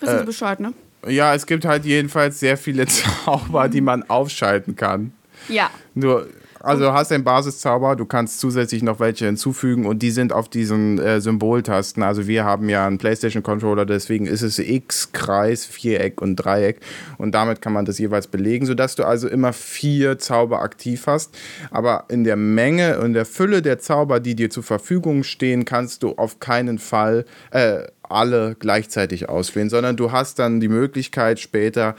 wissen 0.00 0.14
Äh, 0.16 0.18
Sie 0.20 0.24
Bescheid, 0.26 0.60
ne? 0.60 0.72
Ja, 1.06 1.34
es 1.34 1.46
gibt 1.46 1.64
halt 1.64 1.84
jedenfalls 1.84 2.40
sehr 2.40 2.56
viele 2.56 2.86
Zauber, 3.24 3.68
die 3.68 3.80
man 3.80 4.08
aufschalten 4.08 4.76
kann. 4.76 5.12
Ja. 5.48 5.70
Nur, 5.94 6.28
also 6.60 6.84
du 6.84 6.92
hast 6.92 7.12
einen 7.12 7.24
Basiszauber, 7.24 7.94
du 7.94 8.04
kannst 8.04 8.40
zusätzlich 8.40 8.82
noch 8.82 8.98
welche 8.98 9.26
hinzufügen 9.26 9.86
und 9.86 10.00
die 10.00 10.10
sind 10.10 10.32
auf 10.32 10.48
diesen 10.48 10.98
äh, 10.98 11.20
Symboltasten. 11.20 12.02
Also 12.02 12.26
wir 12.26 12.44
haben 12.44 12.68
ja 12.68 12.86
einen 12.86 12.98
PlayStation-Controller, 12.98 13.86
deswegen 13.86 14.26
ist 14.26 14.42
es 14.42 14.58
X, 14.58 15.12
Kreis, 15.12 15.64
Viereck 15.64 16.20
und 16.20 16.36
Dreieck 16.36 16.80
und 17.16 17.32
damit 17.32 17.62
kann 17.62 17.72
man 17.72 17.84
das 17.84 17.98
jeweils 17.98 18.26
belegen, 18.26 18.66
sodass 18.66 18.96
du 18.96 19.04
also 19.04 19.28
immer 19.28 19.52
vier 19.52 20.18
Zauber 20.18 20.62
aktiv 20.62 21.06
hast. 21.06 21.36
Aber 21.70 22.04
in 22.08 22.24
der 22.24 22.36
Menge 22.36 22.98
und 23.00 23.14
der 23.14 23.24
Fülle 23.24 23.62
der 23.62 23.78
Zauber, 23.78 24.18
die 24.18 24.34
dir 24.34 24.50
zur 24.50 24.64
Verfügung 24.64 25.22
stehen, 25.22 25.64
kannst 25.64 26.02
du 26.02 26.12
auf 26.16 26.40
keinen 26.40 26.78
Fall 26.78 27.24
äh, 27.52 27.84
alle 28.10 28.56
gleichzeitig 28.58 29.28
auswählen, 29.28 29.70
sondern 29.70 29.96
du 29.96 30.12
hast 30.12 30.38
dann 30.38 30.60
die 30.60 30.68
Möglichkeit 30.68 31.40
später 31.40 31.94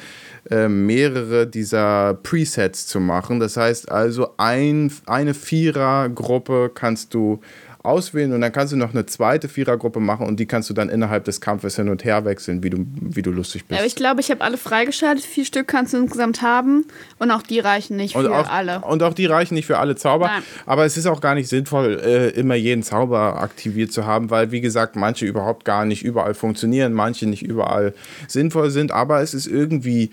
äh, 0.49 0.67
mehrere 0.67 1.47
dieser 1.47 2.13
Presets 2.15 2.87
zu 2.87 2.99
machen. 2.99 3.39
Das 3.39 3.57
heißt 3.57 3.91
also 3.91 4.33
ein, 4.37 4.91
eine 5.05 5.33
Vierergruppe 5.33 6.71
kannst 6.73 7.13
du 7.13 7.41
auswählen 7.81 8.33
und 8.33 8.41
dann 8.41 8.51
kannst 8.51 8.73
du 8.73 8.77
noch 8.77 8.91
eine 8.91 9.05
zweite 9.05 9.47
Vierergruppe 9.47 10.01
machen 10.01 10.27
und 10.27 10.39
die 10.39 10.45
kannst 10.45 10.69
du 10.69 10.73
dann 10.73 10.89
innerhalb 10.89 11.23
des 11.23 11.39
Kampfes 11.39 11.77
hin 11.77 11.87
und 11.87 12.03
her 12.03 12.25
wechseln, 12.25 12.61
wie 12.61 12.69
du, 12.69 12.85
wie 12.99 13.21
du 13.21 13.31
lustig 13.31 13.65
bist. 13.65 13.79
Aber 13.79 13.87
ich 13.87 13.95
glaube, 13.95 14.19
ich 14.19 14.29
habe 14.31 14.41
alle 14.41 14.57
freigeschaltet. 14.57 15.23
Vier 15.23 15.45
Stück 15.45 15.67
kannst 15.67 15.93
du 15.93 15.97
insgesamt 15.97 16.41
haben. 16.41 16.85
Und 17.19 17.31
auch 17.31 17.41
die 17.41 17.59
reichen 17.59 17.95
nicht 17.95 18.15
und 18.15 18.25
für 18.25 18.35
auch, 18.35 18.49
alle. 18.49 18.81
Und 18.81 19.01
auch 19.01 19.13
die 19.13 19.25
reichen 19.25 19.53
nicht 19.53 19.65
für 19.65 19.77
alle 19.77 19.95
Zauber. 19.95 20.27
Nein. 20.27 20.43
Aber 20.65 20.85
es 20.85 20.97
ist 20.97 21.05
auch 21.05 21.21
gar 21.21 21.35
nicht 21.35 21.47
sinnvoll, 21.47 22.01
äh, 22.03 22.29
immer 22.31 22.55
jeden 22.55 22.83
Zauber 22.83 23.41
aktiviert 23.41 23.93
zu 23.93 24.05
haben, 24.05 24.29
weil, 24.29 24.51
wie 24.51 24.61
gesagt, 24.61 24.97
manche 24.97 25.25
überhaupt 25.25 25.63
gar 25.63 25.85
nicht 25.85 26.03
überall 26.03 26.33
funktionieren, 26.33 26.91
manche 26.91 27.27
nicht 27.27 27.43
überall 27.43 27.93
sinnvoll 28.27 28.71
sind. 28.71 28.91
Aber 28.91 29.21
es 29.21 29.33
ist 29.33 29.47
irgendwie 29.47 30.09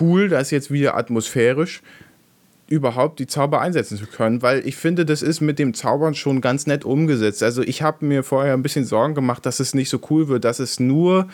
cool, 0.00 0.28
das 0.28 0.52
jetzt 0.52 0.70
wieder 0.70 0.96
atmosphärisch 0.96 1.82
überhaupt 2.70 3.18
die 3.18 3.26
Zauber 3.26 3.60
einsetzen 3.60 3.98
zu 3.98 4.06
können, 4.06 4.42
weil 4.42 4.64
ich 4.64 4.76
finde, 4.76 5.04
das 5.04 5.22
ist 5.22 5.40
mit 5.40 5.58
dem 5.58 5.74
Zaubern 5.74 6.14
schon 6.14 6.40
ganz 6.40 6.68
nett 6.68 6.84
umgesetzt. 6.84 7.42
Also 7.42 7.62
ich 7.62 7.82
habe 7.82 8.06
mir 8.06 8.22
vorher 8.22 8.54
ein 8.54 8.62
bisschen 8.62 8.84
Sorgen 8.84 9.16
gemacht, 9.16 9.44
dass 9.44 9.58
es 9.58 9.74
nicht 9.74 9.90
so 9.90 9.98
cool 10.08 10.28
wird, 10.28 10.44
dass 10.44 10.60
es 10.60 10.78
nur 10.78 11.26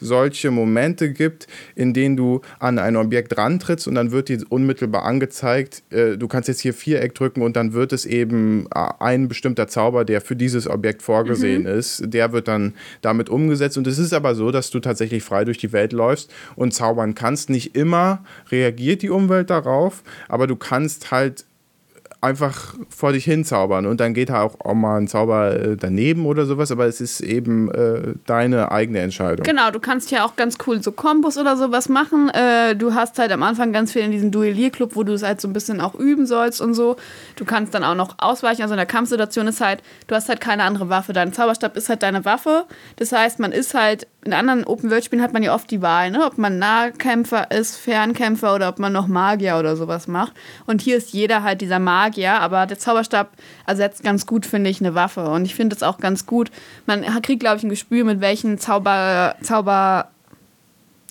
solche 0.00 0.52
Momente 0.52 1.12
gibt, 1.12 1.48
in 1.74 1.94
denen 1.94 2.16
du 2.16 2.42
an 2.60 2.78
ein 2.78 2.94
Objekt 2.94 3.36
rantrittst 3.36 3.88
und 3.88 3.96
dann 3.96 4.12
wird 4.12 4.28
dir 4.28 4.44
unmittelbar 4.48 5.02
angezeigt, 5.02 5.82
äh, 5.90 6.16
du 6.16 6.28
kannst 6.28 6.48
jetzt 6.48 6.60
hier 6.60 6.72
Viereck 6.72 7.12
drücken 7.16 7.42
und 7.42 7.56
dann 7.56 7.72
wird 7.72 7.92
es 7.92 8.06
eben 8.06 8.68
äh, 8.72 8.88
ein 9.00 9.26
bestimmter 9.26 9.66
Zauber, 9.66 10.04
der 10.04 10.20
für 10.20 10.36
dieses 10.36 10.70
Objekt 10.70 11.02
vorgesehen 11.02 11.66
ist, 11.66 12.04
der 12.06 12.30
wird 12.30 12.46
dann 12.46 12.72
damit 13.02 13.28
umgesetzt 13.28 13.76
und 13.76 13.88
es 13.88 13.98
ist 13.98 14.14
aber 14.14 14.36
so, 14.36 14.52
dass 14.52 14.70
du 14.70 14.78
tatsächlich 14.78 15.24
frei 15.24 15.44
durch 15.44 15.58
die 15.58 15.72
Welt 15.72 15.92
läufst 15.92 16.32
und 16.54 16.72
zaubern 16.72 17.16
kannst. 17.16 17.50
Nicht 17.50 17.74
immer 17.74 18.22
reagiert 18.52 19.02
die 19.02 19.10
Umwelt 19.10 19.50
darauf, 19.50 20.04
aber 20.28 20.46
du 20.46 20.54
kannst 20.54 20.83
halt 21.10 21.44
einfach 22.24 22.74
vor 22.88 23.12
dich 23.12 23.24
hin 23.24 23.44
zaubern 23.44 23.84
und 23.84 24.00
dann 24.00 24.14
geht 24.14 24.30
da 24.30 24.42
auch, 24.42 24.58
auch 24.60 24.74
mal 24.74 24.96
ein 24.96 25.06
Zauber 25.06 25.54
äh, 25.54 25.76
daneben 25.76 26.24
oder 26.24 26.46
sowas, 26.46 26.72
aber 26.72 26.86
es 26.86 27.00
ist 27.00 27.20
eben 27.20 27.70
äh, 27.70 28.14
deine 28.26 28.72
eigene 28.72 29.00
Entscheidung. 29.00 29.44
Genau, 29.44 29.70
du 29.70 29.78
kannst 29.78 30.10
ja 30.10 30.24
auch 30.24 30.34
ganz 30.34 30.56
cool 30.66 30.82
so 30.82 30.90
Kombos 30.90 31.36
oder 31.36 31.56
sowas 31.56 31.90
machen. 31.90 32.30
Äh, 32.30 32.76
du 32.76 32.94
hast 32.94 33.18
halt 33.18 33.30
am 33.30 33.42
Anfang 33.42 33.72
ganz 33.72 33.92
viel 33.92 34.02
in 34.02 34.10
diesem 34.10 34.30
Duellierclub, 34.30 34.96
wo 34.96 35.02
du 35.02 35.12
es 35.12 35.22
halt 35.22 35.40
so 35.40 35.48
ein 35.48 35.52
bisschen 35.52 35.82
auch 35.82 35.94
üben 35.94 36.26
sollst 36.26 36.62
und 36.62 36.72
so. 36.72 36.96
Du 37.36 37.44
kannst 37.44 37.74
dann 37.74 37.84
auch 37.84 37.94
noch 37.94 38.16
ausweichen. 38.18 38.62
Also 38.62 38.72
in 38.72 38.78
der 38.78 38.86
Kampfsituation 38.86 39.46
ist 39.46 39.60
halt, 39.60 39.82
du 40.06 40.14
hast 40.14 40.30
halt 40.30 40.40
keine 40.40 40.62
andere 40.62 40.88
Waffe. 40.88 41.12
Dein 41.12 41.34
Zauberstab 41.34 41.76
ist 41.76 41.90
halt 41.90 42.02
deine 42.02 42.24
Waffe. 42.24 42.64
Das 42.96 43.12
heißt, 43.12 43.38
man 43.38 43.52
ist 43.52 43.74
halt, 43.74 44.06
in 44.24 44.32
anderen 44.32 44.64
Open-World-Spielen 44.64 45.22
hat 45.22 45.32
man 45.32 45.42
ja 45.42 45.54
oft 45.54 45.70
die 45.70 45.82
Wahl, 45.82 46.10
ne? 46.10 46.24
ob 46.24 46.38
man 46.38 46.58
Nahkämpfer 46.58 47.50
ist, 47.50 47.76
Fernkämpfer 47.76 48.54
oder 48.54 48.68
ob 48.68 48.78
man 48.78 48.92
noch 48.92 49.06
Magier 49.06 49.58
oder 49.58 49.76
sowas 49.76 50.08
macht. 50.08 50.32
Und 50.66 50.80
hier 50.80 50.96
ist 50.96 51.12
jeder 51.12 51.42
halt 51.42 51.60
dieser 51.60 51.78
Magier, 51.78 52.40
aber 52.40 52.66
der 52.66 52.78
Zauberstab 52.78 53.32
ersetzt 53.66 54.02
ganz 54.02 54.26
gut, 54.26 54.46
finde 54.46 54.70
ich, 54.70 54.80
eine 54.80 54.94
Waffe. 54.94 55.28
Und 55.28 55.44
ich 55.44 55.54
finde 55.54 55.76
es 55.76 55.82
auch 55.82 55.98
ganz 55.98 56.24
gut. 56.24 56.50
Man 56.86 57.02
kriegt, 57.22 57.40
glaube 57.40 57.58
ich, 57.58 57.62
ein 57.64 57.68
Gespür, 57.68 58.04
mit 58.04 58.20
welchen 58.20 58.58
Zauber, 58.58 59.36
Zauber, 59.42 60.08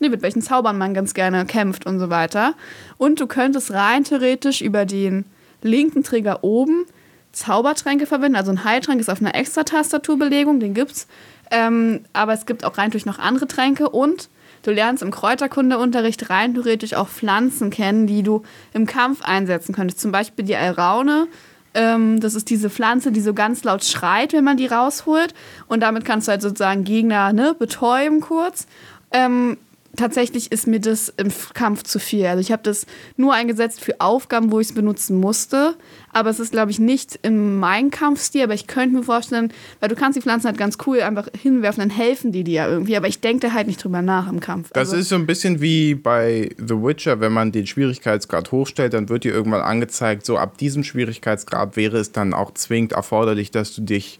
nee, 0.01 0.09
mit 0.09 0.23
welchen 0.23 0.41
Zaubern 0.41 0.77
man 0.77 0.93
ganz 0.93 1.13
gerne 1.13 1.45
kämpft 1.45 1.85
und 1.85 1.99
so 1.99 2.09
weiter. 2.09 2.55
Und 2.97 3.19
du 3.19 3.27
könntest 3.27 3.71
rein 3.71 4.03
theoretisch 4.03 4.61
über 4.61 4.85
den 4.85 5.25
linken 5.61 6.03
Trigger 6.03 6.43
oben 6.43 6.85
Zaubertränke 7.31 8.05
verwenden. 8.05 8.37
Also 8.37 8.51
ein 8.51 8.63
Heiltrank 8.63 8.99
ist 8.99 9.09
auf 9.09 9.19
einer 9.19 9.35
extra 9.35 9.63
Tastaturbelegung, 9.63 10.59
den 10.59 10.73
gibt's. 10.73 11.07
Ähm, 11.51 12.01
aber 12.13 12.33
es 12.33 12.45
gibt 12.45 12.65
auch 12.65 12.77
rein 12.77 12.91
durch 12.91 13.05
noch 13.05 13.19
andere 13.19 13.47
Tränke 13.47 13.89
und 13.89 14.29
du 14.63 14.71
lernst 14.71 15.03
im 15.03 15.11
Kräuterkundeunterricht 15.11 16.29
rein 16.29 16.53
theoretisch 16.53 16.93
auch 16.93 17.09
Pflanzen 17.09 17.69
kennen, 17.69 18.07
die 18.07 18.23
du 18.23 18.43
im 18.73 18.85
Kampf 18.85 19.21
einsetzen 19.23 19.73
könntest. 19.73 20.01
Zum 20.01 20.11
Beispiel 20.11 20.45
die 20.45 20.55
Alraune. 20.55 21.27
Ähm, 21.75 22.19
das 22.19 22.35
ist 22.35 22.49
diese 22.49 22.69
Pflanze, 22.69 23.11
die 23.11 23.21
so 23.21 23.33
ganz 23.33 23.63
laut 23.63 23.83
schreit, 23.83 24.33
wenn 24.33 24.43
man 24.43 24.57
die 24.57 24.67
rausholt. 24.67 25.33
Und 25.67 25.81
damit 25.81 26.05
kannst 26.05 26.27
du 26.27 26.31
halt 26.31 26.41
sozusagen 26.41 26.83
Gegner 26.83 27.33
ne, 27.33 27.55
betäuben 27.57 28.21
kurz. 28.21 28.67
Ähm, 29.11 29.57
tatsächlich 29.95 30.51
ist 30.51 30.67
mir 30.67 30.79
das 30.79 31.13
im 31.17 31.31
Kampf 31.53 31.83
zu 31.83 31.99
viel. 31.99 32.25
Also 32.25 32.41
ich 32.41 32.51
habe 32.51 32.63
das 32.63 32.85
nur 33.15 33.33
eingesetzt 33.33 33.81
für 33.81 33.99
Aufgaben, 33.99 34.51
wo 34.51 34.59
ich 34.59 34.67
es 34.67 34.73
benutzen 34.73 35.19
musste. 35.19 35.75
Aber 36.11 36.29
es 36.29 36.39
ist, 36.39 36.51
glaube 36.51 36.71
ich, 36.71 36.79
nicht 36.79 37.19
in 37.21 37.57
meinem 37.57 37.91
Kampfstil. 37.91 38.43
Aber 38.43 38.53
ich 38.53 38.67
könnte 38.67 38.95
mir 38.95 39.03
vorstellen, 39.03 39.51
weil 39.79 39.89
du 39.89 39.95
kannst 39.95 40.17
die 40.17 40.21
Pflanzen 40.21 40.47
halt 40.47 40.57
ganz 40.57 40.77
cool 40.85 41.01
einfach 41.01 41.27
hinwerfen, 41.39 41.81
dann 41.81 41.89
helfen 41.89 42.31
die 42.31 42.43
dir 42.43 42.53
ja 42.53 42.67
irgendwie. 42.67 42.97
Aber 42.97 43.07
ich 43.07 43.19
denke 43.19 43.47
da 43.47 43.53
halt 43.53 43.67
nicht 43.67 43.83
drüber 43.83 44.01
nach 44.01 44.29
im 44.31 44.39
Kampf. 44.39 44.69
Das 44.73 44.89
also, 44.89 44.97
ist 44.97 45.09
so 45.09 45.15
ein 45.15 45.25
bisschen 45.25 45.61
wie 45.61 45.95
bei 45.95 46.49
The 46.57 46.75
Witcher, 46.75 47.19
wenn 47.19 47.31
man 47.31 47.51
den 47.51 47.67
Schwierigkeitsgrad 47.67 48.51
hochstellt, 48.51 48.93
dann 48.93 49.09
wird 49.09 49.23
dir 49.23 49.33
irgendwann 49.33 49.61
angezeigt, 49.61 50.25
so 50.25 50.37
ab 50.37 50.57
diesem 50.57 50.83
Schwierigkeitsgrad 50.83 51.75
wäre 51.75 51.97
es 51.97 52.11
dann 52.11 52.33
auch 52.33 52.53
zwingend 52.53 52.93
erforderlich, 52.93 53.51
dass 53.51 53.73
du 53.73 53.81
dich 53.81 54.17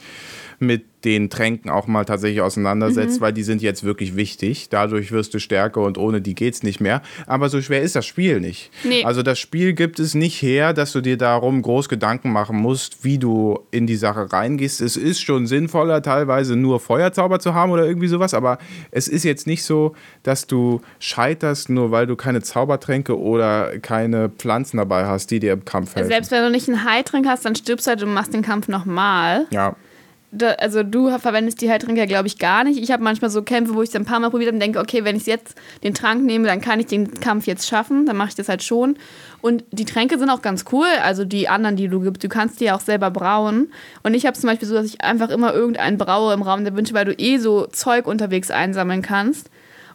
mit 0.59 0.83
den 1.05 1.29
Tränken 1.29 1.69
auch 1.69 1.87
mal 1.87 2.05
tatsächlich 2.05 2.41
auseinandersetzt, 2.41 3.19
mhm. 3.19 3.21
weil 3.21 3.33
die 3.33 3.43
sind 3.43 3.61
jetzt 3.61 3.83
wirklich 3.83 4.15
wichtig. 4.15 4.69
Dadurch 4.69 5.11
wirst 5.11 5.33
du 5.33 5.39
stärker 5.39 5.81
und 5.81 5.97
ohne 5.97 6.21
die 6.21 6.33
geht's 6.35 6.63
nicht 6.63 6.79
mehr. 6.79 7.01
Aber 7.27 7.49
so 7.49 7.61
schwer 7.61 7.81
ist 7.81 7.95
das 7.95 8.05
Spiel 8.05 8.39
nicht. 8.39 8.71
Nee. 8.83 9.03
Also 9.03 9.21
das 9.21 9.39
Spiel 9.39 9.73
gibt 9.73 9.99
es 9.99 10.15
nicht 10.15 10.41
her, 10.41 10.73
dass 10.73 10.93
du 10.93 11.01
dir 11.01 11.17
darum 11.17 11.61
groß 11.61 11.89
Gedanken 11.89 12.31
machen 12.31 12.57
musst, 12.57 13.03
wie 13.03 13.17
du 13.17 13.59
in 13.71 13.85
die 13.85 13.95
Sache 13.95 14.31
reingehst. 14.31 14.81
Es 14.81 14.95
ist 14.95 15.21
schon 15.21 15.45
sinnvoller, 15.45 16.01
teilweise 16.01 16.55
nur 16.55 16.79
Feuerzauber 16.79 17.39
zu 17.39 17.53
haben 17.53 17.71
oder 17.71 17.85
irgendwie 17.85 18.07
sowas, 18.07 18.33
aber 18.33 18.57
es 18.91 19.07
ist 19.07 19.23
jetzt 19.23 19.45
nicht 19.45 19.63
so, 19.63 19.95
dass 20.23 20.47
du 20.47 20.81
scheiterst, 20.99 21.69
nur 21.69 21.91
weil 21.91 22.07
du 22.07 22.15
keine 22.15 22.41
Zaubertränke 22.41 23.19
oder 23.19 23.77
keine 23.79 24.29
Pflanzen 24.29 24.77
dabei 24.77 25.05
hast, 25.05 25.31
die 25.31 25.39
dir 25.39 25.53
im 25.53 25.65
Kampf 25.65 25.95
helfen. 25.95 26.09
Selbst 26.09 26.31
wenn 26.31 26.43
du 26.43 26.49
nicht 26.49 26.69
einen 26.69 26.85
Heiltrank 26.85 27.25
hast, 27.27 27.43
dann 27.45 27.55
stirbst 27.55 27.87
du 27.87 27.89
halt 27.89 28.03
und 28.03 28.13
machst 28.13 28.33
den 28.33 28.41
Kampf 28.41 28.69
nochmal. 28.69 29.47
Ja 29.51 29.75
da, 30.33 30.51
also 30.53 30.83
du 30.83 31.15
verwendest 31.19 31.61
die 31.61 31.69
Heiltränke, 31.69 32.07
glaube 32.07 32.27
ich, 32.27 32.39
gar 32.39 32.63
nicht. 32.63 32.81
Ich 32.81 32.91
habe 32.91 33.03
manchmal 33.03 33.29
so 33.29 33.43
Kämpfe, 33.43 33.75
wo 33.75 33.83
ich 33.83 33.89
es 33.89 33.95
ein 33.95 34.05
paar 34.05 34.19
Mal 34.19 34.29
probiert 34.29 34.47
habe 34.47 34.55
und 34.55 34.61
denke, 34.61 34.79
okay, 34.79 35.03
wenn 35.03 35.15
ich 35.15 35.25
jetzt 35.25 35.55
den 35.83 35.93
Trank 35.93 36.23
nehme, 36.23 36.47
dann 36.47 36.59
kann 36.59 36.79
ich 36.79 36.87
den 36.87 37.19
Kampf 37.19 37.45
jetzt 37.45 37.67
schaffen. 37.67 38.05
Dann 38.05 38.17
mache 38.17 38.29
ich 38.29 38.35
das 38.35 38.49
halt 38.49 38.63
schon. 38.63 38.97
Und 39.41 39.63
die 39.71 39.85
Tränke 39.85 40.17
sind 40.17 40.29
auch 40.29 40.41
ganz 40.41 40.65
cool, 40.71 40.87
also 41.03 41.23
die 41.23 41.47
anderen, 41.47 41.75
die 41.75 41.87
du 41.87 41.99
gibst. 41.99 42.23
Du 42.23 42.29
kannst 42.29 42.59
die 42.59 42.65
ja 42.65 42.75
auch 42.75 42.81
selber 42.81 43.11
brauen. 43.11 43.71
Und 44.01 44.15
ich 44.15 44.25
habe 44.25 44.37
zum 44.37 44.47
Beispiel 44.49 44.67
so, 44.67 44.73
dass 44.73 44.87
ich 44.87 45.01
einfach 45.01 45.29
immer 45.29 45.53
irgendeinen 45.53 45.97
braue 45.97 46.33
im 46.33 46.41
Raum 46.41 46.63
der 46.63 46.75
Wünsche, 46.75 46.93
weil 46.93 47.05
du 47.05 47.13
eh 47.13 47.37
so 47.37 47.67
Zeug 47.67 48.07
unterwegs 48.07 48.49
einsammeln 48.49 49.03
kannst. 49.03 49.49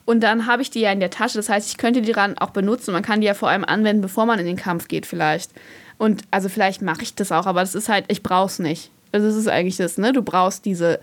Und 0.04 0.22
dann 0.22 0.46
habe 0.46 0.62
ich 0.62 0.70
die 0.70 0.80
ja 0.80 0.92
in 0.92 1.00
der 1.00 1.10
Tasche. 1.10 1.36
Das 1.36 1.48
heißt, 1.48 1.68
ich 1.68 1.78
könnte 1.78 2.00
die 2.00 2.12
dann 2.12 2.38
auch 2.38 2.50
benutzen. 2.50 2.92
Man 2.92 3.02
kann 3.02 3.20
die 3.20 3.26
ja 3.26 3.34
vor 3.34 3.48
allem 3.48 3.64
anwenden, 3.64 4.02
bevor 4.02 4.24
man 4.24 4.38
in 4.38 4.46
den 4.46 4.56
Kampf 4.56 4.88
geht, 4.88 5.04
vielleicht. 5.04 5.50
Und 5.98 6.22
also 6.30 6.48
vielleicht 6.48 6.80
mache 6.80 7.02
ich 7.02 7.14
das 7.14 7.32
auch, 7.32 7.46
aber 7.46 7.60
das 7.60 7.74
ist 7.74 7.88
halt, 7.88 8.04
ich 8.08 8.22
brauche 8.22 8.46
es 8.46 8.58
nicht. 8.60 8.90
Also 9.12 9.26
das 9.26 9.36
ist 9.36 9.48
eigentlich 9.48 9.76
das, 9.76 9.98
ne? 9.98 10.12
Du 10.12 10.22
brauchst 10.22 10.64
diese 10.64 11.00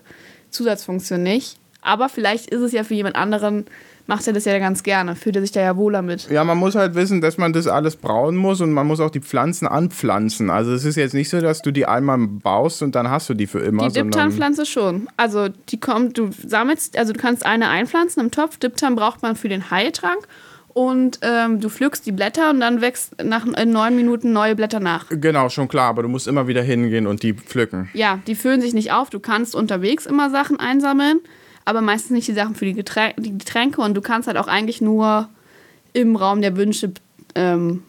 Zusatzfunktion 0.50 1.24
nicht. 1.24 1.60
Aber 1.82 2.10
vielleicht 2.10 2.50
ist 2.50 2.62
es 2.62 2.72
ja 2.72 2.84
für 2.84 2.96
jemand 2.96 3.16
anderen, 3.16 3.66
macht 4.08 4.26
er 4.28 4.34
das 4.34 4.46
ja 4.46 4.58
ganz 4.60 4.84
gerne, 4.84 5.16
fühlt 5.16 5.36
er 5.36 5.42
sich 5.42 5.52
da 5.52 5.62
ja 5.62 5.78
wohler 5.78 6.02
mit. 6.02 6.30
Ja, 6.30 6.44
man 6.44 6.58
muss 6.58 6.76
halt 6.76 6.96
wissen, 6.96 7.22
dass 7.22 7.38
man 7.38 7.54
das 7.54 7.68
alles 7.68 7.96
brauen 7.96 8.36
muss 8.36 8.62
und 8.62 8.72
man 8.72 8.88
muss 8.88 9.00
auch 9.00 9.10
die 9.10 9.20
Pflanzen 9.20 9.68
anpflanzen. 9.68 10.50
Also 10.50 10.74
es 10.74 10.86
ist 10.86 10.96
jetzt 10.96 11.14
nicht 11.14 11.30
so, 11.30 11.42
dass 11.42 11.62
du 11.62 11.72
die 11.72 11.86
einmal 11.86 12.18
baust 12.18 12.82
und 12.82 12.96
dann 12.96 13.10
hast 13.10 13.30
du 13.30 13.34
die 13.34 13.48
für 13.48 13.60
immer. 13.60 13.88
Die 13.88 13.94
Diptan-Pflanze 13.94 14.66
schon. 14.66 15.08
Also 15.18 15.50
die 15.70 15.80
kommt, 15.80 16.18
du 16.18 16.30
sammelst, 16.32 16.98
also 16.98 17.14
du 17.14 17.20
kannst 17.20 17.46
eine 17.46 17.70
einpflanzen 17.70 18.22
im 18.24 18.32
Topf. 18.32 18.58
Diptan 18.58 18.96
braucht 18.96 19.22
man 19.22 19.36
für 19.36 19.50
den 19.50 19.70
Heiltrank 19.72 20.28
und 20.76 21.20
ähm, 21.22 21.62
du 21.62 21.70
pflückst 21.70 22.06
die 22.06 22.12
Blätter 22.12 22.50
und 22.50 22.60
dann 22.60 22.82
wächst 22.82 23.24
nach 23.24 23.46
neun 23.46 23.96
Minuten 23.96 24.34
neue 24.34 24.58
Blätter 24.58 24.82
nach. 24.82 25.06
Genau, 25.10 25.48
schon 25.48 25.70
klar, 25.70 25.88
aber 25.88 26.02
du 26.04 26.10
musst 26.10 26.28
immer 26.28 26.50
wieder 26.50 26.62
hingehen 26.62 27.08
und 27.08 27.24
die 27.24 27.34
pflücken. 27.34 27.90
Ja, 27.94 28.20
die 28.28 28.36
füllen 28.36 28.60
sich 28.60 28.74
nicht 28.74 28.92
auf. 28.92 29.10
Du 29.10 29.22
kannst 29.22 29.56
unterwegs 29.56 30.06
immer 30.06 30.30
Sachen 30.30 30.60
einsammeln, 30.60 31.22
aber 31.64 31.80
meistens 31.80 32.12
nicht 32.12 32.28
die 32.28 32.34
Sachen 32.34 32.56
für 32.56 32.66
die, 32.66 32.74
Geträn 32.74 33.14
die 33.16 33.38
Getränke 33.38 33.80
und 33.80 33.94
du 33.96 34.02
kannst 34.02 34.28
halt 34.28 34.38
auch 34.38 34.50
eigentlich 34.50 34.82
nur 34.82 35.30
im 35.94 36.18
Raum 36.18 36.42
der 36.42 36.58
Wünsche 36.58 36.92
ähm, 37.36 37.84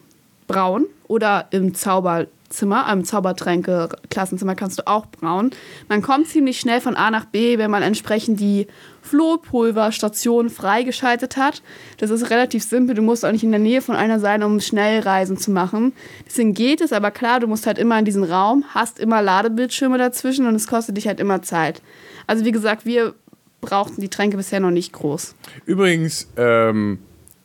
brauen 0.47 0.85
oder 1.09 1.47
im 1.51 1.75
Zauber 1.75 2.27
Zimmer, 2.49 2.89
im 2.89 3.03
Zaubertränke-Klassenzimmer 3.03 4.55
kannst 4.55 4.79
du 4.79 4.87
auch 4.87 5.05
brauen. 5.07 5.51
Man 5.89 6.01
kommt 6.01 6.27
ziemlich 6.27 6.61
schnell 6.61 6.79
von 6.79 6.95
A 6.95 7.11
nach 7.11 7.25
B, 7.25 7.57
wenn 7.57 7.69
man 7.69 7.83
entsprechend 7.83 8.39
die 8.39 8.67
Flohpulverstation 9.07 10.49
freigeschaltet 10.49 11.37
hat. 11.37 11.61
Das 11.97 12.09
ist 12.09 12.29
relativ 12.29 12.63
simpel. 12.63 12.95
Du 12.95 13.01
musst 13.01 13.25
auch 13.25 13.31
nicht 13.31 13.43
in 13.43 13.51
der 13.51 13.59
Nähe 13.59 13.81
von 13.81 13.95
einer 13.95 14.19
sein, 14.19 14.43
um 14.43 14.59
Schnellreisen 14.59 15.37
zu 15.37 15.51
machen. 15.51 15.93
Deswegen 16.25 16.53
geht 16.53 16.81
es, 16.81 16.93
aber 16.93 17.11
klar, 17.11 17.39
du 17.39 17.47
musst 17.47 17.67
halt 17.67 17.77
immer 17.77 17.97
in 17.97 18.05
diesen 18.05 18.23
Raum, 18.23 18.63
hast 18.73 18.99
immer 18.99 19.21
Ladebildschirme 19.21 19.97
dazwischen 19.97 20.45
und 20.47 20.55
es 20.55 20.67
kostet 20.67 20.97
dich 20.97 21.07
halt 21.07 21.19
immer 21.19 21.41
Zeit. 21.41 21.81
Also 22.27 22.45
wie 22.45 22.51
gesagt, 22.51 22.85
wir 22.85 23.15
brauchten 23.61 24.01
die 24.01 24.09
Tränke 24.09 24.37
bisher 24.37 24.59
noch 24.59 24.71
nicht 24.71 24.93
groß. 24.93 25.35
Übrigens, 25.65 26.27
ähm, 26.37 26.99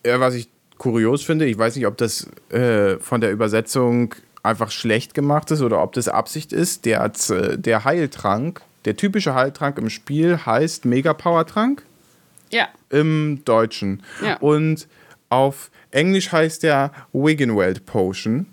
was 0.04 0.34
ich 0.34 0.48
kurios 0.78 1.22
finde, 1.22 1.46
ich 1.46 1.56
weiß 1.56 1.76
nicht, 1.76 1.86
ob 1.86 1.96
das 1.96 2.28
äh, 2.50 2.98
von 2.98 3.20
der 3.20 3.30
Übersetzung 3.30 4.14
einfach 4.42 4.70
schlecht 4.70 5.14
gemacht 5.14 5.50
ist 5.50 5.62
oder 5.62 5.82
ob 5.82 5.92
das 5.92 6.08
Absicht 6.08 6.52
ist. 6.52 6.84
Der, 6.84 7.10
der 7.56 7.84
Heiltrank, 7.84 8.62
der 8.85 8.97
typische 8.97 9.35
Heiltrank 9.35 9.78
im 9.78 9.91
Spiel 9.91 10.39
heißt 10.39 10.85
Mega 10.85 11.14
Power 11.14 11.47
Trank. 11.47 11.83
Ja. 12.51 12.68
Im 12.91 13.43
Deutschen. 13.45 14.03
Ja. 14.22 14.37
Und 14.39 14.89
auf 15.28 15.70
Englisch 15.91 16.33
heißt 16.33 16.62
der 16.62 16.93
Wiggenweld 17.12 17.87
Potion, 17.87 18.47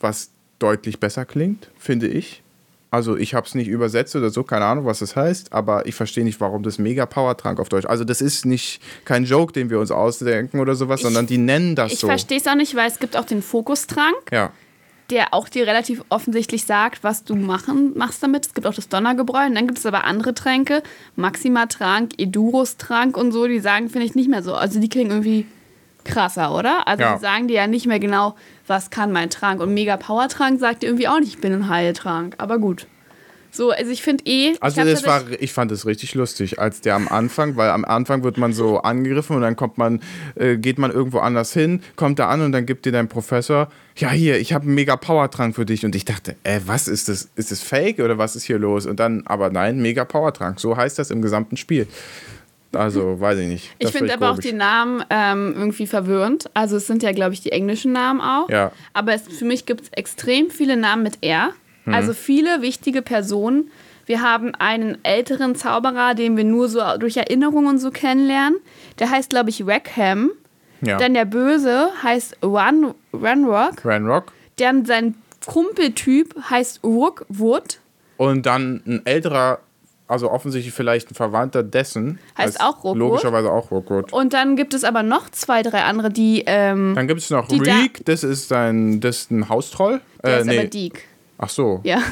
was 0.00 0.30
deutlich 0.58 1.00
besser 1.00 1.24
klingt, 1.24 1.70
finde 1.78 2.08
ich. 2.08 2.42
Also 2.90 3.16
ich 3.16 3.34
habe 3.34 3.46
es 3.46 3.54
nicht 3.54 3.68
übersetzt 3.68 4.16
oder 4.16 4.30
so, 4.30 4.42
keine 4.44 4.64
Ahnung, 4.64 4.86
was 4.86 5.00
das 5.00 5.14
heißt, 5.14 5.52
aber 5.52 5.86
ich 5.86 5.94
verstehe 5.94 6.24
nicht, 6.24 6.40
warum 6.40 6.62
das 6.62 6.78
Mega 6.78 7.04
Power 7.04 7.36
Trank 7.36 7.60
auf 7.60 7.68
Deutsch. 7.68 7.84
Also 7.84 8.04
das 8.04 8.22
ist 8.22 8.46
nicht 8.46 8.80
kein 9.04 9.24
Joke, 9.24 9.52
den 9.52 9.68
wir 9.68 9.78
uns 9.78 9.90
ausdenken 9.90 10.58
oder 10.58 10.74
sowas, 10.74 11.00
ich, 11.00 11.04
sondern 11.04 11.26
die 11.26 11.36
nennen 11.36 11.74
das 11.74 11.92
ich 11.92 11.98
so. 11.98 12.06
Ich 12.06 12.12
verstehe 12.12 12.38
es 12.38 12.46
auch 12.46 12.54
nicht, 12.54 12.74
weil 12.74 12.88
es 12.88 12.98
gibt 12.98 13.16
auch 13.16 13.26
den 13.26 13.42
Fokustrank. 13.42 14.16
Ja 14.32 14.52
der 15.10 15.32
auch 15.32 15.48
dir 15.48 15.66
relativ 15.66 16.04
offensichtlich 16.10 16.64
sagt, 16.64 17.02
was 17.02 17.24
du 17.24 17.34
machen, 17.34 17.96
machst 17.96 18.22
damit. 18.22 18.46
Es 18.46 18.54
gibt 18.54 18.66
auch 18.66 18.74
das 18.74 18.88
Donnergebräu 18.88 19.46
und 19.46 19.54
dann 19.54 19.66
gibt 19.66 19.78
es 19.78 19.86
aber 19.86 20.04
andere 20.04 20.34
Tränke, 20.34 20.82
Maxima-Trank, 21.16 22.12
Edurus-Trank 22.18 23.16
und 23.16 23.32
so, 23.32 23.46
die 23.46 23.60
sagen, 23.60 23.88
finde 23.88 24.06
ich, 24.06 24.14
nicht 24.14 24.28
mehr 24.28 24.42
so. 24.42 24.54
Also 24.54 24.80
die 24.80 24.88
klingen 24.88 25.10
irgendwie 25.10 25.46
krasser, 26.04 26.54
oder? 26.54 26.86
Also 26.86 27.02
ja. 27.02 27.14
die 27.14 27.20
sagen 27.20 27.48
dir 27.48 27.54
ja 27.54 27.66
nicht 27.66 27.86
mehr 27.86 28.00
genau, 28.00 28.34
was 28.66 28.90
kann 28.90 29.12
mein 29.12 29.30
Trank. 29.30 29.60
Und 29.60 29.72
Mega-Power-Trank 29.72 30.60
sagt 30.60 30.82
dir 30.82 30.86
irgendwie 30.86 31.08
auch 31.08 31.20
nicht, 31.20 31.34
ich 31.34 31.40
bin 31.40 31.52
ein 31.52 31.68
Heiltrank. 31.68 32.34
Aber 32.38 32.58
gut. 32.58 32.86
So, 33.50 33.70
also 33.70 33.90
ich 33.90 34.02
finde 34.02 34.24
eh. 34.26 34.54
Also 34.60 34.84
das 34.84 35.06
war, 35.06 35.22
ich 35.38 35.52
fand 35.52 35.72
es 35.72 35.86
richtig 35.86 36.14
lustig, 36.14 36.58
als 36.58 36.80
der 36.80 36.94
am 36.94 37.08
Anfang, 37.08 37.56
weil 37.56 37.70
am 37.70 37.84
Anfang 37.84 38.22
wird 38.24 38.38
man 38.38 38.52
so 38.52 38.78
angegriffen 38.78 39.36
und 39.36 39.42
dann 39.42 39.56
kommt 39.56 39.78
man, 39.78 40.00
äh, 40.34 40.56
geht 40.56 40.78
man 40.78 40.90
irgendwo 40.90 41.18
anders 41.18 41.52
hin, 41.52 41.82
kommt 41.96 42.18
da 42.18 42.28
an 42.28 42.42
und 42.42 42.52
dann 42.52 42.66
gibt 42.66 42.86
dir 42.86 42.92
dein 42.92 43.08
Professor, 43.08 43.68
ja 43.96 44.10
hier, 44.10 44.38
ich 44.38 44.52
habe 44.52 44.64
einen 44.64 44.74
mega 44.74 44.96
Powertrank 44.96 45.54
für 45.54 45.64
dich 45.64 45.84
und 45.84 45.94
ich 45.94 46.04
dachte, 46.04 46.36
äh, 46.44 46.60
was 46.66 46.88
ist 46.88 47.08
das? 47.08 47.28
Ist 47.36 47.50
das 47.50 47.60
Fake 47.60 47.98
oder 47.98 48.18
was 48.18 48.36
ist 48.36 48.44
hier 48.44 48.58
los? 48.58 48.86
Und 48.86 49.00
dann, 49.00 49.22
aber 49.26 49.50
nein, 49.50 49.80
mega 49.80 50.04
Powertrank, 50.04 50.60
so 50.60 50.76
heißt 50.76 50.98
das 50.98 51.10
im 51.10 51.22
gesamten 51.22 51.56
Spiel. 51.56 51.86
Also, 52.72 53.18
weiß 53.18 53.38
ich 53.38 53.48
nicht. 53.48 53.70
Das 53.78 53.90
ich 53.90 53.96
finde 53.96 54.12
aber 54.12 54.28
komisch. 54.28 54.44
auch 54.44 54.50
die 54.50 54.56
Namen 54.56 55.02
ähm, 55.08 55.54
irgendwie 55.56 55.86
verwirrend. 55.86 56.50
Also, 56.52 56.76
es 56.76 56.86
sind 56.86 57.02
ja, 57.02 57.12
glaube 57.12 57.32
ich, 57.32 57.40
die 57.40 57.50
englischen 57.50 57.92
Namen 57.92 58.20
auch. 58.20 58.48
Ja. 58.50 58.72
Aber 58.92 59.14
es, 59.14 59.22
für 59.22 59.46
mich 59.46 59.64
gibt 59.64 59.84
es 59.84 59.88
extrem 59.92 60.50
viele 60.50 60.76
Namen 60.76 61.02
mit 61.02 61.18
R. 61.22 61.54
Mhm. 61.88 61.94
Also 61.94 62.12
viele 62.12 62.62
wichtige 62.62 63.02
Personen. 63.02 63.70
Wir 64.06 64.22
haben 64.22 64.54
einen 64.54 64.96
älteren 65.04 65.54
Zauberer, 65.54 66.14
den 66.14 66.36
wir 66.36 66.44
nur 66.44 66.68
so 66.68 66.80
durch 66.98 67.16
Erinnerungen 67.18 67.78
so 67.78 67.90
kennenlernen. 67.90 68.58
Der 68.98 69.10
heißt, 69.10 69.30
glaube 69.30 69.50
ich, 69.50 69.66
Rackham. 69.66 70.30
Ja. 70.80 70.96
Dann 70.96 71.14
der 71.14 71.24
Böse 71.24 71.90
heißt 72.02 72.38
Run, 72.42 72.94
Runrock. 73.12 73.84
Runrock. 73.84 74.32
Dann 74.56 74.86
sein 74.86 75.14
Kumpeltyp 75.44 76.34
heißt 76.48 76.82
Rookwood. 76.84 77.80
Und 78.16 78.46
dann 78.46 78.82
ein 78.86 79.04
älterer, 79.04 79.58
also 80.06 80.30
offensichtlich 80.30 80.74
vielleicht 80.74 81.10
ein 81.10 81.14
Verwandter 81.14 81.62
dessen. 81.62 82.18
Heißt, 82.36 82.60
auch 82.60 82.84
Rookwood. 82.84 82.96
Logischerweise 82.96 83.50
auch 83.50 83.70
Rookwood. 83.70 84.12
Und 84.12 84.32
dann 84.32 84.56
gibt 84.56 84.72
es 84.72 84.84
aber 84.84 85.02
noch 85.02 85.28
zwei, 85.30 85.62
drei 85.62 85.82
andere, 85.82 86.10
die. 86.10 86.44
Ähm, 86.46 86.94
dann 86.94 87.08
gibt 87.08 87.20
es 87.20 87.30
noch 87.30 87.50
Reek, 87.50 87.98
da 88.04 88.12
das 88.12 88.24
ist 88.24 88.52
ein, 88.52 89.00
das 89.00 89.18
ist 89.18 89.30
ein 89.32 89.48
Haustroll. 89.48 90.00
Der 90.22 90.36
äh, 90.36 90.40
ist 90.40 90.46
nee. 90.46 90.58
aber 90.58 90.68
Deke. 90.68 91.00
Ach 91.38 91.48
so. 91.48 91.80
Ja. 91.84 92.02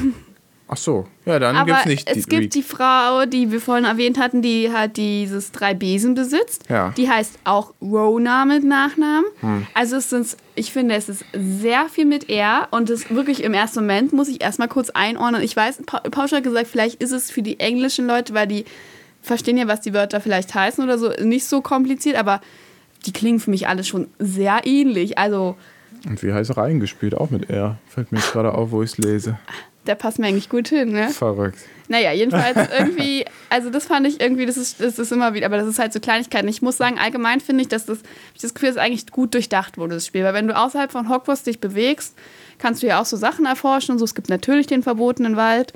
Ach 0.69 0.75
so, 0.75 1.07
ja, 1.25 1.39
dann 1.39 1.65
gibt 1.65 1.79
es 1.79 1.85
nicht. 1.85 2.09
Es 2.09 2.27
gibt 2.27 2.53
die 2.53 2.61
Frau, 2.61 3.25
die 3.25 3.51
wir 3.53 3.61
vorhin 3.61 3.85
erwähnt 3.85 4.19
hatten, 4.19 4.41
die 4.41 4.69
halt 4.73 4.97
dieses 4.97 5.53
drei 5.53 5.73
Besen 5.73 6.13
besitzt. 6.13 6.65
Ja. 6.67 6.93
Die 6.97 7.09
heißt 7.09 7.39
auch 7.45 7.73
Rona 7.81 8.43
mit 8.43 8.65
Nachnamen. 8.65 9.25
Hm. 9.39 9.67
Also 9.73 9.95
es 9.95 10.09
sind, 10.09 10.35
ich 10.55 10.73
finde, 10.73 10.95
es 10.95 11.07
ist 11.07 11.23
sehr 11.33 11.87
viel 11.87 12.03
mit 12.03 12.29
R 12.29 12.67
und 12.71 12.89
es 12.89 13.09
wirklich 13.09 13.43
im 13.43 13.53
ersten 13.53 13.79
Moment 13.79 14.11
muss 14.11 14.27
ich 14.27 14.43
erstmal 14.43 14.67
kurz 14.67 14.89
einordnen. 14.89 15.41
Ich 15.41 15.55
weiß, 15.55 15.83
Pausch 16.11 16.33
hat 16.33 16.43
gesagt, 16.43 16.67
vielleicht 16.67 17.01
ist 17.01 17.13
es 17.13 17.31
für 17.31 17.41
die 17.41 17.61
englischen 17.61 18.05
Leute, 18.05 18.33
weil 18.33 18.47
die 18.47 18.65
verstehen 19.21 19.57
ja, 19.57 19.69
was 19.69 19.79
die 19.79 19.93
Wörter 19.93 20.19
vielleicht 20.19 20.53
heißen 20.53 20.83
oder 20.83 20.97
so, 20.97 21.11
nicht 21.21 21.45
so 21.45 21.61
kompliziert, 21.61 22.17
aber 22.17 22.41
die 23.05 23.13
klingen 23.13 23.39
für 23.39 23.51
mich 23.51 23.69
alle 23.69 23.85
schon 23.85 24.07
sehr 24.19 24.65
ähnlich. 24.65 25.17
Also 25.17 25.55
und 26.07 26.23
wie 26.23 26.33
heißt 26.33 26.57
reingespielt? 26.57 27.15
Auch 27.15 27.29
mit 27.29 27.49
R. 27.49 27.77
Fällt 27.87 28.11
mir 28.11 28.19
jetzt 28.19 28.31
gerade 28.31 28.53
auf, 28.53 28.71
wo 28.71 28.81
ich 28.81 28.91
es 28.91 28.97
lese. 28.97 29.37
Der 29.85 29.95
passt 29.95 30.19
mir 30.19 30.27
eigentlich 30.27 30.49
gut 30.49 30.67
hin, 30.67 30.91
ne? 30.91 31.09
Verrückt. 31.09 31.59
Naja, 31.87 32.11
jedenfalls 32.11 32.57
irgendwie, 32.77 33.25
also 33.49 33.69
das 33.69 33.85
fand 33.85 34.05
ich 34.07 34.19
irgendwie, 34.19 34.45
das 34.45 34.57
ist, 34.57 34.81
das 34.81 34.99
ist 34.99 35.11
immer 35.11 35.33
wieder, 35.33 35.45
aber 35.45 35.57
das 35.57 35.67
ist 35.67 35.79
halt 35.79 35.93
so 35.93 35.99
Kleinigkeiten. 35.99 36.47
Ich 36.47 36.61
muss 36.61 36.77
sagen, 36.77 36.99
allgemein 36.99 37.39
finde 37.39 37.61
ich, 37.61 37.69
dass 37.69 37.85
das, 37.85 37.99
ich 38.35 38.41
das 38.41 38.53
Gefühl, 38.53 38.69
dass 38.69 38.77
eigentlich 38.77 39.07
gut 39.11 39.33
durchdacht 39.33 39.77
wurde, 39.77 39.95
das 39.95 40.05
Spiel. 40.05 40.23
Weil 40.23 40.33
wenn 40.33 40.47
du 40.47 40.57
außerhalb 40.57 40.91
von 40.91 41.09
Hogwarts 41.09 41.43
dich 41.43 41.59
bewegst, 41.59 42.15
kannst 42.57 42.83
du 42.83 42.87
ja 42.87 42.99
auch 42.99 43.05
so 43.05 43.15
Sachen 43.17 43.45
erforschen 43.45 43.93
und 43.93 43.99
so. 43.99 44.05
Es 44.05 44.15
gibt 44.15 44.29
natürlich 44.29 44.67
den 44.67 44.83
verbotenen 44.83 45.35
Wald. 45.35 45.73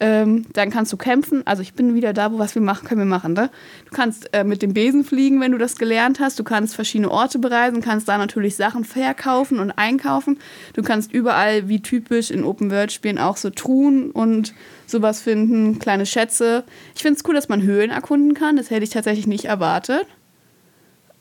Ähm, 0.00 0.46
dann 0.52 0.70
kannst 0.70 0.92
du 0.92 0.96
kämpfen. 0.96 1.46
Also 1.46 1.62
ich 1.62 1.74
bin 1.74 1.94
wieder 1.94 2.12
da, 2.12 2.32
wo 2.32 2.38
was 2.38 2.54
wir 2.54 2.62
machen, 2.62 2.88
können 2.88 3.00
wir 3.00 3.06
machen. 3.06 3.34
Ne? 3.34 3.50
Du 3.88 3.94
kannst 3.94 4.28
äh, 4.32 4.42
mit 4.42 4.62
dem 4.62 4.74
Besen 4.74 5.04
fliegen, 5.04 5.40
wenn 5.40 5.52
du 5.52 5.58
das 5.58 5.76
gelernt 5.76 6.18
hast. 6.18 6.38
Du 6.38 6.44
kannst 6.44 6.74
verschiedene 6.74 7.10
Orte 7.10 7.38
bereisen, 7.38 7.82
kannst 7.82 8.08
da 8.08 8.18
natürlich 8.18 8.56
Sachen 8.56 8.84
verkaufen 8.84 9.60
und 9.60 9.70
einkaufen. 9.70 10.38
Du 10.74 10.82
kannst 10.82 11.12
überall, 11.12 11.68
wie 11.68 11.80
typisch 11.80 12.30
in 12.30 12.42
Open-World-Spielen, 12.42 13.18
auch 13.18 13.36
so 13.36 13.50
Truhen 13.50 14.10
und 14.10 14.54
sowas 14.86 15.20
finden, 15.20 15.78
kleine 15.78 16.06
Schätze. 16.06 16.64
Ich 16.96 17.02
finde 17.02 17.18
es 17.18 17.28
cool, 17.28 17.34
dass 17.34 17.48
man 17.48 17.62
Höhlen 17.62 17.90
erkunden 17.90 18.34
kann. 18.34 18.56
Das 18.56 18.70
hätte 18.70 18.84
ich 18.84 18.90
tatsächlich 18.90 19.26
nicht 19.26 19.44
erwartet. 19.44 20.06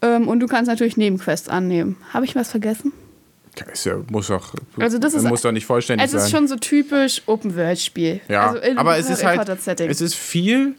Ähm, 0.02 0.28
und 0.28 0.40
du 0.40 0.48
kannst 0.48 0.70
natürlich 0.70 0.98
Nebenquests 0.98 1.50
annehmen. 1.50 1.98
Habe 2.14 2.26
ich 2.26 2.36
was 2.36 2.50
vergessen? 2.50 2.92
Ja, 3.84 3.98
muss 4.10 4.28
doch, 4.28 4.54
Also 4.80 4.98
das 4.98 5.14
ist- 5.14 5.24
muss 5.28 5.42
doch 5.42 5.52
nicht 5.52 5.66
vollständig 5.66 6.06
Es 6.06 6.12
sein. 6.12 6.22
ist 6.22 6.32
schon 6.32 6.48
so 6.48 6.56
typisch 6.56 7.22
Open-World-Spiel. 7.26 8.22
ja, 8.30 8.48
also 8.52 8.60
in 8.62 8.78
aber 8.78 8.98
es 8.98 9.10
ist 9.10 9.24
halt, 9.26 9.48
es 9.82 10.00
ist 10.02 10.16
viel 10.16 10.76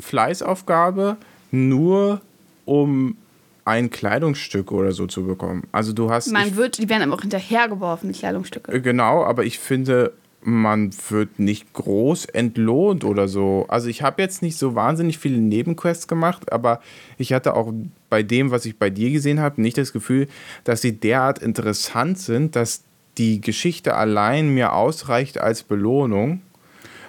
Fleißaufgabe, 0.00 1.16
nur 1.50 2.20
um 2.64 3.16
ein 3.64 3.90
Kleidungsstück 3.90 4.70
oder 4.72 4.92
so 4.92 5.06
zu 5.06 5.24
bekommen. 5.24 5.64
Also 5.72 5.92
du 5.92 6.10
hast, 6.10 6.30
Man 6.32 6.48
ich, 6.48 6.56
wird, 6.56 6.78
die 6.78 6.88
werden 6.88 7.02
aber 7.02 7.14
auch 7.14 7.22
hinterhergeworfen, 7.22 8.12
die 8.12 8.18
Kleidungsstücke. 8.18 8.70
äh, 8.72 8.80
genau, 8.80 9.24
aber 9.24 9.44
ich 9.44 9.58
finde, 9.58 10.12
man 10.42 10.90
wird 11.08 11.38
nicht 11.38 11.72
groß 11.72 12.26
entlohnt 12.26 13.04
oder 13.04 13.26
so. 13.28 13.64
Also 13.68 13.88
ich 13.88 14.02
habe 14.02 14.20
jetzt 14.22 14.42
nicht 14.42 14.58
so 14.58 14.74
wahnsinnig 14.74 15.18
viele 15.18 15.38
Nebenquests 15.38 16.06
gemacht, 16.06 16.52
aber 16.52 16.80
ich 17.16 17.32
hatte 17.32 17.54
auch 17.54 17.72
bei 18.14 18.22
dem, 18.22 18.52
was 18.52 18.64
ich 18.64 18.78
bei 18.78 18.90
dir 18.90 19.10
gesehen 19.10 19.40
habe, 19.40 19.60
nicht 19.60 19.76
das 19.76 19.92
Gefühl, 19.92 20.28
dass 20.62 20.82
sie 20.82 20.92
derart 20.92 21.40
interessant 21.40 22.16
sind, 22.16 22.54
dass 22.54 22.84
die 23.18 23.40
Geschichte 23.40 23.96
allein 23.96 24.50
mir 24.50 24.72
ausreicht 24.72 25.38
als 25.38 25.64
Belohnung, 25.64 26.40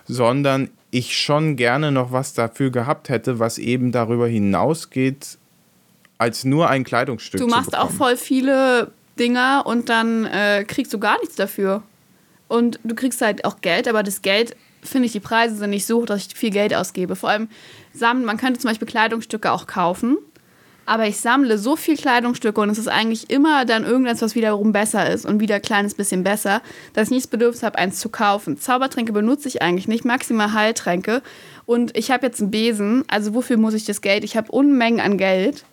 sondern 0.08 0.72
ich 0.90 1.16
schon 1.16 1.58
gerne 1.58 1.92
noch 1.92 2.12
was 2.12 2.34
dafür 2.34 2.72
gehabt 2.72 3.10
hätte, 3.10 3.38
was 3.38 3.60
eben 3.60 3.92
darüber 3.92 4.28
hinausgeht, 4.28 5.38
als 6.18 6.44
nur 6.44 6.72
ein 6.72 6.84
Kleidungsstück 6.84 7.40
Du 7.40 7.46
machst 7.46 7.78
auch 7.78 7.92
voll 7.92 8.18
viele 8.18 8.92
Dinger 9.20 9.62
und 9.68 9.90
dann 9.90 10.26
äh, 10.26 10.66
kriegst 10.68 10.92
du 10.92 10.98
gar 10.98 11.20
nichts 11.20 11.36
dafür. 11.36 11.84
Und 12.48 12.80
du 12.84 12.96
kriegst 12.96 13.22
halt 13.22 13.46
auch 13.46 13.62
Geld, 13.62 13.88
aber 13.88 14.02
das 14.02 14.24
Geld, 14.24 14.56
finde 14.82 15.06
ich, 15.06 15.12
die 15.12 15.20
Preise 15.20 15.56
sind 15.56 15.70
nicht 15.70 15.86
so 15.86 16.02
hoch, 16.02 16.08
dass 16.08 16.26
ich 16.26 16.34
viel 16.34 16.50
Geld 16.50 16.74
ausgebe. 16.74 17.16
Vor 17.16 17.30
allem 17.30 17.48
man 18.00 18.38
könnte 18.38 18.60
zum 18.60 18.70
Beispiel 18.70 18.88
Kleidungsstücke 18.88 19.52
auch 19.52 19.68
kaufen. 19.68 20.18
Aber 20.86 21.08
ich 21.08 21.18
sammle 21.18 21.58
so 21.58 21.76
viel 21.76 21.98
Kleidungsstücke 21.98 22.62
und 22.62 22.70
es 22.70 22.78
ist 22.78 22.88
eigentlich 22.88 23.30
immer 23.30 23.66
dann 23.66 23.84
irgendwas, 23.84 24.22
was 24.22 24.36
wiederum 24.36 24.72
besser 24.72 25.10
ist 25.10 25.26
und 25.26 25.40
wieder 25.40 25.56
ein 25.56 25.62
kleines 25.62 25.96
bisschen 25.96 26.24
besser, 26.24 26.62
dass 26.94 27.08
ich 27.08 27.12
nicht 27.12 27.24
das 27.24 27.32
Bedürfnis 27.32 27.64
habe, 27.64 27.78
eins 27.80 28.00
zu 28.00 28.10
kaufen. 28.10 28.60
Zaubertränke 28.60 29.12
benutze 29.12 29.48
ich 29.48 29.62
eigentlich 29.62 29.88
nicht, 29.88 30.06
maximal 30.06 30.54
Heiltränke. 30.54 31.22
Und 31.66 31.98
ich 31.98 32.12
habe 32.12 32.28
jetzt 32.28 32.40
einen 32.42 32.52
Besen, 32.52 33.04
also 33.08 33.34
wofür 33.34 33.58
muss 33.58 33.74
ich 33.74 33.86
das 33.86 34.02
Geld? 34.02 34.24
Ich 34.24 34.38
habe 34.38 34.52
Unmengen 34.52 35.00
an 35.00 35.18
Geld 35.18 35.66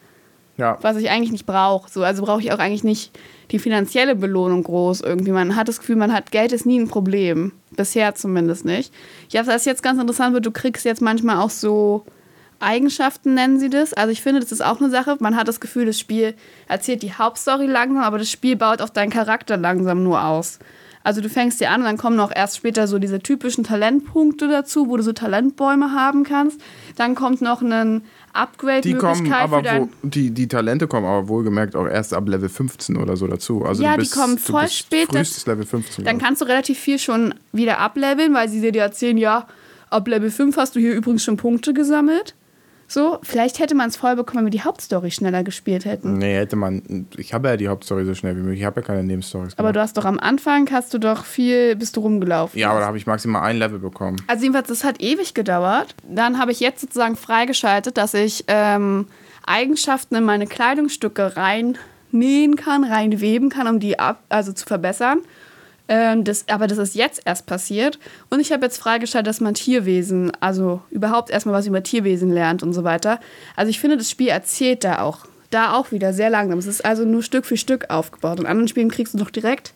Ja. 0.57 0.79
was 0.81 0.97
ich 0.97 1.11
eigentlich 1.11 1.33
nicht 1.33 1.47
brauche. 1.47 1.91
So, 1.91 2.03
also 2.03 2.23
brauche 2.23 2.41
ich 2.41 2.53
auch 2.53 2.59
eigentlich 2.59 2.85
nicht 2.85 3.11
die 3.51 3.59
finanzielle 3.59 4.15
Belohnung 4.17 4.63
groß 4.63 5.03
irgendwie. 5.03 5.33
Man 5.33 5.57
hat 5.57 5.69
das 5.69 5.79
Gefühl, 5.81 5.97
man 5.97 6.13
hat 6.13 6.31
Geld 6.31 6.53
ist 6.53 6.65
nie 6.65 6.79
ein 6.81 6.89
Problem. 6.89 7.53
Bisher 7.71 8.15
zumindest 8.15 8.65
nicht. 8.65 8.93
Ja, 9.29 9.47
was 9.47 9.67
jetzt 9.67 9.83
ganz 9.83 10.01
interessant 10.01 10.33
wird, 10.33 10.47
du 10.47 10.51
kriegst 10.51 10.87
jetzt 10.87 11.03
manchmal 11.03 11.37
auch 11.39 11.51
so 11.51 12.05
Eigenschaften, 12.63 13.35
nennen 13.35 13.59
sie 13.59 13.71
das. 13.71 13.93
Also 13.93 14.11
ich 14.11 14.23
finde, 14.23 14.41
das 14.41 14.53
ist 14.53 14.65
auch 14.65 14.81
eine 14.81 14.91
Sache. 14.91 15.17
Man 15.21 15.37
hat 15.37 15.49
das 15.49 15.61
Gefühl, 15.61 15.87
das 15.87 15.99
Spiel 15.99 16.35
erzählt 16.69 17.03
die 17.03 17.13
Hauptstory 17.13 17.67
langsam, 17.67 18.03
aber 18.03 18.19
das 18.19 18.31
Spiel 18.31 18.57
baut 18.57 18.81
auch 18.81 18.89
deinen 18.89 19.11
Charakter 19.11 19.57
langsam 19.57 20.03
nur 20.03 20.25
aus. 20.25 20.59
Also 21.05 21.21
du 21.21 21.29
fängst 21.29 21.61
dir 21.61 21.71
an 21.71 21.81
und 21.81 21.87
dann 21.87 21.97
kommen 21.97 22.17
noch 22.17 22.31
erst 22.35 22.57
später 22.57 22.87
so 22.87 22.99
diese 22.99 23.19
typischen 23.19 23.65
Talentpunkte 23.65 24.49
dazu, 24.49 24.89
wo 24.89 24.97
du 24.97 25.03
so 25.03 25.13
Talentbäume 25.13 25.93
haben 25.93 26.23
kannst. 26.23 26.61
Dann 26.97 27.15
kommt 27.15 27.41
noch 27.43 27.61
ein 27.61 28.03
Die 28.03 28.35
Upgrade-Möglichkeit 28.35 29.51
kommen 29.51 29.57
für 29.57 29.63
dein... 29.63 29.83
wo, 29.83 30.07
die, 30.07 30.31
die 30.31 30.47
Talente 30.47 30.87
kommen 30.87 31.07
aber 31.07 31.29
wohlgemerkt 31.29 31.75
auch 31.75 31.87
erst 31.87 32.15
ab 32.15 32.29
Level 32.29 32.49
15 32.49 32.97
oder 32.97 33.17
so 33.17 33.27
dazu. 33.27 33.65
Also 33.65 33.83
Ja, 33.83 33.93
du 33.93 33.97
die 33.97 34.01
bist, 34.03 34.15
kommen 34.15 34.39
voll 34.39 34.63
bist 34.63 34.77
spät, 34.77 35.13
Level 35.13 35.67
15. 35.67 36.05
Dann 36.05 36.19
kannst 36.19 36.41
du 36.41 36.47
relativ 36.47 36.79
viel 36.79 36.99
schon 36.99 37.35
wieder 37.51 37.79
ableveln, 37.79 38.33
weil 38.33 38.49
sie 38.49 38.61
dir 38.61 38.83
erzählen, 38.83 39.19
ja, 39.19 39.49
ab 39.91 40.07
Level 40.07 40.31
5 40.31 40.57
hast 40.57 40.77
du 40.77 40.81
hier 40.81 40.95
übrigens 40.95 41.25
schon 41.25 41.37
Punkte 41.37 41.75
gesammelt. 41.75 42.35
So, 42.93 43.21
vielleicht 43.23 43.59
hätte 43.59 43.75
man 43.75 43.89
es 43.89 43.97
voll 43.97 44.17
bekommen, 44.17 44.41
wenn 44.41 44.53
wir 44.53 44.59
die 44.59 44.65
Hauptstory 44.65 45.11
schneller 45.11 45.43
gespielt 45.45 45.87
hätten. 45.87 46.19
Nee, 46.19 46.37
hätte 46.37 46.57
man. 46.57 47.07
Ich 47.17 47.33
habe 47.33 47.49
ja 47.49 47.57
die 47.57 47.69
Hauptstory 47.69 48.05
so 48.05 48.15
schnell 48.15 48.37
wie 48.37 48.41
möglich. 48.41 48.61
Ich 48.61 48.67
habe 48.67 48.83
ja 48.83 48.87
keine 48.87 49.03
Nebenstories. 49.03 49.55
Aber 49.55 49.69
gemacht. 49.69 49.77
du 49.77 49.81
hast 49.81 49.97
doch 49.97 50.05
am 50.05 50.19
Anfang, 50.19 50.71
hast 50.71 50.93
du 50.93 50.99
doch 50.99 51.25
viel, 51.25 51.75
bist 51.75 51.97
du 51.97 52.01
rumgelaufen. 52.01 52.61
ja, 52.61 52.71
aber 52.71 52.81
da 52.81 52.87
habe 52.87 52.99
ich 52.99 53.07
maximal 53.07 53.45
ein 53.45 53.57
Level 53.57 53.79
bekommen. 53.79 54.19
Also 54.27 54.43
jedenfalls, 54.43 54.69
das 54.69 54.85
hat 54.85 55.01
ewig 55.01 55.33
gedauert. 55.33 55.95
Dann 56.07 56.39
habe 56.39 56.53
ich 56.53 56.61
jetzt 56.61 56.83
sozusagen 56.83 57.17
freigeschaltet, 57.17 57.97
dass 57.97 58.13
ich 58.13 58.45
ähm, 58.49 59.07
Eigenschaften 59.47 60.17
in 60.17 60.25
meine 60.25 60.47
Kleidungsstücke 60.47 61.35
reinnähen 61.39 62.57
kann, 62.57 62.85
reinweben 62.85 63.49
kann, 63.49 63.69
um 63.69 63.81
die 63.81 63.99
ab, 63.99 64.23
also 64.29 64.53
zu 64.53 64.67
verbessern. 64.67 65.21
Ähm, 65.93 66.25
das, 66.25 66.49
aber 66.49 66.69
das 66.69 66.79
ist 66.79 66.95
jetzt 66.95 67.21
erst 67.27 67.45
passiert. 67.45 67.99
Und 68.31 68.41
ich 68.41 68.51
habe 68.51 68.65
jetzt 68.65 68.79
freigeschaltet, 68.79 69.27
dass 69.29 69.43
man 69.43 69.53
Tierwesen, 69.53 70.33
also 70.41 70.81
überhaupt 70.89 71.29
erstmal 71.29 71.55
was 71.55 71.67
über 71.67 71.83
Tierwesen 71.83 72.31
lernt 72.31 72.63
und 72.63 72.73
so 72.73 72.83
weiter. 72.83 73.21
Also 73.57 73.69
ich 73.69 73.79
finde, 73.79 73.99
das 73.99 74.11
Spiel 74.11 74.29
erzählt 74.29 74.85
da 74.85 75.03
auch, 75.03 75.27
da 75.51 75.75
auch 75.75 75.93
wieder 75.93 76.15
sehr 76.15 76.31
langsam. 76.31 76.59
Es 76.59 76.67
ist 76.67 76.83
also 76.83 77.05
nur 77.05 77.23
Stück 77.23 77.45
für 77.45 77.59
Stück 77.59 77.91
aufgebaut. 77.91 78.41
In 78.41 78.47
anderen 78.47 78.69
Spielen 78.69 78.91
kriegst 78.91 79.13
du 79.13 79.19
doch 79.19 79.29
direkt 79.29 79.75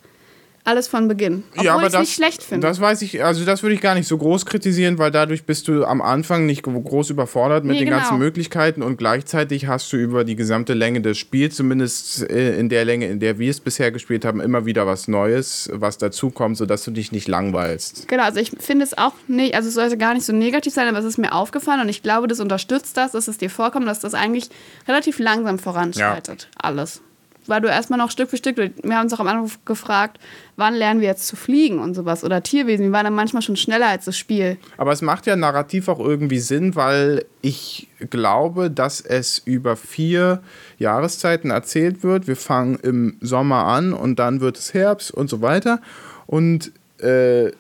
alles 0.67 0.89
von 0.89 1.09
Beginn. 1.09 1.45
Obwohl 1.53 1.65
ja, 1.65 1.73
aber 1.75 1.83
ich 1.83 1.87
es 1.89 1.93
das, 1.93 2.01
nicht 2.03 2.15
schlecht 2.15 2.43
finde. 2.43 2.67
das 2.67 2.81
weiß 2.81 3.03
ich, 3.03 3.23
also 3.23 3.45
das 3.45 3.63
würde 3.63 3.75
ich 3.75 3.81
gar 3.81 3.95
nicht 3.95 4.09
so 4.09 4.19
groß 4.19 4.47
kritisieren, 4.47 4.99
weil 4.99 5.11
dadurch 5.11 5.45
bist 5.45 5.69
du 5.69 5.85
am 5.85 6.03
Anfang 6.03 6.47
nicht 6.47 6.63
groß 6.63 7.11
überfordert 7.11 7.65
mit 7.65 7.75
Nee, 7.75 7.79
den 7.81 7.89
genau. 7.89 7.99
ganzen 7.99 8.19
Möglichkeiten 8.19 8.83
und 8.83 8.97
gleichzeitig 8.97 9.67
hast 9.67 9.93
du 9.93 9.97
über 9.97 10.25
die 10.25 10.37
gesamte 10.37 10.75
Länge 10.75 11.01
des 11.01 11.19
Spiels, 11.19 11.57
zumindest 11.57 12.29
äh, 12.31 12.59
in 12.59 12.69
der 12.69 12.85
Länge, 12.85 13.07
in 13.07 13.21
der 13.21 13.39
wir 13.39 13.51
es 13.51 13.61
bisher 13.61 13.91
gespielt 13.93 14.25
haben, 14.25 14.41
immer 14.41 14.67
wieder 14.67 14.87
was 14.87 15.09
Neues, 15.09 15.71
was 15.73 15.99
dazukommt, 15.99 16.57
sodass 16.57 16.85
du 16.85 16.91
dich 16.91 17.13
nicht 17.13 17.29
langweilst. 17.29 18.09
Genau, 18.09 18.25
also 18.25 18.41
ich 18.41 18.51
finde 18.59 18.85
es 18.85 18.97
auch 18.99 19.13
nicht, 19.29 19.55
also 19.55 19.69
es 19.69 19.75
sollte 19.75 19.97
gar 19.97 20.15
nicht 20.15 20.27
so 20.27 20.33
negativ 20.33 20.75
sein, 20.75 20.89
aber 20.89 20.99
es 20.99 21.05
ist 21.05 21.19
mir 21.19 21.33
aufgefallen 21.33 21.81
und 21.81 21.89
ich 21.89 22.03
glaube, 22.03 22.27
das 22.27 22.41
unterstützt 22.41 22.97
das, 22.97 23.13
dass 23.13 23.29
es 23.29 23.39
dir 23.39 23.51
vorkommt, 23.51 23.87
dass 23.87 24.01
das 24.01 24.15
eigentlich 24.15 24.49
relativ 24.89 25.19
langsam 25.19 25.59
voranschreitet. 25.59 26.49
Alles. 26.57 27.03
Weil 27.49 27.61
du 27.61 27.69
erstmal 27.69 27.99
noch 27.99 28.11
Stück 28.11 28.31
für 28.31 28.37
Stück, 28.37 28.57
wir 28.57 28.97
haben 28.97 29.05
uns 29.05 29.15
auch 29.15 29.21
am 29.21 29.29
Anfang 29.29 29.59
gefragt, 29.65 30.19
wann 30.57 30.75
lernen 30.75 31.01
wir 31.01 31.09
jetzt 31.09 31.27
zu 31.27 31.37
fliegen 31.37 31.79
und 31.79 31.95
sowas 31.95 32.25
oder 32.25 32.43
Tierwesen, 32.43 32.87
wir 32.87 32.93
waren 32.93 33.05
dann 33.05 33.15
manchmal 33.15 33.43
schon 33.43 33.57
schneller 33.57 33.89
als 33.89 34.07
das 34.07 34.17
Spiel. 34.17 34.57
Aber 34.77 34.93
es 34.93 35.03
macht 35.03 35.27
ja 35.27 35.37
narrativ 35.37 35.89
auch 35.89 36.01
irgendwie 36.01 36.39
Sinn, 36.39 36.75
weil 36.75 37.25
ich 37.43 37.89
glaube, 38.11 38.71
dass 38.71 39.01
es 39.01 39.39
über 39.39 39.77
vier 39.77 40.43
Jahreszeiten 40.79 41.51
erzählt 41.51 42.03
wird. 42.03 42.27
Wir 42.27 42.37
fangen 42.37 42.79
im 42.83 43.17
Sommer 43.21 43.65
an 43.67 43.93
und 43.93 44.19
dann 44.19 44.41
wird 44.41 44.59
es 44.59 44.75
Herbst 44.75 45.11
und 45.11 45.31
so 45.31 45.43
weiter. 45.43 45.81
Und 46.27 46.73
äh, 46.99 47.53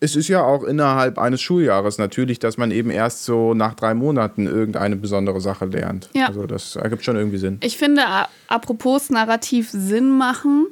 es 0.00 0.16
ist 0.16 0.28
ja 0.28 0.42
auch 0.42 0.64
innerhalb 0.64 1.18
eines 1.18 1.42
Schuljahres 1.42 1.98
natürlich, 1.98 2.38
dass 2.38 2.56
man 2.56 2.70
eben 2.70 2.90
erst 2.90 3.24
so 3.24 3.52
nach 3.52 3.74
drei 3.74 3.92
Monaten 3.94 4.46
irgendeine 4.46 4.96
besondere 4.96 5.40
Sache 5.40 5.66
lernt. 5.66 6.08
Ja. 6.14 6.28
Also 6.28 6.46
das 6.46 6.76
ergibt 6.76 7.04
schon 7.04 7.16
irgendwie 7.16 7.36
Sinn. 7.36 7.58
Ich 7.62 7.76
finde, 7.76 8.02
apropos 8.48 9.10
narrativ 9.10 9.68
Sinn 9.70 10.10
machen, 10.16 10.68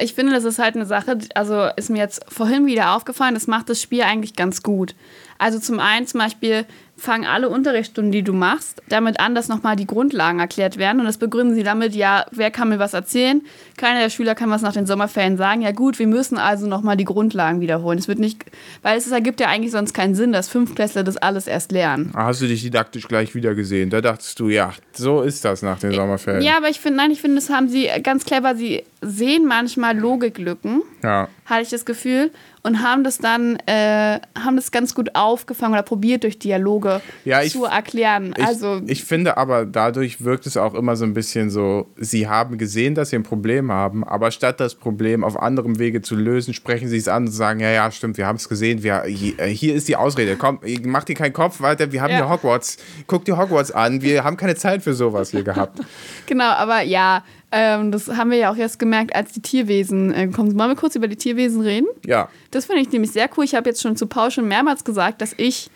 ich 0.00 0.12
finde, 0.14 0.32
das 0.32 0.44
ist 0.44 0.58
halt 0.58 0.76
eine 0.76 0.84
Sache, 0.84 1.18
also 1.34 1.68
ist 1.76 1.88
mir 1.88 1.98
jetzt 1.98 2.22
vorhin 2.28 2.66
wieder 2.66 2.94
aufgefallen, 2.94 3.34
das 3.34 3.46
macht 3.46 3.70
das 3.70 3.80
Spiel 3.80 4.02
eigentlich 4.02 4.34
ganz 4.36 4.62
gut. 4.62 4.94
Also 5.38 5.58
zum 5.60 5.80
einen 5.80 6.06
zum 6.06 6.20
Beispiel 6.20 6.66
fangen 6.96 7.24
alle 7.24 7.48
Unterrichtsstunden, 7.48 8.12
die 8.12 8.22
du 8.22 8.32
machst, 8.32 8.82
damit 8.88 9.20
an, 9.20 9.34
dass 9.34 9.48
nochmal 9.48 9.76
die 9.76 9.86
Grundlagen 9.86 10.40
erklärt 10.40 10.76
werden. 10.76 10.98
Und 11.00 11.06
das 11.06 11.16
begründen 11.16 11.54
sie 11.54 11.62
damit, 11.62 11.94
ja, 11.94 12.26
wer 12.32 12.50
kann 12.50 12.68
mir 12.68 12.80
was 12.80 12.92
erzählen? 12.92 13.40
Keiner 13.78 14.00
der 14.00 14.10
Schüler 14.10 14.34
kann 14.34 14.50
was 14.50 14.60
nach 14.60 14.74
den 14.74 14.84
Sommerferien 14.84 15.36
sagen. 15.38 15.62
Ja 15.62 15.72
gut, 15.72 15.98
wir 15.98 16.06
müssen 16.06 16.36
also 16.36 16.66
nochmal 16.66 16.96
die 16.98 17.04
Grundlagen 17.06 17.60
wiederholen. 17.62 17.98
Es 17.98 18.08
wird 18.08 18.18
nicht, 18.18 18.44
weil 18.82 18.98
es 18.98 19.10
ergibt 19.10 19.40
ja 19.40 19.46
eigentlich 19.48 19.72
sonst 19.72 19.94
keinen 19.94 20.14
Sinn, 20.14 20.32
dass 20.32 20.48
Fünftklässler 20.50 21.04
das 21.04 21.16
alles 21.16 21.46
erst 21.46 21.72
lernen. 21.72 22.10
Ah, 22.14 22.26
Hast 22.26 22.42
du 22.42 22.46
dich 22.46 22.62
didaktisch 22.62 23.08
gleich 23.08 23.34
wieder 23.34 23.54
gesehen? 23.54 23.88
Da 23.88 24.00
dachtest 24.02 24.38
du, 24.40 24.48
ja, 24.50 24.72
so 24.92 25.22
ist 25.22 25.44
das 25.44 25.62
nach 25.62 25.78
den 25.78 25.92
Sommerferien. 25.92 26.42
Ja, 26.42 26.58
aber 26.58 26.68
ich 26.68 26.80
finde, 26.80 26.98
nein, 26.98 27.10
ich 27.10 27.20
finde, 27.22 27.36
das 27.36 27.48
haben 27.48 27.68
sie 27.68 27.88
ganz 28.02 28.24
clever. 28.26 28.54
Sie 28.54 28.82
sehen 29.00 29.46
manchmal 29.46 29.96
Logiklücken, 29.96 30.82
ja. 31.04 31.28
hatte 31.46 31.62
ich 31.62 31.68
das 31.70 31.84
Gefühl, 31.84 32.30
und 32.64 32.82
haben 32.82 33.04
das 33.04 33.18
dann, 33.18 33.56
äh, 33.66 34.18
haben 34.36 34.56
das 34.56 34.72
ganz 34.72 34.94
gut 34.94 35.14
aufgefangen 35.14 35.72
oder 35.74 35.84
probiert 35.84 36.24
durch 36.24 36.38
Dialoge 36.40 37.00
Ja, 37.24 37.40
ich- 37.40 37.52
zu 37.52 37.64
erklären. 37.64 38.34
Ich, 38.36 38.44
also 38.44 38.80
ich 38.86 39.04
finde 39.04 39.36
aber, 39.36 39.64
dadurch 39.64 40.24
wirkt 40.24 40.46
es 40.46 40.56
auch 40.56 40.74
immer 40.74 40.96
so 40.96 41.04
ein 41.04 41.14
bisschen 41.14 41.48
so, 41.50 41.86
sie 41.96 42.26
haben 42.28 42.58
gesehen, 42.58 42.96
dass 42.96 43.10
sie 43.10 43.16
ein 43.16 43.22
Problem 43.22 43.67
haben, 43.72 44.04
aber 44.04 44.30
statt 44.30 44.60
das 44.60 44.74
Problem 44.74 45.24
auf 45.24 45.40
anderem 45.40 45.78
Wege 45.78 46.02
zu 46.02 46.14
lösen, 46.16 46.54
sprechen 46.54 46.88
sie 46.88 46.96
es 46.96 47.08
an 47.08 47.26
und 47.26 47.32
sagen, 47.32 47.60
ja, 47.60 47.70
ja, 47.70 47.90
stimmt, 47.90 48.16
wir 48.18 48.26
haben 48.26 48.36
es 48.36 48.48
gesehen, 48.48 48.82
wir, 48.82 49.02
hier, 49.04 49.38
äh, 49.38 49.48
hier 49.48 49.74
ist 49.74 49.88
die 49.88 49.96
Ausrede, 49.96 50.36
komm, 50.36 50.60
mach 50.84 51.04
dir 51.04 51.14
keinen 51.14 51.32
Kopf 51.32 51.60
weiter, 51.60 51.92
wir 51.92 52.02
haben 52.02 52.10
Ja. 52.10 52.16
hier 52.18 52.28
Hogwarts, 52.30 52.78
guck 53.06 53.24
dir 53.24 53.36
Hogwarts 53.38 53.70
an, 53.72 54.02
wir 54.02 54.24
haben 54.24 54.36
keine 54.36 54.54
Zeit 54.56 54.82
für 54.82 54.94
sowas 54.94 55.30
hier 55.30 55.42
gehabt. 55.42 55.80
Genau, 56.26 56.44
aber 56.50 56.82
ja, 56.82 57.24
ähm, 57.50 57.90
das 57.90 58.08
haben 58.08 58.30
wir 58.30 58.36
ja 58.38 58.52
auch 58.52 58.56
erst 58.56 58.78
gemerkt, 58.78 59.14
als 59.16 59.32
die 59.32 59.40
Tierwesen 59.40 60.12
äh, 60.12 60.26
kommen. 60.28 60.58
Wollen 60.58 60.70
wir 60.70 60.76
kurz 60.76 60.94
über 60.94 61.08
die 61.08 61.16
Tierwesen 61.16 61.62
reden? 61.62 61.86
Ja, 62.04 62.28
Das 62.50 62.66
finde 62.66 62.82
ich 62.82 62.92
nämlich 62.92 63.12
sehr 63.12 63.30
cool. 63.36 63.44
Ich 63.44 63.54
habe 63.54 63.70
jetzt 63.70 63.80
schon 63.80 63.96
zu 63.96 64.06
Paul 64.06 64.30
schon 64.30 64.46
mehrmals 64.46 64.84
gesagt, 64.84 65.22
dass 65.22 65.32
ich 65.38 65.70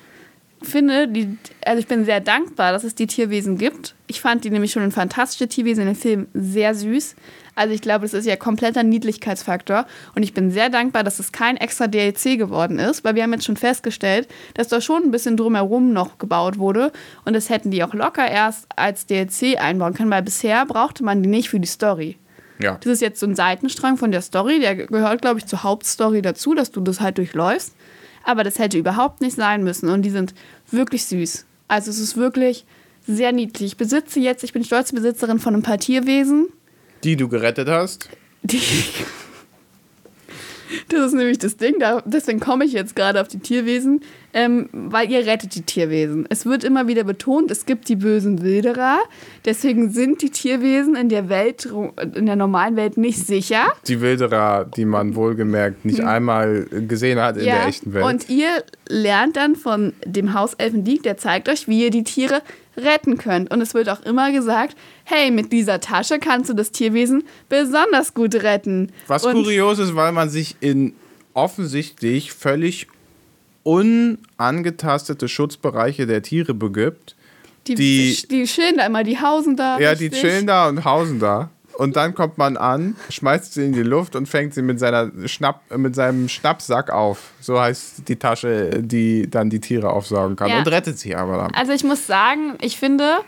finde, 0.60 1.08
die, 1.08 1.36
also 1.64 1.80
ich 1.80 1.86
bin 1.86 2.04
sehr 2.04 2.20
dankbar, 2.20 2.72
dass 2.72 2.84
es 2.84 2.94
die 2.94 3.06
Tierwesen 3.06 3.58
gibt. 3.58 3.94
Ich 4.06 4.20
fand 4.20 4.44
die 4.44 4.50
nämlich 4.50 4.70
schon 4.72 4.82
ein 4.82 4.92
fantastische 4.92 5.48
Tierwesen 5.48 5.82
in 5.82 5.94
dem 5.94 5.96
Film 5.96 6.26
sehr 6.34 6.74
süß. 6.74 7.16
Also 7.54 7.74
ich 7.74 7.82
glaube, 7.82 8.02
das 8.02 8.14
ist 8.14 8.26
ja 8.26 8.36
kompletter 8.36 8.82
Niedlichkeitsfaktor. 8.82 9.86
Und 10.14 10.22
ich 10.22 10.32
bin 10.32 10.50
sehr 10.50 10.70
dankbar, 10.70 11.04
dass 11.04 11.18
es 11.18 11.32
kein 11.32 11.56
extra 11.56 11.86
DLC 11.86 12.38
geworden 12.38 12.78
ist, 12.78 13.04
weil 13.04 13.14
wir 13.14 13.22
haben 13.22 13.32
jetzt 13.32 13.44
schon 13.44 13.56
festgestellt, 13.56 14.28
dass 14.54 14.68
da 14.68 14.80
schon 14.80 15.02
ein 15.04 15.10
bisschen 15.10 15.36
drumherum 15.36 15.92
noch 15.92 16.18
gebaut 16.18 16.58
wurde. 16.58 16.92
Und 17.24 17.34
das 17.34 17.50
hätten 17.50 17.70
die 17.70 17.84
auch 17.84 17.94
locker 17.94 18.26
erst 18.26 18.66
als 18.76 19.06
DLC 19.06 19.60
einbauen 19.60 19.94
können, 19.94 20.10
weil 20.10 20.22
bisher 20.22 20.64
brauchte 20.66 21.04
man 21.04 21.22
die 21.22 21.28
nicht 21.28 21.50
für 21.50 21.60
die 21.60 21.68
Story. 21.68 22.16
ja. 22.58 22.78
Das 22.80 22.92
ist 22.92 23.02
jetzt 23.02 23.20
so 23.20 23.26
ein 23.26 23.34
Seitenstrang 23.34 23.96
von 23.98 24.12
der 24.12 24.22
Story, 24.22 24.60
der 24.60 24.74
gehört, 24.74 25.20
glaube 25.20 25.40
ich, 25.40 25.46
zur 25.46 25.62
Hauptstory 25.62 26.22
dazu, 26.22 26.54
dass 26.54 26.70
du 26.70 26.80
das 26.80 27.00
halt 27.00 27.18
durchläufst. 27.18 27.74
Aber 28.24 28.44
das 28.44 28.58
hätte 28.58 28.78
überhaupt 28.78 29.20
nicht 29.20 29.36
sein 29.36 29.64
müssen 29.64 29.88
und 29.88 30.02
die 30.02 30.10
sind 30.10 30.32
wirklich 30.70 31.04
süß. 31.06 31.44
Also 31.68 31.90
es 31.90 31.98
ist 31.98 32.16
wirklich 32.16 32.64
sehr 33.06 33.32
niedlich. 33.32 33.72
Ich 33.72 33.76
besitze 33.76 34.20
jetzt, 34.20 34.44
ich 34.44 34.52
bin 34.52 34.64
stolze 34.64 34.94
Besitzerin 34.94 35.38
von 35.38 35.54
ein 35.54 35.62
paar 35.62 35.78
Tierwesen. 35.78 36.48
Die 37.04 37.16
du 37.16 37.28
gerettet 37.28 37.68
hast. 37.68 38.08
Die 38.42 38.60
das 40.88 41.06
ist 41.06 41.14
nämlich 41.14 41.38
das 41.38 41.56
Ding, 41.56 41.78
da, 41.78 42.02
deswegen 42.04 42.40
komme 42.40 42.64
ich 42.64 42.72
jetzt 42.72 42.96
gerade 42.96 43.20
auf 43.20 43.28
die 43.28 43.38
Tierwesen, 43.38 44.00
ähm, 44.34 44.68
weil 44.72 45.10
ihr 45.10 45.26
rettet 45.26 45.54
die 45.54 45.62
Tierwesen. 45.62 46.26
Es 46.28 46.46
wird 46.46 46.64
immer 46.64 46.86
wieder 46.86 47.04
betont, 47.04 47.50
es 47.50 47.66
gibt 47.66 47.88
die 47.88 47.96
bösen 47.96 48.42
Wilderer, 48.42 48.98
deswegen 49.44 49.90
sind 49.90 50.22
die 50.22 50.30
Tierwesen 50.30 50.94
in 50.96 51.08
der 51.08 51.28
Welt, 51.28 51.68
in 52.14 52.26
der 52.26 52.36
normalen 52.36 52.76
Welt 52.76 52.96
nicht 52.96 53.26
sicher. 53.26 53.72
Die 53.86 54.00
Wilderer, 54.00 54.64
die 54.64 54.84
man 54.84 55.14
wohlgemerkt 55.14 55.84
nicht 55.84 56.00
einmal 56.00 56.66
gesehen 56.88 57.20
hat 57.20 57.36
in 57.36 57.44
der 57.44 57.66
echten 57.66 57.92
Welt. 57.92 58.04
Hm. 58.04 58.10
Und 58.10 58.30
ihr 58.30 58.62
lernt 58.88 59.36
dann 59.36 59.56
von 59.56 59.92
dem 60.04 60.34
Hauselfen 60.34 60.84
Diek, 60.84 61.02
der 61.02 61.16
zeigt 61.16 61.48
euch, 61.48 61.68
wie 61.68 61.84
ihr 61.84 61.90
die 61.90 62.04
Tiere 62.04 62.42
retten 62.76 63.18
könnt. 63.18 63.50
Und 63.50 63.60
es 63.60 63.74
wird 63.74 63.88
auch 63.88 64.00
immer 64.02 64.32
gesagt, 64.32 64.76
hey, 65.04 65.30
mit 65.30 65.52
dieser 65.52 65.80
Tasche 65.80 66.18
kannst 66.18 66.48
du 66.50 66.54
das 66.54 66.70
Tierwesen 66.72 67.24
besonders 67.48 68.14
gut 68.14 68.34
retten. 68.36 68.90
Was 69.06 69.24
Und 69.24 69.34
kurios 69.34 69.78
ist, 69.78 69.94
weil 69.94 70.12
man 70.12 70.30
sich 70.30 70.56
in 70.60 70.94
offensichtlich 71.34 72.32
völlig 72.32 72.86
unangetastete 73.64 75.28
Schutzbereiche 75.28 76.06
der 76.06 76.22
Tiere 76.22 76.54
begibt. 76.54 77.16
die, 77.66 77.74
die- 77.76 78.18
die, 78.28 78.44
chillen 78.44 78.76
da 78.76 78.86
immer, 78.86 79.04
die 79.04 79.20
hausen 79.20 79.56
da. 79.56 79.78
Ja, 79.78 79.94
die 79.94 80.06
richtig. 80.06 80.20
chillen 80.20 80.46
da 80.48 80.68
und 80.68 80.84
hausen 80.84 81.20
da. 81.20 81.50
Und 81.78 81.96
dann 81.96 82.14
kommt 82.14 82.38
man 82.38 82.56
an, 82.56 82.96
schmeißt 83.08 83.54
sie 83.54 83.64
in 83.64 83.72
die 83.72 83.82
Luft 83.82 84.14
und 84.16 84.26
fängt 84.26 84.54
sie 84.54 84.62
mit, 84.62 84.78
seiner 84.78 85.10
Schnapp, 85.26 85.62
mit 85.76 85.94
seinem 85.94 86.28
Schnappsack 86.28 86.90
auf. 86.90 87.32
So 87.40 87.60
heißt 87.60 88.08
die 88.08 88.16
Tasche, 88.16 88.82
die 88.82 89.30
dann 89.30 89.50
die 89.50 89.60
Tiere 89.60 89.90
aufsaugen 89.90 90.36
kann. 90.36 90.50
Ja. 90.50 90.58
Und 90.58 90.68
rettet 90.68 90.98
sie 90.98 91.14
aber 91.14 91.38
dann. 91.38 91.54
Also 91.54 91.72
ich 91.72 91.84
muss 91.84 92.06
sagen, 92.06 92.54
ich 92.60 92.76
finde, 92.76 93.18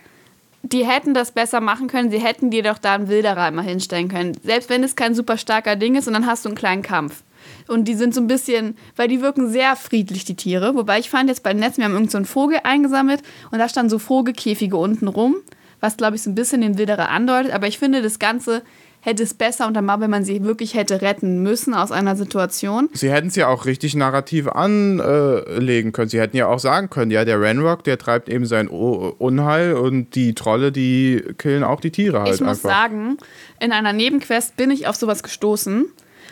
die 0.62 0.86
hätten 0.86 1.14
das 1.14 1.32
besser 1.32 1.60
machen 1.60 1.88
können. 1.88 2.10
Sie 2.10 2.18
hätten 2.18 2.50
dir 2.50 2.62
doch 2.62 2.78
da 2.78 2.94
einen 2.94 3.08
Wilderer 3.08 3.48
immer 3.48 3.62
hinstellen 3.62 4.08
können. 4.08 4.36
Selbst 4.42 4.70
wenn 4.70 4.82
es 4.82 4.96
kein 4.96 5.14
super 5.14 5.36
starker 5.36 5.76
Ding 5.76 5.94
ist 5.94 6.06
und 6.06 6.14
dann 6.14 6.26
hast 6.26 6.44
du 6.44 6.48
einen 6.48 6.56
kleinen 6.56 6.82
Kampf. 6.82 7.22
Und 7.68 7.86
die 7.86 7.94
sind 7.94 8.14
so 8.14 8.20
ein 8.20 8.26
bisschen, 8.26 8.76
weil 8.96 9.08
die 9.08 9.20
wirken 9.20 9.50
sehr 9.50 9.76
friedlich, 9.76 10.24
die 10.24 10.34
Tiere. 10.34 10.74
Wobei 10.74 10.98
ich 10.98 11.10
fand 11.10 11.28
jetzt 11.28 11.42
bei 11.42 11.52
den 11.52 11.60
Netzen, 11.60 11.78
wir 11.78 11.84
haben 11.84 11.94
irgend 11.94 12.10
so 12.10 12.18
einen 12.18 12.24
Vogel 12.24 12.60
eingesammelt 12.62 13.22
und 13.50 13.58
da 13.58 13.68
standen 13.68 13.90
so 13.90 13.98
Vogelkäfige 13.98 14.76
unten 14.76 15.08
rum, 15.08 15.36
was 15.85 15.98
glaube 15.98 16.16
ich 16.16 16.23
so 16.23 16.31
ein 16.31 16.35
bisschen 16.35 16.62
den 16.62 16.78
Wilderer 16.78 17.11
andeutet. 17.11 17.52
Aber 17.52 17.66
ich 17.66 17.78
finde, 17.78 18.01
das 18.01 18.19
Ganze 18.19 18.62
hätte 19.01 19.23
es 19.23 19.35
besser 19.35 19.66
untermauert, 19.66 20.01
wenn 20.01 20.11
man 20.11 20.24
sie 20.24 20.43
wirklich 20.43 20.73
hätte 20.73 21.02
retten 21.02 21.43
müssen 21.43 21.74
aus 21.74 21.93
einer 21.93 22.16
Situation. 22.16 22.89
Sie 22.94 23.12
hätten 23.12 23.28
es 23.28 23.36
ja 23.36 23.48
auch 23.48 23.66
richtig 23.66 23.94
narrativ 23.94 24.48
anlegen 24.48 25.93
können. 25.93 26.09
Sie 26.09 26.19
hätten 26.19 26.39
ja 26.39 26.47
auch 26.47 26.59
sagen 26.59 26.89
können, 26.89 27.11
ja, 27.11 27.27
der 27.27 27.39
Renrock, 27.39 27.85
der 27.85 27.98
treibt 27.98 28.31
eben 28.31 28.47
sein 28.47 28.66
Unheil 28.69 29.74
und 29.74 30.15
die 30.15 30.35
Trolle, 30.35 30.73
die 30.73 31.23
killen 31.36 31.65
auch 31.65 31.81
die 31.81 31.90
Tiere 31.90 32.23
halt 32.23 32.35
ich 32.36 32.40
muss 32.40 32.65
einfach. 32.65 32.70
sagen, 32.70 33.19
in 33.61 33.73
einer 33.73 33.93
Nebenquest 33.93 34.56
bin 34.56 34.70
ich 34.70 34.86
auf 34.86 34.97
sowas 34.97 35.23
gestoßen 35.23 35.85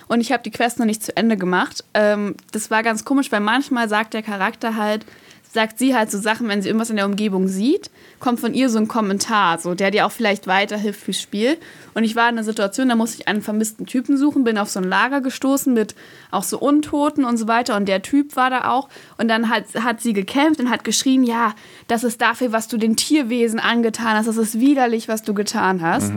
und 0.09 0.21
ich 0.23 0.33
habe 0.33 0.43
die 0.43 0.51
Quest 0.51 0.79
noch 0.79 0.87
nicht 0.87 1.05
zu 1.05 1.15
Ende 1.15 1.37
gemacht. 1.37 1.85
Ähm, 1.93 2.37
das 2.53 2.71
war 2.71 2.83
ganz 2.83 3.05
komisch, 3.05 3.31
weil 3.31 3.41
manchmal 3.41 3.91
sagt 3.91 4.15
der 4.15 4.23
Charakter 4.23 4.77
halt, 4.77 5.05
sagt 5.53 5.79
sie 5.79 5.95
halt 5.95 6.11
so 6.11 6.19
Sachen, 6.19 6.49
wenn 6.49 6.63
sie 6.63 6.69
irgendwas 6.69 6.89
in 6.89 6.97
der 6.97 7.05
Umgebung 7.05 7.47
sieht, 7.47 7.91
kommt 8.21 8.41
von 8.41 8.55
ihr 8.55 8.71
so 8.71 8.79
ein 8.79 8.89
Kommentar, 8.89 9.59
so 9.59 9.75
der 9.75 9.91
dir 9.91 10.07
auch 10.07 10.13
vielleicht 10.13 10.47
weiterhilft 10.47 11.01
fürs 11.01 11.21
Spiel. 11.21 11.59
Und 11.93 12.05
ich 12.05 12.17
war 12.17 12.29
in 12.29 12.37
einer 12.37 12.45
Situation, 12.45 12.89
da 12.89 12.97
musste 12.97 13.21
ich 13.21 13.29
einen 13.29 13.43
vermissten 13.43 13.85
Typen 13.85 14.17
suchen, 14.17 14.45
bin 14.45 14.57
auf 14.57 14.71
so 14.71 14.81
ein 14.81 14.89
Lager 14.89 15.21
gestoßen 15.21 15.75
mit 15.75 15.95
auch 16.31 16.43
so 16.43 16.59
Untoten 16.59 17.25
und 17.25 17.37
so 17.37 17.49
weiter. 17.49 17.77
Und 17.77 17.87
der 17.87 18.01
Typ 18.01 18.35
war 18.35 18.49
da 18.49 18.71
auch. 18.71 18.89
Und 19.19 19.29
dann 19.29 19.51
hat, 19.51 19.65
hat 19.75 20.01
sie 20.01 20.15
gekämpft 20.15 20.59
und 20.59 20.71
hat 20.71 20.85
geschrien, 20.85 21.23
ja, 21.23 21.55
das 21.87 22.03
ist 22.03 22.23
dafür, 22.23 22.53
was 22.53 22.69
du 22.69 22.79
den 22.79 22.97
Tierwesen 22.97 23.61
angetan 23.61 24.17
hast, 24.17 24.27
das 24.27 24.39
ist 24.39 24.59
widerlich, 24.59 25.09
was 25.09 25.23
du 25.23 25.35
getan 25.35 25.83
hast. 25.83 26.13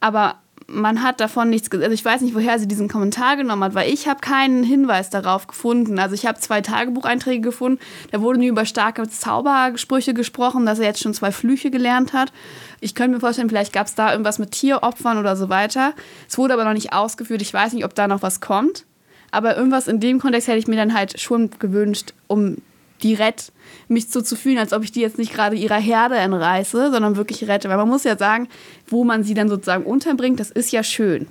Aber 0.00 0.36
man 0.70 1.02
hat 1.02 1.20
davon 1.20 1.50
nichts. 1.50 1.70
Also 1.72 1.90
ich 1.90 2.04
weiß 2.04 2.20
nicht, 2.20 2.34
woher 2.34 2.58
sie 2.58 2.68
diesen 2.68 2.88
Kommentar 2.88 3.36
genommen 3.36 3.64
hat, 3.64 3.74
weil 3.74 3.92
ich 3.92 4.08
habe 4.08 4.20
keinen 4.20 4.62
Hinweis 4.62 5.10
darauf 5.10 5.46
gefunden. 5.46 5.98
Also 5.98 6.14
ich 6.14 6.26
habe 6.26 6.38
zwei 6.38 6.60
Tagebucheinträge 6.60 7.40
gefunden, 7.40 7.80
da 8.10 8.20
wurde 8.20 8.38
nur 8.38 8.48
über 8.48 8.64
starke 8.64 9.08
Zaubersprüche 9.08 10.14
gesprochen, 10.14 10.66
dass 10.66 10.78
er 10.78 10.86
jetzt 10.86 11.02
schon 11.02 11.14
zwei 11.14 11.32
Flüche 11.32 11.70
gelernt 11.70 12.12
hat. 12.12 12.32
Ich 12.80 12.94
könnte 12.94 13.14
mir 13.14 13.20
vorstellen, 13.20 13.48
vielleicht 13.48 13.72
gab 13.72 13.86
es 13.86 13.94
da 13.94 14.12
irgendwas 14.12 14.38
mit 14.38 14.52
Tieropfern 14.52 15.18
oder 15.18 15.36
so 15.36 15.48
weiter. 15.48 15.94
Es 16.28 16.38
wurde 16.38 16.54
aber 16.54 16.64
noch 16.64 16.72
nicht 16.72 16.92
ausgeführt. 16.92 17.42
Ich 17.42 17.52
weiß 17.52 17.72
nicht, 17.72 17.84
ob 17.84 17.94
da 17.94 18.08
noch 18.08 18.22
was 18.22 18.40
kommt. 18.40 18.86
Aber 19.32 19.56
irgendwas 19.56 19.86
in 19.86 20.00
dem 20.00 20.18
Kontext 20.18 20.48
hätte 20.48 20.58
ich 20.58 20.66
mir 20.66 20.76
dann 20.76 20.94
halt 20.94 21.20
schon 21.20 21.50
gewünscht, 21.58 22.14
um 22.26 22.56
direkt 23.00 23.52
mich 23.88 24.08
so 24.08 24.20
zu 24.20 24.36
fühlen, 24.36 24.58
als 24.58 24.72
ob 24.72 24.84
ich 24.84 24.92
die 24.92 25.00
jetzt 25.00 25.18
nicht 25.18 25.34
gerade 25.34 25.56
ihrer 25.56 25.78
Herde 25.78 26.16
entreiße, 26.16 26.90
sondern 26.90 27.16
wirklich 27.16 27.48
rette. 27.48 27.68
Weil 27.68 27.76
man 27.76 27.88
muss 27.88 28.04
ja 28.04 28.16
sagen, 28.16 28.48
wo 28.86 29.04
man 29.04 29.24
sie 29.24 29.34
dann 29.34 29.48
sozusagen 29.48 29.84
unterbringt, 29.84 30.38
das 30.40 30.50
ist 30.50 30.70
ja 30.72 30.82
schön. 30.82 31.26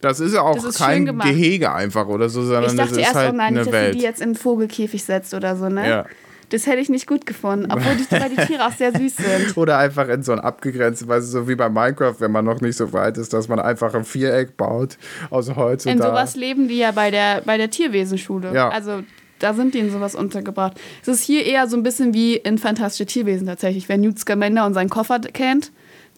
Das 0.00 0.20
ist 0.20 0.32
ja 0.32 0.42
auch 0.42 0.54
Das 0.54 0.64
ist 0.64 0.78
kein. 0.78 1.18
Gehege 1.18 1.72
einfach 1.72 2.06
oder 2.06 2.28
so, 2.28 2.42
sondern 2.42 2.64
Ich 2.64 2.76
das 2.76 2.88
dachte 2.88 3.00
ist 3.00 3.06
erst, 3.06 3.14
halt 3.16 3.32
oh 3.32 3.36
nein, 3.36 3.46
eine 3.48 3.58
nicht, 3.58 3.66
dass 3.66 3.74
sie 3.74 3.86
Welt. 3.86 3.94
die 3.94 4.00
jetzt 4.00 4.20
in 4.20 4.28
einen 4.28 4.34
Vogelkäfig 4.36 5.02
setzt 5.04 5.34
oder 5.34 5.56
so, 5.56 5.68
ne? 5.68 5.88
Ja. 5.88 6.06
Das 6.50 6.66
hätte 6.66 6.78
ich 6.78 6.88
nicht 6.88 7.06
gut 7.06 7.26
gefunden, 7.26 7.70
obwohl 7.70 7.94
die, 7.96 8.10
weil 8.10 8.30
die 8.30 8.46
Tiere 8.46 8.66
auch 8.66 8.72
sehr 8.72 8.90
süß 8.96 9.16
sind. 9.16 9.56
Oder 9.58 9.76
einfach 9.76 10.08
in 10.08 10.22
so 10.22 10.32
ein 10.32 10.40
abgegrenztes, 10.40 11.06
weißt 11.06 11.26
du, 11.26 11.30
so 11.30 11.48
wie 11.48 11.56
bei 11.56 11.68
Minecraft, 11.68 12.14
wenn 12.20 12.32
man 12.32 12.46
noch 12.46 12.62
nicht 12.62 12.76
so 12.76 12.90
weit 12.94 13.18
ist, 13.18 13.34
dass 13.34 13.48
man 13.48 13.60
einfach 13.60 13.92
ein 13.92 14.04
Viereck 14.04 14.56
baut 14.56 14.96
aus 15.28 15.54
Holz 15.54 15.84
und 15.84 15.92
In 15.92 15.98
sowas 15.98 16.36
leben 16.36 16.68
die 16.68 16.78
ja 16.78 16.92
bei 16.92 17.10
der, 17.10 17.42
bei 17.44 17.58
der 17.58 17.68
Tierwesenschule. 17.68 18.54
Ja. 18.54 18.70
Also 18.70 19.02
da 19.38 19.54
sind 19.54 19.74
die 19.74 19.78
in 19.78 19.90
sowas 19.90 20.14
untergebracht. 20.14 20.78
Es 21.02 21.08
ist 21.08 21.24
hier 21.24 21.44
eher 21.44 21.68
so 21.68 21.76
ein 21.76 21.82
bisschen 21.82 22.14
wie 22.14 22.36
in 22.36 22.58
Fantastische 22.58 23.06
Tierwesen 23.06 23.46
tatsächlich. 23.46 23.88
Wer 23.88 23.98
Newt 23.98 24.18
Scamander 24.18 24.66
und 24.66 24.74
seinen 24.74 24.90
Koffer 24.90 25.20
kennt, 25.20 25.70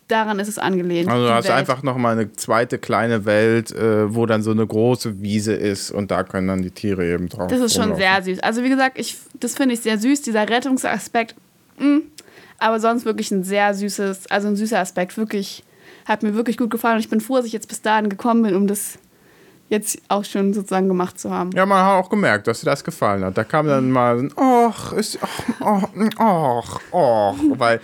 daran 0.09 0.39
ist 0.39 0.49
es 0.49 0.59
angelehnt. 0.59 1.09
Also 1.09 1.27
du 1.27 1.33
hast 1.33 1.45
Welt. 1.45 1.55
einfach 1.55 1.83
nochmal 1.83 2.13
eine 2.19 2.33
zweite 2.33 2.79
kleine 2.79 3.25
Welt, 3.25 3.73
äh, 3.73 4.15
wo 4.15 4.27
dann 4.27 4.43
so 4.43 4.51
eine 4.51 4.67
große 4.67 5.21
Wiese 5.23 5.53
ist 5.53 5.91
und 5.91 6.11
da 6.11 6.25
können 6.25 6.49
dann 6.49 6.63
die 6.63 6.71
Tiere 6.71 7.07
eben 7.07 7.29
drauf. 7.29 7.49
Das 7.49 7.61
ist 7.61 7.75
schon 7.75 7.93
rumlaufen. 7.93 8.03
sehr 8.03 8.23
süß. 8.23 8.43
Also 8.43 8.63
wie 8.63 8.69
gesagt, 8.69 8.99
ich, 8.99 9.17
das 9.35 9.55
finde 9.55 9.75
ich 9.75 9.81
sehr 9.81 9.99
süß, 9.99 10.23
dieser 10.23 10.49
Rettungsaspekt. 10.49 11.35
mm, 11.79 11.99
aber 12.59 12.79
sonst 12.79 13.05
wirklich 13.05 13.31
ein 13.31 13.43
sehr 13.43 13.75
süßes, 13.75 14.27
also 14.27 14.49
ein 14.49 14.57
süßer 14.57 14.79
Aspekt. 14.79 15.17
Wirklich, 15.17 15.65
hat 16.05 16.23
mir 16.23 16.35
wirklich 16.35 16.59
gut 16.59 16.71
gefallen. 16.71 16.97
Und 16.97 17.01
ich 17.01 17.09
bin 17.09 17.21
froh, 17.21 17.37
dass 17.37 17.47
ich 17.47 17.53
jetzt 17.53 17.69
bis 17.69 17.81
dahin 17.81 18.09
gekommen 18.09 18.43
bin, 18.43 18.55
um 18.55 18.67
das 18.67 18.99
jetzt 19.71 19.99
auch 20.09 20.25
schon 20.25 20.53
sozusagen 20.53 20.89
gemacht 20.89 21.19
zu 21.19 21.31
haben. 21.31 21.51
Ja, 21.53 21.65
man 21.65 21.85
hat 21.85 22.05
auch 22.05 22.11
gemerkt, 22.11 22.47
dass 22.47 22.61
dir 22.61 22.67
das 22.67 22.85
gefallen 22.85 23.25
hat. 23.25 23.39
Da 23.39 23.45
kam 23.45 23.67
dann 23.67 23.91
mal 23.91 24.19
so 24.19 24.25
ein 24.25 24.33
Och, 24.37 24.93
ist, 24.93 25.19
och, 25.61 25.89
och, 26.19 26.81
och, 26.93 26.93
och, 26.93 27.59
weil 27.59 27.81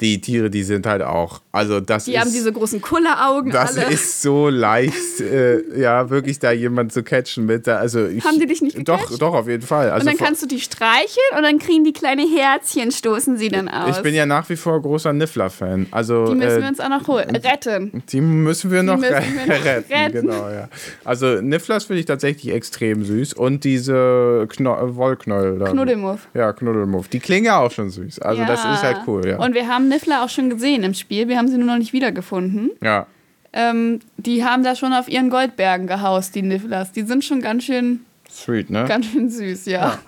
die 0.00 0.20
Tiere, 0.20 0.50
die 0.50 0.62
sind 0.62 0.86
halt 0.86 1.02
auch. 1.02 1.40
Also 1.52 1.80
das 1.80 2.04
Die 2.04 2.14
ist, 2.14 2.20
haben 2.20 2.32
diese 2.32 2.52
großen 2.52 2.80
Kulleraugen 2.80 3.50
das 3.52 3.76
alle. 3.76 3.90
ist 3.92 4.22
so 4.22 4.48
leicht, 4.48 5.20
äh, 5.20 5.78
ja, 5.78 6.08
wirklich 6.08 6.38
da 6.38 6.52
jemand 6.52 6.92
zu 6.92 7.02
catchen 7.02 7.44
mit. 7.46 7.66
Da, 7.66 7.76
also 7.76 8.06
ich, 8.06 8.24
Haben 8.24 8.38
die 8.38 8.46
dich 8.46 8.62
nicht 8.62 8.76
Doch, 8.88 9.00
gecatcht? 9.00 9.20
doch, 9.20 9.34
auf 9.34 9.48
jeden 9.48 9.62
Fall. 9.66 9.90
Also 9.90 10.08
und 10.08 10.18
dann 10.18 10.24
kannst 10.26 10.42
du 10.42 10.46
die 10.46 10.60
streicheln 10.60 11.36
und 11.36 11.42
dann 11.42 11.58
kriegen 11.58 11.84
die 11.84 11.92
kleine 11.92 12.22
Herzchen, 12.22 12.92
stoßen 12.92 13.36
sie 13.36 13.48
dann 13.48 13.68
aus. 13.68 13.96
ich 13.96 14.02
bin 14.02 14.14
ja 14.14 14.26
nach 14.26 14.48
wie 14.48 14.56
vor 14.56 14.80
großer 14.80 15.12
Niffler-Fan. 15.12 15.88
Also, 15.90 16.26
die 16.26 16.34
müssen 16.36 16.58
äh, 16.58 16.62
wir 16.62 16.68
uns 16.68 16.80
auch 16.80 16.88
noch 16.88 17.06
holen. 17.08 17.28
Retten. 17.36 18.02
Die 18.08 18.20
müssen 18.20 18.70
wir 18.70 18.82
noch 18.82 18.96
müssen 18.98 19.12
wir 19.12 19.56
noch 19.58 19.64
retten. 19.64 19.92
retten. 19.92 20.12
Genau, 20.12 20.48
ja. 20.50 20.68
Also 21.04 21.40
Nifflers 21.42 21.84
finde 21.84 22.00
ich 22.00 22.06
tatsächlich 22.06 22.54
extrem 22.54 23.04
süß. 23.04 23.34
Und 23.34 23.64
diese 23.64 24.46
Kno 24.48 24.96
Wollknäuel. 24.96 25.58
Knuddelmuff. 25.64 26.28
Ja, 26.34 26.52
Knuddelmuff. 26.52 27.08
Die 27.08 27.18
klingen 27.20 27.46
ja 27.46 27.58
auch 27.58 27.70
schon 27.70 27.90
süß. 27.90 28.20
Also 28.20 28.44
das 28.44 28.60
ist 28.60 28.82
halt 28.82 28.98
cool, 29.06 29.26
ja. 29.26 29.38
Und 29.38 29.54
wir 29.54 29.66
haben 29.68 29.89
Niffler 29.90 30.24
auch 30.24 30.30
schon 30.30 30.48
gesehen 30.48 30.82
im 30.84 30.94
Spiel. 30.94 31.28
Wir 31.28 31.36
haben 31.36 31.48
sie 31.48 31.58
nur 31.58 31.66
noch 31.66 31.76
nicht 31.78 31.92
wiedergefunden. 31.92 32.70
ja. 32.82 33.06
Ähm, 33.52 33.98
die 34.16 34.44
haben 34.44 34.62
da 34.62 34.76
schon 34.76 34.92
auf 34.92 35.08
ihren 35.08 35.28
Goldbergen 35.28 35.88
gehaust, 35.88 36.36
die 36.36 36.42
Nifflers. 36.42 36.92
Die 36.92 37.02
sind 37.02 37.24
schon 37.24 37.40
ganz 37.42 37.64
schön, 37.64 37.98
Sweet, 38.30 38.70
ne? 38.70 38.84
ganz 38.86 39.06
schön 39.06 39.28
süß, 39.28 39.66
ja. 39.66 39.98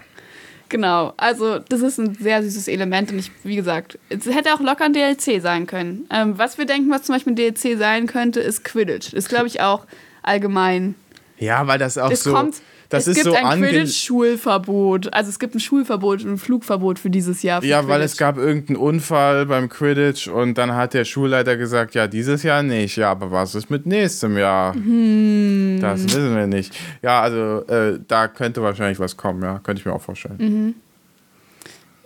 Genau, 0.69 1.13
also 1.17 1.59
das 1.59 1.81
ist 1.81 1.99
ein 1.99 2.15
sehr 2.15 2.41
süßes 2.43 2.69
Element 2.69 3.11
und 3.11 3.19
ich, 3.19 3.33
wie 3.43 3.57
gesagt, 3.57 3.99
es 4.11 4.27
hätte 4.27 4.55
auch 4.55 4.61
locker 4.61 4.85
ein 4.85 4.93
DLC 4.93 5.43
sein 5.43 5.67
können. 5.67 6.07
Ähm, 6.11 6.39
was 6.39 6.57
wir 6.57 6.67
denken, 6.67 6.89
was 6.91 7.03
zum 7.03 7.17
Beispiel 7.17 7.33
ein 7.33 7.37
DLC 7.37 7.77
sein 7.77 8.07
könnte, 8.07 8.39
ist 8.39 8.65
Quidditch. 8.65 9.13
Ist, 9.13 9.29
glaube 9.29 9.49
ich, 9.49 9.61
auch 9.61 9.87
allgemein. 10.23 10.95
Ja, 11.39 11.67
weil 11.67 11.81
das 11.81 11.99
auch 11.99 12.13
Es 12.13 12.23
so. 12.23 12.33
kommt, 12.33 12.63
das 12.93 13.07
es 13.07 13.17
ist 13.17 13.25
gibt 13.25 13.37
so 13.37 13.45
ein 13.47 13.61
Quidditch-Schulverbot. 13.61 15.13
Also 15.13 15.31
es 15.31 15.39
gibt 15.39 15.55
ein 15.55 15.61
Schulverbot 15.61 16.25
und 16.25 16.33
ein 16.33 16.39
Flugverbot 16.39 16.99
für 16.99 17.11
dieses 17.11 17.43
Jahr. 17.43 17.61
Für 17.63 17.67
Ja, 17.67 17.89
weil 17.89 18.01
es 18.03 18.13
Quidditch. 18.13 18.19
gab 18.19 18.37
irgendeinen 18.39 18.77
Unfall 18.77 19.47
beim 19.47 19.69
Quidditch 19.69 20.29
und 20.29 20.59
dann 20.59 20.75
hat 20.75 20.95
der 20.95 21.05
Schulleiter 21.05 21.57
gesagt, 21.57 21.95
ja, 21.95 22.07
dieses 22.07 22.43
Jahr 22.43 22.63
nicht. 22.63 22.97
Ja, 22.97 23.11
aber 23.11 23.31
was 23.31 23.55
ist 23.55 23.71
mit 23.71 23.87
nächstem 23.87 24.37
Jahr? 24.39 24.75
Hm. 24.75 25.79
Das 25.81 26.05
wissen 26.05 26.37
wir 26.37 26.47
nicht. 26.47 26.75
Ja, 27.03 27.21
also 27.23 27.65
äh, 27.67 27.99
da 28.07 28.29
könnte 28.29 28.63
wahrscheinlich 28.63 28.99
was 28.99 29.17
kommen, 29.17 29.43
ja. 29.43 29.59
Könnte 29.63 29.81
ich 29.81 29.87
mir 29.87 29.93
auch 29.93 30.03
vorstellen. 30.03 30.37
Mhm. 30.39 30.75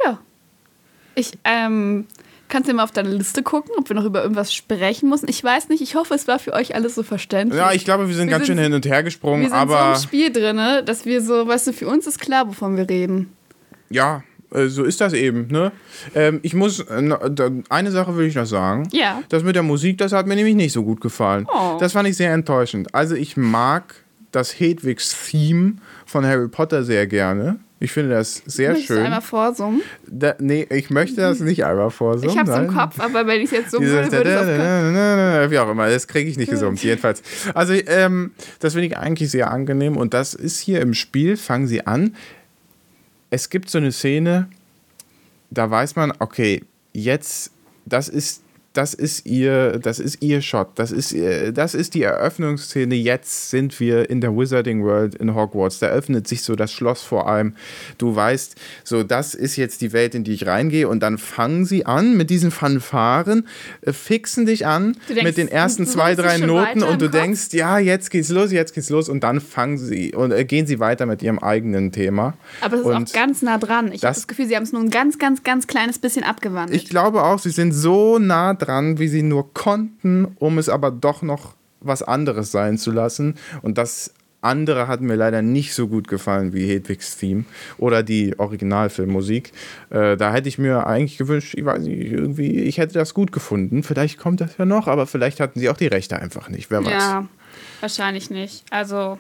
Ja. 0.05 0.19
Ich, 1.15 1.33
ähm, 1.45 2.07
kannst 2.49 2.69
du 2.69 2.75
mal 2.75 2.85
auf 2.85 2.91
deine 2.93 3.11
Liste 3.11 3.43
gucken, 3.43 3.73
ob 3.79 3.89
wir 3.89 3.97
noch 3.97 4.05
über 4.05 4.23
irgendwas 4.23 4.53
sprechen 4.53 5.09
müssen? 5.09 5.29
Ich 5.29 5.43
weiß 5.43 5.69
nicht, 5.69 5.81
ich 5.83 5.95
hoffe, 5.95 6.15
es 6.15 6.27
war 6.29 6.39
für 6.39 6.53
euch 6.53 6.75
alles 6.75 6.95
so 6.95 7.03
verständlich. 7.03 7.59
Ja, 7.61 7.73
ich 7.73 7.85
glaube, 7.85 8.09
wir 8.09 8.15
sind 8.15 8.27
Wir 8.29 8.33
ganz 8.33 8.47
sind- 8.47 8.57
schön 8.57 8.63
hin 8.65 8.73
und 8.75 8.87
her 8.87 8.97
wir 8.99 9.03
gesprungen, 9.05 9.43
sind 9.43 9.51
so 9.51 9.57
aber 9.57 9.95
im 9.97 10.01
Spiel 10.03 10.33
drin, 10.33 10.61
dass 10.85 11.05
wir 11.05 11.21
so, 11.23 11.47
weißt 11.47 11.69
du, 11.69 11.73
für 11.73 11.89
uns 11.89 12.07
ist 12.07 12.21
klar, 12.21 12.49
wovon 12.49 12.77
wir 12.77 12.89
reden. 12.89 13.33
ja, 13.91 14.23
äh, 14.53 14.69
so 14.69 14.85
ist 14.85 15.01
das 15.01 15.13
eben. 15.13 15.49
Ne? 15.49 15.73
Ähm, 16.15 16.39
ich 16.43 16.55
muss, 16.55 16.79
äh, 16.81 17.11
eine 17.69 17.91
Sache 17.91 18.17
will 18.17 18.27
ich 18.27 18.37
noch 18.37 18.47
sagen. 18.47 18.89
Ja. 18.93 19.23
Das 19.29 19.43
mit 19.43 19.57
der 19.57 19.65
Musik, 19.65 19.99
das 19.99 20.13
hat 20.13 20.27
mir 20.29 20.37
nämlich 20.37 20.55
nicht 20.55 20.73
so 20.73 20.85
gut 20.85 21.01
gefallen. 21.01 21.47
Oh. 21.53 21.77
Das 21.81 21.93
fand 21.95 22.09
ich 22.09 22.17
sehr 22.17 22.33
enttäuschend. 22.33 22.95
Also 22.95 23.17
ich 23.17 23.37
mag 23.37 23.95
das 24.31 24.53
Hedwigs 24.61 25.17
Theme 25.31 25.79
von 26.05 26.25
Harry 26.25 26.47
Potter 26.49 26.85
sehr 26.85 27.07
gerne. 27.09 27.59
Ich 27.79 27.93
finde 27.93 28.15
das 28.15 28.43
sehr 28.47 28.71
Möchtest 28.71 28.91
du 28.91 28.95
schön. 28.95 29.05
einmal 29.05 29.21
vorsummen? 29.21 29.83
Da, 30.07 30.35
nee, 30.39 30.67
ich 30.71 30.89
möchte 30.89 31.17
das 31.17 31.41
nicht 31.41 31.65
einmal 31.65 31.91
vorsummen. 31.91 32.31
Ich 32.31 32.39
hab's 32.39 32.49
im 32.49 32.67
nein. 32.67 32.75
Kopf, 32.75 32.99
aber 32.99 33.27
wenn 33.27 33.43
ich 33.43 33.51
jetzt 33.51 33.71
summen 33.71 33.87
würde, 33.87 34.11
würde 34.11 34.31
es 34.31 34.41
auf 34.41 34.47
Kopf. 34.47 35.51
Wie 35.51 35.59
auch 35.59 35.71
immer, 35.71 35.89
das 35.91 36.09
kriege 36.09 36.31
ich 36.31 36.39
nicht 36.39 36.49
gesummt, 36.49 36.83
jedenfalls. 36.83 37.23
Also, 37.53 37.75
ähm, 37.75 38.33
das 38.61 38.73
finde 38.73 38.89
ich 38.89 38.97
eigentlich 38.97 39.31
sehr 39.31 39.51
angenehm 39.51 39.99
und 39.99 40.15
das 40.15 40.33
ist 40.33 40.59
hier 40.59 40.81
im 40.81 40.95
Spiel, 40.95 41.37
fangen 41.37 41.67
sie 41.67 41.87
an. 41.87 42.17
Es 43.29 43.51
gibt 43.51 43.69
so 43.69 43.77
eine 43.77 43.93
Szene, 43.93 44.49
da 45.51 45.71
weiß 45.71 45.97
man, 45.97 46.15
okay, 46.19 46.65
jetzt, 46.95 47.51
das 47.85 48.09
ist. 48.09 48.43
Das 48.77 48.95
ist 48.95 49.27
ihr, 49.27 49.79
das 49.79 49.99
ist 49.99 50.23
ihr 50.23 50.43
Shot. 50.43 50.69
Das 50.77 50.91
ist, 50.93 51.13
ihr- 51.13 51.53
das 51.53 51.75
ist 51.75 51.95
die 51.95 52.03
Eröffnungsszene. 52.03 52.95
Jetzt 52.95 53.51
sind 53.51 53.79
wir 53.81 54.11
in 54.11 54.21
der 54.21 54.37
Wizarding 54.37 54.85
World 54.85 55.15
in 55.15 55.35
Hogwarts. 55.35 55.79
Da 55.79 55.87
öffnet 55.89 56.29
sich 56.29 56.43
so 56.43 56.57
das 56.57 56.73
Schloss 56.73 57.03
vor 57.03 57.29
allem. 57.29 57.55
Du 57.99 58.15
weißt, 58.15 58.57
so 58.85 59.03
das 59.03 59.35
ist 59.35 59.57
jetzt 59.57 59.81
die 59.81 59.93
Welt, 59.93 60.15
in 60.15 60.25
die 60.25 60.33
ich 60.33 60.47
reingehe. 60.47 60.89
Und 60.89 61.01
dann 61.01 61.19
fangen 61.19 61.65
sie 61.65 61.87
an 61.87 62.17
mit 62.17 62.31
diesen 62.31 62.51
Fanfaren, 62.51 63.47
äh, 63.83 63.93
fixen 63.93 64.47
dich 64.47 64.67
an 64.67 64.97
denkst, 65.09 65.23
mit 65.25 65.37
den 65.37 65.49
ersten 65.49 65.87
zwei, 65.87 66.15
drei 66.15 66.39
Noten 66.39 66.83
und 66.83 67.01
du 67.03 67.09
denkst, 67.09 67.49
ja, 67.53 67.79
jetzt 67.79 68.11
geht's 68.11 68.29
los, 68.29 68.53
jetzt 68.53 68.75
geht's 68.75 68.91
los. 68.91 69.09
Und 69.09 69.21
dann 69.25 69.41
fangen 69.41 69.79
sie 69.79 70.15
und 70.15 70.33
äh, 70.33 70.45
gehen 70.45 70.67
sie 70.67 70.79
weiter 70.81 71.07
mit 71.07 71.23
ihrem 71.23 71.39
eigenen 71.39 71.93
Thema. 71.93 72.35
Aber 72.61 72.75
es 72.77 72.81
ist 72.81 72.87
und 72.87 73.09
auch 73.11 73.13
ganz 73.13 73.43
nah 73.43 73.59
dran. 73.59 73.87
Ich 73.87 74.03
habe 74.03 74.09
das- 74.09 74.17
das 74.19 74.27
Gefühl, 74.27 74.47
sie 74.47 74.57
haben 74.57 74.63
es 74.65 74.73
nur 74.73 74.83
ein 74.83 74.91
ganz, 74.91 75.19
ganz, 75.19 75.43
ganz 75.45 75.67
kleines 75.67 75.99
bisschen 75.99 76.25
abgewandelt. 76.25 76.81
Ich 76.83 76.89
glaube 76.89 77.23
auch, 77.23 77.39
sie 77.39 77.51
sind 77.51 77.73
so 77.73 78.19
nah 78.19 78.55
dran, 78.55 78.66
wie 78.99 79.09
sie 79.09 79.23
nur 79.23 79.53
konnten, 79.55 80.27
um 80.39 80.59
es 80.59 80.69
aber 80.69 80.91
doch 80.91 81.23
noch 81.23 81.55
was 81.81 82.03
anderes 82.03 82.51
sein 82.53 82.79
zu 82.79 82.91
lassen. 82.91 83.35
Und 83.63 83.79
das 83.79 84.13
andere 84.43 84.87
hat 84.87 85.01
mir 85.01 85.15
leider 85.17 85.43
nicht 85.43 85.75
so 85.75 85.89
gut 85.89 86.09
gefallen 86.09 86.53
wie 86.53 86.67
Hedwigs 86.69 87.17
Theme 87.17 87.45
oder 87.79 88.03
die 88.03 88.39
Originalfilmmusik. 88.39 89.53
Äh, 89.91 90.17
da 90.17 90.33
hätte 90.33 90.49
ich 90.49 90.59
mir 90.59 90.87
eigentlich 90.87 91.19
gewünscht, 91.19 91.55
ich 91.57 91.65
weiß 91.65 91.83
nicht, 91.85 92.11
irgendwie, 92.13 92.61
ich 92.61 92.79
hätte 92.79 92.95
das 92.95 93.15
gut 93.15 93.33
gefunden. 93.33 93.83
Vielleicht 93.83 94.19
kommt 94.19 94.41
das 94.41 94.57
ja 94.57 94.65
noch, 94.65 94.87
aber 94.89 95.07
vielleicht 95.07 95.41
hatten 95.41 95.59
sie 95.59 95.69
auch 95.69 95.77
die 95.77 95.87
Rechte 95.89 96.17
einfach 96.21 96.49
nicht. 96.49 96.71
Wer 96.71 96.85
weiß. 96.85 96.93
Ja, 96.93 97.29
wahrscheinlich 97.81 98.31
nicht. 98.31 98.65
Also, 98.71 99.19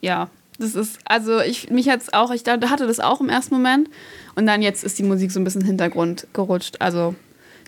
ja. 0.00 0.28
Das 0.58 0.74
ist, 0.74 0.98
also 1.06 1.40
ich, 1.40 1.70
mich 1.70 1.88
hat's 1.88 2.12
auch, 2.12 2.30
ich 2.30 2.44
dachte- 2.44 2.68
hatte 2.70 2.86
das 2.86 3.00
auch 3.00 3.20
im 3.20 3.30
ersten 3.30 3.54
Moment. 3.54 3.88
Und 4.36 4.46
dann 4.46 4.62
jetzt 4.62 4.84
ist 4.84 4.98
die 4.98 5.02
Musik 5.02 5.32
so 5.32 5.40
ein 5.40 5.44
bisschen 5.44 5.64
Hintergrund 5.64 6.26
gerutscht. 6.34 6.76
Also 6.78 7.14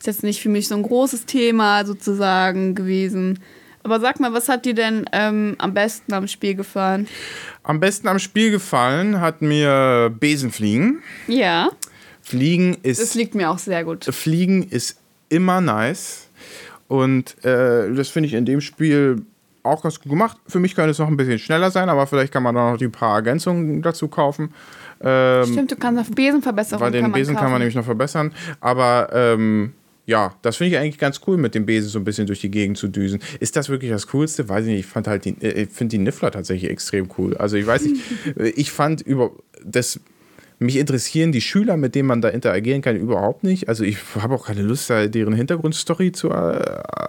ist 0.05 0.17
jetzt 0.17 0.23
nicht 0.23 0.43
für 0.43 0.51
mich 0.51 0.69
so 0.69 0.75
ein 0.75 0.83
großes 0.83 1.25
Thema 1.25 1.87
sozusagen 1.87 2.75
gewesen. 2.75 3.39
Aber 3.83 4.01
sag 4.01 4.21
mal, 4.21 4.33
was 4.33 4.49
hat 4.49 4.65
dir 4.67 4.75
denn 4.75 5.07
ähm, 5.13 5.57
am 5.59 5.73
besten 5.73 6.13
am 6.13 6.27
Spiel 6.27 6.55
gefallen? 6.55 7.07
Am 7.63 7.81
besten 7.81 8.09
am 8.09 8.19
Spiel 8.19 8.51
gefallen 8.51 9.21
hat 9.21 9.41
mir 9.41 10.15
Besenfliegen. 10.19 11.03
Ja, 11.27 11.71
Fliegen 12.23 12.77
ist. 12.83 13.01
das 13.01 13.15
liegt 13.15 13.35
mir 13.35 13.51
auch 13.51 13.59
sehr 13.59 13.85
gut. 13.85 14.05
Fliegen 14.05 14.63
ist 14.69 14.99
immer 15.29 15.61
nice. 15.61 16.29
Und 16.89 17.43
äh, 17.45 17.93
das 17.95 18.09
finde 18.09 18.29
ich 18.29 18.35
in 18.35 18.45
dem 18.45 18.61
Spiel 18.61 19.23
auch 19.63 19.83
ganz 19.83 19.99
gut 20.01 20.11
gemacht. 20.11 20.37
Für 20.47 20.61
mich 20.61 20.75
könnte 20.75 20.91
es 20.91 20.99
noch 20.99 21.09
ein 21.09 21.17
bisschen 21.17 21.39
schneller 21.39 21.71
sein, 21.71 21.89
aber 21.89 22.07
vielleicht 22.07 22.33
kann 22.33 22.43
man 22.43 22.55
da 22.55 22.73
noch 22.73 22.79
die 22.79 22.89
paar 22.89 23.17
Ergänzungen 23.17 23.81
dazu 23.81 24.09
kaufen. 24.09 24.53
Ähm, 25.01 25.45
Stimmt, 25.45 25.73
du 25.73 25.77
kannst 25.77 26.01
auf 26.01 26.11
Besenverbesserungen 26.15 26.85
weil 26.85 26.93
den 26.93 27.03
kann 27.05 27.13
Besen 27.13 27.35
kann 27.35 27.45
man 27.45 27.53
kaufen. 27.53 27.59
nämlich 27.61 27.75
noch 27.75 27.85
verbessern. 27.85 28.33
Aber 28.61 29.09
ähm, 29.13 29.73
ja, 30.07 30.35
das 30.43 30.57
finde 30.57 30.75
ich 30.75 30.79
eigentlich 30.79 30.99
ganz 30.99 31.21
cool, 31.27 31.37
mit 31.37 31.55
dem 31.55 31.65
Besen 31.65 31.89
so 31.89 31.99
ein 31.99 32.05
bisschen 32.05 32.27
durch 32.27 32.41
die 32.41 32.51
Gegend 32.51 32.77
zu 32.77 32.89
düsen. 32.89 33.21
Ist 33.41 33.57
das 33.57 33.69
wirklich 33.69 33.91
das 33.91 34.07
Coolste? 34.09 34.49
Weiß 34.49 34.67
ich 34.67 34.73
nicht. 34.73 34.81
Ich 34.81 34.87
fand 34.87 35.07
halt 35.07 35.25
die, 35.25 35.37
äh, 35.41 35.63
ich 35.63 35.71
finde 35.71 35.97
die 35.97 36.03
Niffler 36.03 36.31
tatsächlich 36.31 36.71
extrem 36.71 37.09
cool. 37.17 37.37
Also 37.37 37.57
ich 37.57 37.67
weiß 37.67 37.83
nicht, 37.85 38.03
ich 38.37 38.71
fand 38.71 39.01
über 39.01 39.33
das. 39.65 40.01
Mich 40.65 40.77
interessieren 40.77 41.31
die 41.31 41.41
Schüler, 41.41 41.77
mit 41.77 41.95
denen 41.95 42.09
man 42.09 42.21
da 42.21 42.29
interagieren 42.29 42.81
kann, 42.81 42.97
überhaupt 42.97 43.45
nicht. 43.45 43.69
Also 43.69 43.85
ich 43.85 43.99
habe 44.19 44.35
auch 44.35 44.47
keine 44.47 44.63
Lust, 44.63 44.89
da 44.89 45.07
deren 45.07 45.35
Hintergrundstory 45.35 46.13
zu 46.13 46.31
äh, 46.31 46.59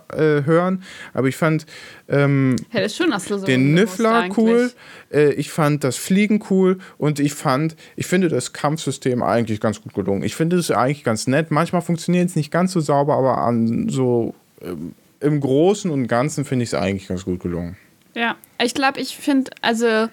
äh, 0.09 0.43
hören. 0.45 0.83
Aber 1.13 1.27
ich 1.27 1.37
fand 1.37 1.65
ähm, 2.09 2.57
Ja, 2.73 2.87
schön, 2.89 3.13
so 3.17 3.45
den 3.45 3.73
Niffler 3.73 4.29
cool, 4.37 4.71
äh, 5.11 5.31
ich 5.33 5.51
fand 5.51 5.83
das 5.83 5.95
Fliegen 5.95 6.43
cool 6.49 6.79
und 6.97 7.19
ich 7.19 7.33
fand, 7.33 7.75
ich 7.95 8.07
finde 8.07 8.27
das 8.27 8.51
Kampfsystem 8.51 9.23
eigentlich 9.23 9.61
ganz 9.61 9.81
gut 9.81 9.93
gelungen. 9.93 10.23
Ich 10.23 10.35
finde 10.35 10.57
es 10.57 10.69
eigentlich 10.69 11.03
ganz 11.03 11.27
nett. 11.27 11.49
Manchmal 11.49 11.81
funktioniert 11.81 12.29
es 12.29 12.35
nicht 12.35 12.51
ganz 12.51 12.73
so 12.73 12.81
sauber, 12.81 13.15
aber 13.15 13.37
an 13.37 13.87
so 13.89 14.35
ähm, 14.61 14.93
im 15.21 15.39
Großen 15.39 15.89
und 15.89 16.07
Ganzen 16.07 16.43
finde 16.45 16.63
ich 16.63 16.69
es 16.69 16.73
eigentlich 16.73 17.07
ganz 17.07 17.23
gut 17.23 17.39
gelungen. 17.39 17.77
Ja, 18.15 18.35
ich 18.61 18.73
glaube, 18.73 18.99
ich 18.99 19.17
finde, 19.17 19.51
also 19.61 20.07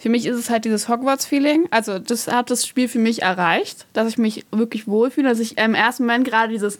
für 0.00 0.08
mich 0.08 0.24
ist 0.24 0.38
es 0.38 0.48
halt 0.48 0.64
dieses 0.64 0.88
Hogwarts-Feeling. 0.88 1.68
Also 1.70 1.98
das 1.98 2.26
hat 2.26 2.50
das 2.50 2.66
Spiel 2.66 2.88
für 2.88 2.98
mich 2.98 3.20
erreicht, 3.20 3.84
dass 3.92 4.08
ich 4.08 4.16
mich 4.16 4.46
wirklich 4.50 4.88
wohlfühle, 4.88 5.28
dass 5.28 5.40
ich 5.40 5.58
im 5.58 5.74
ersten 5.74 6.04
Moment 6.04 6.26
gerade 6.26 6.50
dieses 6.50 6.78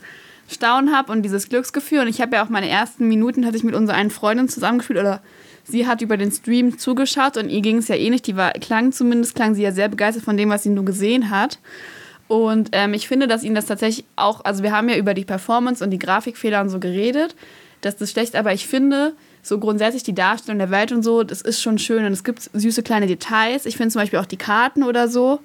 Staunen 0.49 0.97
habe 0.97 1.13
und 1.13 1.23
dieses 1.23 1.51
Glücksgefühl. 1.51 2.01
Und 2.01 2.09
ich 2.09 2.23
habe 2.23 2.37
ja 2.37 2.45
auch 2.45 2.49
meine 2.49 2.71
ersten 2.71 3.07
Minuten, 3.09 3.45
hatte 3.45 3.59
ich 3.59 3.63
mit 3.63 3.75
unserer 3.75 3.99
einen 3.99 4.11
Freundin 4.11 4.49
zusammengespielt 4.49 4.99
oder 4.99 5.21
sie 5.65 5.87
hat 5.87 6.01
über 6.01 6.17
den 6.17 6.33
Stream 6.33 6.79
zugeschaut 6.79 7.37
und 7.37 7.51
ihr 7.51 7.61
ging 7.61 7.77
es 7.77 7.89
ja 7.89 7.95
ähnlich. 7.95 8.23
Die 8.23 8.37
war, 8.37 8.53
klang 8.53 8.91
zumindest, 8.91 9.35
klang 9.35 9.55
sie 9.55 9.63
ja 9.63 9.73
sehr 9.73 9.91
begeistert 9.91 10.25
von 10.25 10.39
dem, 10.39 10.49
was 10.49 10.63
sie 10.63 10.71
nur 10.71 10.87
gesehen 10.87 11.29
hat. 11.29 11.59
Und 12.27 12.71
ähm, 12.73 12.95
ich 12.95 13.07
finde, 13.07 13.29
dass 13.29 13.43
ihnen 13.43 13.55
das 13.55 13.67
tatsächlich 13.67 14.07
auch, 14.17 14.47
also 14.47 14.63
wir 14.63 14.73
haben 14.73 14.89
ja 14.89 14.97
über 14.97 15.13
die 15.13 15.27
Performance 15.27 15.85
und 15.85 15.91
die 15.91 15.99
Grafikfehler 15.99 16.63
und 16.63 16.71
so 16.71 16.81
geredet, 16.81 17.37
dass 17.83 17.97
das 17.97 18.11
schlecht, 18.11 18.35
aber 18.35 18.55
ich 18.55 18.67
finde, 18.67 19.13
so 19.43 19.59
grundsätzlich 19.59 20.03
die 20.03 20.15
Darstellung 20.15 20.59
der 20.59 20.71
Welt 20.71 20.93
und 20.93 21.03
so, 21.03 21.23
das 21.23 21.41
ist 21.41 21.63
schon 21.63 21.79
schön 21.79 22.05
und 22.05 22.13
es 22.13 22.25
gibt 22.25 22.51
süße 22.53 22.83
kleine 22.83 23.07
Details. 23.07 23.67
Ich 23.67 23.77
finde 23.77 23.91
zum 23.93 24.03
Beispiel 24.03 24.19
auch 24.19 24.27
die 24.27 24.37
Karten 24.37 24.83
oder 24.83 25.09
so 25.09 25.41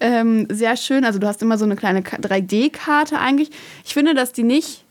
ähm, 0.00 0.46
sehr 0.50 0.76
schön. 0.76 1.04
Also 1.04 1.18
du 1.18 1.26
hast 1.26 1.42
immer 1.42 1.58
so 1.58 1.64
eine 1.64 1.76
kleine 1.76 2.02
Ka- 2.02 2.18
3D-Karte 2.18 3.18
eigentlich. 3.18 3.50
Ich 3.84 3.94
finde, 3.94 4.14
dass 4.14 4.32
die 4.32 4.42
nicht 4.42 4.84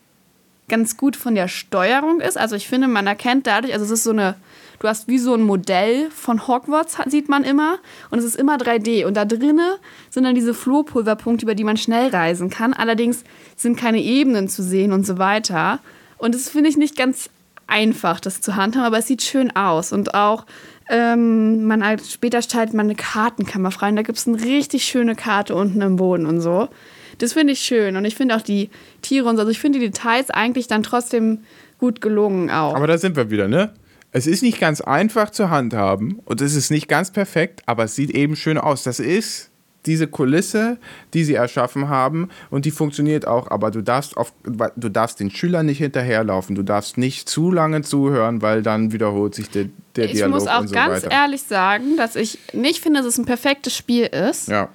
ganz 0.68 0.98
gut 0.98 1.16
von 1.16 1.36
der 1.36 1.48
Steuerung 1.48 2.22
ist. 2.22 2.38
Also 2.38 2.56
ich 2.56 2.68
finde, 2.68 2.88
man 2.88 3.06
erkennt 3.08 3.46
dadurch, 3.46 3.74
also 3.74 3.86
es 3.86 3.92
ist 3.92 4.04
so 4.04 4.10
eine, 4.12 4.36
du 4.80 4.88
hast 4.88 5.08
wie 5.08 5.20
so 5.20 5.36
ein 5.36 5.44
Modell 5.44 6.10
von 6.10 6.48
Hogwarts, 6.48 6.98
sieht 7.06 7.30
man 7.30 7.44
immer. 7.44 7.78
Und 8.10 8.18
es 8.20 8.26
ist 8.26 8.36
immer 8.36 8.56
3D. 8.58 9.06
Und 9.06 9.16
da 9.16 9.26
drinnen 9.26 9.76
sind 10.10 10.24
dann 10.24 10.34
diese 10.36 10.56
Flohpulverpunkte, 10.56 11.46
über 11.46 11.54
die 11.56 11.64
man 11.64 11.78
schnell 11.78 12.10
reisen 12.10 12.50
kann. 12.50 12.74
Allerdings 12.74 13.24
sind 13.56 13.78
keine 13.78 14.02
Ebenen 14.02 14.50
zu 14.50 14.64
sehen 14.64 14.92
und 14.92 15.06
so 15.06 15.20
weiter. 15.20 15.80
Und 16.18 16.34
das 16.34 16.50
finde 16.50 16.70
ich 16.70 16.78
nicht 16.78 16.96
ganz 16.98 17.30
einfach, 17.68 18.20
das 18.20 18.42
zu 18.42 18.56
handhaben, 18.56 18.86
aber 18.86 19.00
es 19.00 19.08
sieht 19.08 19.22
schön 19.22 19.56
aus. 19.56 19.92
Und 19.92 20.14
auch 20.14 20.46
ähm, 20.90 21.66
man 21.66 21.86
halt, 21.86 22.06
später 22.06 22.42
stellt 22.42 22.74
man 22.74 22.88
eine 22.88 22.96
Kartenkammer 22.96 23.72
frei 23.72 23.90
und 23.90 23.96
da 23.96 24.02
gibt 24.02 24.18
es 24.18 24.28
eine 24.28 24.42
richtig 24.42 24.86
schöne 24.86 25.16
Karte 25.16 25.56
unten 25.56 25.82
im 25.82 25.96
Boden 25.96 26.26
und 26.26 26.42
so. 26.42 26.70
Das 27.18 27.34
finde 27.34 27.54
ich 27.54 27.60
schön. 27.60 27.96
Und 27.96 28.06
ich 28.06 28.16
finde 28.16 28.36
auch 28.36 28.42
die 28.42 28.70
Tiere 29.02 29.28
und 29.28 29.36
so. 29.36 29.42
Also 29.42 29.52
ich 29.52 29.60
finde 29.60 29.80
die 29.80 29.86
Details 29.86 30.30
eigentlich 30.30 30.68
dann 30.68 30.84
trotzdem 30.84 31.40
gut 31.80 32.02
gelungen 32.02 32.50
auch. 32.50 32.76
Aber 32.76 32.88
da 32.88 32.98
sind 32.98 33.16
wir 33.16 33.30
wieder, 33.30 33.48
ne? 33.48 33.74
Es 34.12 34.28
ist 34.28 34.44
nicht 34.44 34.60
ganz 34.62 34.80
einfach 34.80 35.30
zu 35.30 35.50
handhaben 35.50 36.20
und 36.24 36.40
es 36.40 36.56
ist 36.56 36.72
nicht 36.72 36.88
ganz 36.88 37.12
perfekt, 37.12 37.62
aber 37.66 37.84
es 37.84 37.96
sieht 37.96 38.12
eben 38.12 38.38
schön 38.38 38.58
aus. 38.58 38.84
Das 38.84 39.02
ist 39.02 39.52
diese 39.86 40.08
Kulisse, 40.08 40.78
die 41.14 41.24
sie 41.24 41.36
erschaffen 41.36 41.90
haben 41.90 42.30
und 42.50 42.66
die 42.66 42.72
funktioniert 42.72 43.28
auch, 43.28 43.50
aber 43.52 43.72
du 43.72 43.82
darfst, 43.82 44.18
auf, 44.18 44.34
du 44.44 44.90
darfst 44.90 45.20
den 45.20 45.32
Schülern 45.32 45.66
nicht 45.66 45.78
hinterherlaufen, 45.80 46.56
du 46.56 46.64
darfst 46.64 46.98
nicht 46.98 47.30
zu 47.30 47.52
lange 47.52 47.82
zuhören, 47.82 48.42
weil 48.42 48.62
dann 48.62 48.92
wiederholt 48.92 49.36
sich 49.36 49.50
der, 49.50 49.66
der 49.96 50.06
ich 50.06 50.12
Dialog 50.14 50.36
muss 50.36 50.48
auch 50.48 50.66
so 50.66 50.74
ganz 50.74 51.04
weiter. 51.04 51.12
ehrlich 51.12 51.44
sagen, 51.44 51.98
dass 51.98 52.16
ich 52.16 52.40
nicht 52.54 52.80
finde, 52.82 53.00
dass 53.00 53.08
es 53.08 53.18
ein 53.18 53.26
perfektes 53.26 53.76
Spiel 53.76 54.06
ist. 54.06 54.48
Ja, 54.48 54.70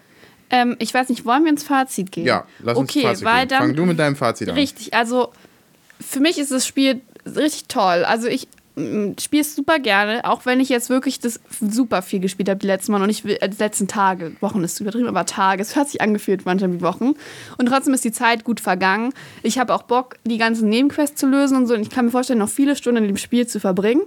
Ähm, 0.50 0.76
ich 0.80 0.92
weiß 0.92 1.08
nicht, 1.10 1.24
wollen 1.24 1.44
wir 1.44 1.50
ins 1.50 1.62
Fazit 1.62 2.10
gehen? 2.10 2.26
ja, 2.26 2.44
lass 2.60 2.76
uns 2.76 2.90
okay, 2.90 3.02
Fazit 3.02 3.24
weil 3.24 3.40
gehen. 3.40 3.48
dann 3.50 3.58
Fang 3.60 3.74
du 3.76 3.86
mit 3.86 3.98
deinem 3.98 4.16
Fazit 4.16 4.48
an. 4.48 4.54
Richtig, 4.54 4.94
also 4.94 5.32
für 6.00 6.20
mich 6.20 6.38
ist 6.38 6.50
das 6.50 6.66
Spiel 6.66 7.00
richtig 7.26 7.66
toll. 7.68 8.04
Also 8.04 8.26
ich 8.26 8.48
spiele 9.20 9.42
es 9.42 9.54
super 9.54 9.78
gerne, 9.78 10.24
auch 10.24 10.46
wenn 10.46 10.60
ich 10.60 10.68
jetzt 10.68 10.90
wirklich 10.90 11.20
das 11.20 11.40
super 11.60 12.02
viel 12.02 12.20
gespielt 12.20 12.48
habe 12.48 12.58
die 12.58 12.66
letzten 12.66 12.92
Mal 12.92 13.02
und 13.02 13.10
ich 13.10 13.24
will, 13.24 13.36
äh, 13.40 13.48
die 13.48 13.56
letzten 13.56 13.88
Tage, 13.88 14.32
Wochen 14.40 14.62
ist 14.62 14.80
übertrieben, 14.80 15.08
aber 15.08 15.26
Tage, 15.26 15.62
es 15.62 15.76
hat 15.76 15.88
sich 15.88 16.00
angefühlt 16.00 16.44
manchmal 16.44 16.72
wie 16.72 16.80
Wochen 16.80 17.14
und 17.58 17.66
trotzdem 17.66 17.94
ist 17.94 18.04
die 18.04 18.12
Zeit 18.12 18.44
gut 18.44 18.60
vergangen. 18.60 19.12
Ich 19.42 19.58
habe 19.58 19.74
auch 19.74 19.82
Bock, 19.82 20.16
die 20.24 20.38
ganzen 20.38 20.68
Nebenquests 20.68 21.18
zu 21.18 21.26
lösen 21.26 21.56
und 21.56 21.66
so 21.66 21.74
und 21.74 21.82
ich 21.82 21.90
kann 21.90 22.06
mir 22.06 22.10
vorstellen, 22.10 22.38
noch 22.38 22.48
viele 22.48 22.76
Stunden 22.76 23.02
in 23.02 23.08
dem 23.08 23.16
Spiel 23.16 23.46
zu 23.46 23.60
verbringen. 23.60 24.02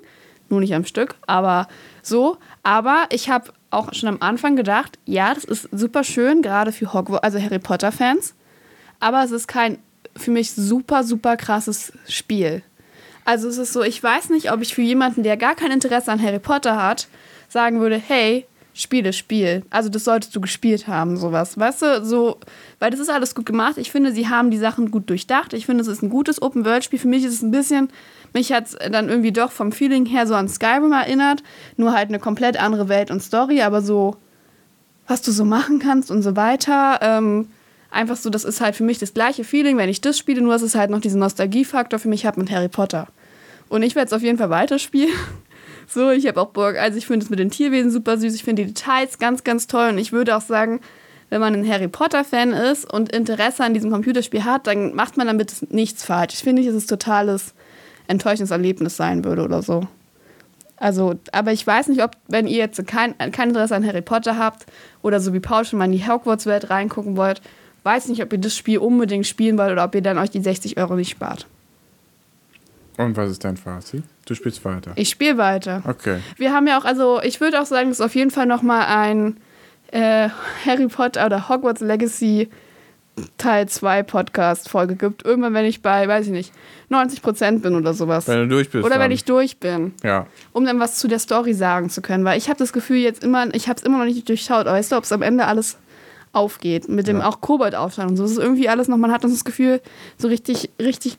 Nur 0.50 0.60
nicht 0.60 0.76
am 0.76 0.86
Stück, 0.86 1.16
aber 1.26 1.68
so. 2.02 2.38
Aber 2.64 3.06
ich 3.12 3.30
habe 3.30 3.54
auch 3.72 3.94
schon 3.94 4.10
am 4.10 4.18
Anfang 4.20 4.56
gedacht, 4.56 5.00
ja, 5.06 5.34
das 5.34 5.46
ist 5.46 5.70
super 5.72 6.04
schön, 6.04 6.42
gerade 6.42 6.72
für 6.72 6.94
Hogwarts, 6.94 7.24
also 7.24 7.42
Harry 7.42 7.60
Potter-Fans. 7.60 8.36
Aber 9.00 9.24
es 9.24 9.32
ist 9.32 9.48
kein 9.48 9.80
für 10.16 10.32
mich 10.32 10.52
super, 10.52 11.04
super 11.04 11.38
krasses 11.38 11.94
Spiel. 12.08 12.62
Also 13.26 13.48
es 13.48 13.58
ist 13.58 13.74
so, 13.74 13.84
ich 13.84 14.02
weiß 14.02 14.30
nicht, 14.30 14.52
ob 14.52 14.62
ich 14.62 14.74
für 14.74 14.82
jemanden, 14.82 15.24
der 15.24 15.38
gar 15.38 15.56
kein 15.56 15.72
Interesse 15.72 16.12
an 16.12 16.22
Harry 16.22 16.40
Potter 16.40 16.82
hat, 16.82 17.08
sagen 17.48 17.80
würde, 17.80 17.98
hey, 17.98 18.46
spiele 18.74 19.14
Spiel. 19.14 19.64
Also 19.70 19.90
das 19.90 20.04
solltest 20.04 20.36
du 20.36 20.42
gespielt 20.42 20.88
haben, 20.88 21.16
sowas. 21.16 21.58
Weißt 21.58 21.82
du, 21.82 22.04
so, 22.04 22.40
weil 22.80 22.90
das 22.90 23.00
ist 23.00 23.10
alles 23.10 23.36
gut 23.36 23.46
gemacht. 23.46 23.78
Ich 23.78 23.92
finde, 23.92 24.12
sie 24.12 24.28
haben 24.30 24.52
die 24.52 24.58
Sachen 24.58 24.92
gut 24.92 25.10
durchdacht. 25.10 25.54
Ich 25.54 25.66
finde, 25.66 25.82
es 25.82 25.88
ist 25.88 26.02
ein 26.02 26.10
gutes 26.10 26.42
Open-World-Spiel. 26.42 27.00
Für 27.00 27.08
mich 27.08 27.24
ist 27.24 27.36
es 27.36 27.44
ein 27.44 27.52
bisschen, 27.52 27.90
mich 28.34 28.52
hat 28.52 28.68
es 28.68 28.78
dann 28.92 29.10
irgendwie 29.10 29.32
doch 29.32 29.52
vom 29.52 29.72
Feeling 29.72 30.06
her 30.06 30.26
so 30.26 30.34
an 30.36 30.50
Skyrim 30.50 30.92
erinnert. 30.92 31.44
Nur 31.78 31.94
halt 31.94 32.10
eine 32.10 32.20
komplett 32.20 32.58
andere 32.60 32.90
Welt 32.90 33.12
und 33.12 33.22
Story, 33.22 33.62
aber 33.62 33.82
so, 33.82 34.16
was 35.08 35.22
du 35.22 35.32
so 35.32 35.46
machen 35.46 35.80
kannst 35.80 36.10
und 36.10 36.24
so 36.24 36.36
weiter. 36.36 37.00
Ähm, 37.02 37.50
einfach 37.94 38.18
so, 38.18 38.30
das 38.30 38.44
ist 38.44 38.62
halt 38.62 38.76
für 38.76 38.84
mich 38.84 39.00
das 39.00 39.14
gleiche 39.14 39.44
Feeling, 39.44 39.78
wenn 39.78 39.90
ich 39.90 40.02
das 40.02 40.18
spiele, 40.18 40.42
nur 40.42 40.54
dass 40.54 40.62
es 40.62 40.76
halt 40.76 40.90
noch 40.90 41.02
diesen 41.02 41.20
Nostalgiefaktor 41.20 42.00
für 42.00 42.10
mich 42.10 42.26
hat 42.26 42.38
mit 42.38 42.52
Harry 42.52 42.70
Potter. 42.70 43.08
Und 43.70 43.84
ich 43.84 43.96
werde 43.96 44.08
es 44.08 44.14
auf 44.14 44.22
jeden 44.22 44.38
Fall 44.38 44.50
weiterspielen. 44.50 45.14
So, 45.86 46.12
ich 46.12 46.28
habe 46.28 46.40
auch 46.40 46.48
Bock. 46.48 46.78
Also 46.78 46.98
ich 46.98 47.06
finde 47.06 47.26
es 47.26 47.30
mit 47.30 47.40
den 47.40 47.52
Tierwesen 47.52 47.92
super 47.92 48.18
süß. 48.18 48.34
Ich 48.36 48.46
finde 48.46 48.64
die 48.64 48.74
Details 48.74 49.20
ganz, 49.20 49.44
ganz 49.44 49.68
toll. 49.68 49.90
Und 49.90 49.98
ich 49.98 50.14
würde 50.14 50.36
auch 50.38 50.42
sagen, 50.42 50.80
wenn 51.30 51.42
man 51.42 51.54
ein 51.54 51.70
Harry 51.70 51.90
Potter-Fan 51.90 52.54
ist 52.54 52.92
und 52.92 53.12
Interesse 53.12 53.66
an 53.66 53.74
diesem 53.74 53.92
Computerspiel 53.92 54.46
hat, 54.46 54.66
dann 54.66 54.96
macht 54.96 55.18
man 55.18 55.28
damit 55.28 55.72
nichts 55.72 56.06
falsch. 56.06 56.36
Ich 56.36 56.40
finde 56.40 56.62
nicht, 56.62 56.70
dass 56.70 56.78
es 56.78 56.88
totales 56.88 57.54
enttäuschendes 58.08 58.52
Erlebnis 58.52 58.96
sein 58.96 59.26
würde 59.26 59.44
oder 59.44 59.62
so. 59.62 59.86
Also, 60.78 61.16
aber 61.32 61.52
ich 61.52 61.68
weiß 61.68 61.90
nicht, 61.90 62.02
ob, 62.02 62.12
wenn 62.28 62.48
ihr 62.48 62.58
jetzt 62.58 62.86
kein, 62.88 63.18
kein 63.18 63.50
Interesse 63.50 63.76
an 63.76 63.86
Harry 63.86 64.02
Potter 64.02 64.38
habt 64.38 64.66
oder 65.02 65.20
so 65.20 65.34
wie 65.34 65.40
Paul 65.42 65.66
schon 65.66 65.80
mal 65.80 65.86
in 65.86 65.92
die 65.92 66.08
Hogwarts-Welt 66.08 66.70
reingucken 66.70 67.18
wollt, 67.18 67.42
weiß 67.84 68.08
nicht, 68.08 68.22
ob 68.24 68.32
ihr 68.34 68.40
das 68.40 68.56
Spiel 68.56 68.78
unbedingt 68.80 69.28
spielen 69.28 69.58
wollt 69.58 69.72
oder 69.72 69.84
ob 69.84 69.94
ihr 69.96 70.02
dann 70.02 70.18
euch 70.18 70.30
die 70.30 70.42
60 70.42 70.78
Euro 70.78 70.96
nicht 70.96 71.10
spart. 71.12 71.46
Und 72.98 73.18
was 73.18 73.32
ist 73.32 73.44
dein 73.44 73.58
Fazit? 73.58 74.04
Du 74.26 74.36
spielst 74.36 74.64
weiter. 74.66 74.92
Ich 74.96 75.10
spiele 75.10 75.38
weiter. 75.38 75.82
Okay. 75.88 76.20
Wir 76.38 76.54
haben 76.54 76.68
ja 76.68 76.78
auch, 76.80 76.86
also 76.86 77.22
ich 77.24 77.42
würde 77.42 77.60
auch 77.62 77.66
sagen, 77.66 77.90
es 77.90 78.02
auf 78.02 78.14
jeden 78.16 78.30
Fall 78.32 78.46
nochmal 78.46 78.86
ein 78.86 79.38
äh, 79.92 80.30
Harry 80.66 80.88
Potter 80.88 81.26
oder 81.26 81.50
Hogwarts 81.50 81.82
Legacy 81.82 82.50
Teil 83.38 83.68
2 83.68 84.04
Podcast-Folge 84.04 84.96
gibt. 84.96 85.24
Irgendwann, 85.26 85.54
wenn 85.54 85.66
ich 85.66 85.82
bei, 85.84 86.08
weiß 86.08 86.28
ich 86.28 86.32
nicht, 86.32 86.52
90% 86.90 87.60
bin 87.62 87.76
oder 87.76 87.94
sowas. 87.94 88.28
Wenn 88.28 88.40
du 88.40 88.48
durch 88.48 88.70
bist. 88.72 88.84
Oder 88.84 88.96
dann. 88.96 89.04
wenn 89.04 89.12
ich 89.12 89.24
durch 89.26 89.58
bin, 89.60 89.94
Ja. 90.04 90.26
um 90.52 90.66
dann 90.66 90.80
was 90.80 90.98
zu 90.98 91.08
der 91.08 91.20
Story 91.20 91.54
sagen 91.54 91.90
zu 91.92 92.02
können. 92.02 92.26
Weil 92.26 92.38
ich 92.40 92.50
habe 92.50 92.58
das 92.58 92.74
Gefühl 92.74 92.98
jetzt 92.98 93.24
immer, 93.24 93.54
ich 93.54 93.68
habe 93.70 93.78
es 93.78 93.84
immer 93.84 94.00
noch 94.00 94.06
nicht 94.06 94.28
durchschaut, 94.28 94.66
aber 94.68 94.74
weißt 94.78 94.92
du, 94.92 94.96
ob 94.98 95.04
es 95.04 95.12
am 95.12 95.22
Ende 95.22 95.46
alles 95.46 95.78
aufgeht. 96.34 96.90
Mit 96.90 97.08
dem 97.08 97.20
Ja. 97.20 97.30
auch 97.30 97.40
Kobold-Aufstand 97.40 98.12
und 98.12 98.18
so. 98.18 98.26
Es 98.26 98.32
ist 98.32 98.38
irgendwie 98.40 98.68
alles 98.68 98.88
noch, 98.90 98.98
man 98.98 99.12
hat 99.12 99.24
das 99.24 99.46
Gefühl, 99.46 99.82
so 100.18 100.28
richtig, 100.28 100.70
richtig 100.82 101.18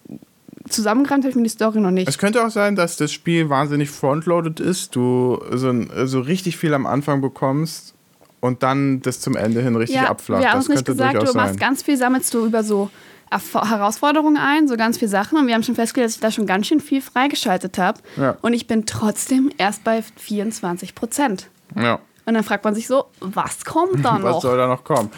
zusammengerannt 0.69 1.24
habe 1.24 1.31
ich 1.31 1.36
mir 1.36 1.43
die 1.43 1.49
Story 1.49 1.81
noch 1.81 1.91
nicht. 1.91 2.09
Es 2.09 2.19
könnte 2.19 2.45
auch 2.45 2.51
sein, 2.51 2.77
dass 2.77 2.97
das 2.97 3.12
Spiel 3.12 3.49
wahnsinnig 3.49 3.91
frontloaded 3.91 4.61
ist, 4.61 4.97
du 4.97 5.41
so, 5.53 5.73
so 6.07 6.20
richtig 6.20 6.57
viel 6.57 6.74
am 6.74 6.86
Anfang 6.86 7.20
bekommst 7.20 7.95
und 8.41 8.62
dann 8.62 9.01
das 9.01 9.20
zum 9.20 9.36
Ende 9.36 9.62
hin 9.62 9.77
richtig 9.77 10.01
abflacht. 10.01 10.43
Wir 10.43 10.51
haben 10.51 10.59
das 10.59 10.69
uns 10.69 10.77
nicht 10.77 10.86
könnte 10.86 11.03
gesagt, 11.05 11.28
du 11.28 11.36
machst 11.36 11.55
sein. 11.55 11.57
ganz 11.59 11.82
viel, 11.82 11.97
sammelst 11.97 12.32
du 12.35 12.47
über 12.47 12.62
so 12.62 12.91
Herausforderungen 13.31 14.36
ein, 14.36 14.69
so 14.69 14.77
ganz 14.77 14.99
viele 14.99 15.09
Sachen. 15.11 15.39
Und 15.39 15.47
wir 15.47 15.55
haben 15.55 15.62
schon 15.62 15.74
festgestellt, 15.74 16.07
dass 16.09 16.15
ich 16.16 16.20
da 16.20 16.31
schon 16.31 16.47
ganz 16.47 16.66
schön 16.66 16.81
viel 16.81 17.01
freigeschaltet 17.01 17.78
habe. 17.78 18.01
Ja. 18.16 18.36
Und 18.43 18.53
ich 18.53 18.66
bin 18.66 18.86
trotzdem 18.86 19.51
erst 19.59 19.85
bei 19.85 20.03
24 20.16 20.95
Prozent. 20.95 21.49
Ja. 21.77 22.01
Und 22.26 22.34
dann 22.34 22.42
fragt 22.44 22.64
man 22.64 22.74
sich 22.74 22.86
so, 22.86 23.05
was 23.20 23.64
kommt 23.64 24.05
da 24.05 24.14
Was 24.22 24.22
noch? 24.36 24.42
soll 24.42 24.56
da 24.56 24.66
noch 24.66 24.82
kommen? 24.84 25.10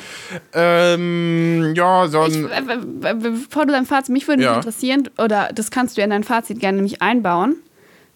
Ähm, 0.53 1.73
ja, 1.77 2.09
so 2.09 2.25
Ich, 2.27 2.35
ein. 2.37 2.51
äh, 2.51 3.09
äh, 3.09 3.11
äh, 3.11 3.15
bevor 3.15 3.67
du 3.67 3.73
dein 3.73 3.87
Fazit, 3.87 4.13
mich 4.13 4.27
würde 4.27 4.43
Ja. 4.43 4.57
interessieren, 4.57 5.09
oder 5.19 5.51
das 5.55 5.71
kannst 5.71 5.97
du 5.97 6.01
ja 6.01 6.05
in 6.05 6.11
dein 6.11 6.25
Fazit 6.25 6.59
gerne 6.59 6.77
nämlich 6.77 7.03
einbauen. 7.03 7.57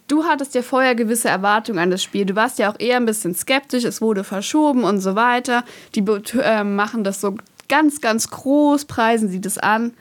Du 0.08 0.24
hattest 0.24 0.56
ja 0.56 0.62
vorher 0.62 0.96
gewisse 0.96 1.28
Erwartungen 1.28 1.78
an 1.78 1.90
das 1.92 2.02
Spiel. 2.02 2.24
Du 2.26 2.34
warst 2.34 2.58
ja 2.58 2.68
auch 2.72 2.80
eher 2.80 2.96
ein 2.96 3.06
bisschen 3.06 3.34
skeptisch, 3.36 3.84
es 3.84 4.00
wurde 4.00 4.24
verschoben 4.24 4.82
und 4.82 4.98
so 5.00 5.14
weiter. 5.14 5.62
Die 5.94 6.04
äh, 6.40 6.64
machen 6.64 7.04
das 7.04 7.20
so 7.20 7.36
ganz, 7.68 8.00
ganz 8.00 8.28
groß, 8.30 8.86
preisen 8.86 9.28
sie 9.28 9.40
das 9.40 9.56
an 9.58 9.92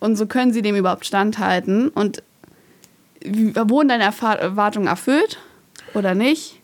und 0.00 0.16
so 0.16 0.26
können 0.26 0.52
sie 0.52 0.60
dem 0.60 0.76
überhaupt 0.76 1.06
standhalten. 1.06 1.88
Und 1.88 2.22
wurden 3.24 3.88
deine 3.88 4.04
Erwartungen 4.04 4.86
erfüllt 4.86 5.38
oder 5.94 6.14
nicht? 6.14 6.60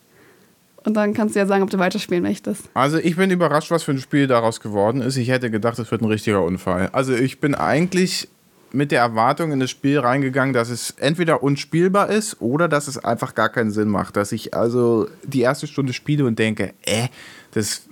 Und 0.83 0.95
dann 0.95 1.13
kannst 1.13 1.35
du 1.35 1.39
ja 1.39 1.45
sagen, 1.45 1.63
ob 1.63 1.69
du 1.69 1.77
weiterspielen 1.77 2.23
möchtest. 2.23 2.69
Also 2.73 2.97
ich 2.97 3.15
bin 3.15 3.29
überrascht, 3.29 3.69
was 3.69 3.83
für 3.83 3.91
ein 3.91 3.99
Spiel 3.99 4.27
daraus 4.27 4.59
geworden 4.59 5.01
ist. 5.01 5.15
Ich 5.17 5.29
hätte 5.29 5.51
gedacht, 5.51 5.77
es 5.77 5.91
wird 5.91 6.01
ein 6.01 6.07
richtiger 6.07 6.43
Unfall. 6.43 6.89
Also 6.91 7.13
ich 7.13 7.39
bin 7.39 7.53
eigentlich 7.53 8.27
mit 8.73 8.91
der 8.91 9.01
Erwartung 9.01 9.51
in 9.51 9.59
das 9.59 9.69
Spiel 9.69 9.99
reingegangen, 9.99 10.53
dass 10.53 10.69
es 10.69 10.91
entweder 10.97 11.43
unspielbar 11.43 12.09
ist 12.09 12.41
oder 12.41 12.67
dass 12.67 12.87
es 12.87 12.97
einfach 12.97 13.35
gar 13.35 13.49
keinen 13.49 13.71
Sinn 13.71 13.89
macht. 13.89 14.15
Dass 14.15 14.31
ich 14.31 14.53
also 14.53 15.07
die 15.23 15.41
erste 15.41 15.67
Stunde 15.67 15.93
spiele 15.93 16.25
und 16.25 16.39
denke, 16.39 16.73
äh, 16.83 17.07
das 17.51 17.83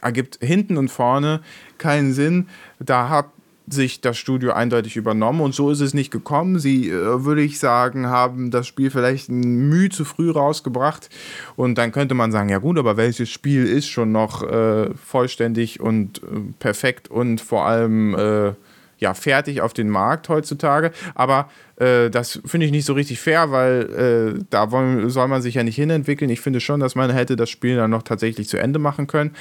ergibt 0.00 0.38
hinten 0.40 0.76
und 0.76 0.90
vorne 0.90 1.40
keinen 1.78 2.12
Sinn. 2.12 2.48
Da 2.78 3.08
hat 3.08 3.26
sich 3.70 4.00
das 4.00 4.18
Studio 4.18 4.52
eindeutig 4.52 4.96
übernommen 4.96 5.40
und 5.40 5.54
so 5.54 5.70
ist 5.70 5.80
es 5.80 5.94
nicht 5.94 6.10
gekommen. 6.10 6.58
Sie, 6.58 6.88
äh, 6.88 7.24
würde 7.24 7.42
ich 7.42 7.58
sagen, 7.58 8.06
haben 8.06 8.50
das 8.50 8.66
Spiel 8.66 8.90
vielleicht 8.90 9.28
ein 9.28 9.68
Mühe 9.68 9.88
zu 9.88 10.04
früh 10.04 10.30
rausgebracht 10.30 11.08
und 11.56 11.76
dann 11.78 11.92
könnte 11.92 12.14
man 12.14 12.32
sagen, 12.32 12.48
ja 12.48 12.58
gut, 12.58 12.78
aber 12.78 12.96
welches 12.96 13.30
Spiel 13.30 13.66
ist 13.66 13.88
schon 13.88 14.12
noch 14.12 14.42
äh, 14.42 14.90
vollständig 14.94 15.80
und 15.80 16.22
äh, 16.22 16.40
perfekt 16.58 17.10
und 17.10 17.40
vor 17.40 17.66
allem 17.66 18.14
äh, 18.14 18.52
ja, 18.98 19.14
fertig 19.14 19.60
auf 19.60 19.72
den 19.72 19.88
Markt 19.88 20.28
heutzutage. 20.28 20.90
Aber 21.14 21.48
äh, 21.76 22.10
das 22.10 22.40
finde 22.44 22.66
ich 22.66 22.72
nicht 22.72 22.84
so 22.84 22.92
richtig 22.92 23.20
fair, 23.20 23.50
weil 23.50 24.36
äh, 24.38 24.44
da 24.50 24.70
wollen, 24.70 25.08
soll 25.08 25.28
man 25.28 25.40
sich 25.40 25.54
ja 25.54 25.62
nicht 25.62 25.76
hinentwickeln. 25.76 26.30
Ich 26.30 26.40
finde 26.40 26.60
schon, 26.60 26.80
dass 26.80 26.94
man 26.94 27.10
hätte 27.10 27.36
das 27.36 27.50
Spiel 27.50 27.76
dann 27.76 27.90
noch 27.90 28.02
tatsächlich 28.02 28.48
zu 28.48 28.58
Ende 28.58 28.78
machen 28.78 29.06
können. 29.06 29.34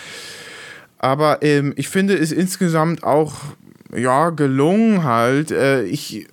Aber 1.00 1.40
ähm, 1.42 1.74
ich 1.76 1.90
finde 1.90 2.16
es 2.16 2.32
insgesamt 2.32 3.04
auch 3.04 3.36
ja, 3.96 4.30
gelungen 4.32 5.04
halt. 5.04 5.52
Äh, 5.52 5.84
ich 5.84 6.28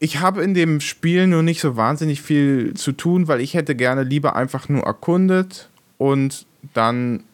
ich 0.00 0.20
habe 0.20 0.42
in 0.42 0.54
dem 0.54 0.80
Spiel 0.80 1.26
nur 1.26 1.42
nicht 1.42 1.60
so 1.60 1.76
wahnsinnig 1.76 2.22
viel 2.22 2.74
zu 2.74 2.92
tun, 2.92 3.26
weil 3.26 3.40
ich 3.40 3.54
hätte 3.54 3.74
gerne 3.74 4.04
lieber 4.04 4.36
einfach 4.36 4.68
nur 4.68 4.84
erkundet 4.84 5.68
und 5.98 6.46
dann 6.72 7.24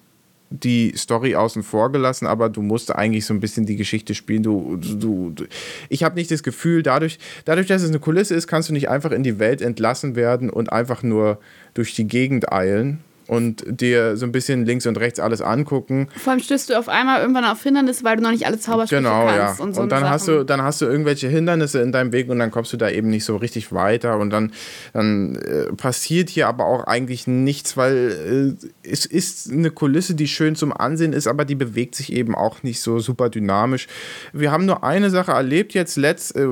die 0.50 0.94
Story 0.96 1.34
außen 1.34 1.62
vor 1.62 1.90
gelassen, 1.90 2.26
aber 2.26 2.48
du 2.48 2.62
musst 2.62 2.94
eigentlich 2.94 3.26
so 3.26 3.34
ein 3.34 3.40
bisschen 3.40 3.66
die 3.66 3.76
Geschichte 3.76 4.14
spielen. 4.14 4.42
Du, 4.42 4.76
du, 4.76 5.30
du 5.30 5.44
ich 5.88 6.04
habe 6.04 6.14
nicht 6.14 6.30
das 6.30 6.42
Gefühl, 6.42 6.82
dadurch, 6.82 7.18
dadurch, 7.44 7.66
dass 7.66 7.82
es 7.82 7.88
eine 7.88 7.98
Kulisse 7.98 8.34
ist, 8.34 8.46
kannst 8.46 8.68
du 8.68 8.72
nicht 8.72 8.88
einfach 8.88 9.10
in 9.10 9.24
die 9.24 9.38
Welt 9.38 9.60
entlassen 9.60 10.16
werden 10.16 10.50
und 10.50 10.72
einfach 10.72 11.02
nur 11.02 11.38
durch 11.74 11.94
die 11.94 12.06
Gegend 12.06 12.52
eilen 12.52 13.00
und 13.26 13.64
dir 13.66 14.16
so 14.16 14.26
ein 14.26 14.32
bisschen 14.32 14.64
links 14.66 14.86
und 14.86 14.98
rechts 14.98 15.20
alles 15.20 15.40
angucken. 15.40 16.08
Vor 16.16 16.32
allem 16.32 16.40
stößt 16.40 16.70
du 16.70 16.78
auf 16.78 16.88
einmal 16.88 17.20
irgendwann 17.20 17.44
auf 17.44 17.62
Hindernisse, 17.62 18.04
weil 18.04 18.16
du 18.16 18.22
noch 18.22 18.30
nicht 18.30 18.46
alle 18.46 18.58
Zaubersprüche 18.58 19.02
genau, 19.02 19.26
kannst. 19.26 19.58
Ja. 19.58 19.64
Und, 19.64 19.74
so 19.74 19.82
und 19.82 19.90
dann 19.90 20.00
Sachen. 20.00 20.12
hast 20.12 20.28
du 20.28 20.44
dann 20.44 20.62
hast 20.62 20.80
du 20.80 20.86
irgendwelche 20.86 21.28
Hindernisse 21.28 21.80
in 21.80 21.92
deinem 21.92 22.12
Weg 22.12 22.28
und 22.28 22.38
dann 22.38 22.50
kommst 22.50 22.72
du 22.72 22.76
da 22.76 22.90
eben 22.90 23.08
nicht 23.08 23.24
so 23.24 23.36
richtig 23.36 23.72
weiter 23.72 24.18
und 24.18 24.30
dann, 24.30 24.52
dann 24.92 25.36
äh, 25.36 25.72
passiert 25.72 26.28
hier 26.28 26.48
aber 26.48 26.66
auch 26.66 26.84
eigentlich 26.84 27.26
nichts, 27.26 27.76
weil 27.76 28.56
äh, 28.62 28.88
es 28.88 29.06
ist 29.06 29.50
eine 29.50 29.70
Kulisse, 29.70 30.14
die 30.14 30.28
schön 30.28 30.56
zum 30.56 30.72
Ansehen 30.72 31.12
ist, 31.12 31.26
aber 31.26 31.44
die 31.44 31.54
bewegt 31.54 31.94
sich 31.94 32.12
eben 32.12 32.34
auch 32.34 32.62
nicht 32.62 32.80
so 32.80 32.98
super 32.98 33.30
dynamisch. 33.30 33.86
Wir 34.32 34.52
haben 34.52 34.66
nur 34.66 34.84
eine 34.84 35.10
Sache 35.10 35.32
erlebt 35.32 35.74
jetzt 35.74 35.96
letzt, 35.96 36.36
äh, 36.36 36.46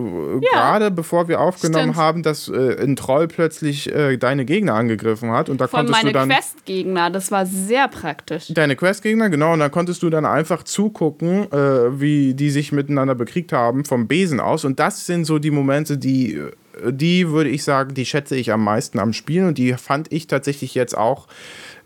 gerade 0.52 0.90
bevor 0.90 1.28
wir 1.28 1.40
aufgenommen 1.40 1.92
Stimmt. 1.92 1.96
haben, 1.96 2.22
dass 2.22 2.48
äh, 2.48 2.82
ein 2.82 2.96
Troll 2.96 3.28
plötzlich 3.28 3.92
äh, 3.92 4.16
deine 4.16 4.44
Gegner 4.44 4.74
angegriffen 4.74 5.30
hat 5.30 5.48
und 5.48 5.60
da 5.60 5.68
Von 5.68 5.80
konntest 5.80 6.02
meine 6.02 6.12
du 6.12 6.18
dann 6.18 6.28
Questgegner, 6.64 7.10
das 7.10 7.30
war 7.30 7.44
sehr 7.46 7.88
praktisch. 7.88 8.48
Deine 8.48 8.76
Questgegner, 8.76 9.30
genau, 9.30 9.52
und 9.52 9.58
dann 9.58 9.70
konntest 9.70 10.02
du 10.02 10.10
dann 10.10 10.24
einfach 10.24 10.62
zugucken, 10.62 11.50
äh, 11.52 12.00
wie 12.00 12.34
die 12.34 12.50
sich 12.50 12.70
miteinander 12.72 13.14
bekriegt 13.14 13.52
haben 13.52 13.84
vom 13.84 14.06
Besen 14.06 14.38
aus. 14.38 14.64
Und 14.64 14.78
das 14.78 15.06
sind 15.06 15.24
so 15.24 15.38
die 15.38 15.50
Momente, 15.50 15.98
die, 15.98 16.34
äh, 16.34 16.52
die 16.92 17.28
würde 17.30 17.50
ich 17.50 17.64
sagen, 17.64 17.94
die 17.94 18.06
schätze 18.06 18.36
ich 18.36 18.52
am 18.52 18.62
meisten 18.62 19.00
am 19.00 19.12
Spiel 19.12 19.44
und 19.44 19.58
die 19.58 19.74
fand 19.74 20.12
ich 20.12 20.28
tatsächlich 20.28 20.74
jetzt 20.74 20.96
auch 20.96 21.26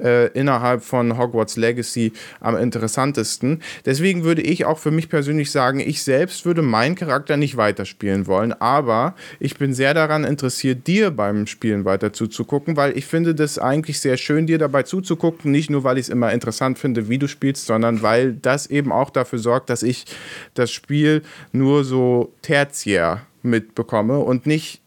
äh, 0.00 0.28
innerhalb 0.28 0.82
von 0.82 1.18
Hogwarts 1.18 1.56
Legacy 1.56 2.12
am 2.40 2.56
interessantesten. 2.56 3.62
Deswegen 3.84 4.24
würde 4.24 4.42
ich 4.42 4.64
auch 4.64 4.78
für 4.78 4.90
mich 4.90 5.08
persönlich 5.08 5.50
sagen, 5.50 5.80
ich 5.80 6.02
selbst 6.02 6.44
würde 6.46 6.62
meinen 6.62 6.94
Charakter 6.94 7.36
nicht 7.36 7.56
weiterspielen 7.56 8.26
wollen, 8.26 8.52
aber 8.52 9.14
ich 9.40 9.56
bin 9.56 9.74
sehr 9.74 9.94
daran 9.94 10.24
interessiert, 10.24 10.86
dir 10.86 11.10
beim 11.10 11.46
Spielen 11.46 11.84
weiter 11.84 12.12
zuzugucken, 12.12 12.76
weil 12.76 12.96
ich 12.96 13.06
finde 13.06 13.34
das 13.34 13.58
eigentlich 13.58 14.00
sehr 14.00 14.16
schön, 14.16 14.46
dir 14.46 14.58
dabei 14.58 14.82
zuzugucken, 14.82 15.50
nicht 15.50 15.70
nur, 15.70 15.84
weil 15.84 15.98
ich 15.98 16.06
es 16.06 16.08
immer 16.08 16.32
interessant 16.32 16.78
finde, 16.78 17.08
wie 17.08 17.18
du 17.18 17.28
spielst, 17.28 17.66
sondern 17.66 18.02
weil 18.02 18.34
das 18.34 18.66
eben 18.66 18.92
auch 18.92 19.10
dafür 19.10 19.38
sorgt, 19.38 19.70
dass 19.70 19.82
ich 19.82 20.04
das 20.54 20.70
Spiel 20.70 21.22
nur 21.52 21.84
so 21.84 22.32
tertiär 22.42 23.22
mitbekomme 23.42 24.18
und 24.18 24.46
nicht 24.46 24.82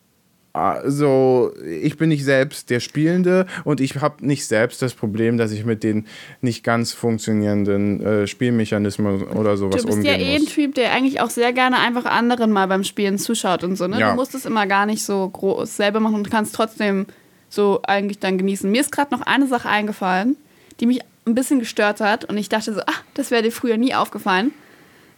also 0.54 1.54
ich 1.64 1.98
bin 1.98 2.10
nicht 2.10 2.26
selbst 2.26 2.70
der 2.70 2.80
Spielende 2.80 3.46
und 3.66 3.80
ich 3.80 4.02
habe 4.02 4.26
nicht 4.26 4.48
selbst 4.48 4.82
das 4.82 4.96
Problem, 4.96 5.38
dass 5.38 5.52
ich 5.52 5.64
mit 5.64 5.84
den 5.84 6.08
nicht 6.42 6.64
ganz 6.64 6.92
funktionierenden 6.92 8.02
äh, 8.02 8.28
Spielmechanismen 8.28 9.24
oder 9.24 9.58
sowas 9.58 9.84
Du 9.84 9.88
bist 9.88 10.04
ja 10.04 10.14
eh 10.14 10.36
ein. 10.36 10.46
Typ, 10.46 10.74
der 10.76 10.92
eigentlich 10.92 11.22
auch 11.22 11.30
sehr 11.30 11.54
gerne 11.54 11.78
einfach 11.80 12.06
anderen 12.06 12.52
mal 12.52 12.68
beim 12.68 12.84
Spielen 12.84 13.20
zuschaut 13.20 13.64
und 13.64 13.76
so. 13.76 13.88
Ne? 13.88 14.00
Ja. 14.00 14.10
Du 14.12 14.16
musst 14.16 14.34
es 14.34 14.46
immer 14.46 14.66
gar 14.66 14.88
nicht 14.88 15.04
so 15.04 15.30
groß 15.30 15.78
selber 15.78 16.00
machen 16.00 16.16
und 16.16 16.32
kannst 16.32 16.56
trotzdem 16.56 17.06
so 17.50 17.82
eigentlich 17.84 18.20
dann 18.20 18.38
genießen. 18.40 18.70
Mir 18.70 18.82
ist 18.82 18.92
gerade 18.92 19.14
noch 19.14 19.22
eine 19.22 19.48
Sache 19.48 19.70
eingefallen, 19.70 20.36
die 20.80 20.88
mich 20.88 21.02
ein 21.26 21.36
bisschen 21.36 21.60
gestört 21.60 22.02
hat 22.02 22.26
und 22.26 22.38
ich 22.38 22.50
dachte 22.50 22.74
so, 22.74 22.82
ach, 22.88 23.04
das 23.14 23.30
wäre 23.30 23.44
dir 23.44 23.52
früher 23.52 23.78
nie 23.78 23.94
aufgefallen. 23.94 24.52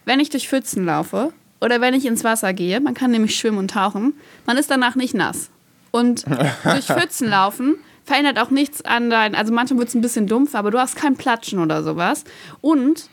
Wenn 0.04 0.20
ich 0.20 0.30
durch 0.30 0.50
Pfützen 0.50 0.86
laufe 0.86 1.32
oder 1.62 1.80
wenn 1.80 1.94
ich 1.94 2.06
ins 2.06 2.24
Wasser 2.24 2.54
gehe, 2.54 2.80
man 2.82 2.94
kann 2.94 3.12
nämlich 3.12 3.36
schwimmen 3.38 3.60
und 3.60 3.72
tauchen, 3.72 4.14
man 4.46 4.58
ist 4.58 4.70
danach 4.70 4.96
nicht 4.96 5.14
nass. 5.14 5.50
Und 5.92 6.26
durch 6.64 6.86
Pfützen 6.86 7.30
laufen 7.30 7.76
verändert 8.04 8.40
auch 8.40 8.50
nichts 8.50 8.84
an 8.84 9.10
dein, 9.10 9.36
also 9.36 9.54
manchmal 9.54 9.80
wird 9.80 9.90
es 9.90 9.96
ein 9.96 10.02
bisschen 10.02 10.28
dumpf, 10.28 10.56
aber 10.56 10.72
du 10.72 10.80
hast 10.80 10.96
kein 10.96 11.16
Platschen 11.16 11.60
oder 11.60 11.84
sowas. 11.84 12.24
Und 12.60 13.10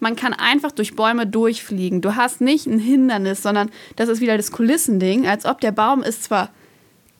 man 0.00 0.16
kann 0.16 0.34
einfach 0.34 0.72
durch 0.72 0.96
Bäume 0.96 1.26
durchfliegen. 1.26 2.00
Du 2.00 2.16
hast 2.16 2.40
nicht 2.40 2.66
ein 2.66 2.80
Hindernis, 2.80 3.42
sondern 3.42 3.70
das 3.96 4.08
ist 4.08 4.20
wieder 4.20 4.36
das 4.36 4.50
Kulissending, 4.50 5.28
als 5.28 5.46
ob 5.46 5.60
der 5.60 5.72
Baum 5.72 6.02
ist 6.02 6.24
zwar 6.24 6.50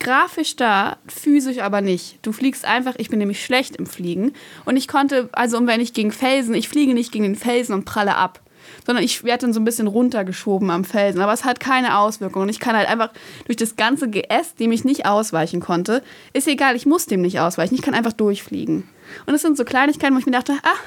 grafisch 0.00 0.56
da, 0.56 0.96
physisch 1.06 1.58
aber 1.60 1.80
nicht. 1.80 2.18
Du 2.22 2.32
fliegst 2.32 2.64
einfach, 2.64 2.94
ich 2.98 3.08
bin 3.08 3.20
nämlich 3.20 3.44
schlecht 3.44 3.76
im 3.76 3.86
Fliegen 3.86 4.32
und 4.64 4.76
ich 4.76 4.88
konnte, 4.88 5.28
also 5.30 5.58
und 5.58 5.68
wenn 5.68 5.80
ich 5.80 5.92
gegen 5.92 6.10
Felsen, 6.10 6.54
ich 6.54 6.68
fliege 6.68 6.92
nicht 6.92 7.12
gegen 7.12 7.24
den 7.24 7.36
Felsen 7.36 7.72
und 7.72 7.84
pralle 7.84 8.16
ab, 8.16 8.40
sondern 8.86 9.04
ich 9.04 9.24
werde 9.24 9.42
dann 9.42 9.52
so 9.52 9.60
ein 9.60 9.64
bisschen 9.64 9.86
runtergeschoben 9.86 10.70
am 10.70 10.84
Felsen, 10.84 11.20
aber 11.20 11.32
es 11.32 11.44
hat 11.44 11.60
keine 11.60 11.98
Auswirkung 11.98 12.42
und 12.42 12.48
ich 12.48 12.60
kann 12.60 12.76
halt 12.76 12.88
einfach 12.88 13.10
durch 13.46 13.56
das 13.56 13.76
ganze 13.76 14.08
Geäst, 14.08 14.60
dem 14.60 14.72
ich 14.72 14.84
nicht 14.84 15.06
ausweichen 15.06 15.60
konnte, 15.60 16.02
ist 16.32 16.48
egal, 16.48 16.76
ich 16.76 16.86
muss 16.86 17.06
dem 17.06 17.22
nicht 17.22 17.40
ausweichen, 17.40 17.74
ich 17.74 17.82
kann 17.82 17.94
einfach 17.94 18.12
durchfliegen. 18.12 18.88
Und 19.26 19.34
es 19.34 19.42
sind 19.42 19.56
so 19.56 19.64
Kleinigkeiten, 19.64 20.14
wo 20.14 20.18
ich 20.18 20.26
mir 20.26 20.32
dachte, 20.32 20.54
ah, 20.62 20.78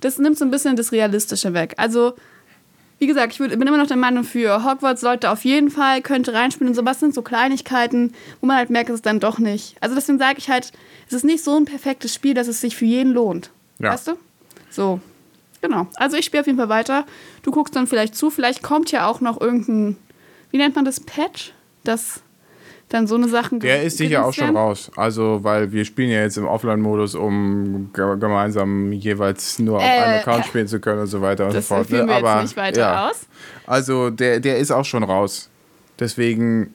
das 0.00 0.18
nimmt 0.18 0.38
so 0.38 0.44
ein 0.44 0.50
bisschen 0.50 0.76
das 0.76 0.92
Realistische 0.92 1.54
weg. 1.54 1.74
Also 1.76 2.14
wie 3.00 3.06
gesagt, 3.06 3.32
ich 3.32 3.38
bin 3.38 3.50
immer 3.50 3.78
noch 3.78 3.86
der 3.86 3.96
Meinung, 3.96 4.24
für 4.24 4.62
Hogwarts 4.62 5.00
sollte 5.00 5.30
auf 5.30 5.44
jeden 5.46 5.70
Fall, 5.70 6.02
könnte 6.02 6.34
reinspielen 6.34 6.68
und 6.68 6.74
so. 6.74 6.84
Was 6.84 7.00
sind 7.00 7.14
so 7.14 7.22
Kleinigkeiten, 7.22 8.12
wo 8.40 8.46
man 8.46 8.58
halt 8.58 8.68
merkt, 8.68 8.90
es 8.90 8.96
ist 8.96 9.06
dann 9.06 9.20
doch 9.20 9.38
nicht. 9.38 9.74
Also 9.80 9.94
deswegen 9.94 10.18
sage 10.18 10.36
ich 10.36 10.50
halt, 10.50 10.70
es 11.08 11.14
ist 11.14 11.24
nicht 11.24 11.42
so 11.42 11.56
ein 11.56 11.64
perfektes 11.64 12.14
Spiel, 12.14 12.34
dass 12.34 12.46
es 12.46 12.60
sich 12.60 12.76
für 12.76 12.84
jeden 12.84 13.12
lohnt. 13.12 13.50
Ja. 13.78 13.92
Weißt 13.92 14.08
du? 14.08 14.12
So. 14.68 15.00
Genau. 15.62 15.86
Also 15.96 16.16
ich 16.16 16.24
spiele 16.24 16.40
auf 16.40 16.46
jeden 16.46 16.58
Fall 16.58 16.68
weiter. 16.68 17.04
Du 17.42 17.50
guckst 17.50 17.76
dann 17.76 17.86
vielleicht 17.86 18.14
zu. 18.16 18.30
Vielleicht 18.30 18.62
kommt 18.62 18.90
ja 18.92 19.06
auch 19.06 19.20
noch 19.20 19.40
irgendein, 19.40 19.96
wie 20.50 20.56
nennt 20.58 20.74
man 20.74 20.84
das, 20.84 21.00
Patch? 21.00 21.52
Das 21.84 22.20
dann 22.88 23.06
so 23.06 23.14
eine 23.14 23.28
Sachen 23.28 23.60
Der 23.60 23.84
ist 23.84 23.98
sicher 23.98 24.24
auch 24.26 24.32
schon 24.32 24.56
raus. 24.56 24.90
Also, 24.96 25.44
weil 25.44 25.70
wir 25.70 25.84
spielen 25.84 26.10
ja 26.10 26.22
jetzt 26.22 26.36
im 26.36 26.46
Offline-Modus, 26.46 27.14
um 27.14 27.90
ge- 27.92 28.18
gemeinsam 28.18 28.90
jeweils 28.92 29.60
nur 29.60 29.76
auf 29.76 29.82
Äh, 29.84 29.86
einem 29.86 30.18
Account 30.20 30.46
spielen 30.46 30.66
zu 30.66 30.80
können 30.80 31.02
und 31.02 31.06
so 31.06 31.20
weiter 31.22 31.46
und 31.46 31.52
so 31.52 31.60
fort. 31.60 31.86
führen 31.86 32.08
wir 32.08 32.14
ne? 32.14 32.20
jetzt 32.20 32.24
Aber, 32.28 32.42
nicht 32.42 32.56
weiter 32.56 32.80
ja. 32.80 33.08
aus. 33.10 33.26
Also, 33.66 34.10
der, 34.10 34.40
der 34.40 34.58
ist 34.58 34.72
auch 34.72 34.84
schon 34.84 35.04
raus. 35.04 35.48
Deswegen 36.00 36.74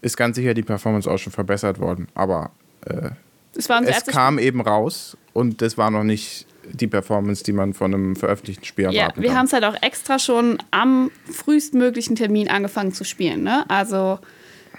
ist 0.00 0.16
ganz 0.16 0.36
sicher 0.36 0.54
die 0.54 0.62
Performance 0.62 1.10
auch 1.10 1.18
schon 1.18 1.32
verbessert 1.32 1.78
worden. 1.78 2.08
Aber 2.14 2.52
äh, 2.86 3.10
Es 3.54 3.68
es 3.68 4.06
kam 4.06 4.38
eben 4.38 4.62
raus 4.62 5.16
und 5.34 5.60
das 5.60 5.76
war 5.76 5.90
noch 5.90 6.04
nicht 6.04 6.46
die 6.64 6.86
Performance, 6.86 7.42
die 7.44 7.52
man 7.52 7.74
von 7.74 7.94
einem 7.94 8.16
veröffentlichten 8.16 8.64
Spiel 8.64 8.84
Ja, 8.92 9.02
erwarten 9.02 9.22
wir 9.22 9.30
haben 9.30 9.36
kann. 9.36 9.46
es 9.46 9.52
halt 9.52 9.64
auch 9.64 9.76
extra 9.82 10.18
schon 10.18 10.58
am 10.70 11.10
frühestmöglichen 11.30 12.16
Termin 12.16 12.48
angefangen 12.48 12.92
zu 12.92 13.04
spielen. 13.04 13.42
Ne? 13.42 13.64
Also, 13.68 14.18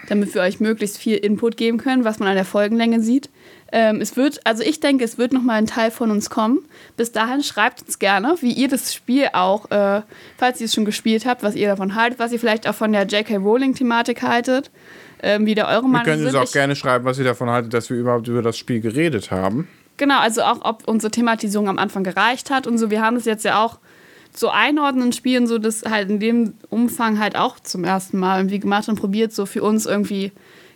damit 0.08 0.34
wir 0.34 0.42
euch 0.42 0.58
möglichst 0.60 0.98
viel 0.98 1.16
Input 1.16 1.56
geben 1.56 1.78
können, 1.78 2.04
was 2.04 2.18
man 2.18 2.28
an 2.28 2.34
der 2.34 2.44
Folgenlänge 2.44 3.00
sieht. 3.00 3.30
Ähm, 3.74 4.00
es 4.02 4.16
wird, 4.16 4.40
also 4.46 4.62
ich 4.62 4.80
denke, 4.80 5.04
es 5.04 5.16
wird 5.16 5.32
noch 5.32 5.42
mal 5.42 5.54
ein 5.54 5.66
Teil 5.66 5.90
von 5.90 6.10
uns 6.10 6.28
kommen. 6.28 6.58
Bis 6.96 7.12
dahin 7.12 7.42
schreibt 7.42 7.82
uns 7.82 7.98
gerne, 7.98 8.36
wie 8.40 8.52
ihr 8.52 8.68
das 8.68 8.92
Spiel 8.92 9.28
auch, 9.32 9.70
äh, 9.70 10.02
falls 10.36 10.60
ihr 10.60 10.66
es 10.66 10.74
schon 10.74 10.84
gespielt 10.84 11.24
habt, 11.24 11.42
was 11.42 11.54
ihr 11.54 11.68
davon 11.68 11.94
haltet, 11.94 12.18
was 12.18 12.32
ihr 12.32 12.38
vielleicht 12.40 12.68
auch 12.68 12.74
von 12.74 12.92
der 12.92 13.06
J.K. 13.06 13.36
Rowling-Thematik 13.36 14.22
haltet, 14.22 14.70
ähm, 15.22 15.46
wie 15.46 15.54
da 15.54 15.68
eure 15.68 15.82
Wir 15.84 15.88
Meinung 15.88 16.04
können 16.04 16.26
uns 16.26 16.34
auch 16.34 16.44
Ich- 16.44 16.52
gerne 16.52 16.76
schreiben, 16.76 17.04
was 17.06 17.18
ihr 17.18 17.24
davon 17.24 17.48
haltet, 17.48 17.72
dass 17.72 17.88
wir 17.88 17.96
überhaupt 17.96 18.28
über 18.28 18.42
das 18.42 18.58
Spiel 18.58 18.80
geredet 18.80 19.30
haben. 19.30 19.68
Genau, 20.02 20.18
also 20.18 20.42
auch, 20.42 20.64
ob 20.64 20.88
unsere 20.88 21.12
Thematisierung 21.12 21.68
am 21.68 21.78
Anfang 21.78 22.02
gereicht 22.02 22.50
hat 22.50 22.66
und 22.66 22.76
so. 22.76 22.90
Wir 22.90 23.02
haben 23.02 23.14
das 23.14 23.24
jetzt 23.24 23.44
ja 23.44 23.64
auch 23.64 23.78
so 24.34 24.48
einordnen 24.48 25.12
Spielen, 25.12 25.46
so 25.46 25.58
das 25.58 25.84
halt 25.84 26.10
in 26.10 26.18
dem 26.18 26.54
Umfang 26.70 27.20
halt 27.20 27.36
auch 27.36 27.60
zum 27.60 27.84
ersten 27.84 28.18
Mal 28.18 28.40
irgendwie 28.40 28.58
gemacht 28.58 28.88
und 28.88 28.96
probiert, 28.98 29.32
so 29.32 29.46
für 29.46 29.62
uns 29.62 29.86
irgendwie 29.86 30.32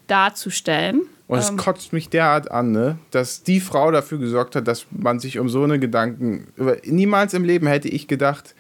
darzustellen. 0.07 1.09
Und 1.27 1.41
es 1.41 1.57
kotzt 1.57 1.93
mich 1.93 2.09
derart 2.09 2.53
an, 2.53 2.71
ne, 2.71 3.01
dass 3.11 3.43
die 3.43 3.59
Frau 3.59 3.91
dafür 3.91 4.19
gesorgt 4.19 4.55
hat, 4.55 4.69
dass 4.69 4.87
man 4.93 5.19
sich 5.19 5.41
um 5.41 5.49
so 5.49 5.65
eine 5.65 5.81
Gedanken. 5.81 6.47
Niemals 6.85 7.35
im 7.35 7.43
Leben 7.43 7.67
hätte 7.67 7.89
ich 7.89 8.07
gedacht, 8.07 8.55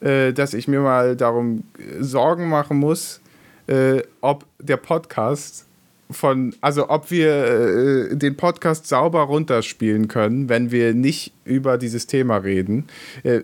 äh, 0.00 0.34
dass 0.34 0.52
ich 0.52 0.68
mir 0.68 0.80
mal 0.80 1.16
darum 1.16 1.64
äh, 1.78 2.02
Sorgen 2.02 2.50
machen 2.50 2.76
muss, 2.76 3.22
äh, 3.68 4.02
ob 4.20 4.44
der 4.58 4.76
Podcast 4.76 5.64
von, 6.10 6.54
also 6.60 6.88
ob 6.90 7.10
wir 7.10 8.10
äh, 8.10 8.16
den 8.16 8.36
Podcast 8.36 8.86
sauber 8.86 9.22
runterspielen 9.22 10.08
können, 10.08 10.48
wenn 10.48 10.70
wir 10.70 10.94
nicht 10.94 11.32
über 11.44 11.78
dieses 11.78 12.06
Thema 12.06 12.38
reden. 12.38 12.86
Äh, 13.22 13.42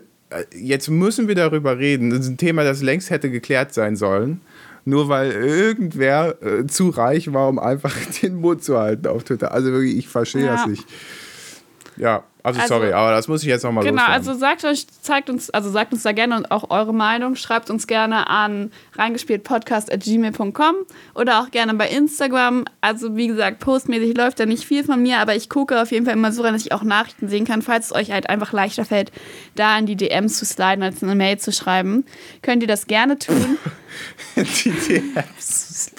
jetzt 0.53 0.89
müssen 0.89 1.27
wir 1.27 1.35
darüber 1.35 1.77
reden. 1.77 2.09
Das 2.09 2.19
ist 2.21 2.27
ein 2.29 2.37
Thema, 2.37 2.63
das 2.63 2.81
längst 2.81 3.09
hätte 3.09 3.29
geklärt 3.31 3.73
sein 3.73 3.95
sollen. 3.95 4.41
Nur 4.85 5.09
weil 5.09 5.31
irgendwer 5.31 6.35
äh, 6.41 6.65
zu 6.67 6.89
reich 6.89 7.33
war, 7.33 7.49
um 7.49 7.59
einfach 7.59 7.93
den 8.21 8.35
Mund 8.35 8.63
zu 8.63 8.77
halten 8.77 9.07
auf 9.07 9.23
Twitter. 9.23 9.51
Also 9.51 9.71
wirklich, 9.71 9.97
ich 9.97 10.07
verstehe 10.07 10.45
Ja. 10.45 10.55
das 10.55 10.67
nicht. 10.67 10.85
Ja, 11.97 12.23
also, 12.47 12.61
Also- 12.61 12.73
sorry, 12.75 12.93
aber 12.93 13.11
das 13.11 13.27
muss 13.27 13.41
ich 13.43 13.47
jetzt 13.49 13.63
nochmal 13.63 13.83
Genau, 13.83 14.01
loswerden. 14.01 14.13
also 14.27 14.33
sagt 14.39 14.65
euch, 14.65 14.87
zeigt 15.01 15.29
uns, 15.29 15.49
also 15.49 15.69
sagt 15.69 15.93
uns 15.93 16.03
da 16.03 16.11
gerne 16.13 16.35
und 16.37 16.49
auch 16.51 16.69
eure 16.69 16.93
Meinung. 16.93 17.35
Schreibt 17.35 17.69
uns 17.69 17.87
gerne 17.87 18.27
an 18.27 18.71
reingespieltpodcast.gmail.com 18.95 20.75
oder 21.13 21.41
auch 21.41 21.51
gerne 21.51 21.73
bei 21.73 21.87
Instagram. 21.89 22.65
Also 22.81 23.15
wie 23.15 23.27
gesagt, 23.27 23.59
postmäßig 23.59 24.15
läuft 24.17 24.39
da 24.39 24.45
nicht 24.45 24.63
viel 24.65 24.83
von 24.83 25.01
mir, 25.01 25.19
aber 25.19 25.35
ich 25.35 25.49
gucke 25.49 25.81
auf 25.81 25.91
jeden 25.91 26.05
Fall 26.05 26.13
immer 26.15 26.31
so 26.31 26.41
rein, 26.41 26.53
dass 26.53 26.65
ich 26.65 26.71
auch 26.71 26.83
Nachrichten 26.83 27.27
sehen 27.27 27.45
kann. 27.45 27.61
Falls 27.61 27.87
es 27.87 27.91
euch 27.93 28.11
halt 28.11 28.29
einfach 28.29 28.53
leichter 28.53 28.85
fällt, 28.85 29.11
da 29.55 29.77
in 29.77 29.85
die 29.85 29.95
DMs 29.95 30.37
zu 30.37 30.45
sliden, 30.45 30.83
als 30.83 31.03
eine 31.03 31.15
Mail 31.15 31.37
zu 31.39 31.51
schreiben, 31.51 32.05
könnt 32.41 32.61
ihr 32.61 32.67
das 32.67 32.87
gerne 32.87 33.17
tun. 33.19 33.57
Die 34.35 34.71
DMs. 34.71 35.91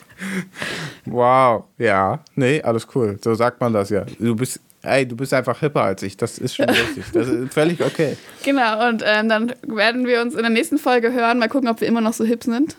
Wow, 1.04 1.64
ja. 1.78 2.20
Nee, 2.34 2.62
alles 2.62 2.86
cool. 2.94 3.18
So 3.22 3.34
sagt 3.34 3.60
man 3.60 3.72
das 3.72 3.90
ja. 3.90 4.04
Du 4.18 4.34
bist 4.34 4.60
ey, 4.82 5.06
du 5.06 5.16
bist 5.16 5.32
einfach 5.34 5.60
hipper 5.60 5.82
als 5.82 6.02
ich. 6.02 6.16
Das 6.16 6.38
ist 6.38 6.54
schon 6.56 6.68
richtig. 6.68 7.04
Das 7.12 7.28
ist 7.28 7.52
völlig 7.54 7.82
okay. 7.82 8.16
Genau, 8.44 8.88
und 8.88 9.02
ähm, 9.06 9.28
dann 9.28 9.52
werden 9.66 10.06
wir 10.06 10.22
uns 10.22 10.34
in 10.34 10.40
der 10.40 10.50
nächsten 10.50 10.78
Folge 10.78 11.12
hören. 11.12 11.38
Mal 11.38 11.48
gucken, 11.48 11.68
ob 11.68 11.80
wir 11.80 11.88
immer 11.88 12.00
noch 12.00 12.12
so 12.12 12.24
hip 12.24 12.44
sind. 12.44 12.76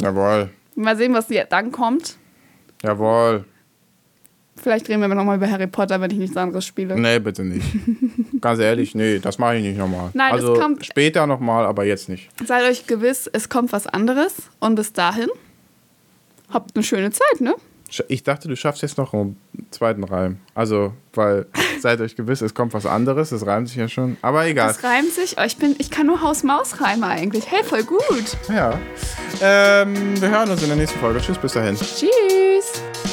Jawohl. 0.00 0.50
Mal 0.76 0.96
sehen, 0.96 1.12
was 1.14 1.26
dann 1.48 1.72
kommt. 1.72 2.16
Jawohl. 2.82 3.44
Vielleicht 4.56 4.88
reden 4.88 5.00
wir 5.00 5.08
nochmal 5.08 5.36
über 5.36 5.50
Harry 5.50 5.66
Potter, 5.66 6.00
wenn 6.00 6.10
ich 6.10 6.18
nichts 6.18 6.36
anderes 6.36 6.66
spiele. 6.66 6.98
Nee, 6.98 7.18
bitte 7.18 7.42
nicht. 7.44 7.66
Ganz 8.40 8.58
ehrlich, 8.60 8.94
nee, 8.94 9.18
das 9.18 9.38
mache 9.38 9.56
ich 9.56 9.62
nicht 9.62 9.78
nochmal. 9.78 10.10
Nein, 10.12 10.34
es 10.34 10.40
also 10.40 10.54
kommt- 10.54 10.84
später 10.84 11.26
nochmal, 11.26 11.64
aber 11.66 11.84
jetzt 11.84 12.08
nicht. 12.08 12.28
Seid 12.44 12.64
euch 12.64 12.86
gewiss, 12.86 13.28
es 13.32 13.48
kommt 13.48 13.72
was 13.72 13.86
anderes. 13.86 14.34
Und 14.58 14.74
bis 14.74 14.92
dahin, 14.92 15.28
habt 16.50 16.74
eine 16.76 16.82
schöne 16.84 17.10
Zeit, 17.10 17.40
ne? 17.40 17.54
Ich 18.08 18.22
dachte, 18.22 18.48
du 18.48 18.56
schaffst 18.56 18.82
jetzt 18.82 18.98
noch 18.98 19.12
einen 19.12 19.36
zweiten 19.70 20.04
Reim. 20.04 20.38
Also, 20.54 20.92
weil, 21.14 21.46
seid 21.80 22.00
euch 22.00 22.16
gewiss, 22.16 22.40
es 22.40 22.54
kommt 22.54 22.74
was 22.74 22.86
anderes. 22.86 23.30
Das 23.30 23.44
reimt 23.46 23.68
sich 23.68 23.76
ja 23.76 23.88
schon. 23.88 24.16
Aber 24.22 24.46
egal. 24.46 24.68
Das 24.68 24.84
reimt 24.84 25.12
sich. 25.12 25.36
Oh, 25.38 25.44
ich, 25.44 25.56
bin, 25.56 25.74
ich 25.78 25.90
kann 25.90 26.06
nur 26.06 26.20
Haus-Maus-Reime 26.20 27.06
eigentlich. 27.06 27.50
Hey, 27.50 27.64
voll 27.64 27.84
gut. 27.84 28.36
Ja. 28.48 28.78
Ähm, 29.40 30.20
wir 30.20 30.30
hören 30.30 30.50
uns 30.50 30.62
in 30.62 30.68
der 30.68 30.76
nächsten 30.76 30.98
Folge. 30.98 31.20
Tschüss, 31.20 31.38
bis 31.38 31.52
dahin. 31.52 31.76
Tschüss. 31.76 33.09